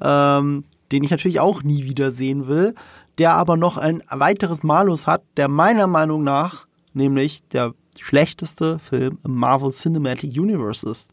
ähm, 0.00 0.64
den 0.90 1.04
ich 1.04 1.10
natürlich 1.10 1.40
auch 1.40 1.62
nie 1.62 1.84
wieder 1.84 2.10
sehen 2.10 2.46
will, 2.46 2.74
der 3.18 3.34
aber 3.34 3.56
noch 3.56 3.76
ein 3.76 4.02
weiteres 4.08 4.62
Malus 4.62 5.06
hat, 5.06 5.22
der 5.36 5.48
meiner 5.48 5.86
Meinung 5.86 6.24
nach 6.24 6.66
nämlich 6.94 7.46
der 7.48 7.74
schlechteste 7.98 8.78
Film 8.78 9.18
im 9.24 9.34
Marvel 9.34 9.70
Cinematic 9.70 10.32
Universe 10.38 10.88
ist 10.88 11.12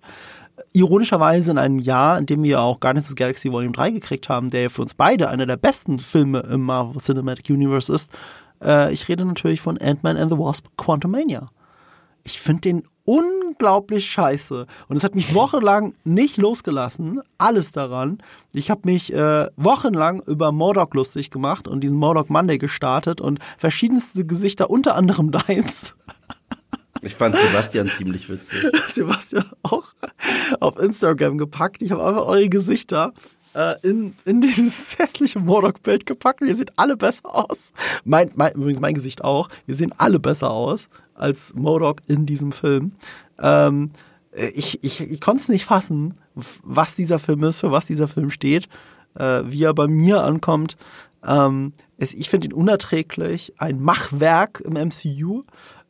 ironischerweise 0.74 1.51
in 1.51 1.57
einem 1.57 1.80
Jahr, 1.80 2.18
in 2.18 2.26
dem 2.26 2.43
wir 2.43 2.62
auch 2.62 2.80
Guardians 2.80 3.07
of 3.07 3.10
the 3.12 3.16
Galaxy 3.16 3.51
Volume 3.51 3.72
3 3.72 3.91
gekriegt 3.91 4.30
haben, 4.30 4.49
der 4.49 4.64
ja 4.64 4.70
für 4.70 4.82
uns 4.82 4.93
beide 4.93 5.30
einer 5.30 5.45
der 5.45 5.57
besten 5.57 5.99
Filme 5.99 6.39
im 6.39 6.62
Marvel 6.62 7.01
Cinematic 7.01 7.49
Universe 7.49 7.91
ist. 7.91 8.12
Äh, 8.64 8.93
ich 8.93 9.07
rede 9.07 9.26
natürlich 9.26 9.62
von 9.62 9.78
Ant-Man 9.78 10.18
and 10.18 10.32
the 10.32 10.38
Wasp 10.38 10.68
Quantumania. 10.78 11.49
Ich 12.24 12.39
finde 12.39 12.62
den 12.62 12.84
unglaublich 13.10 14.05
scheiße. 14.12 14.68
Und 14.88 14.95
es 14.95 15.03
hat 15.03 15.16
mich 15.16 15.34
wochenlang 15.34 15.95
nicht 16.03 16.38
losgelassen. 16.38 17.22
Alles 17.39 17.72
daran. 17.72 18.20
Ich 18.53 18.70
habe 18.70 18.82
mich 18.86 19.12
äh, 19.14 19.47
wochenlang 19.57 20.22
über 20.22 20.51
Mordok 20.51 20.93
lustig 20.93 21.32
gemacht 21.32 21.68
und 21.68 21.82
diesen 21.82 21.97
Mordok 21.97 22.30
Monday 22.30 22.60
gestartet 22.60 23.20
und 23.20 23.39
verschiedenste 23.57 24.26
Gesichter, 24.26 24.70
unter 24.70 24.95
anderem 24.95 25.32
deins. 25.47 25.95
Ich 27.01 27.16
fand 27.16 27.36
Sebastian 27.36 27.89
ziemlich 27.89 28.30
witzig. 28.30 28.60
Sebastian 28.88 29.45
auch 29.64 29.86
auf 30.60 30.78
Instagram 30.78 31.38
gepackt. 31.38 31.82
Ich 31.82 31.91
habe 31.91 32.05
einfach 32.05 32.26
eure 32.26 32.49
Gesichter 32.49 33.14
äh, 33.60 33.76
in, 33.82 34.16
in 34.24 34.39
dieses 34.39 34.97
hässliche 34.99 35.39
Mordok-Bild 35.39 36.05
gepackt. 36.05 36.41
ihr 36.41 36.55
seht 36.55 36.72
alle 36.78 36.95
besser 36.95 37.36
aus. 37.36 37.74
Mein, 38.05 38.32
mein, 38.36 38.53
übrigens 38.53 38.80
mein 38.80 38.93
Gesicht 38.93 39.24
auch. 39.24 39.49
Wir 39.66 39.76
sehen 39.76 39.93
alle 39.97 40.20
besser 40.20 40.51
aus 40.51 40.88
als 41.14 41.53
Modok 41.55 42.01
in 42.07 42.26
diesem 42.26 42.53
Film. 42.53 42.93
Ähm, 43.38 43.91
ich 44.32 44.82
ich, 44.84 45.01
ich 45.01 45.20
konnte 45.20 45.41
es 45.41 45.49
nicht 45.49 45.66
fassen, 45.66 46.16
was 46.64 46.95
dieser 46.95 47.20
Film 47.20 47.43
ist, 47.43 47.60
für 47.60 47.72
was 47.72 47.86
dieser 47.86 48.07
Film 48.07 48.30
steht, 48.30 48.70
äh, 49.16 49.41
wie 49.45 49.64
er 49.64 49.74
bei 49.74 49.88
mir 49.88 50.24
ankommt. 50.24 50.78
Ähm, 51.26 51.74
es, 51.97 52.14
ich 52.14 52.30
finde 52.30 52.47
ihn 52.47 52.53
unerträglich, 52.53 53.53
ein 53.57 53.82
Machwerk 53.82 54.62
im 54.62 54.74
MCU. 54.74 55.43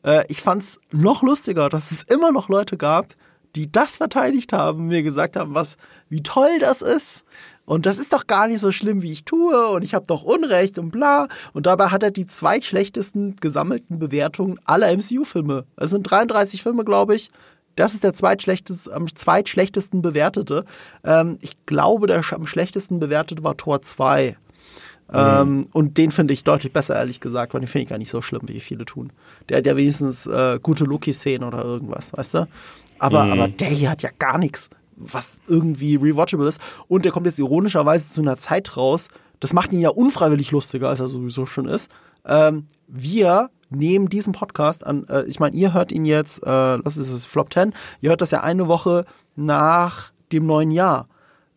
Äh, 0.04 0.24
ich 0.28 0.40
fand's 0.40 0.80
noch 0.90 1.22
lustiger, 1.22 1.68
dass 1.68 1.92
es 1.92 2.02
immer 2.02 2.32
noch 2.32 2.48
Leute 2.48 2.76
gab, 2.76 3.14
die 3.56 3.70
das 3.70 3.96
verteidigt 3.96 4.52
haben, 4.52 4.88
mir 4.88 5.02
gesagt 5.02 5.36
haben, 5.36 5.54
was, 5.54 5.76
wie 6.08 6.22
toll 6.22 6.58
das 6.60 6.82
ist. 6.82 7.24
Und 7.70 7.86
das 7.86 7.98
ist 7.98 8.12
doch 8.12 8.26
gar 8.26 8.48
nicht 8.48 8.58
so 8.58 8.72
schlimm, 8.72 9.00
wie 9.00 9.12
ich 9.12 9.24
tue. 9.24 9.68
Und 9.68 9.84
ich 9.84 9.94
habe 9.94 10.04
doch 10.04 10.24
Unrecht 10.24 10.76
und 10.76 10.90
bla. 10.90 11.28
Und 11.52 11.66
dabei 11.66 11.86
hat 11.86 12.02
er 12.02 12.10
die 12.10 12.26
zweitschlechtesten 12.26 13.36
gesammelten 13.36 14.00
Bewertungen 14.00 14.58
aller 14.64 14.90
MCU-Filme. 14.90 15.64
Es 15.76 15.90
sind 15.90 16.02
33 16.02 16.64
Filme, 16.64 16.84
glaube 16.84 17.14
ich. 17.14 17.30
Das 17.76 17.94
ist 17.94 18.02
der 18.02 18.12
zweitschlechteste, 18.12 18.92
am 18.92 19.06
zweitschlechtesten 19.14 20.02
bewertete. 20.02 20.64
Ähm, 21.04 21.38
ich 21.42 21.64
glaube, 21.64 22.08
der 22.08 22.24
am 22.32 22.48
schlechtesten 22.48 22.98
bewertete 22.98 23.44
war 23.44 23.56
Tor 23.56 23.82
2. 23.82 24.36
Mhm. 25.12 25.14
Ähm, 25.14 25.66
und 25.72 25.96
den 25.96 26.10
finde 26.10 26.34
ich 26.34 26.42
deutlich 26.42 26.72
besser, 26.72 26.96
ehrlich 26.96 27.20
gesagt, 27.20 27.54
weil 27.54 27.60
den 27.60 27.68
finde 27.68 27.84
ich 27.84 27.90
gar 27.90 27.98
nicht 27.98 28.10
so 28.10 28.20
schlimm, 28.20 28.42
wie 28.46 28.58
viele 28.58 28.84
tun. 28.84 29.12
Der 29.48 29.58
hat 29.58 29.66
ja 29.66 29.76
wenigstens 29.76 30.26
äh, 30.26 30.58
gute 30.60 30.86
Loki-Szenen 30.86 31.46
oder 31.46 31.62
irgendwas, 31.62 32.12
weißt 32.14 32.34
du? 32.34 32.48
Aber, 32.98 33.26
mhm. 33.26 33.32
aber 33.32 33.46
der 33.46 33.68
hier 33.68 33.90
hat 33.90 34.02
ja 34.02 34.10
gar 34.18 34.38
nichts, 34.38 34.70
was 35.00 35.40
irgendwie 35.48 35.96
rewatchable 35.96 36.46
ist. 36.46 36.60
Und 36.88 37.04
der 37.04 37.12
kommt 37.12 37.26
jetzt 37.26 37.38
ironischerweise 37.38 38.12
zu 38.12 38.20
einer 38.20 38.36
Zeit 38.36 38.76
raus, 38.76 39.08
das 39.40 39.54
macht 39.54 39.72
ihn 39.72 39.80
ja 39.80 39.88
unfreiwillig 39.88 40.50
lustiger, 40.50 40.90
als 40.90 41.00
er 41.00 41.08
sowieso 41.08 41.46
schon 41.46 41.66
ist. 41.66 41.90
Ähm, 42.26 42.66
wir 42.86 43.50
nehmen 43.70 44.08
diesen 44.08 44.32
Podcast 44.32 44.86
an, 44.86 45.06
äh, 45.08 45.24
ich 45.24 45.40
meine, 45.40 45.56
ihr 45.56 45.72
hört 45.72 45.92
ihn 45.92 46.04
jetzt, 46.04 46.42
äh, 46.42 46.78
das 46.78 46.96
ist 46.96 47.10
es 47.10 47.24
Flop 47.24 47.52
10, 47.52 47.72
ihr 48.00 48.10
hört 48.10 48.20
das 48.20 48.30
ja 48.30 48.42
eine 48.42 48.68
Woche 48.68 49.04
nach 49.36 50.12
dem 50.32 50.46
neuen 50.46 50.70
Jahr 50.70 51.08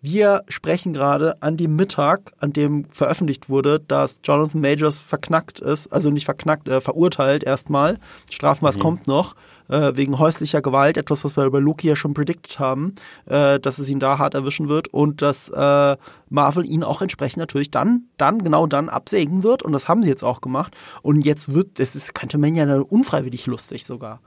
Wir 0.02 0.44
sprechen 0.48 0.94
gerade 0.94 1.42
an 1.42 1.58
dem 1.58 1.76
Mittag, 1.76 2.32
an 2.40 2.54
dem 2.54 2.86
veröffentlicht 2.90 3.50
wurde, 3.50 3.80
dass 3.80 4.22
Jonathan 4.24 4.62
Majors 4.62 5.00
verknackt 5.00 5.60
ist, 5.60 5.92
also 5.92 6.10
nicht 6.10 6.26
verknackt, 6.26 6.68
äh, 6.68 6.82
verurteilt 6.82 7.44
erstmal. 7.44 8.00
Strafmaß 8.30 8.78
mhm. 8.78 8.82
kommt 8.82 9.08
noch, 9.08 9.36
äh, 9.70 9.92
wegen 9.96 10.20
häuslicher 10.20 10.62
Gewalt, 10.62 10.98
etwas, 10.98 11.24
was 11.24 11.38
wir 11.38 11.50
bei 11.50 11.60
Loki 11.60 11.88
ja 11.88 11.96
schon 11.96 12.14
predicted 12.14 12.60
haben, 12.60 12.94
äh, 13.26 13.60
dass 13.60 13.80
es 13.80 13.90
ihn 13.90 14.00
da 14.00 14.18
hart 14.18 14.34
erwischen 14.34 14.70
wird 14.70 14.88
und 14.90 15.22
dass 15.22 15.50
äh, 15.50 15.98
Marvel 16.30 16.66
ihn 16.66 16.84
auch 16.84 17.02
entsprechend 17.02 17.38
natürlich 17.38 17.72
dann, 17.72 18.04
dann, 18.18 18.44
genau 18.44 18.68
dann 18.68 18.90
absägen 18.90 19.44
wird. 19.44 19.64
Und 19.64 19.72
das 19.72 19.88
haben 19.88 20.04
sie 20.04 20.10
jetzt 20.10 20.24
auch 20.24 20.42
gemacht. 20.42 20.76
Und 21.02 21.26
jetzt 21.26 21.54
wird, 21.54 21.80
es 21.80 21.96
ist, 21.96 22.14
könnte 22.14 22.38
man 22.38 22.56
ja 22.56 22.80
unfreiwillig 22.80 23.46
lustig 23.46 23.86
sogar. 23.86 24.22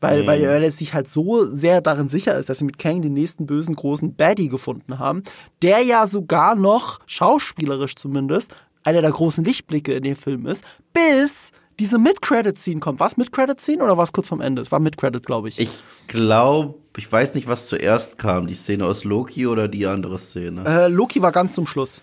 Weil, 0.00 0.22
mhm. 0.22 0.26
weil, 0.26 0.42
weil 0.42 0.62
er 0.62 0.70
sich 0.70 0.94
halt 0.94 1.10
so 1.10 1.44
sehr 1.54 1.80
darin 1.80 2.08
sicher 2.08 2.36
ist, 2.36 2.48
dass 2.48 2.58
sie 2.58 2.64
mit 2.64 2.78
Kang 2.78 3.02
den 3.02 3.12
nächsten 3.12 3.46
bösen 3.46 3.76
großen 3.76 4.14
Baddie 4.14 4.48
gefunden 4.48 4.98
haben, 4.98 5.22
der 5.62 5.82
ja 5.82 6.06
sogar 6.06 6.54
noch, 6.54 7.00
schauspielerisch 7.06 7.96
zumindest, 7.96 8.54
einer 8.82 9.02
der 9.02 9.10
großen 9.10 9.44
Lichtblicke 9.44 9.92
in 9.92 10.02
dem 10.02 10.16
Film 10.16 10.46
ist, 10.46 10.64
bis 10.92 11.52
diese 11.80 11.98
Mid-Credit-Scene 11.98 12.78
kommt. 12.78 13.00
Was 13.00 13.16
Mid-Credit-Scene 13.16 13.82
oder 13.82 13.96
was 13.96 14.12
kurz 14.12 14.28
vom 14.28 14.40
Ende? 14.40 14.60
Es 14.60 14.70
war 14.70 14.78
Mid-Credit, 14.78 15.24
glaube 15.24 15.48
ich. 15.48 15.58
Ich 15.58 15.78
glaube, 16.06 16.74
ich 16.96 17.10
weiß 17.10 17.34
nicht, 17.34 17.48
was 17.48 17.66
zuerst 17.66 18.18
kam, 18.18 18.46
die 18.46 18.54
Szene 18.54 18.84
aus 18.84 19.04
Loki 19.04 19.46
oder 19.46 19.66
die 19.66 19.86
andere 19.86 20.18
Szene. 20.18 20.64
Äh, 20.66 20.88
Loki 20.88 21.22
war 21.22 21.32
ganz 21.32 21.54
zum 21.54 21.66
Schluss. 21.66 22.02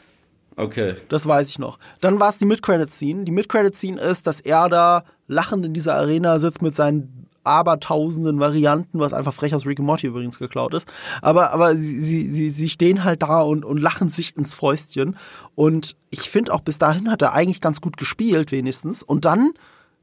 Okay. 0.55 0.95
Das 1.09 1.27
weiß 1.27 1.51
ich 1.51 1.59
noch. 1.59 1.77
Dann 2.01 2.19
war 2.19 2.29
es 2.29 2.39
die 2.39 2.45
Mid-Credit-Scene. 2.45 3.23
Die 3.23 3.31
Mid-Credit-Scene 3.31 4.01
ist, 4.01 4.25
dass 4.25 4.39
er 4.39 4.67
da 4.67 5.03
lachend 5.27 5.63
in 5.63 5.73
dieser 5.75 5.93
Arena 5.95 6.39
sitzt 6.39 6.63
mit 6.63 6.75
seinen 6.75 7.16
abertausenden 7.47 8.39
Varianten, 8.39 8.99
was 8.99 9.13
einfach 9.13 9.33
frech 9.33 9.55
aus 9.55 9.65
Rick 9.65 9.79
and 9.79 9.87
Morty 9.87 10.07
übrigens 10.07 10.39
geklaut 10.39 10.73
ist. 10.73 10.87
Aber, 11.21 11.53
aber 11.53 11.75
sie, 11.75 11.99
sie, 11.99 12.49
sie 12.49 12.69
stehen 12.69 13.03
halt 13.03 13.23
da 13.23 13.41
und, 13.41 13.65
und 13.65 13.77
lachen 13.77 14.09
sich 14.09 14.37
ins 14.37 14.53
Fäustchen. 14.53 15.17
Und 15.55 15.95
ich 16.09 16.29
finde 16.29 16.53
auch 16.53 16.61
bis 16.61 16.77
dahin 16.77 17.09
hat 17.09 17.21
er 17.21 17.33
eigentlich 17.33 17.61
ganz 17.61 17.81
gut 17.81 17.97
gespielt, 17.97 18.51
wenigstens. 18.51 19.03
Und 19.03 19.25
dann 19.25 19.51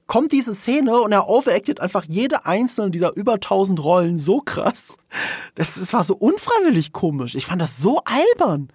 kommt 0.06 0.32
diese 0.32 0.54
Szene 0.54 1.00
und 1.00 1.12
er 1.12 1.28
overacted 1.28 1.80
einfach 1.80 2.04
jede 2.04 2.46
einzelne 2.46 2.90
dieser 2.90 3.14
über 3.16 3.40
tausend 3.40 3.82
Rollen 3.82 4.18
so 4.18 4.40
krass. 4.40 4.96
Das, 5.54 5.74
das 5.74 5.92
war 5.92 6.04
so 6.04 6.14
unfreiwillig 6.14 6.92
komisch. 6.92 7.34
Ich 7.34 7.46
fand 7.46 7.62
das 7.62 7.78
so 7.78 8.00
albern 8.04 8.68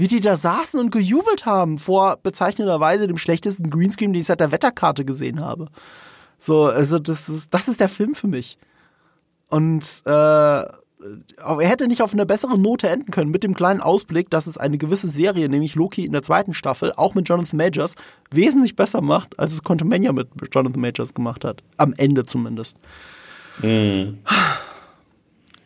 wie 0.00 0.08
die 0.08 0.20
da 0.20 0.34
saßen 0.34 0.80
und 0.80 0.90
gejubelt 0.90 1.44
haben 1.44 1.78
vor 1.78 2.16
bezeichnenderweise 2.22 3.06
dem 3.06 3.18
schlechtesten 3.18 3.68
Greenscreen, 3.68 4.14
den 4.14 4.20
ich 4.20 4.26
seit 4.26 4.40
der 4.40 4.50
Wetterkarte 4.50 5.04
gesehen 5.04 5.40
habe. 5.40 5.66
So, 6.40 6.64
also 6.64 6.98
das 6.98 7.28
ist, 7.28 7.52
das 7.52 7.68
ist 7.68 7.80
der 7.80 7.90
Film 7.90 8.14
für 8.14 8.26
mich. 8.26 8.58
Und 9.48 9.84
äh, 10.06 10.10
er 10.10 11.68
hätte 11.68 11.86
nicht 11.86 12.02
auf 12.02 12.12
eine 12.14 12.26
bessere 12.26 12.58
Note 12.58 12.88
enden 12.88 13.10
können 13.10 13.30
mit 13.30 13.44
dem 13.44 13.54
kleinen 13.54 13.80
Ausblick, 13.80 14.30
dass 14.30 14.46
es 14.46 14.56
eine 14.56 14.78
gewisse 14.78 15.08
Serie, 15.08 15.48
nämlich 15.48 15.74
Loki 15.74 16.04
in 16.04 16.12
der 16.12 16.22
zweiten 16.22 16.54
Staffel, 16.54 16.92
auch 16.96 17.14
mit 17.14 17.28
Jonathan 17.28 17.58
Majors, 17.58 17.94
wesentlich 18.30 18.74
besser 18.74 19.02
macht, 19.02 19.38
als 19.38 19.52
es 19.52 19.62
Quantumania 19.62 20.12
mit 20.12 20.28
Jonathan 20.52 20.80
Majors 20.80 21.14
gemacht 21.14 21.44
hat. 21.44 21.62
Am 21.76 21.92
Ende 21.96 22.24
zumindest. 22.24 22.78
Mhm. 23.62 24.18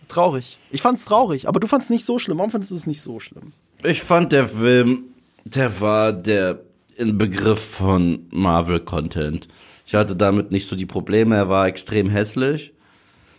Traurig. 0.09 0.59
Ich 0.71 0.83
fand's 0.83 1.05
traurig, 1.05 1.49
aber 1.49 1.61
du 1.61 1.67
fandst 1.67 1.87
es 1.87 1.91
nicht 1.91 2.05
so 2.05 2.19
schlimm. 2.19 2.39
Warum 2.39 2.51
fandest 2.51 2.73
du 2.73 2.77
es 2.77 2.87
nicht 2.87 3.01
so 3.01 3.21
schlimm? 3.21 3.53
Ich 3.85 4.03
fand 4.03 4.33
der 4.33 4.49
Film, 4.49 5.05
der 5.45 5.81
war 5.81 6.13
der 6.13 6.61
Begriff 6.99 7.63
von 7.63 8.27
Marvel-Content. 8.31 9.49
Ich 9.87 9.95
hatte 9.95 10.17
damit 10.17 10.51
nicht 10.51 10.67
so 10.67 10.77
die 10.77 10.87
Probleme. 10.87 11.37
Er 11.37 11.49
war 11.49 11.67
extrem 11.67 12.09
hässlich. 12.09 12.73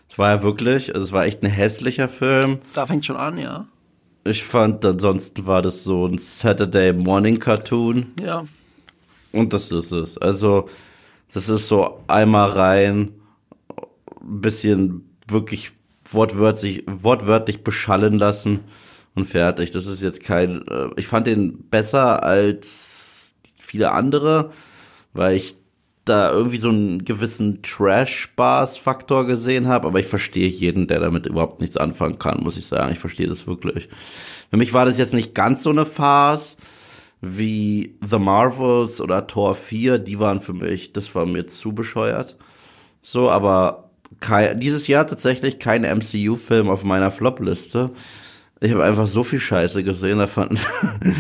Es 0.09 0.17
war 0.17 0.35
ja 0.35 0.43
wirklich, 0.43 0.93
also 0.93 1.05
es 1.05 1.11
war 1.11 1.25
echt 1.25 1.43
ein 1.43 1.49
hässlicher 1.49 2.07
Film. 2.07 2.59
Da 2.73 2.85
fängt 2.85 3.05
schon 3.05 3.17
an, 3.17 3.37
ja. 3.37 3.65
Ich 4.23 4.43
fand, 4.43 4.83
ansonsten 4.85 5.45
war 5.45 5.61
das 5.61 5.83
so 5.83 6.05
ein 6.07 6.17
Saturday 6.17 6.93
Morning 6.93 7.39
Cartoon. 7.39 8.11
Ja. 8.19 8.45
Und 9.31 9.53
das 9.53 9.71
ist 9.71 9.91
es. 9.91 10.17
Also, 10.17 10.69
das 11.33 11.49
ist 11.49 11.67
so 11.67 12.01
einmal 12.07 12.49
rein, 12.51 13.13
ein 14.21 14.41
bisschen 14.41 15.09
wirklich 15.27 15.73
wortwörtlich, 16.09 16.83
wortwörtlich 16.87 17.63
beschallen 17.63 18.17
lassen 18.17 18.61
und 19.15 19.25
fertig. 19.25 19.71
Das 19.71 19.85
ist 19.87 20.01
jetzt 20.01 20.23
kein, 20.23 20.67
äh, 20.67 20.89
ich 20.95 21.07
fand 21.07 21.27
den 21.27 21.69
besser 21.69 22.23
als 22.23 23.33
viele 23.57 23.91
andere, 23.91 24.51
weil 25.13 25.35
ich 25.35 25.55
da 26.06 26.32
irgendwie 26.32 26.58
so 26.58 26.70
einen 26.70 27.03
gewissen 27.03 27.64
Trash-Spaß-Faktor 27.64 29.26
gesehen 29.26 29.68
habe, 29.68 29.88
aber 29.88 29.99
ich 29.99 30.06
verstehe 30.06 30.47
jeden, 30.47 30.88
der 30.88 30.99
damit 30.99 31.26
überhaupt 31.26 31.62
nichts 31.62 31.78
anfangen 31.78 32.20
kann, 32.20 32.43
muss 32.43 32.58
ich 32.58 32.68
sagen. 32.68 32.93
Ich 32.93 32.99
verstehe 32.99 33.28
das 33.28 33.47
wirklich. 33.47 33.89
Für 34.51 34.58
mich 34.58 34.74
war 34.74 34.86
das 34.86 34.99
jetzt 34.99 35.16
nicht 35.16 35.34
ganz 35.34 35.64
so 35.64 35.72
eine 35.72 35.86
Farce 35.86 36.58
wie 37.22 37.97
The 38.08 38.20
Marvels 38.20 39.01
oder 39.01 39.26
Tor 39.26 39.56
4, 39.56 39.97
die 39.97 40.20
waren 40.20 40.41
für 40.41 40.53
mich, 40.53 40.93
das 40.93 41.16
war 41.16 41.26
mir 41.26 41.47
zu 41.47 41.74
bescheuert. 41.74 42.38
So, 43.01 43.32
aber 43.32 43.89
kein, 44.20 44.60
dieses 44.60 44.88
Jahr 44.88 45.08
tatsächlich 45.08 45.58
kein 45.58 45.82
MCU-Film 45.82 46.70
auf 46.70 46.84
meiner 46.84 47.10
Flop-Liste. 47.10 47.91
Ich 48.62 48.72
habe 48.72 48.84
einfach 48.84 49.08
so 49.08 49.24
viel 49.24 49.39
Scheiße 49.39 49.84
gesehen, 49.84 50.20
da 50.20 50.28
fand, 50.28 50.66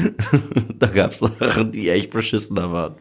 da 0.79 0.87
gab's 0.87 1.19
Sachen, 1.19 1.71
die 1.71 1.89
echt 1.89 2.11
beschissener 2.11 2.71
waren. 2.71 2.95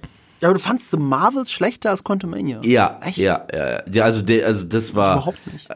Ja, 0.45 0.51
aber 0.51 0.59
du 0.59 0.63
fandst 0.63 0.91
The 0.91 0.99
Marvels 0.99 1.51
schlechter 1.51 1.89
als 1.89 2.05
Quantumania? 2.05 2.61
Ja, 2.63 3.01
echt? 3.03 3.17
Ja, 3.17 3.47
ja, 3.51 3.83
ja. 3.91 4.05
Also, 4.05 4.21
de, 4.21 4.45
also 4.45 4.67
das 4.67 4.95
war. 4.95 5.17
Ich 5.17 5.23
überhaupt 5.23 5.53
nicht. 5.55 5.69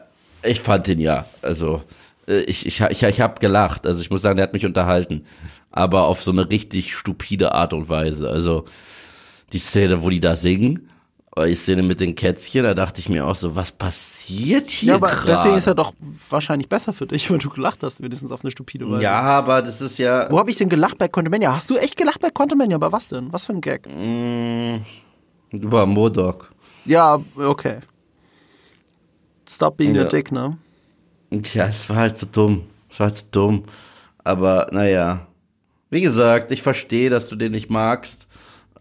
Ich 0.43 0.61
fand 0.61 0.85
den 0.85 0.99
ja. 0.99 1.25
Also 1.41 1.81
äh, 2.27 2.41
ich, 2.41 2.67
ich, 2.67 2.79
ich, 2.79 3.01
ich 3.01 3.19
habe 3.19 3.39
gelacht. 3.39 3.87
Also 3.87 3.99
ich 4.01 4.11
muss 4.11 4.21
sagen, 4.21 4.37
der 4.37 4.43
hat 4.43 4.53
mich 4.53 4.67
unterhalten. 4.67 5.25
Aber 5.71 6.03
auf 6.03 6.21
so 6.21 6.29
eine 6.29 6.47
richtig 6.51 6.93
stupide 6.95 7.53
Art 7.55 7.73
und 7.73 7.89
Weise. 7.89 8.29
Also 8.29 8.65
die 9.53 9.57
Szene, 9.57 10.03
wo 10.03 10.11
die 10.11 10.19
da 10.19 10.35
singen 10.35 10.88
die 11.47 11.55
Szene 11.55 11.83
mit 11.83 11.99
den 11.99 12.15
Kätzchen, 12.15 12.63
da 12.63 12.73
dachte 12.73 12.99
ich 12.99 13.09
mir 13.09 13.25
auch 13.25 13.35
so, 13.35 13.55
was 13.55 13.71
passiert 13.71 14.69
hier? 14.69 14.89
Ja, 14.89 14.95
aber 14.95 15.09
grad? 15.09 15.27
deswegen 15.27 15.55
ist 15.55 15.67
er 15.67 15.75
doch 15.75 15.93
wahrscheinlich 16.29 16.69
besser 16.69 16.93
für 16.93 17.05
dich, 17.05 17.29
wenn 17.31 17.39
du 17.39 17.49
gelacht 17.49 17.83
hast, 17.83 18.01
wenigstens 18.01 18.31
auf 18.31 18.43
eine 18.43 18.51
stupide 18.51 18.89
Weise. 18.89 19.03
Ja, 19.03 19.21
aber 19.21 19.61
das 19.61 19.81
ist 19.81 19.97
ja. 19.97 20.29
Wo 20.31 20.39
habe 20.39 20.49
ich 20.49 20.57
denn 20.57 20.69
gelacht 20.69 20.97
bei 20.97 21.07
Quantumania? 21.07 21.55
Hast 21.55 21.69
du 21.69 21.77
echt 21.77 21.97
gelacht 21.97 22.19
bei 22.19 22.29
Quantumania? 22.29 22.75
Aber 22.75 22.91
was 22.91 23.09
denn? 23.09 23.31
Was 23.31 23.45
für 23.45 23.53
ein 23.53 23.61
Gag? 23.61 23.87
Mm, 23.87 24.79
war 25.51 25.85
Modok. 25.85 26.51
Ja, 26.85 27.19
okay. 27.35 27.79
Stop 29.47 29.77
being 29.77 29.95
ja. 29.95 30.03
a 30.03 30.05
dick, 30.05 30.31
ne? 30.31 30.57
Ja, 31.53 31.67
es 31.67 31.89
war 31.89 31.97
halt 31.97 32.17
so 32.17 32.27
dumm. 32.31 32.63
Es 32.89 32.99
war 32.99 33.07
halt 33.07 33.17
so 33.17 33.25
dumm. 33.31 33.63
Aber 34.23 34.67
naja. 34.71 35.27
Wie 35.91 36.01
gesagt, 36.01 36.51
ich 36.51 36.61
verstehe, 36.61 37.09
dass 37.09 37.29
du 37.29 37.35
den 37.35 37.51
nicht 37.51 37.69
magst. 37.69 38.27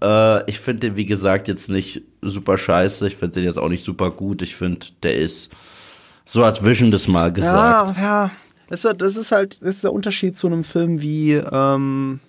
Äh, 0.03 0.49
ich 0.51 0.61
finde 0.61 0.81
den, 0.81 0.97
wie 0.97 1.07
gesagt, 1.07 1.49
jetzt 1.49 1.69
nicht 1.69 2.03
super 2.23 2.59
scheiße. 2.59 3.07
Ich 3.09 3.17
finde 3.17 3.35
den 3.35 3.45
jetzt 3.45 3.59
auch 3.59 3.69
nicht 3.69 3.85
super 3.85 4.11
gut. 4.11 4.43
Ich 4.43 4.57
finde, 4.57 4.87
der 5.03 5.17
ist, 5.17 5.51
so 6.25 6.45
hat 6.45 6.65
Vision 6.65 6.91
das 6.91 7.09
mal 7.09 7.33
gesagt. 7.33 7.97
Ja, 7.99 8.03
ja. 8.03 8.31
Das 8.69 8.85
ist, 8.85 9.01
das 9.01 9.17
ist 9.17 9.33
halt, 9.33 9.63
das 9.63 9.77
ist 9.77 9.85
der 9.85 9.93
Unterschied 9.93 10.37
zu 10.37 10.47
einem 10.47 10.63
Film 10.63 11.01
wie, 11.01 11.33
ähm, 11.33 12.21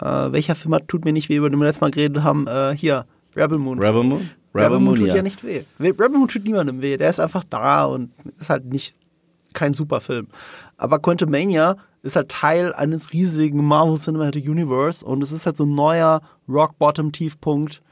äh, 0.00 0.04
welcher 0.04 0.54
Film 0.54 0.74
hat, 0.74 0.86
tut 0.86 1.04
mir 1.04 1.12
nicht 1.12 1.28
weh, 1.30 1.36
über 1.36 1.48
den 1.48 1.58
wir 1.58 1.64
letztes 1.64 1.80
Mal 1.80 1.90
geredet 1.90 2.22
haben, 2.22 2.46
äh, 2.46 2.76
hier, 2.76 3.06
Rebel 3.34 3.58
Moon. 3.58 3.78
Rebel 3.78 4.04
Moon? 4.04 4.30
Rebel, 4.54 4.64
Rebel 4.64 4.80
Moon, 4.80 4.94
tut 4.96 5.08
ja. 5.08 5.16
ja 5.16 5.22
nicht 5.22 5.44
weh. 5.44 5.62
Rebel 5.80 6.10
Moon 6.10 6.28
tut 6.28 6.44
niemandem 6.44 6.82
weh. 6.82 6.96
Der 6.96 7.08
ist 7.08 7.20
einfach 7.20 7.44
da 7.44 7.84
und 7.84 8.10
ist 8.38 8.50
halt 8.50 8.66
nicht 8.66 8.96
kein 9.54 9.74
super 9.74 10.00
Film. 10.00 10.26
Aber 10.76 10.98
Quantumania 10.98 11.76
ist 12.08 12.16
halt 12.16 12.30
Teil 12.30 12.72
eines 12.72 13.12
riesigen 13.12 13.64
Marvel 13.64 13.98
Cinematic 13.98 14.46
Universe 14.48 15.04
und 15.04 15.22
es 15.22 15.32
ist 15.32 15.46
halt 15.46 15.56
so 15.56 15.64
ein 15.64 15.74
neuer 15.74 16.20
Rock 16.48 16.78
Bottom 16.78 17.12
Tiefpunkt, 17.12 17.82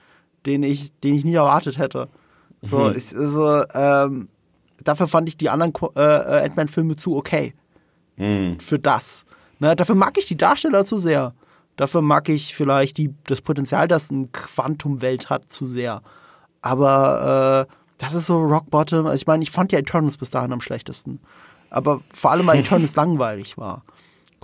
den 0.47 0.63
ich, 0.63 0.93
den 1.01 1.15
ich 1.15 1.25
nie 1.25 1.35
erwartet 1.35 1.79
hätte. 1.79 2.09
So, 2.63 2.79
mhm. 2.79 2.97
ich, 2.97 3.15
also, 3.17 3.63
ähm, 3.75 4.29
dafür 4.83 5.07
fand 5.07 5.29
ich 5.29 5.37
die 5.37 5.51
anderen 5.51 5.73
äh, 5.95 6.01
äh, 6.01 6.45
Ant-Man-Filme 6.45 6.97
zu 6.97 7.17
okay. 7.17 7.55
Mhm. 8.17 8.59
Für 8.59 8.79
das. 8.79 9.25
Ne, 9.59 9.77
dafür 9.77 9.95
mag 9.95 10.17
ich 10.19 10.27
die 10.27 10.37
Darsteller 10.37 10.85
zu 10.85 10.99
sehr. 10.99 11.35
Dafür 11.77 12.03
mag 12.03 12.29
ich 12.29 12.55
vielleicht 12.55 12.97
die, 12.97 13.15
das 13.25 13.43
Potenzial, 13.43 13.87
das 13.87 14.11
ein 14.11 14.33
Quantum-Welt 14.33 15.29
hat, 15.29 15.53
zu 15.53 15.67
sehr. 15.67 16.03
Aber 16.63 17.67
äh, 17.69 17.73
das 17.99 18.15
ist 18.15 18.27
so 18.27 18.39
Rock 18.39 18.71
Bottom. 18.71 19.07
Also 19.07 19.17
ich 19.17 19.27
meine, 19.27 19.43
ich 19.43 19.51
fand 19.51 19.73
ja 19.73 19.79
Eternals 19.79 20.17
bis 20.17 20.31
dahin 20.31 20.53
am 20.53 20.61
schlechtesten. 20.61 21.21
Aber 21.71 22.01
vor 22.13 22.31
allem, 22.31 22.47
weil 22.47 22.59
Eternals 22.61 22.97
langweilig 22.97 23.59
war. 23.59 23.85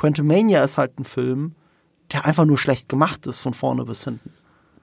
Quantumania 0.02 0.64
ist 0.64 0.78
halt 0.78 0.98
ein 0.98 1.04
Film, 1.04 1.54
der 2.12 2.24
einfach 2.24 2.44
nur 2.44 2.58
schlecht 2.58 2.88
gemacht 2.88 3.24
ist, 3.26 3.38
von 3.38 3.54
vorne 3.54 3.84
bis 3.84 4.02
hinten. 4.02 4.32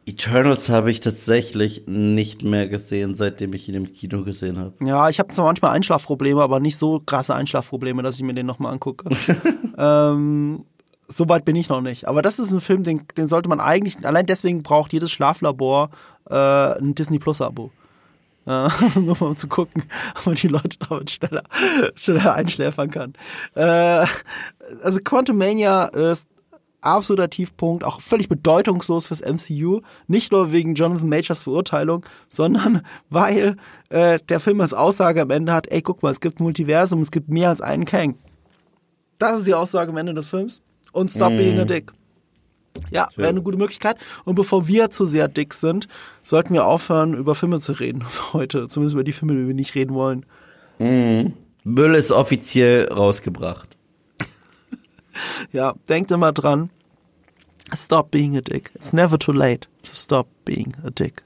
Eternals 0.06 0.70
habe 0.70 0.92
ich 0.92 1.02
tatsächlich 1.02 1.84
nicht 1.88 2.42
mehr 2.42 2.70
gesehen, 2.70 3.16
seitdem 3.16 3.52
ich 3.52 3.68
ihn 3.68 3.76
im 3.76 3.92
Kino 3.92 4.24
gesehen 4.24 4.58
habe. 4.58 4.74
Ja, 4.82 5.10
ich 5.10 5.20
habe 5.20 5.34
zwar 5.34 5.44
manchmal 5.44 5.72
Einschlafprobleme, 5.72 6.42
aber 6.42 6.62
nicht 6.62 6.78
so 6.78 7.02
krasse 7.06 7.36
Einschlafprobleme, 7.36 8.02
dass 8.02 8.16
ich 8.16 8.24
mir 8.24 8.34
den 8.34 8.46
nochmal 8.46 8.72
angucke. 8.72 9.10
ähm, 9.78 10.64
so 11.10 11.28
weit 11.28 11.44
bin 11.44 11.58
ich 11.58 11.68
noch 11.68 11.82
nicht. 11.82 12.08
Aber 12.08 12.22
das 12.22 12.40
ist 12.40 12.52
ein 12.52 12.62
Film, 12.62 12.84
den, 12.84 13.02
den 13.18 13.28
sollte 13.28 13.50
man 13.50 13.60
eigentlich, 13.60 14.06
allein 14.06 14.26
deswegen 14.26 14.64
braucht 14.64 14.94
jedes 14.94 15.12
Schlaflabor 15.12 15.90
äh, 16.30 16.34
ein 16.34 16.96
Disney 16.96 17.20
Plus 17.20 17.42
Abo. 17.42 17.72
Äh, 18.46 18.70
nur 19.00 19.18
mal 19.20 19.28
um 19.28 19.38
zu 19.38 19.48
gucken, 19.48 19.84
ob 20.18 20.26
man 20.28 20.36
die 20.36 20.48
Leute 20.48 20.78
damit 20.88 21.12
schneller, 21.12 21.44
schneller 21.96 22.34
einschläfern 22.34 22.92
kann. 22.92 23.14
Äh, 23.56 24.06
also 24.84 25.00
Quantumania 25.04 25.86
ist 25.86 26.28
absoluter 26.82 27.30
Tiefpunkt, 27.30 27.84
auch 27.84 28.02
völlig 28.02 28.30
bedeutungslos 28.30 29.08
fürs 29.08 29.22
MCU. 29.22 29.82
Nicht 30.08 30.32
nur 30.32 30.52
wegen 30.52 30.76
Jonathan 30.76 31.10
Majors 31.10 31.44
Verurteilung, 31.44 32.06
sondern 32.30 32.82
weil 33.10 33.56
äh, 33.90 34.20
der 34.30 34.40
Film 34.40 34.62
als 34.62 34.74
Aussage 34.74 35.22
am 35.22 35.30
Ende 35.30 35.54
hat, 35.54 35.68
ey, 35.68 35.82
guck 35.82 36.02
mal, 36.04 36.12
es 36.12 36.22
gibt 36.22 36.40
Multiversum, 36.40 37.02
es 37.02 37.12
gibt 37.12 37.30
mehr 37.30 37.50
als 37.50 37.62
einen 37.62 37.86
Kang. 37.86 38.18
Das 39.18 39.40
ist 39.40 39.48
die 39.48 39.54
Aussage 39.54 39.92
am 39.92 39.98
Ende 39.98 40.14
des 40.14 40.30
Films. 40.30 40.62
Und 40.92 41.12
stop 41.12 41.34
mm. 41.34 41.38
being 41.38 41.60
a 41.60 41.66
dick. 41.66 41.92
Ja, 42.92 43.08
wäre 43.16 43.30
eine 43.30 43.42
gute 43.42 43.58
Möglichkeit. 43.58 43.98
Und 44.26 44.36
bevor 44.36 44.68
wir 44.68 44.90
zu 44.90 45.06
sehr 45.06 45.28
dick 45.28 45.54
sind, 45.54 45.88
sollten 46.22 46.54
wir 46.54 46.66
aufhören, 46.66 47.14
über 47.14 47.36
Filme 47.36 47.60
zu 47.60 47.74
reden 47.74 48.04
heute. 48.34 48.68
Zumindest 48.68 48.94
über 48.94 49.04
die 49.04 49.12
Filme, 49.12 49.34
über 49.34 49.42
die 49.44 49.48
wir 49.50 49.56
nicht 49.56 49.76
reden 49.76 49.94
wollen. 49.94 50.26
Mm. 50.78 51.34
Müll 51.64 51.94
ist 51.96 52.12
offiziell 52.12 52.88
rausgebracht. 52.88 53.76
ja, 55.52 55.74
denkt 55.88 56.12
immer 56.12 56.32
dran. 56.32 56.70
Stop 57.74 58.12
being 58.12 58.38
a 58.38 58.42
dick. 58.42 58.72
It's 58.76 58.94
never 58.94 59.20
too 59.20 59.34
late 59.34 59.68
to 59.84 59.94
stop 59.94 60.28
being 60.46 60.74
a 60.84 60.90
dick. 60.90 61.24